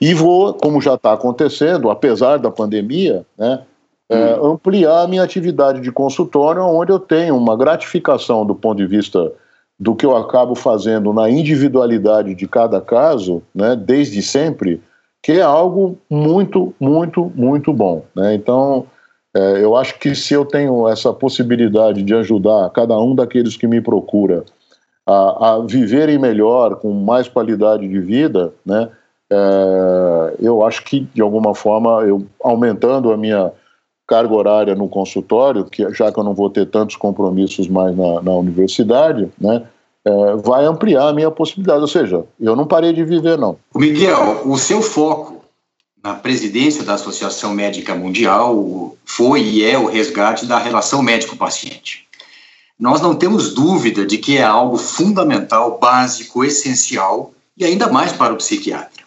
e 0.01 0.15
vou, 0.15 0.55
como 0.55 0.81
já 0.81 0.95
está 0.95 1.13
acontecendo, 1.13 1.91
apesar 1.91 2.39
da 2.39 2.51
pandemia, 2.51 3.25
né, 3.37 3.63
é, 4.09 4.35
hum. 4.41 4.53
ampliar 4.53 5.03
a 5.03 5.09
minha 5.09 5.23
atividade 5.23 5.81
de 5.81 5.93
consultório, 5.93 6.63
onde 6.63 6.93
eu 6.93 6.99
tenho 6.99 7.37
uma 7.37 7.57
gratificação 7.57 8.45
do 8.45 8.55
ponto 8.55 8.79
de 8.79 8.87
vista 8.87 9.33
do 9.79 9.95
que 9.95 10.05
eu 10.05 10.17
acabo 10.17 10.55
fazendo 10.55 11.13
na 11.13 11.31
individualidade 11.31 12.35
de 12.35 12.49
cada 12.49 12.81
caso, 12.81 13.43
né, 13.55 13.77
desde 13.77 14.21
sempre, 14.23 14.81
que 15.23 15.33
é 15.33 15.43
algo 15.43 15.99
muito, 16.11 16.75
muito, 16.81 17.31
muito 17.35 17.73
bom. 17.73 18.05
Né? 18.15 18.35
Então, 18.35 18.87
é, 19.37 19.63
eu 19.63 19.77
acho 19.77 19.99
que 19.99 20.15
se 20.15 20.35
eu 20.35 20.45
tenho 20.45 20.89
essa 20.89 21.13
possibilidade 21.13 22.03
de 22.03 22.15
ajudar 22.15 22.71
cada 22.71 22.99
um 22.99 23.15
daqueles 23.15 23.57
que 23.57 23.67
me 23.67 23.81
procura 23.81 24.45
a, 25.07 25.55
a 25.55 25.59
viverem 25.61 26.19
melhor, 26.19 26.77
com 26.77 26.93
mais 26.93 27.29
qualidade 27.29 27.87
de 27.87 28.01
vida, 28.01 28.53
né, 28.65 28.89
é, 29.31 30.37
eu 30.41 30.65
acho 30.65 30.85
que 30.85 31.01
de 31.15 31.21
alguma 31.21 31.55
forma, 31.55 32.03
eu 32.03 32.27
aumentando 32.43 33.13
a 33.13 33.17
minha 33.17 33.53
carga 34.07 34.35
horária 34.35 34.75
no 34.75 34.89
consultório, 34.89 35.67
que 35.67 35.89
já 35.93 36.11
que 36.11 36.19
eu 36.19 36.25
não 36.25 36.35
vou 36.35 36.49
ter 36.49 36.67
tantos 36.67 36.97
compromissos 36.97 37.69
mais 37.69 37.95
na, 37.97 38.23
na 38.23 38.33
universidade, 38.33 39.29
né, 39.39 39.65
é, 40.05 40.37
vai 40.37 40.65
ampliar 40.65 41.09
a 41.09 41.13
minha 41.13 41.31
possibilidade. 41.31 41.81
Ou 41.81 41.89
seja, 41.89 42.25
eu 42.41 42.57
não 42.57 42.67
parei 42.67 42.93
de 42.93 43.05
viver, 43.05 43.37
não. 43.37 43.59
Miguel, 43.75 44.43
o 44.47 44.57
seu 44.57 44.81
foco 44.81 45.45
na 46.03 46.15
presidência 46.15 46.85
da 46.85 46.95
Associação 46.95 47.53
Médica 47.53 47.95
Mundial 47.95 48.97
foi 49.05 49.43
e 49.43 49.65
é 49.65 49.79
o 49.79 49.87
resgate 49.87 50.47
da 50.47 50.59
relação 50.59 51.03
médico-paciente. 51.03 52.07
Nós 52.79 53.03
não 53.03 53.15
temos 53.15 53.53
dúvida 53.53 54.07
de 54.07 54.17
que 54.17 54.39
é 54.39 54.43
algo 54.43 54.79
fundamental, 54.79 55.79
básico, 55.79 56.45
essencial 56.45 57.33
e 57.57 57.65
ainda 57.65 57.89
mais 57.89 58.13
para 58.13 58.33
o 58.33 58.37
psiquiatra. 58.37 58.98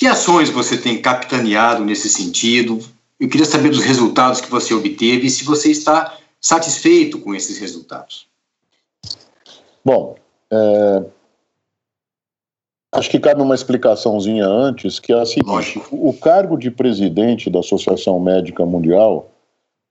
Que 0.00 0.06
ações 0.06 0.48
você 0.48 0.78
tem 0.78 1.02
capitaneado 1.02 1.84
nesse 1.84 2.08
sentido? 2.08 2.82
Eu 3.20 3.28
queria 3.28 3.44
saber 3.44 3.68
dos 3.68 3.84
resultados 3.84 4.40
que 4.40 4.50
você 4.50 4.72
obteve 4.72 5.26
e 5.26 5.30
se 5.30 5.44
você 5.44 5.70
está 5.70 6.16
satisfeito 6.40 7.18
com 7.18 7.34
esses 7.34 7.58
resultados. 7.58 8.26
Bom, 9.84 10.16
é, 10.50 11.04
Acho 12.92 13.10
que 13.10 13.20
cabe 13.20 13.42
uma 13.42 13.54
explicaçãozinha 13.54 14.46
antes, 14.46 14.98
que 14.98 15.12
é 15.12 15.20
a 15.20 15.26
seguinte: 15.26 15.80
o 15.92 16.14
cargo 16.14 16.56
de 16.56 16.70
presidente 16.70 17.50
da 17.50 17.58
Associação 17.58 18.18
Médica 18.18 18.64
Mundial, 18.64 19.30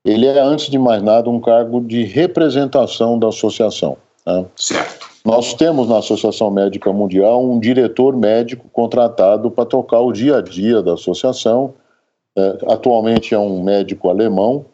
ele 0.04 0.26
é, 0.26 0.40
antes 0.40 0.68
de 0.68 0.78
mais 0.78 1.04
nada, 1.04 1.30
um 1.30 1.40
cargo 1.40 1.80
de 1.80 2.02
representação 2.02 3.16
da 3.16 3.28
associação. 3.28 3.96
Né? 4.26 4.44
Certo. 4.56 5.09
Nós 5.24 5.52
temos 5.54 5.88
na 5.88 5.98
Associação 5.98 6.50
Médica 6.50 6.92
Mundial 6.92 7.44
um 7.44 7.60
diretor 7.60 8.16
médico 8.16 8.68
contratado 8.72 9.50
para 9.50 9.66
tocar 9.66 10.00
o 10.00 10.12
dia 10.12 10.38
a 10.38 10.40
dia 10.40 10.82
da 10.82 10.94
associação. 10.94 11.74
É, 12.36 12.58
atualmente 12.68 13.34
é 13.34 13.38
um 13.38 13.62
médico 13.62 14.08
alemão, 14.08 14.64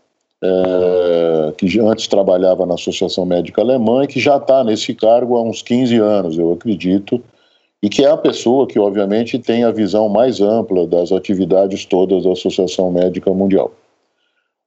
é, 0.43 1.53
que 1.57 1.81
antes 1.81 2.07
trabalhava 2.07 2.65
na 2.67 2.75
Associação 2.75 3.25
Médica 3.25 3.63
Alemã 3.63 4.05
e 4.05 4.07
que 4.07 4.21
já 4.21 4.37
está 4.37 4.63
nesse 4.63 4.95
cargo 4.95 5.37
há 5.37 5.43
uns 5.43 5.63
15 5.63 5.97
anos, 5.97 6.39
eu 6.39 6.53
acredito 6.53 7.23
e 7.83 7.89
que 7.89 8.05
é 8.05 8.11
a 8.11 8.17
pessoa 8.17 8.67
que, 8.67 8.79
obviamente, 8.79 9.39
tem 9.39 9.65
a 9.65 9.71
visão 9.71 10.09
mais 10.09 10.41
ampla 10.41 10.87
das 10.87 11.13
atividades 11.13 11.85
todas 11.85 12.25
da 12.25 12.33
Associação 12.33 12.91
Médica 12.91 13.33
Mundial. 13.33 13.71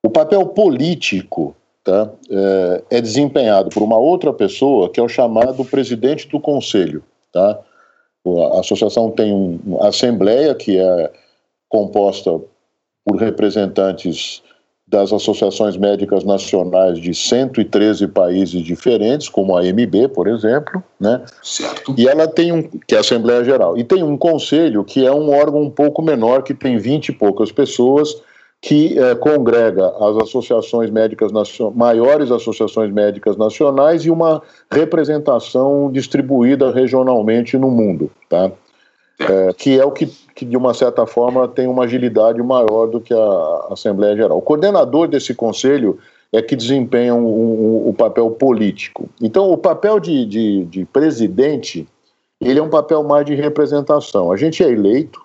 O 0.03 0.10
papel 0.10 0.45
político 0.45 1.56
tá, 1.84 2.10
é, 2.30 2.97
é 2.97 3.01
desempenhado 3.01 3.69
por 3.69 3.84
uma 3.84 3.97
outra 3.97 4.34
pessoa, 4.34 4.89
que 4.89 4.99
é 4.99 5.03
o 5.03 5.10
chamado 5.10 5.64
presidente 5.65 6.27
do 6.27 6.39
conselho. 6.39 7.03
Tá? 7.31 7.60
A 8.53 8.60
associação 8.60 9.11
tem 9.11 9.34
uma 9.34 9.88
assembleia 9.88 10.53
que 10.53 10.77
é 10.77 11.11
composta 11.68 12.39
por 13.06 13.18
representantes 13.18 14.43
das 14.89 15.14
associações 15.14 15.77
médicas 15.77 16.23
nacionais 16.23 16.99
de 16.99 17.14
113 17.14 18.07
países 18.07 18.64
diferentes, 18.64 19.30
como 19.30 19.56
a 19.56 19.61
AMB, 19.61 20.10
por 20.14 20.27
exemplo, 20.27 20.84
né? 20.99 21.23
Certo. 21.43 21.93
E 21.95 22.07
ela 22.07 22.27
tem 22.27 22.51
um, 22.51 22.64
que 22.64 22.95
é 22.95 22.97
a 22.97 23.01
Assembleia 23.01 23.43
Geral, 23.43 23.77
e 23.77 23.84
tem 23.84 24.01
um 24.01 24.18
conselho 24.18 24.84
que 24.84 25.06
é 25.06 25.11
um 25.11 25.30
órgão 25.30 25.61
um 25.61 25.69
pouco 25.69 26.01
menor, 26.01 26.41
que 26.41 26.56
tem 26.56 26.77
20 26.77 27.10
e 27.10 27.11
poucas 27.11 27.51
pessoas, 27.51 28.19
que 28.61 28.99
é, 28.99 29.15
congrega 29.15 29.88
as 29.88 30.18
associações 30.18 30.90
médicas 30.90 31.31
maiores 31.73 32.30
associações 32.30 32.91
médicas 32.91 33.38
nacionais 33.38 34.03
e 34.03 34.11
uma 34.11 34.41
representação 34.69 35.90
distribuída 35.91 36.72
regionalmente 36.72 37.57
no 37.57 37.72
mundo, 37.72 38.11
tá? 38.27 38.52
É, 39.19 39.53
que 39.53 39.77
é 39.77 39.86
o 39.86 39.91
que, 39.91 40.06
que, 40.34 40.45
de 40.45 40.56
uma 40.56 40.73
certa 40.73 41.06
forma, 41.06 41.48
tem 41.48 41.68
uma 41.68 41.84
agilidade 41.84 42.41
maior 42.41 42.88
do 42.88 43.02
que 43.02 43.14
a 43.14 43.68
Assembleia 43.69 44.15
Geral. 44.15 44.38
O 44.38 44.41
coordenador 44.41 45.10
desse 45.10 45.34
conselho 45.34 45.99
é 46.31 46.41
que 46.41 46.56
desempenha 46.56 47.14
um, 47.14 47.27
um, 47.27 47.90
o 47.90 47.94
papel 47.94 48.31
político. 48.31 49.10
Então, 49.22 49.52
o 49.52 49.57
papel 49.57 49.99
de, 49.99 50.26
de, 50.26 50.65
de, 50.65 50.86
presidente, 50.86 51.88
ele 52.40 52.60
é 52.60 52.64
um 52.64 52.69
papel 52.69 53.03
mais 53.03 53.26
de 53.26 53.36
representação. 53.36 54.31
A 54.31 54.38
gente 54.38 54.64
é 54.64 54.69
eleito 54.69 55.22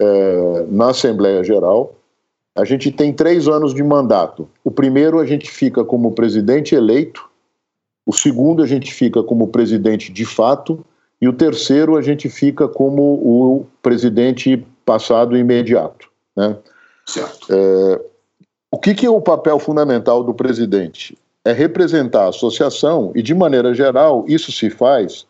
é, 0.00 0.66
na 0.68 0.90
Assembleia 0.90 1.42
Geral, 1.42 1.94
a 2.54 2.64
gente 2.64 2.90
tem 2.90 3.12
três 3.12 3.48
anos 3.48 3.74
de 3.74 3.82
mandato. 3.82 4.48
O 4.64 4.70
primeiro 4.70 5.18
a 5.18 5.26
gente 5.26 5.50
fica 5.50 5.84
como 5.84 6.12
presidente 6.12 6.74
eleito, 6.74 7.28
o 8.06 8.12
segundo 8.12 8.62
a 8.62 8.66
gente 8.66 8.92
fica 8.92 9.22
como 9.22 9.48
presidente 9.48 10.12
de 10.12 10.24
fato, 10.24 10.84
e 11.20 11.28
o 11.28 11.32
terceiro, 11.32 11.96
a 11.96 12.02
gente 12.02 12.28
fica 12.28 12.66
como 12.66 13.02
o 13.02 13.66
presidente 13.80 14.66
passado 14.84 15.36
imediato. 15.36 16.08
Né? 16.36 16.56
Certo. 17.06 17.46
É, 17.48 18.00
o 18.72 18.78
que, 18.78 18.92
que, 18.92 19.06
é 19.06 19.10
o 19.10 19.20
papel 19.20 19.60
fundamental 19.60 20.24
do 20.24 20.34
presidente? 20.34 21.16
é 21.44 21.52
representar 21.52 22.24
a 22.24 22.28
associação 22.28 23.12
e, 23.14 23.22
de 23.22 23.34
maneira 23.34 23.74
geral, 23.74 24.24
isso 24.28 24.52
se 24.52 24.70
faz 24.70 25.26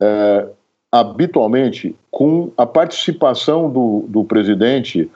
é, 0.00 0.46
habitualmente 0.92 1.96
com 2.10 2.50
a 2.56 2.66
participação 2.66 3.70
do, 3.70 4.04
do 4.08 4.24
presidente 4.24 5.10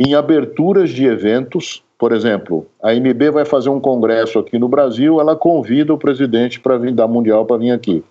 em 0.00 0.14
aberturas 0.14 0.88
de 0.90 1.04
eventos. 1.04 1.82
Por 1.98 2.12
exemplo, 2.12 2.66
a 2.82 2.94
MB 2.94 3.30
vai 3.30 3.44
fazer 3.44 3.68
um 3.68 3.78
congresso 3.78 4.38
aqui 4.38 4.58
no 4.58 4.66
Brasil, 4.66 5.20
ela 5.20 5.36
convida 5.36 5.92
o 5.92 5.98
presidente 5.98 6.58
para 6.58 6.78
vir 6.78 6.94
da 6.94 7.06
Mundial 7.06 7.44
para 7.44 7.58
vir 7.58 7.70
aqui. 7.70 8.02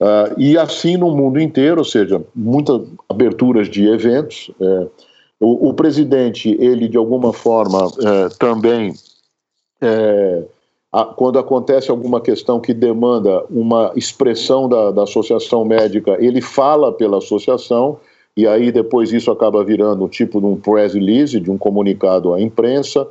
Uh, 0.00 0.38
e 0.38 0.56
assim 0.56 0.96
no 0.96 1.10
mundo 1.10 1.40
inteiro, 1.40 1.78
ou 1.78 1.84
seja, 1.84 2.22
muitas 2.32 2.82
aberturas 3.08 3.68
de 3.68 3.88
eventos. 3.88 4.50
É, 4.60 4.86
o, 5.40 5.70
o, 5.70 5.74
presidente, 5.74 6.54
ele 6.60 6.86
de 6.86 6.96
alguma 6.96 7.32
forma 7.32 7.90
é, 8.00 8.28
também, 8.38 8.92
é, 9.80 10.44
a, 10.92 11.04
quando 11.04 11.38
acontece 11.38 11.90
alguma 11.90 12.20
questão 12.20 12.60
que 12.60 12.74
demanda 12.74 13.42
uma 13.50 13.90
expressão 13.96 14.68
da, 14.68 14.90
da 14.90 15.02
associação 15.02 15.64
médica, 15.64 16.16
ele 16.20 16.42
fala 16.42 16.92
pela 16.92 17.18
associação, 17.18 17.98
e 18.36 18.46
aí 18.46 18.70
depois 18.70 19.12
isso 19.12 19.30
acaba 19.30 19.64
virando 19.64 20.04
um 20.04 20.08
tipo 20.08 20.40
de 20.40 20.46
um 20.46 20.56
press 20.56 20.94
release, 20.94 21.40
de 21.40 21.50
um 21.50 21.56
comunicado 21.56 22.34
à 22.34 22.40
imprensa. 22.40 23.02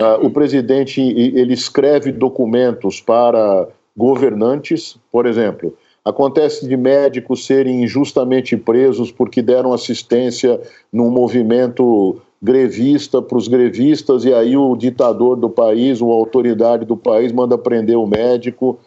Uh, 0.00 0.26
o 0.26 0.30
presidente 0.30 1.00
ele 1.00 1.54
escreve 1.54 2.10
documentos 2.10 3.00
para 3.00 3.68
governantes, 3.96 4.96
por 5.10 5.26
exemplo, 5.26 5.76
Acontece 6.04 6.66
de 6.66 6.76
médicos 6.76 7.46
serem 7.46 7.84
injustamente 7.84 8.56
presos 8.56 9.12
porque 9.12 9.40
deram 9.40 9.72
assistência 9.72 10.60
num 10.92 11.10
movimento 11.10 12.20
grevista 12.42 13.22
para 13.22 13.38
os 13.38 13.46
grevistas 13.46 14.24
e 14.24 14.34
aí 14.34 14.56
o 14.56 14.74
ditador 14.74 15.36
do 15.36 15.48
país, 15.48 16.02
ou 16.02 16.10
a 16.10 16.16
autoridade 16.16 16.84
do 16.84 16.96
país 16.96 17.30
manda 17.30 17.56
prender 17.56 17.96
o 17.96 18.06
médico. 18.06 18.80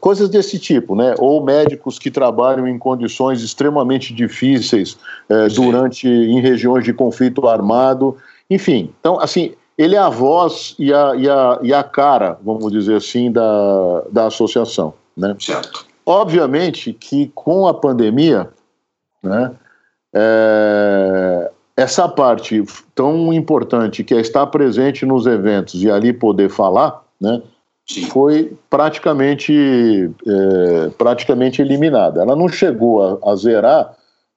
Coisas 0.00 0.28
desse 0.28 0.58
tipo, 0.58 0.96
né? 0.96 1.14
Ou 1.18 1.44
médicos 1.44 1.98
que 1.98 2.10
trabalham 2.10 2.66
em 2.66 2.78
condições 2.78 3.42
extremamente 3.42 4.12
difíceis 4.12 4.98
eh, 5.28 5.48
durante 5.48 6.08
em 6.08 6.40
regiões 6.40 6.82
de 6.82 6.92
conflito 6.92 7.46
armado. 7.46 8.16
Enfim, 8.50 8.92
então, 8.98 9.20
assim, 9.20 9.54
ele 9.78 9.94
é 9.94 9.98
a 9.98 10.08
voz 10.08 10.74
e 10.80 10.92
a, 10.92 11.14
e 11.14 11.30
a, 11.30 11.58
e 11.62 11.72
a 11.72 11.84
cara, 11.84 12.36
vamos 12.42 12.72
dizer 12.72 12.96
assim, 12.96 13.30
da, 13.30 14.02
da 14.10 14.26
associação. 14.26 14.92
Né? 15.16 15.36
Certo. 15.38 15.86
Obviamente 16.04 16.92
que 16.92 17.30
com 17.32 17.68
a 17.68 17.74
pandemia, 17.74 18.48
né, 19.22 19.52
é, 20.12 21.50
essa 21.76 22.08
parte 22.08 22.64
tão 22.94 23.32
importante 23.32 24.02
que 24.02 24.14
é 24.14 24.20
estar 24.20 24.46
presente 24.48 25.06
nos 25.06 25.26
eventos 25.26 25.80
e 25.80 25.88
ali 25.88 26.12
poder 26.12 26.48
falar, 26.48 27.04
né, 27.20 27.40
foi 28.10 28.52
praticamente, 28.68 30.10
é, 30.26 30.90
praticamente 30.98 31.62
eliminada. 31.62 32.20
Ela 32.20 32.36
não 32.36 32.48
chegou 32.48 33.02
a, 33.02 33.32
a, 33.32 33.36
zerar 33.36 33.94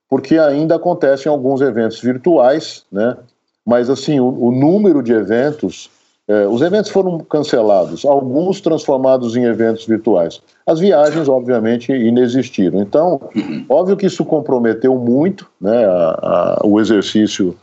porque 0.09 0.37
ainda 0.37 0.75
acontecem 0.75 1.29
alguns 1.29 1.61
eventos 1.61 1.99
virtuais, 1.99 2.85
né, 2.91 3.17
mas 3.65 3.89
assim 3.89 4.19
o, 4.19 4.27
o 4.27 4.51
número 4.51 5.01
de 5.03 5.13
eventos 5.13 5.89
é, 6.27 6.47
os 6.47 6.61
eventos 6.61 6.89
foram 6.89 7.19
cancelados, 7.19 8.05
alguns 8.05 8.61
transformados 8.61 9.35
em 9.35 9.43
eventos 9.43 9.85
virtuais. 9.85 10.41
As 10.65 10.79
viagens, 10.79 11.27
obviamente, 11.27 11.91
inexistiram. 11.91 12.79
Então, 12.79 13.19
óbvio 13.67 13.97
que 13.97 14.05
isso 14.05 14.23
comprometeu 14.23 14.95
muito 14.95 15.45
né, 15.59 15.85
a, 15.85 16.59
a, 16.61 16.61
o 16.63 16.79
exercício 16.79 17.53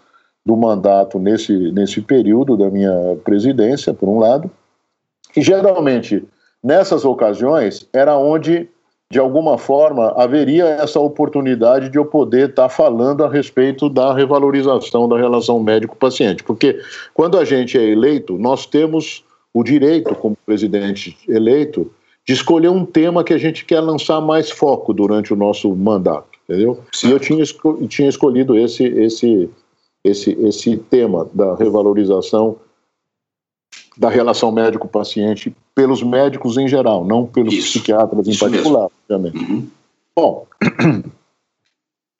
do 0.44 0.56
mandato 0.56 1.18
nesse, 1.18 1.52
nesse 1.72 2.02
período 2.02 2.56
da 2.56 2.68
minha 2.68 3.16
presidência, 3.24 3.94
por 3.94 4.08
um 4.08 4.18
lado. 4.18 4.50
E 5.38 5.42
geralmente, 5.42 6.24
nessas 6.60 7.04
ocasiões, 7.04 7.88
era 7.92 8.16
onde 8.18 8.68
de 9.10 9.18
alguma 9.18 9.56
forma, 9.56 10.12
haveria 10.18 10.66
essa 10.66 11.00
oportunidade 11.00 11.88
de 11.88 11.96
eu 11.96 12.04
poder 12.04 12.50
estar 12.50 12.64
tá 12.64 12.68
falando 12.68 13.24
a 13.24 13.30
respeito 13.30 13.88
da 13.88 14.12
revalorização 14.12 15.08
da 15.08 15.16
relação 15.16 15.58
médico-paciente. 15.58 16.44
Porque 16.44 16.78
quando 17.14 17.38
a 17.38 17.44
gente 17.44 17.78
é 17.78 17.82
eleito, 17.82 18.36
nós 18.36 18.66
temos 18.66 19.24
o 19.54 19.64
direito, 19.64 20.14
como 20.14 20.36
presidente 20.44 21.16
eleito, 21.26 21.90
de 22.26 22.34
escolher 22.34 22.68
um 22.68 22.84
tema 22.84 23.24
que 23.24 23.32
a 23.32 23.38
gente 23.38 23.64
quer 23.64 23.80
lançar 23.80 24.20
mais 24.20 24.50
foco 24.50 24.92
durante 24.92 25.32
o 25.32 25.36
nosso 25.36 25.74
mandato, 25.74 26.28
entendeu? 26.46 26.78
E 27.02 27.10
eu 27.10 27.18
tinha, 27.18 27.42
tinha 27.88 28.10
escolhido 28.10 28.58
esse, 28.58 28.84
esse, 28.84 29.48
esse, 30.04 30.32
esse 30.42 30.76
tema 30.76 31.26
da 31.32 31.54
revalorização 31.54 32.58
da 33.98 34.08
relação 34.08 34.52
médico-paciente 34.52 35.54
pelos 35.74 36.02
médicos 36.02 36.56
em 36.56 36.68
geral, 36.68 37.04
não 37.04 37.26
pelos 37.26 37.52
Isso. 37.52 37.72
psiquiatras 37.72 38.28
em 38.28 38.38
particular, 38.38 38.88
obviamente. 39.08 39.38
Uhum. 39.38 39.66
Bom, 40.14 40.46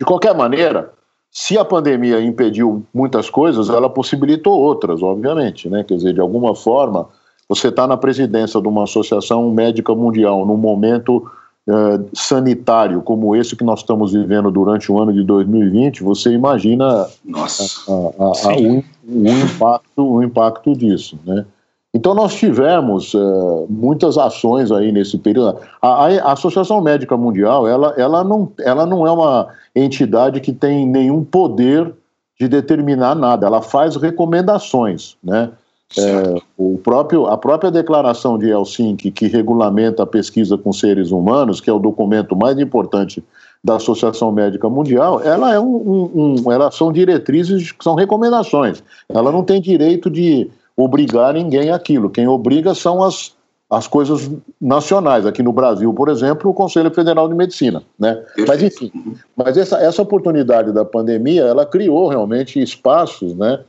de 0.00 0.04
qualquer 0.04 0.34
maneira, 0.34 0.92
se 1.30 1.56
a 1.56 1.64
pandemia 1.64 2.20
impediu 2.20 2.84
muitas 2.92 3.30
coisas, 3.30 3.68
ela 3.68 3.88
possibilitou 3.88 4.58
outras, 4.58 5.02
obviamente, 5.02 5.68
né? 5.68 5.84
Quer 5.84 5.96
dizer, 5.96 6.14
de 6.14 6.20
alguma 6.20 6.54
forma, 6.54 7.08
você 7.48 7.68
está 7.68 7.86
na 7.86 7.96
presidência 7.96 8.60
de 8.60 8.68
uma 8.68 8.84
associação 8.84 9.50
médica 9.50 9.94
mundial 9.94 10.44
num 10.44 10.56
momento 10.56 11.30
eh, 11.68 12.00
sanitário 12.14 13.02
como 13.02 13.36
esse 13.36 13.54
que 13.54 13.62
nós 13.62 13.80
estamos 13.80 14.12
vivendo 14.12 14.50
durante 14.50 14.90
o 14.90 14.98
ano 14.98 15.12
de 15.12 15.22
2020, 15.22 16.02
você 16.02 16.32
imagina 16.32 17.06
Nossa, 17.24 17.92
a, 17.92 18.24
a, 18.24 18.52
a, 18.52 18.56
o, 18.56 18.84
o, 19.06 19.28
impacto, 19.28 20.02
o 20.02 20.22
impacto 20.22 20.74
disso, 20.74 21.18
né? 21.26 21.44
Então 21.94 22.14
nós 22.14 22.34
tivemos 22.34 23.14
uh, 23.14 23.66
muitas 23.68 24.18
ações 24.18 24.70
aí 24.70 24.92
nesse 24.92 25.16
período. 25.16 25.58
A, 25.80 26.06
a, 26.06 26.32
Associação 26.32 26.80
Médica 26.82 27.16
Mundial, 27.16 27.66
ela, 27.66 27.94
ela, 27.96 28.22
não, 28.22 28.52
ela 28.60 28.84
não 28.84 29.06
é 29.06 29.10
uma 29.10 29.48
entidade 29.74 30.40
que 30.40 30.52
tem 30.52 30.86
nenhum 30.86 31.24
poder 31.24 31.92
de 32.38 32.46
determinar 32.46 33.14
nada. 33.14 33.46
Ela 33.46 33.62
faz 33.62 33.96
recomendações, 33.96 35.16
né? 35.24 35.50
É, 35.96 36.36
o 36.58 36.76
próprio, 36.76 37.26
a 37.26 37.38
própria 37.38 37.70
declaração 37.70 38.36
de 38.36 38.50
Helsinki, 38.50 39.10
que 39.10 39.26
regulamenta 39.26 40.02
a 40.02 40.06
pesquisa 40.06 40.58
com 40.58 40.70
seres 40.70 41.10
humanos, 41.10 41.62
que 41.62 41.70
é 41.70 41.72
o 41.72 41.78
documento 41.78 42.36
mais 42.36 42.58
importante 42.58 43.24
da 43.64 43.76
Associação 43.76 44.30
Médica 44.30 44.68
Mundial, 44.68 45.20
ela 45.22 45.52
é 45.54 45.58
um, 45.58 45.64
um, 45.64 46.34
um 46.44 46.52
elas 46.52 46.74
são 46.74 46.92
diretrizes, 46.92 47.74
são 47.80 47.94
recomendações. 47.94 48.82
Ela 49.08 49.32
não 49.32 49.42
tem 49.42 49.60
direito 49.62 50.10
de 50.10 50.50
obrigar 50.78 51.34
ninguém 51.34 51.70
aquilo. 51.72 52.08
Quem 52.08 52.28
obriga 52.28 52.72
são 52.72 53.02
as, 53.02 53.34
as 53.68 53.88
coisas 53.88 54.30
nacionais. 54.60 55.26
Aqui 55.26 55.42
no 55.42 55.52
Brasil, 55.52 55.92
por 55.92 56.08
exemplo, 56.08 56.48
o 56.48 56.54
Conselho 56.54 56.94
Federal 56.94 57.28
de 57.28 57.34
Medicina. 57.34 57.82
Né? 57.98 58.22
Mas, 58.46 58.62
enfim, 58.62 58.92
mas 59.36 59.56
essa, 59.56 59.76
essa 59.78 60.00
oportunidade 60.00 60.72
da 60.72 60.84
pandemia, 60.84 61.42
ela 61.42 61.66
criou 61.66 62.06
realmente 62.06 62.62
espaços, 62.62 63.34
né? 63.34 63.60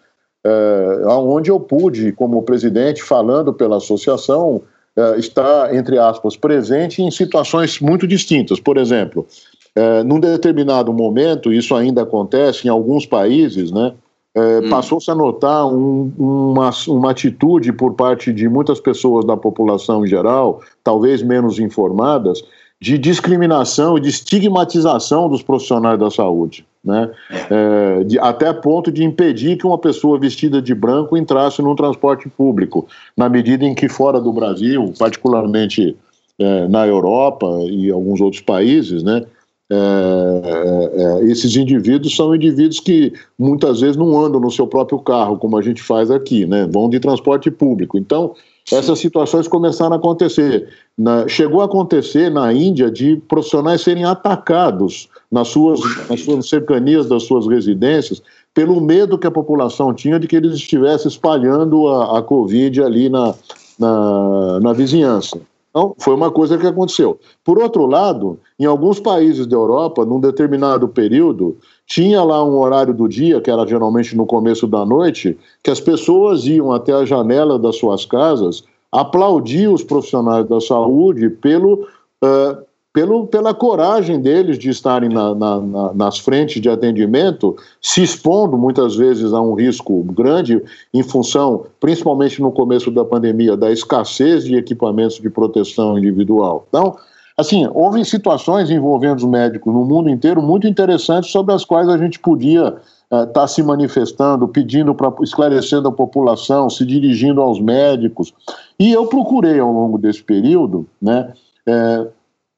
É, 0.42 1.06
onde 1.08 1.52
eu 1.52 1.60
pude, 1.60 2.14
como 2.14 2.42
presidente, 2.44 3.04
falando 3.04 3.54
pela 3.54 3.76
associação, 3.76 4.62
é, 4.96 5.20
estar, 5.20 5.76
entre 5.76 5.98
aspas, 5.98 6.38
presente 6.38 7.02
em 7.02 7.12
situações 7.12 7.82
muito 7.82 8.08
distintas. 8.08 8.58
Por 8.58 8.78
exemplo, 8.78 9.28
é, 9.76 10.02
num 10.02 10.18
determinado 10.18 10.94
momento, 10.94 11.52
isso 11.52 11.76
ainda 11.76 12.04
acontece 12.04 12.68
em 12.68 12.70
alguns 12.70 13.06
países, 13.06 13.70
né? 13.70 13.94
É, 14.36 14.60
hum. 14.60 14.70
Passou-se 14.70 15.10
a 15.10 15.16
notar 15.16 15.66
um, 15.66 16.12
uma, 16.18 16.70
uma 16.88 17.12
atitude 17.12 17.74
por 17.74 17.94
parte 17.94 18.32
de 18.32 18.48
muitas 18.48 18.80
pessoas 18.80 19.26
da 19.26 19.36
população 19.36 20.06
em 20.06 20.08
geral, 20.08 20.62
talvez 20.84 21.24
menos 21.24 21.60
informadas, 21.60 22.42
de 22.82 22.98
discriminação 22.98 23.98
e 23.98 24.02
de 24.02 24.10
estigmatização 24.10 25.28
dos 25.28 25.42
profissionais 25.42 26.00
da 26.00 26.10
saúde. 26.10 26.66
Né? 26.82 27.12
É, 27.50 28.04
de, 28.06 28.18
até 28.20 28.54
ponto 28.54 28.90
de 28.90 29.04
impedir 29.04 29.58
que 29.58 29.68
uma 29.68 29.78
pessoa 29.78 30.18
vestida 30.18 30.62
de 30.62 30.74
branco 30.74 31.18
entrasse 31.18 31.62
num 31.62 31.76
transporte 31.76 32.30
público, 32.30 32.88
na 33.18 33.28
medida 33.28 33.66
em 33.66 33.76
que 33.76 33.90
fora 33.90 34.22
do 34.22 34.32
Brasil, 34.32 34.94
particularmente 34.98 35.98
é, 36.40 36.68
na 36.70 36.88
Europa 36.88 37.48
e 37.70 37.92
alguns 37.92 38.22
outros 38.22 38.42
países, 38.42 39.04
né, 39.04 39.26
é, 39.72 39.76
é, 39.76 41.02
é, 41.02 41.32
esses 41.32 41.56
indivíduos 41.56 42.16
são 42.16 42.34
indivíduos 42.34 42.80
que 42.80 43.14
muitas 43.38 43.82
vezes 43.82 43.96
não 43.96 44.20
andam 44.20 44.40
no 44.40 44.50
seu 44.50 44.66
próprio 44.66 44.98
carro, 45.00 45.38
como 45.38 45.58
a 45.58 45.62
gente 45.62 45.82
faz 45.82 46.10
aqui, 46.10 46.46
né? 46.46 46.68
vão 46.72 46.90
de 46.90 47.00
transporte 47.00 47.52
público. 47.52 47.98
Então, 47.98 48.34
essas 48.72 49.00
situações 49.00 49.48
começaram 49.48 49.94
a 49.94 49.98
acontecer. 49.98 50.70
Na, 50.98 51.28
chegou 51.28 51.62
a 51.62 51.66
acontecer 51.66 52.30
na 52.32 52.52
Índia 52.52 52.90
de 52.90 53.18
profissionais 53.28 53.82
serem 53.82 54.06
atacados 54.06 55.08
nas 55.32 55.48
suas, 55.50 55.80
nas 56.10 56.22
suas 56.22 56.50
cercanias 56.50 57.08
das 57.08 57.24
suas 57.24 57.48
residências 57.48 58.22
pelo 58.54 58.82
medo 58.82 59.18
que 59.18 59.28
a 59.28 59.32
população 59.32 59.94
tinha 59.94 60.20
de 60.20 60.28
que 60.28 60.36
eles 60.36 60.54
estivessem 60.54 61.08
espalhando 61.08 61.88
a, 61.88 62.18
a 62.20 62.22
Covid 62.22 62.82
ali 62.82 63.08
na, 63.08 63.34
na, 63.78 64.60
na 64.60 64.74
vizinhança. 64.74 65.40
Então, 65.70 65.96
foi 66.00 66.16
uma 66.16 66.32
coisa 66.32 66.58
que 66.58 66.66
aconteceu. 66.66 67.20
Por 67.44 67.60
outro 67.60 67.86
lado, 67.86 68.40
em 68.60 68.66
alguns 68.66 69.00
países 69.00 69.46
da 69.46 69.56
Europa, 69.56 70.04
num 70.04 70.20
determinado 70.20 70.88
período, 70.88 71.58
tinha 71.86 72.24
lá 72.24 72.44
um 72.44 72.58
horário 72.58 72.94
do 72.94 73.08
dia, 73.08 73.40
que 73.40 73.52
era 73.52 73.66
geralmente 73.68 74.16
no 74.16 74.26
começo 74.26 74.66
da 74.66 74.86
noite, 74.86 75.38
que 75.64 75.70
as 75.70 75.80
pessoas 75.80 76.46
iam 76.46 76.72
até 76.72 76.92
a 76.94 77.06
janela 77.06 77.60
das 77.60 77.78
suas 77.78 78.06
casas 78.06 78.64
aplaudir 78.92 79.68
os 79.68 79.84
profissionais 79.84 80.48
da 80.48 80.60
saúde 80.60 81.30
pelo, 81.30 81.88
uh, 82.24 82.66
pelo, 82.92 83.28
pela 83.28 83.54
coragem 83.54 84.20
deles 84.20 84.58
de 84.58 84.70
estarem 84.70 85.10
na, 85.10 85.36
na, 85.36 85.60
na, 85.60 85.94
nas 85.94 86.18
frentes 86.18 86.62
de 86.62 86.70
atendimento, 86.70 87.56
se 87.82 88.02
expondo 88.02 88.58
muitas 88.58 88.96
vezes 88.96 89.32
a 89.32 89.42
um 89.42 89.54
risco 89.54 90.04
grande, 90.04 90.62
em 90.94 91.04
função, 91.04 91.66
principalmente 91.80 92.42
no 92.42 92.52
começo 92.52 92.90
da 92.90 93.06
pandemia, 93.06 93.56
da 93.56 93.72
escassez 93.72 94.44
de 94.44 94.56
equipamentos 94.56 95.20
de 95.20 95.30
proteção 95.30 95.98
individual. 95.98 96.66
Então, 96.70 96.98
assim, 97.38 97.70
houve 97.74 98.04
situações 98.04 98.72
envolvendo 98.72 99.20
os 99.20 99.26
médicos 99.26 99.72
no 99.72 99.86
mundo 99.86 100.10
inteiro 100.10 100.42
muito 100.42 100.68
interessantes 100.68 101.32
sobre 101.32 101.54
as 101.54 101.64
quais 101.64 101.88
a 101.88 101.98
gente 101.98 102.20
podia 102.20 102.76
estar 103.04 103.24
uh, 103.24 103.28
tá 103.28 103.48
se 103.48 103.62
manifestando, 103.62 104.48
pedindo 104.48 104.96
para 104.96 105.14
esclarecendo 105.22 105.88
a 105.88 105.92
população, 105.92 106.70
se 106.70 106.84
dirigindo 106.86 107.40
aos 107.40 107.60
médicos. 107.60 108.34
E 108.80 108.92
eu 108.92 109.06
procurei 109.06 109.60
ao 109.60 109.72
longo 109.72 109.98
desse 109.98 110.24
período, 110.24 110.88
né, 111.02 111.34
é, 111.68 112.08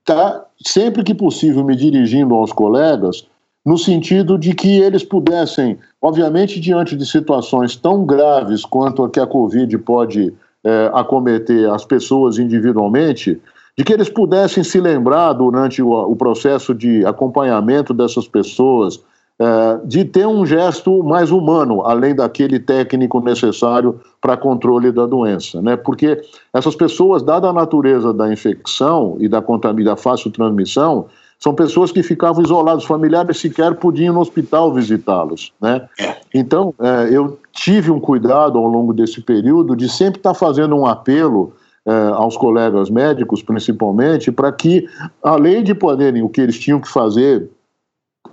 tá 0.05 0.45
sempre 0.65 1.03
que 1.03 1.13
possível 1.13 1.63
me 1.63 1.75
dirigindo 1.75 2.33
aos 2.35 2.51
colegas 2.51 3.25
no 3.65 3.77
sentido 3.77 4.37
de 4.37 4.53
que 4.53 4.79
eles 4.79 5.03
pudessem, 5.03 5.77
obviamente, 6.01 6.59
diante 6.59 6.97
de 6.97 7.05
situações 7.05 7.75
tão 7.75 8.05
graves 8.05 8.65
quanto 8.65 9.03
a 9.03 9.09
que 9.09 9.19
a 9.19 9.27
Covid 9.27 9.77
pode 9.79 10.33
é, 10.63 10.91
acometer 10.93 11.69
as 11.69 11.85
pessoas 11.85 12.39
individualmente, 12.39 13.39
de 13.77 13.83
que 13.83 13.93
eles 13.93 14.09
pudessem 14.09 14.63
se 14.63 14.79
lembrar 14.79 15.33
durante 15.33 15.81
o, 15.81 15.91
o 15.91 16.15
processo 16.15 16.73
de 16.73 17.05
acompanhamento 17.05 17.93
dessas 17.93 18.27
pessoas, 18.27 18.99
é, 19.41 19.79
de 19.87 20.05
ter 20.05 20.27
um 20.27 20.45
gesto 20.45 21.03
mais 21.03 21.31
humano, 21.31 21.81
além 21.81 22.13
daquele 22.13 22.59
técnico 22.59 23.19
necessário 23.19 23.99
para 24.21 24.37
controle 24.37 24.91
da 24.91 25.07
doença, 25.07 25.59
né? 25.63 25.75
Porque 25.75 26.21
essas 26.53 26.75
pessoas, 26.75 27.23
dada 27.23 27.47
a 27.47 27.53
natureza 27.53 28.13
da 28.13 28.31
infecção 28.31 29.17
e 29.19 29.27
da, 29.27 29.39
da 29.83 29.95
fácil 29.95 30.29
transmissão, 30.29 31.07
são 31.39 31.55
pessoas 31.55 31.91
que 31.91 32.03
ficavam 32.03 32.43
isoladas, 32.43 32.83
familiares 32.83 33.39
sequer 33.39 33.73
podiam 33.73 34.13
no 34.13 34.19
hospital 34.19 34.71
visitá-los, 34.75 35.51
né? 35.59 35.87
É. 35.99 36.17
Então, 36.35 36.71
é, 36.79 37.09
eu 37.11 37.39
tive 37.51 37.89
um 37.89 37.99
cuidado 37.99 38.59
ao 38.59 38.67
longo 38.67 38.93
desse 38.93 39.21
período 39.21 39.75
de 39.75 39.89
sempre 39.89 40.19
estar 40.19 40.35
fazendo 40.35 40.75
um 40.75 40.85
apelo 40.85 41.53
é, 41.83 41.91
aos 42.13 42.37
colegas 42.37 42.91
médicos, 42.91 43.41
principalmente, 43.41 44.31
para 44.31 44.51
que, 44.51 44.87
além 45.23 45.63
de 45.63 45.73
poderem 45.73 46.21
o 46.21 46.29
que 46.29 46.41
eles 46.41 46.59
tinham 46.59 46.79
que 46.79 46.87
fazer 46.87 47.49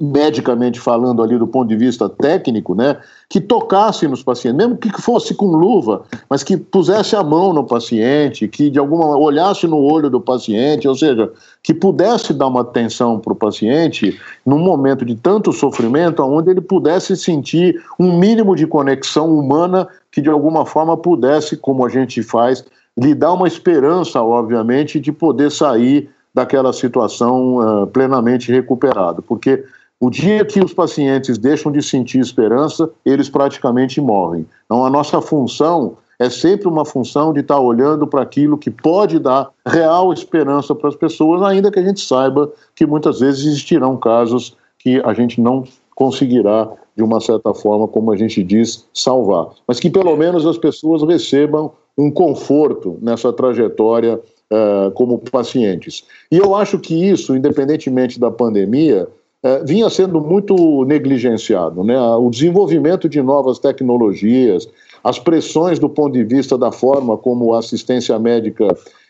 medicamente 0.01 0.79
falando 0.79 1.23
ali 1.23 1.39
do 1.39 1.47
ponto 1.47 1.69
de 1.69 1.77
vista 1.77 2.09
técnico, 2.09 2.75
né, 2.75 2.97
que 3.29 3.41
tocasse 3.41 4.07
nos 4.09 4.23
pacientes, 4.23 4.57
mesmo 4.57 4.77
que 4.77 4.91
fosse 5.01 5.35
com 5.35 5.47
luva, 5.47 6.03
mas 6.29 6.43
que 6.43 6.57
pusesse 6.57 7.15
a 7.15 7.23
mão 7.23 7.53
no 7.53 7.65
paciente, 7.65 8.49
que 8.49 8.71
de 8.71 8.79
alguma 8.79 9.17
olhasse 9.17 9.67
no 9.67 9.79
olho 9.79 10.09
do 10.09 10.21
paciente, 10.21 10.89
ou 10.89 10.95
seja, 10.95 11.31
que 11.63 11.75
pudesse 11.75 12.33
dar 12.33 12.47
uma 12.47 12.63
atenção 12.63 13.19
para 13.19 13.33
o 13.33 13.37
paciente 13.37 14.19
num 14.47 14.59
momento 14.59 15.05
de 15.05 15.15
tanto 15.15 15.53
sofrimento, 15.53 16.23
onde 16.23 16.51
ele 16.51 16.61
pudesse 16.61 17.17
sentir 17.17 17.81
um 17.99 18.17
mínimo 18.19 18.57
de 18.57 18.67
conexão 18.67 19.37
humana 19.37 19.87
que 20.11 20.23
de 20.23 20.31
alguma 20.31 20.65
forma 20.65 20.97
pudesse, 20.97 21.57
como 21.57 21.85
a 21.85 21.89
gente 21.89 22.23
faz, 22.23 22.65
lhe 22.97 23.15
dar 23.15 23.33
uma 23.33 23.47
esperança, 23.47 24.21
obviamente, 24.23 24.99
de 24.99 25.13
poder 25.13 25.51
sair 25.51 26.11
daquela 26.35 26.73
situação 26.73 27.57
uh, 27.57 27.87
plenamente 27.87 28.53
recuperado, 28.53 29.23
porque 29.23 29.65
o 30.01 30.11
dia 30.11 30.45
que 30.45 30.61
os 30.61 30.73
pacientes 30.73 31.39
deixam 31.39 31.73
de 31.73 31.83
sentir 31.83 32.21
esperança, 32.21 32.89
eles 33.05 33.29
praticamente 33.29 34.01
morrem. 34.01 34.47
Então, 34.65 34.85
a 34.85 34.91
nossa 34.91 35.21
função 35.21 35.97
é 36.19 36.29
sempre 36.29 36.69
uma 36.69 36.85
função 36.85 37.33
de 37.33 37.41
estar 37.41 37.59
olhando 37.59 38.07
para 38.07 38.23
aquilo 38.23 38.59
que 38.59 38.71
pode 38.71 39.19
dar 39.19 39.51
real 39.67 40.13
esperança 40.13 40.75
para 40.75 40.89
as 40.89 40.97
pessoas, 40.97 41.43
ainda 41.43 41.71
que 41.71 41.79
a 41.79 41.83
gente 41.83 42.01
saiba 42.01 42.51
que 42.75 42.87
muitas 42.87 43.21
vezes 43.21 43.47
existirão 43.47 43.97
casos 43.97 44.57
que 44.79 45.01
a 45.05 45.13
gente 45.13 45.41
não 45.41 45.65
conseguirá, 45.95 46.71
de 46.97 47.03
uma 47.03 47.21
certa 47.21 47.53
forma, 47.55 47.87
como 47.87 48.13
a 48.13 48.17
gente 48.17 48.43
diz, 48.43 48.87
salvar. 48.93 49.49
Mas 49.67 49.79
que 49.79 49.91
pelo 49.91 50.17
menos 50.17 50.47
as 50.47 50.59
pessoas 50.59 51.03
recebam 51.03 51.73
um 51.97 52.11
conforto 52.11 52.97
nessa 53.01 53.33
trajetória 53.33 54.15
uh, 54.17 54.91
como 54.93 55.19
pacientes. 55.19 56.05
E 56.31 56.37
eu 56.37 56.55
acho 56.55 56.79
que 56.79 57.09
isso, 57.09 57.35
independentemente 57.37 58.19
da 58.19 58.31
pandemia, 58.31 59.09
é, 59.49 59.65
vinha 59.65 59.89
sendo 59.89 60.21
muito 60.21 60.85
negligenciado. 60.85 61.83
Né? 61.83 61.99
O 61.99 62.29
desenvolvimento 62.29 63.09
de 63.09 63.23
novas 63.23 63.59
tecnologias, 63.59 64.69
as 65.03 65.19
pressões 65.19 65.79
do 65.79 65.89
ponto 65.89 66.13
de 66.13 66.25
vista 66.25 66.59
da 66.59 66.71
forma 66.71 67.17
como 67.17 67.55
a 67.55 67.61
assistência 67.61 68.19
médica 68.19 68.67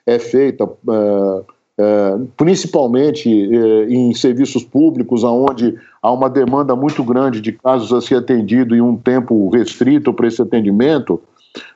é 0.07 0.19
feita, 0.19 0.65
é, 0.65 1.43
é, 1.81 2.19
principalmente 2.37 3.29
em 3.29 4.15
serviços 4.15 4.63
públicos, 4.63 5.25
onde 5.25 5.75
há 6.01 6.13
uma 6.13 6.31
demanda 6.31 6.77
muito 6.77 7.03
grande 7.03 7.41
de 7.41 7.53
casos 7.53 7.93
a 7.93 8.01
ser 8.01 8.17
atendido 8.17 8.77
em 8.77 8.81
um 8.81 8.97
tempo 8.97 9.49
restrito 9.49 10.13
para 10.13 10.29
esse 10.29 10.41
atendimento, 10.41 11.21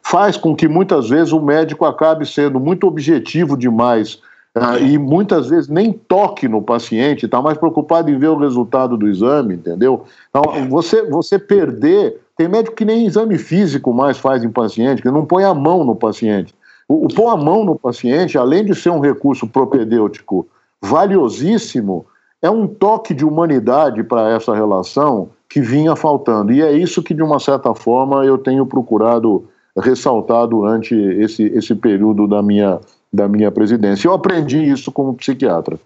faz 0.04 0.36
com 0.36 0.54
que 0.54 0.68
muitas 0.68 1.08
vezes 1.08 1.32
o 1.32 1.40
médico 1.40 1.84
acabe 1.84 2.26
sendo 2.26 2.60
muito 2.60 2.86
objetivo 2.86 3.56
demais 3.56 4.20
ah, 4.54 4.78
e 4.78 4.98
muitas 4.98 5.48
vezes 5.48 5.68
nem 5.68 5.92
toque 5.92 6.46
no 6.46 6.60
paciente, 6.60 7.24
está 7.24 7.40
mais 7.40 7.56
preocupado 7.56 8.10
em 8.10 8.18
ver 8.18 8.28
o 8.28 8.36
resultado 8.36 8.98
do 8.98 9.08
exame, 9.08 9.54
entendeu? 9.54 10.04
Então, 10.28 10.42
você, 10.68 11.02
você 11.02 11.38
perder. 11.38 12.20
Tem 12.36 12.48
médico 12.48 12.76
que 12.76 12.84
nem 12.84 13.06
exame 13.06 13.38
físico 13.38 13.92
mais 13.92 14.18
faz 14.18 14.42
em 14.44 14.50
paciente, 14.50 15.00
que 15.00 15.10
não 15.10 15.24
põe 15.24 15.44
a 15.44 15.54
mão 15.54 15.84
no 15.84 15.94
paciente. 15.94 16.54
O, 16.88 17.06
o 17.06 17.08
pôr 17.08 17.28
a 17.28 17.36
mão 17.36 17.64
no 17.64 17.78
paciente, 17.78 18.36
além 18.36 18.64
de 18.64 18.74
ser 18.74 18.90
um 18.90 19.00
recurso 19.00 19.46
propedêutico 19.46 20.46
valiosíssimo, 20.82 22.04
é 22.42 22.50
um 22.50 22.66
toque 22.66 23.14
de 23.14 23.24
humanidade 23.24 24.02
para 24.02 24.30
essa 24.30 24.54
relação 24.54 25.30
que 25.48 25.60
vinha 25.60 25.94
faltando. 25.94 26.52
E 26.52 26.60
é 26.60 26.72
isso 26.72 27.02
que, 27.02 27.14
de 27.14 27.22
uma 27.22 27.38
certa 27.38 27.74
forma, 27.74 28.24
eu 28.24 28.36
tenho 28.36 28.66
procurado 28.66 29.46
ressaltar 29.78 30.46
durante 30.46 30.94
esse, 30.94 31.44
esse 31.44 31.74
período 31.74 32.26
da 32.26 32.42
minha 32.42 32.80
da 33.12 33.28
minha 33.28 33.50
presidência. 33.50 34.08
Eu 34.08 34.14
aprendi 34.14 34.58
isso 34.58 34.90
como 34.90 35.14
psiquiatra. 35.14 35.78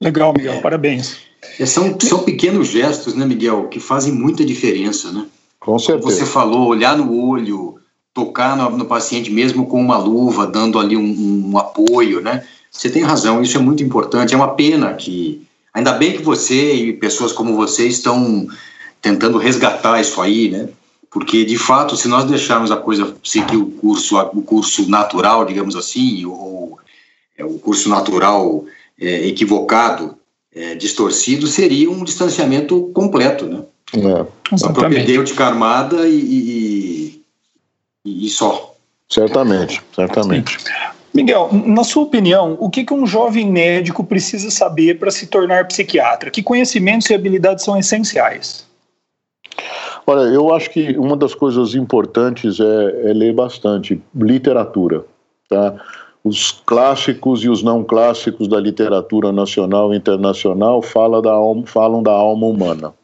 Legal, 0.00 0.32
Miguel, 0.32 0.60
parabéns. 0.60 1.18
É, 1.58 1.64
são, 1.64 1.96
são 2.00 2.24
pequenos 2.24 2.68
gestos, 2.68 3.14
né, 3.14 3.24
Miguel, 3.24 3.68
que 3.68 3.78
fazem 3.78 4.12
muita 4.12 4.44
diferença, 4.44 5.12
né? 5.12 5.26
Com 5.60 5.78
certeza. 5.78 6.10
Você 6.10 6.26
falou, 6.26 6.68
olhar 6.68 6.96
no 6.96 7.14
olho, 7.28 7.76
tocar 8.12 8.56
no, 8.56 8.70
no 8.76 8.84
paciente 8.84 9.30
mesmo 9.30 9.66
com 9.66 9.80
uma 9.80 9.96
luva, 9.96 10.46
dando 10.46 10.78
ali 10.78 10.96
um, 10.96 11.50
um, 11.50 11.58
apoio, 11.58 12.20
né? 12.20 12.44
Você 12.70 12.90
tem 12.90 13.02
razão, 13.02 13.40
isso 13.42 13.56
é 13.56 13.60
muito 13.60 13.82
importante. 13.82 14.34
É 14.34 14.36
uma 14.36 14.54
pena 14.54 14.92
que, 14.94 15.46
ainda 15.72 15.92
bem 15.92 16.12
que 16.12 16.22
você 16.22 16.74
e 16.74 16.92
pessoas 16.92 17.32
como 17.32 17.56
você 17.56 17.86
estão 17.86 18.46
tentando 19.00 19.38
resgatar 19.38 20.00
isso 20.00 20.20
aí, 20.20 20.50
né? 20.50 20.68
Porque 21.16 21.46
de 21.46 21.56
fato, 21.56 21.96
se 21.96 22.08
nós 22.08 22.26
deixarmos 22.26 22.70
a 22.70 22.76
coisa 22.76 23.16
seguir 23.24 23.56
o 23.56 23.70
curso, 23.70 24.18
o 24.34 24.42
curso 24.42 24.86
natural, 24.86 25.46
digamos 25.46 25.74
assim, 25.74 26.26
ou 26.26 26.78
é, 27.38 27.42
o 27.42 27.58
curso 27.58 27.88
natural 27.88 28.66
é, 29.00 29.26
equivocado, 29.26 30.18
é, 30.54 30.74
distorcido, 30.74 31.46
seria 31.46 31.90
um 31.90 32.04
distanciamento 32.04 32.90
completo, 32.92 33.46
né? 33.46 33.62
É. 33.94 34.26
Uma 34.62 34.72
propedêutica 34.74 35.46
armada 35.46 36.06
e, 36.06 37.22
e, 38.04 38.26
e, 38.26 38.28
só. 38.28 38.74
Certamente, 39.08 39.80
certamente. 39.94 40.60
Sim. 40.60 40.68
Miguel, 41.14 41.48
na 41.50 41.82
sua 41.82 42.02
opinião, 42.02 42.58
o 42.60 42.68
que, 42.68 42.84
que 42.84 42.92
um 42.92 43.06
jovem 43.06 43.50
médico 43.50 44.04
precisa 44.04 44.50
saber 44.50 44.98
para 44.98 45.10
se 45.10 45.28
tornar 45.28 45.66
psiquiatra? 45.66 46.30
Que 46.30 46.42
conhecimentos 46.42 47.08
e 47.08 47.14
habilidades 47.14 47.64
são 47.64 47.78
essenciais? 47.78 48.65
Olha, 50.06 50.20
eu 50.32 50.54
acho 50.54 50.70
que 50.70 50.96
uma 50.96 51.16
das 51.16 51.34
coisas 51.34 51.74
importantes 51.74 52.60
é, 52.60 53.10
é 53.10 53.12
ler 53.12 53.34
bastante 53.34 54.00
literatura, 54.14 55.04
tá? 55.48 55.74
Os 56.22 56.52
clássicos 56.52 57.42
e 57.42 57.48
os 57.48 57.62
não 57.62 57.82
clássicos 57.82 58.46
da 58.46 58.60
literatura 58.60 59.32
nacional 59.32 59.92
e 59.92 59.96
internacional 59.96 60.80
falam 60.80 61.20
da 61.20 61.32
alma, 61.32 61.66
falam 61.66 62.02
da 62.02 62.12
alma 62.12 62.46
humana. 62.46 62.94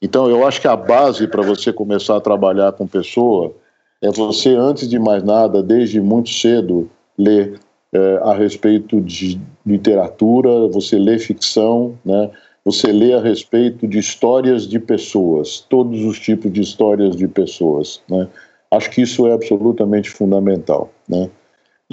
Então, 0.00 0.30
eu 0.30 0.46
acho 0.46 0.60
que 0.60 0.68
a 0.68 0.76
base 0.76 1.26
para 1.26 1.42
você 1.42 1.72
começar 1.72 2.16
a 2.16 2.20
trabalhar 2.20 2.72
com 2.72 2.86
pessoa 2.86 3.52
é 4.00 4.10
você, 4.10 4.54
antes 4.54 4.88
de 4.88 4.98
mais 4.98 5.22
nada, 5.22 5.62
desde 5.62 6.00
muito 6.00 6.30
cedo, 6.30 6.88
ler 7.18 7.58
é, 7.92 8.20
a 8.22 8.32
respeito 8.32 9.00
de 9.00 9.40
literatura, 9.66 10.68
você 10.68 10.98
lê 10.98 11.18
ficção, 11.18 11.98
né? 12.04 12.30
Você 12.64 12.92
lê 12.92 13.14
a 13.14 13.20
respeito 13.20 13.86
de 13.86 13.98
histórias 13.98 14.66
de 14.68 14.78
pessoas, 14.78 15.64
todos 15.68 16.04
os 16.04 16.18
tipos 16.18 16.52
de 16.52 16.60
histórias 16.60 17.16
de 17.16 17.26
pessoas. 17.26 18.00
Né? 18.08 18.28
Acho 18.70 18.90
que 18.90 19.02
isso 19.02 19.26
é 19.26 19.32
absolutamente 19.32 20.10
fundamental. 20.10 20.90
Né? 21.08 21.30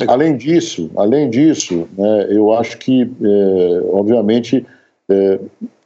Além 0.08 0.36
disso, 0.36 0.92
além 0.98 1.30
disso, 1.30 1.88
né, 1.98 2.28
eu 2.30 2.52
acho 2.52 2.78
que, 2.78 3.04
é, 3.04 3.82
obviamente, 3.94 4.66
é, 5.10 5.40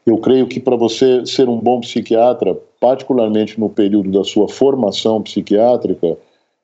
eu 0.06 0.18
creio 0.18 0.48
que 0.48 0.60
para 0.60 0.76
você 0.76 1.24
ser 1.26 1.48
um 1.48 1.60
bom 1.60 1.80
psiquiatra, 1.80 2.58
particularmente 2.80 3.60
no 3.60 3.70
período 3.70 4.10
da 4.10 4.24
sua 4.24 4.50
formação 4.50 5.22
psiquiátrica, 5.22 6.18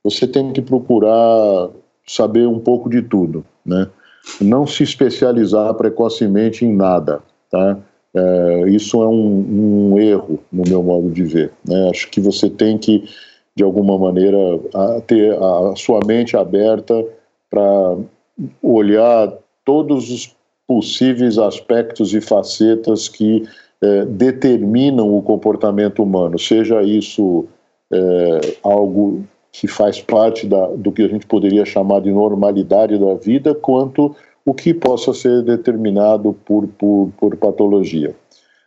você 0.04 0.26
tem 0.26 0.52
que 0.52 0.62
procurar 0.62 1.70
saber 2.08 2.48
um 2.48 2.60
pouco 2.60 2.90
de 2.90 3.02
tudo, 3.02 3.46
né? 3.66 3.88
Não 4.42 4.66
se 4.66 4.82
especializar 4.82 5.72
precocemente 5.76 6.66
em 6.66 6.76
nada, 6.76 7.22
tá? 7.50 7.78
É, 8.16 8.70
isso 8.70 9.04
é 9.04 9.08
um, 9.08 9.92
um, 9.92 10.00
erro, 10.00 10.40
no 10.52 10.64
meu 10.68 10.82
modo 10.82 11.10
de 11.10 11.24
ver. 11.24 11.52
Né? 11.68 11.90
Acho 11.90 12.10
que 12.10 12.22
você 12.22 12.50
tem 12.50 12.78
que, 12.78 13.04
de 13.56 13.64
alguma 13.64 13.98
maneira, 13.98 14.38
a, 14.74 15.02
ter 15.02 15.38
a 15.38 15.74
sua 15.76 16.00
mente 16.06 16.38
aberta 16.38 17.06
para 17.50 17.98
olhar 18.64 19.34
todos 19.66 20.10
os 20.10 20.36
possíveis 20.66 21.38
aspectos 21.38 22.14
e 22.14 22.22
facetas 22.22 23.08
que 23.10 23.44
é, 23.82 24.06
determinam 24.06 25.16
o 25.16 25.22
comportamento 25.22 26.02
humano, 26.02 26.40
seja 26.40 26.82
isso 26.82 27.46
é, 27.92 28.56
algo 28.64 29.24
que 29.52 29.68
faz 29.68 30.02
parte 30.02 30.48
da, 30.48 30.68
do 30.68 30.92
que 30.92 31.04
a 31.04 31.08
gente 31.08 31.26
poderia 31.26 31.66
chamar 31.66 32.02
de 32.02 32.12
normalidade 32.12 32.98
da 32.98 33.14
vida, 33.14 33.54
quanto 33.54 34.16
o 34.46 34.54
que 34.54 34.74
possa 34.74 35.12
ser 35.14 35.42
determinado 35.42 36.34
por, 36.46 36.68
por, 36.68 37.12
por 37.18 37.36
patologia. 37.36 38.16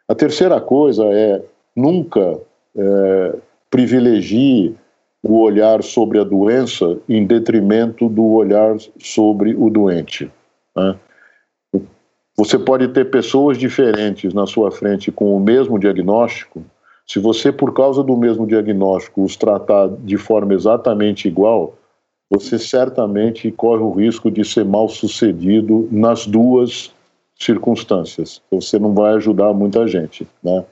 A 0.08 0.14
terceira 0.14 0.60
coisa 0.60 1.04
é 1.04 1.40
nunca 1.76 2.40
é, 2.76 3.34
privilegie 3.70 4.74
o 5.22 5.40
olhar 5.40 5.82
sobre 5.82 6.18
a 6.18 6.24
doença 6.24 6.98
em 7.08 7.24
detrimento 7.24 8.08
do 8.08 8.24
olhar 8.24 8.76
sobre 8.98 9.54
o 9.54 9.70
doente. 9.70 10.30
Né? 10.76 10.96
Você 12.36 12.58
pode 12.58 12.88
ter 12.88 13.10
pessoas 13.10 13.58
diferentes 13.58 14.32
na 14.32 14.46
sua 14.46 14.70
frente 14.70 15.10
com 15.10 15.36
o 15.36 15.40
mesmo 15.40 15.78
diagnóstico. 15.78 16.62
Se 17.06 17.18
você, 17.18 17.50
por 17.50 17.74
causa 17.74 18.02
do 18.02 18.16
mesmo 18.16 18.46
diagnóstico, 18.46 19.24
os 19.24 19.36
tratar 19.36 19.88
de 19.88 20.16
forma 20.16 20.54
exatamente 20.54 21.26
igual, 21.26 21.74
você 22.30 22.58
certamente 22.58 23.50
corre 23.50 23.82
o 23.82 23.90
risco 23.90 24.30
de 24.30 24.44
ser 24.44 24.64
mal 24.64 24.88
sucedido 24.88 25.88
nas 25.90 26.26
duas 26.26 26.92
circunstâncias. 27.38 28.42
Você 28.50 28.78
não 28.78 28.92
vai 28.92 29.14
ajudar 29.14 29.52
muita 29.52 29.86
gente, 29.86 30.26
né? 30.42 30.64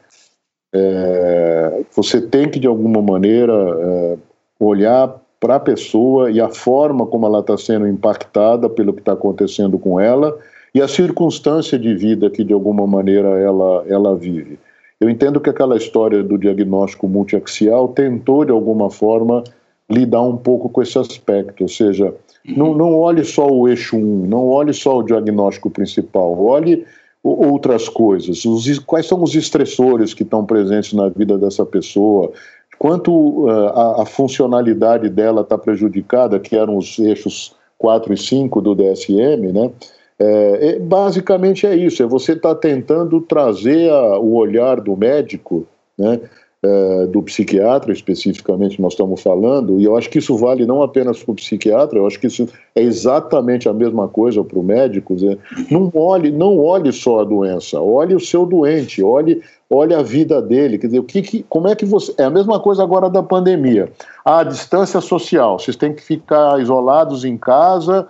É, 0.74 1.82
você 1.94 2.20
tem 2.20 2.50
que 2.50 2.58
de 2.58 2.66
alguma 2.66 3.00
maneira 3.00 3.54
é, 3.54 4.18
olhar 4.60 5.22
para 5.40 5.56
a 5.56 5.60
pessoa 5.60 6.30
e 6.30 6.40
a 6.40 6.48
forma 6.48 7.06
como 7.06 7.26
ela 7.26 7.40
está 7.40 7.56
sendo 7.56 7.86
impactada 7.86 8.68
pelo 8.68 8.92
que 8.92 9.00
está 9.00 9.12
acontecendo 9.12 9.78
com 9.78 9.98
ela 9.98 10.36
e 10.74 10.82
a 10.82 10.88
circunstância 10.88 11.78
de 11.78 11.94
vida 11.94 12.28
que 12.28 12.44
de 12.44 12.52
alguma 12.52 12.86
maneira 12.86 13.28
ela 13.38 13.84
ela 13.86 14.14
vive. 14.14 14.58
Eu 15.00 15.08
entendo 15.08 15.40
que 15.40 15.48
aquela 15.48 15.76
história 15.76 16.22
do 16.22 16.36
diagnóstico 16.36 17.08
multiaxial 17.08 17.88
tentou 17.88 18.44
de 18.44 18.50
alguma 18.50 18.90
forma 18.90 19.44
lidar 19.90 20.22
um 20.22 20.36
pouco 20.36 20.68
com 20.68 20.82
esse 20.82 20.98
aspecto, 20.98 21.62
ou 21.62 21.68
seja, 21.68 22.12
não, 22.44 22.74
não 22.74 22.94
olhe 22.94 23.24
só 23.24 23.46
o 23.46 23.68
eixo 23.68 23.96
1, 23.96 24.26
não 24.26 24.48
olhe 24.48 24.72
só 24.72 24.98
o 24.98 25.02
diagnóstico 25.02 25.70
principal, 25.70 26.38
olhe 26.38 26.84
outras 27.22 27.88
coisas, 27.88 28.44
os, 28.44 28.78
quais 28.80 29.06
são 29.06 29.22
os 29.22 29.34
estressores 29.34 30.14
que 30.14 30.22
estão 30.22 30.44
presentes 30.44 30.92
na 30.92 31.08
vida 31.08 31.36
dessa 31.36 31.66
pessoa, 31.66 32.32
quanto 32.78 33.12
uh, 33.12 33.48
a, 33.50 34.02
a, 34.02 34.06
funcionalidade 34.06 35.08
dela 35.08 35.40
está 35.40 35.58
prejudicada, 35.58 36.38
que 36.38 36.56
eram 36.56 36.76
os 36.76 36.98
eixos 36.98 37.54
4 37.78 38.12
e 38.12 38.16
5 38.16 38.60
do 38.60 38.74
DSM, 38.74 39.52
né? 39.52 39.70
É, 40.18 40.68
é, 40.68 40.78
basicamente 40.78 41.66
é 41.66 41.74
isso, 41.76 42.02
é 42.02 42.06
você 42.06 42.32
estar 42.32 42.54
tá 42.54 42.60
tentando 42.60 43.20
trazer 43.20 43.90
a, 43.90 44.18
o 44.18 44.34
olhar 44.34 44.80
do 44.80 44.96
médico, 44.96 45.66
né? 45.98 46.20
É, 46.64 47.06
do 47.08 47.22
psiquiatra, 47.22 47.92
especificamente 47.92 48.80
nós 48.80 48.94
estamos 48.94 49.22
falando, 49.22 49.78
e 49.78 49.84
eu 49.84 49.94
acho 49.94 50.08
que 50.08 50.18
isso 50.18 50.36
vale 50.38 50.64
não 50.64 50.82
apenas 50.82 51.22
para 51.22 51.32
o 51.32 51.34
psiquiatra, 51.34 51.98
eu 51.98 52.06
acho 52.06 52.18
que 52.18 52.28
isso 52.28 52.48
é 52.74 52.80
exatamente 52.80 53.68
a 53.68 53.74
mesma 53.74 54.08
coisa 54.08 54.42
para 54.42 54.58
o 54.58 54.62
médico. 54.62 55.14
Dizer, 55.14 55.38
não 55.70 55.92
olhe, 55.94 56.32
não 56.32 56.58
olhe 56.58 56.90
só 56.92 57.20
a 57.20 57.24
doença, 57.24 57.78
olhe 57.78 58.14
o 58.14 58.20
seu 58.20 58.46
doente, 58.46 59.02
olhe, 59.02 59.42
olhe 59.68 59.94
a 59.94 60.02
vida 60.02 60.40
dele. 60.40 60.78
Quer 60.78 60.86
dizer, 60.86 60.98
o 60.98 61.04
que, 61.04 61.20
que, 61.20 61.42
como 61.42 61.68
é 61.68 61.76
que 61.76 61.84
você. 61.84 62.14
É 62.16 62.24
a 62.24 62.30
mesma 62.30 62.58
coisa 62.58 62.82
agora 62.82 63.10
da 63.10 63.22
pandemia. 63.22 63.92
A 64.24 64.42
distância 64.42 65.00
social, 65.02 65.58
vocês 65.58 65.76
têm 65.76 65.92
que 65.92 66.02
ficar 66.02 66.58
isolados 66.60 67.24
em 67.24 67.36
casa. 67.36 68.08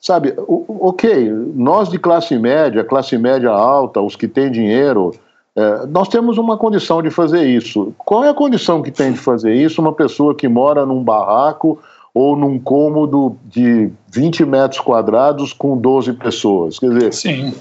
Sabe, 0.00 0.34
ok, 0.36 1.30
nós 1.54 1.88
de 1.88 1.98
classe 1.98 2.38
média, 2.38 2.84
classe 2.84 3.16
média 3.16 3.48
alta, 3.48 4.02
os 4.02 4.14
que 4.14 4.28
têm 4.28 4.52
dinheiro, 4.52 5.12
é, 5.56 5.86
nós 5.86 6.08
temos 6.08 6.36
uma 6.36 6.56
condição 6.56 7.00
de 7.00 7.10
fazer 7.10 7.44
isso. 7.46 7.94
Qual 7.98 8.24
é 8.24 8.30
a 8.30 8.34
condição 8.34 8.82
que 8.82 8.90
tem 8.90 9.12
de 9.12 9.18
fazer 9.18 9.54
isso 9.54 9.80
uma 9.80 9.92
pessoa 9.92 10.34
que 10.34 10.48
mora 10.48 10.84
num 10.84 11.02
barraco 11.02 11.78
ou 12.12 12.36
num 12.36 12.58
cômodo 12.58 13.36
de 13.44 13.90
20 14.10 14.44
metros 14.44 14.80
quadrados 14.80 15.52
com 15.52 15.76
12 15.76 16.14
pessoas? 16.14 16.78
Quer 16.78 16.90
dizer, 16.90 17.12
Sim. 17.12 17.54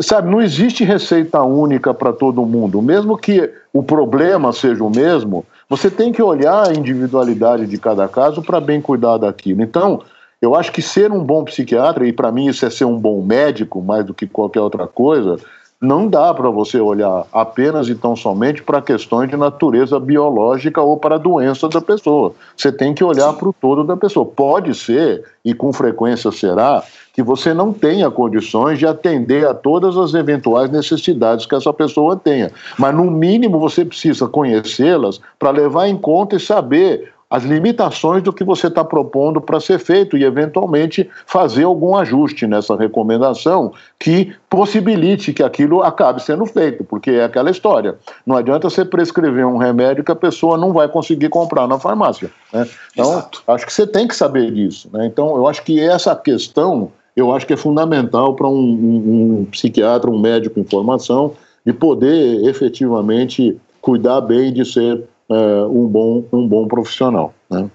sabe, 0.00 0.30
não 0.30 0.40
existe 0.40 0.82
receita 0.82 1.42
única 1.42 1.92
para 1.92 2.12
todo 2.12 2.46
mundo. 2.46 2.80
Mesmo 2.80 3.18
que 3.18 3.50
o 3.72 3.82
problema 3.82 4.52
seja 4.52 4.82
o 4.82 4.90
mesmo, 4.90 5.44
você 5.68 5.90
tem 5.90 6.12
que 6.12 6.22
olhar 6.22 6.68
a 6.68 6.72
individualidade 6.72 7.66
de 7.66 7.76
cada 7.76 8.08
caso 8.08 8.42
para 8.42 8.60
bem 8.60 8.80
cuidar 8.80 9.18
daquilo. 9.18 9.62
Então, 9.62 10.00
eu 10.40 10.54
acho 10.54 10.72
que 10.72 10.80
ser 10.80 11.10
um 11.12 11.22
bom 11.22 11.44
psiquiatra, 11.44 12.06
e 12.06 12.12
para 12.12 12.32
mim 12.32 12.46
isso 12.46 12.64
é 12.64 12.70
ser 12.70 12.84
um 12.84 12.98
bom 12.98 13.22
médico 13.22 13.82
mais 13.82 14.04
do 14.04 14.14
que 14.14 14.26
qualquer 14.26 14.60
outra 14.60 14.86
coisa, 14.86 15.38
não 15.80 16.08
dá 16.08 16.32
para 16.32 16.48
você 16.48 16.80
olhar 16.80 17.26
apenas 17.32 17.88
e 17.88 17.94
tão 17.94 18.16
somente 18.16 18.62
para 18.62 18.80
questões 18.80 19.28
de 19.28 19.36
natureza 19.36 20.00
biológica 20.00 20.80
ou 20.80 20.96
para 20.96 21.16
a 21.16 21.18
doença 21.18 21.68
da 21.68 21.80
pessoa. 21.80 22.32
Você 22.56 22.72
tem 22.72 22.94
que 22.94 23.04
olhar 23.04 23.32
para 23.34 23.48
o 23.48 23.52
todo 23.52 23.84
da 23.84 23.96
pessoa. 23.96 24.24
Pode 24.24 24.74
ser, 24.74 25.24
e 25.44 25.52
com 25.52 25.72
frequência 25.72 26.32
será, 26.32 26.82
que 27.12 27.22
você 27.22 27.52
não 27.52 27.72
tenha 27.72 28.10
condições 28.10 28.78
de 28.78 28.86
atender 28.86 29.46
a 29.46 29.54
todas 29.54 29.96
as 29.96 30.14
eventuais 30.14 30.70
necessidades 30.70 31.46
que 31.46 31.54
essa 31.54 31.72
pessoa 31.72 32.16
tenha. 32.16 32.50
Mas, 32.78 32.94
no 32.94 33.10
mínimo, 33.10 33.58
você 33.58 33.84
precisa 33.84 34.26
conhecê-las 34.28 35.20
para 35.38 35.50
levar 35.50 35.88
em 35.88 35.96
conta 35.96 36.36
e 36.36 36.40
saber 36.40 37.12
as 37.28 37.42
limitações 37.42 38.22
do 38.22 38.32
que 38.32 38.44
você 38.44 38.68
está 38.68 38.84
propondo 38.84 39.40
para 39.40 39.58
ser 39.58 39.80
feito 39.80 40.16
e, 40.16 40.22
eventualmente, 40.22 41.10
fazer 41.26 41.64
algum 41.64 41.96
ajuste 41.96 42.46
nessa 42.46 42.76
recomendação 42.76 43.72
que 43.98 44.32
possibilite 44.48 45.32
que 45.32 45.42
aquilo 45.42 45.82
acabe 45.82 46.22
sendo 46.22 46.46
feito, 46.46 46.84
porque 46.84 47.10
é 47.10 47.24
aquela 47.24 47.50
história. 47.50 47.96
Não 48.24 48.36
adianta 48.36 48.70
você 48.70 48.84
prescrever 48.84 49.44
um 49.44 49.56
remédio 49.56 50.04
que 50.04 50.12
a 50.12 50.16
pessoa 50.16 50.56
não 50.56 50.72
vai 50.72 50.88
conseguir 50.88 51.28
comprar 51.28 51.66
na 51.66 51.80
farmácia. 51.80 52.30
Né? 52.52 52.68
Então, 52.92 53.12
Exato. 53.12 53.42
acho 53.48 53.66
que 53.66 53.72
você 53.72 53.86
tem 53.86 54.06
que 54.06 54.14
saber 54.14 54.52
disso. 54.52 54.88
Né? 54.92 55.06
Então, 55.06 55.34
eu 55.34 55.48
acho 55.48 55.64
que 55.64 55.80
essa 55.80 56.14
questão, 56.14 56.92
eu 57.16 57.34
acho 57.34 57.44
que 57.44 57.54
é 57.54 57.56
fundamental 57.56 58.36
para 58.36 58.46
um, 58.46 58.52
um, 58.52 59.40
um 59.40 59.44
psiquiatra, 59.46 60.08
um 60.08 60.18
médico 60.18 60.60
em 60.60 60.64
formação, 60.64 61.32
de 61.64 61.72
poder 61.72 62.44
efetivamente 62.44 63.60
cuidar 63.80 64.20
bem 64.20 64.52
de 64.52 64.64
ser 64.64 65.02
uh, 65.28 65.66
um, 65.68 65.86
bom, 65.86 66.24
um 66.32 66.46
bom 66.46 66.66
profissional. 66.66 67.34
Né? 67.50 67.70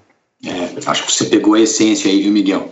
É, 0.45 0.89
acho 0.89 1.05
que 1.05 1.11
você 1.11 1.25
pegou 1.25 1.53
a 1.53 1.59
essência 1.59 2.09
aí, 2.09 2.21
viu, 2.21 2.31
Miguel? 2.31 2.71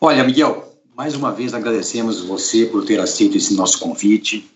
Olha, 0.00 0.22
Miguel, 0.24 0.72
mais 0.96 1.14
uma 1.14 1.32
vez 1.32 1.54
agradecemos 1.54 2.24
você 2.24 2.66
por 2.66 2.84
ter 2.84 3.00
aceito 3.00 3.36
esse 3.36 3.54
nosso 3.54 3.78
convite. 3.80 4.48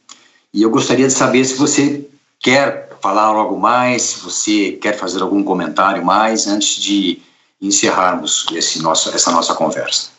E 0.53 0.63
eu 0.63 0.71
gostaria 0.71 1.07
de 1.07 1.13
saber 1.13 1.45
se 1.45 1.55
você 1.55 2.09
quer 2.39 2.91
falar 3.01 3.25
algo 3.25 3.59
mais, 3.59 4.03
se 4.03 4.21
você 4.21 4.73
quer 4.73 4.97
fazer 4.97 5.23
algum 5.23 5.43
comentário 5.43 6.05
mais 6.05 6.47
antes 6.47 6.77
de 6.77 7.21
encerrarmos 7.61 8.47
esse 8.53 8.83
nosso, 8.83 9.15
essa 9.15 9.31
nossa 9.31 9.55
conversa. 9.55 10.11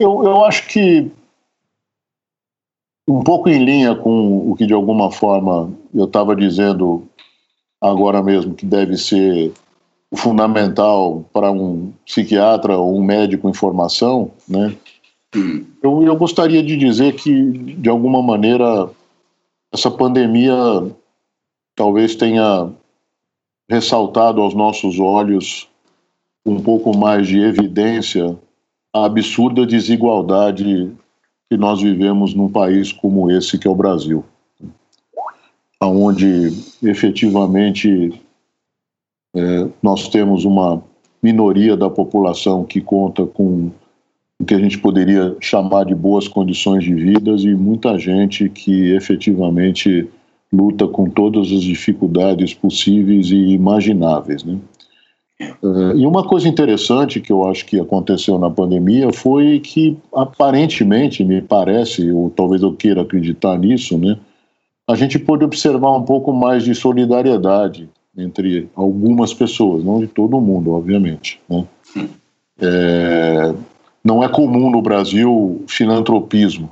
Eu, 0.00 0.24
eu 0.24 0.44
acho 0.44 0.66
que 0.68 1.10
um 3.08 3.22
pouco 3.22 3.48
em 3.48 3.64
linha 3.64 3.94
com 3.94 4.50
o 4.50 4.54
que 4.54 4.66
de 4.66 4.72
alguma 4.72 5.10
forma 5.10 5.72
eu 5.94 6.04
estava 6.04 6.36
dizendo 6.36 7.06
agora 7.80 8.22
mesmo 8.22 8.54
que 8.54 8.64
deve 8.64 8.96
ser 8.96 9.52
fundamental 10.14 11.24
para 11.32 11.50
um 11.50 11.92
psiquiatra 12.04 12.76
ou 12.76 12.96
um 12.96 13.02
médico 13.02 13.48
em 13.48 13.54
formação, 13.54 14.30
né? 14.48 14.74
Eu, 15.82 16.02
eu 16.02 16.14
gostaria 16.16 16.62
de 16.62 16.76
dizer 16.76 17.14
que 17.14 17.32
de 17.42 17.88
alguma 17.88 18.22
maneira 18.22 18.90
essa 19.72 19.90
pandemia 19.90 20.54
talvez 21.74 22.14
tenha 22.14 22.70
ressaltado 23.68 24.42
aos 24.42 24.52
nossos 24.54 25.00
olhos 25.00 25.68
um 26.44 26.60
pouco 26.60 26.96
mais 26.96 27.26
de 27.26 27.40
evidência 27.40 28.36
a 28.94 29.06
absurda 29.06 29.64
desigualdade 29.64 30.92
que 31.52 31.56
nós 31.58 31.82
vivemos 31.82 32.32
num 32.32 32.48
país 32.48 32.92
como 32.92 33.30
esse 33.30 33.58
que 33.58 33.68
é 33.68 33.70
o 33.70 33.74
Brasil, 33.74 34.24
onde 35.82 36.50
efetivamente 36.82 38.10
é, 39.36 39.68
nós 39.82 40.08
temos 40.08 40.46
uma 40.46 40.82
minoria 41.22 41.76
da 41.76 41.90
população 41.90 42.64
que 42.64 42.80
conta 42.80 43.26
com 43.26 43.70
o 44.40 44.44
que 44.46 44.54
a 44.54 44.58
gente 44.58 44.78
poderia 44.78 45.36
chamar 45.40 45.84
de 45.84 45.94
boas 45.94 46.26
condições 46.26 46.84
de 46.84 46.94
vida 46.94 47.32
e 47.32 47.54
muita 47.54 47.98
gente 47.98 48.48
que 48.48 48.94
efetivamente 48.94 50.08
luta 50.50 50.88
com 50.88 51.10
todas 51.10 51.52
as 51.52 51.62
dificuldades 51.62 52.54
possíveis 52.54 53.30
e 53.30 53.36
imagináveis, 53.36 54.42
né? 54.42 54.58
Uh, 55.62 55.96
e 55.96 56.06
uma 56.06 56.26
coisa 56.26 56.48
interessante 56.48 57.20
que 57.20 57.32
eu 57.32 57.48
acho 57.48 57.64
que 57.66 57.80
aconteceu 57.80 58.38
na 58.38 58.50
pandemia 58.50 59.12
foi 59.12 59.60
que, 59.60 59.96
aparentemente, 60.14 61.24
me 61.24 61.40
parece, 61.40 62.10
ou 62.10 62.30
talvez 62.30 62.62
eu 62.62 62.72
queira 62.72 63.02
acreditar 63.02 63.58
nisso, 63.58 63.96
né, 63.98 64.18
a 64.88 64.94
gente 64.94 65.18
pôde 65.18 65.44
observar 65.44 65.92
um 65.92 66.02
pouco 66.02 66.32
mais 66.32 66.64
de 66.64 66.74
solidariedade 66.74 67.88
entre 68.16 68.68
algumas 68.74 69.32
pessoas, 69.32 69.82
não 69.84 70.00
de 70.00 70.06
todo 70.06 70.40
mundo, 70.40 70.72
obviamente. 70.72 71.40
Né? 71.48 71.64
É, 72.60 73.54
não 74.04 74.22
é 74.22 74.28
comum 74.28 74.70
no 74.70 74.82
Brasil 74.82 75.64
filantropismo. 75.66 76.70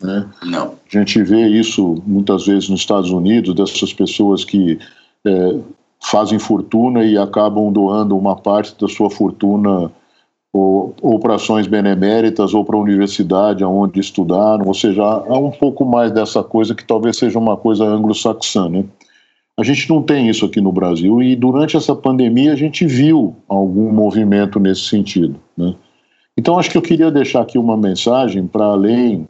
Né? 0.00 0.26
Não. 0.44 0.68
A 0.68 0.98
gente 0.98 1.22
vê 1.22 1.46
isso 1.48 2.02
muitas 2.06 2.46
vezes 2.46 2.68
nos 2.68 2.80
Estados 2.80 3.10
Unidos, 3.10 3.54
dessas 3.54 3.92
pessoas 3.92 4.44
que 4.44 4.78
é, 5.26 5.58
fazem 6.00 6.38
fortuna 6.38 7.04
e 7.04 7.18
acabam 7.18 7.72
doando 7.72 8.16
uma 8.16 8.36
parte 8.36 8.74
da 8.80 8.88
sua 8.88 9.10
fortuna 9.10 9.90
ou, 10.52 10.94
ou 11.02 11.18
para 11.18 11.34
ações 11.34 11.66
beneméritas 11.66 12.54
ou 12.54 12.64
para 12.64 12.76
a 12.76 12.80
universidade 12.80 13.64
onde 13.64 14.00
estudaram, 14.00 14.66
ou 14.66 14.74
seja, 14.74 15.02
há 15.02 15.38
um 15.38 15.50
pouco 15.50 15.84
mais 15.84 16.10
dessa 16.10 16.42
coisa 16.42 16.74
que 16.74 16.84
talvez 16.84 17.16
seja 17.16 17.38
uma 17.38 17.56
coisa 17.56 17.84
anglo-saxã, 17.84 18.68
né? 18.68 18.84
A 19.58 19.64
gente 19.64 19.90
não 19.90 20.00
tem 20.00 20.28
isso 20.28 20.46
aqui 20.46 20.60
no 20.60 20.70
Brasil 20.70 21.20
e 21.20 21.34
durante 21.34 21.76
essa 21.76 21.94
pandemia 21.94 22.52
a 22.52 22.56
gente 22.56 22.86
viu 22.86 23.34
algum 23.48 23.92
movimento 23.92 24.60
nesse 24.60 24.82
sentido, 24.82 25.36
né? 25.56 25.74
Então 26.36 26.56
acho 26.56 26.70
que 26.70 26.78
eu 26.78 26.82
queria 26.82 27.10
deixar 27.10 27.40
aqui 27.40 27.58
uma 27.58 27.76
mensagem 27.76 28.46
para 28.46 28.66
além 28.66 29.26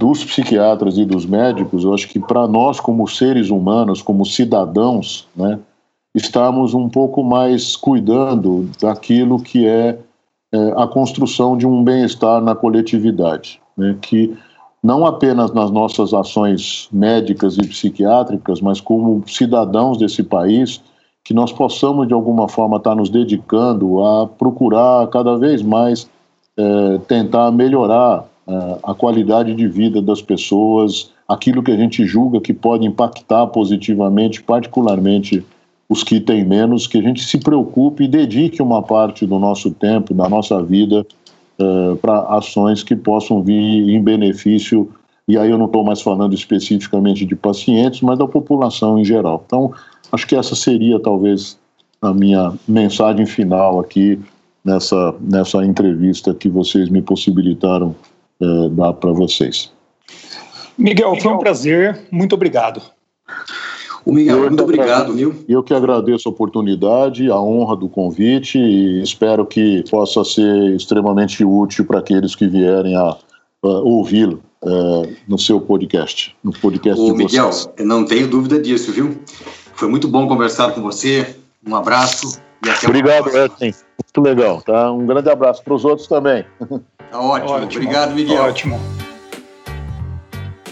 dos 0.00 0.24
psiquiatras 0.24 0.96
e 0.96 1.04
dos 1.04 1.26
médicos, 1.26 1.84
eu 1.84 1.92
acho 1.92 2.08
que 2.08 2.18
para 2.18 2.48
nós, 2.48 2.80
como 2.80 3.06
seres 3.06 3.50
humanos, 3.50 4.00
como 4.00 4.24
cidadãos, 4.24 5.28
né, 5.36 5.58
estamos 6.14 6.72
um 6.72 6.88
pouco 6.88 7.22
mais 7.22 7.76
cuidando 7.76 8.66
daquilo 8.80 9.38
que 9.38 9.66
é, 9.66 9.98
é 10.50 10.72
a 10.74 10.86
construção 10.86 11.54
de 11.54 11.66
um 11.66 11.84
bem-estar 11.84 12.40
na 12.40 12.54
coletividade, 12.54 13.60
né, 13.76 13.94
que 14.00 14.34
não 14.82 15.04
apenas 15.04 15.52
nas 15.52 15.70
nossas 15.70 16.14
ações 16.14 16.88
médicas 16.90 17.58
e 17.58 17.68
psiquiátricas, 17.68 18.62
mas 18.62 18.80
como 18.80 19.22
cidadãos 19.26 19.98
desse 19.98 20.22
país, 20.22 20.80
que 21.22 21.34
nós 21.34 21.52
possamos 21.52 22.08
de 22.08 22.14
alguma 22.14 22.48
forma 22.48 22.78
estar 22.78 22.94
nos 22.94 23.10
dedicando 23.10 24.02
a 24.02 24.26
procurar 24.26 25.06
cada 25.08 25.36
vez 25.36 25.60
mais 25.60 26.08
é, 26.56 26.98
tentar 27.06 27.52
melhorar 27.52 28.29
a 28.82 28.94
qualidade 28.94 29.54
de 29.54 29.66
vida 29.68 30.02
das 30.02 30.20
pessoas, 30.20 31.10
aquilo 31.28 31.62
que 31.62 31.70
a 31.70 31.76
gente 31.76 32.04
julga 32.04 32.40
que 32.40 32.52
pode 32.52 32.86
impactar 32.86 33.46
positivamente, 33.48 34.42
particularmente 34.42 35.44
os 35.88 36.02
que 36.02 36.20
têm 36.20 36.44
menos, 36.44 36.86
que 36.86 36.98
a 36.98 37.02
gente 37.02 37.22
se 37.22 37.38
preocupe 37.38 38.04
e 38.04 38.08
dedique 38.08 38.62
uma 38.62 38.82
parte 38.82 39.26
do 39.26 39.38
nosso 39.38 39.70
tempo, 39.72 40.14
da 40.14 40.28
nossa 40.28 40.62
vida, 40.62 41.06
uh, 41.58 41.96
para 41.96 42.20
ações 42.36 42.82
que 42.82 42.94
possam 42.94 43.42
vir 43.42 43.90
em 43.90 44.02
benefício, 44.02 44.88
e 45.26 45.36
aí 45.36 45.50
eu 45.50 45.58
não 45.58 45.66
estou 45.66 45.84
mais 45.84 46.00
falando 46.00 46.34
especificamente 46.34 47.24
de 47.24 47.36
pacientes, 47.36 48.00
mas 48.00 48.18
da 48.18 48.26
população 48.26 48.98
em 48.98 49.04
geral. 49.04 49.42
Então, 49.46 49.72
acho 50.10 50.26
que 50.26 50.34
essa 50.34 50.56
seria 50.56 50.98
talvez 50.98 51.58
a 52.02 52.12
minha 52.12 52.52
mensagem 52.66 53.26
final 53.26 53.78
aqui 53.78 54.18
nessa, 54.64 55.14
nessa 55.20 55.64
entrevista 55.64 56.34
que 56.34 56.48
vocês 56.48 56.88
me 56.88 57.02
possibilitaram 57.02 57.94
uh, 58.40 58.68
dar 58.70 58.92
para 58.94 59.12
vocês. 59.12 59.72
Miguel, 60.76 61.16
foi 61.20 61.32
um 61.32 61.38
prazer, 61.38 62.00
muito 62.10 62.34
obrigado. 62.34 62.82
O 64.04 64.12
Miguel, 64.12 64.40
muito 64.40 64.62
obrigado, 64.62 65.12
viu? 65.12 65.44
Eu 65.46 65.62
que 65.62 65.74
agradeço 65.74 66.28
a 66.28 66.32
oportunidade, 66.32 67.30
a 67.30 67.38
honra 67.38 67.76
do 67.76 67.88
convite 67.88 68.58
e 68.58 69.02
espero 69.02 69.44
que 69.44 69.84
possa 69.90 70.24
ser 70.24 70.74
extremamente 70.74 71.44
útil 71.44 71.84
para 71.84 71.98
aqueles 71.98 72.34
que 72.34 72.48
vierem 72.48 72.96
a, 72.96 73.16
a 73.62 73.68
ouvi-lo 73.68 74.42
uh, 74.62 75.06
no 75.28 75.38
seu 75.38 75.60
podcast, 75.60 76.34
no 76.42 76.50
podcast 76.52 77.00
Ô, 77.00 77.14
Miguel, 77.14 77.50
eu 77.76 77.86
não 77.86 78.04
tenho 78.04 78.26
dúvida 78.26 78.58
disso, 78.58 78.90
viu? 78.90 79.20
Foi 79.74 79.88
muito 79.88 80.08
bom 80.08 80.26
conversar 80.26 80.72
com 80.72 80.80
você. 80.80 81.36
Um 81.66 81.76
abraço 81.76 82.40
e 82.64 82.70
até 82.70 82.86
Obrigado, 82.86 83.28
Edson. 83.28 83.64
Muito 83.66 84.20
legal, 84.22 84.62
tá? 84.62 84.90
Um 84.90 85.06
grande 85.06 85.28
abraço 85.28 85.62
para 85.62 85.74
os 85.74 85.84
outros 85.84 86.08
também. 86.08 86.44
Tá 87.10 87.20
ótimo. 87.20 87.52
ótimo. 87.52 87.82
Obrigado, 87.82 88.14
Miguel. 88.14 88.42
Ótimo. 88.42 88.80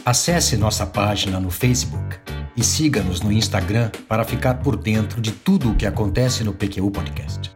Acesse 0.05 0.57
nossa 0.57 0.87
página 0.87 1.39
no 1.39 1.51
Facebook 1.51 2.17
e 2.57 2.65
siga-nos 2.65 3.21
no 3.21 3.31
Instagram 3.31 3.91
para 4.09 4.25
ficar 4.25 4.55
por 4.55 4.77
dentro 4.77 5.21
de 5.21 5.33
tudo 5.33 5.71
o 5.71 5.75
que 5.75 5.87
acontece 5.87 6.43
no 6.43 6.53
PQU 6.53 6.91
Podcast. 6.91 7.53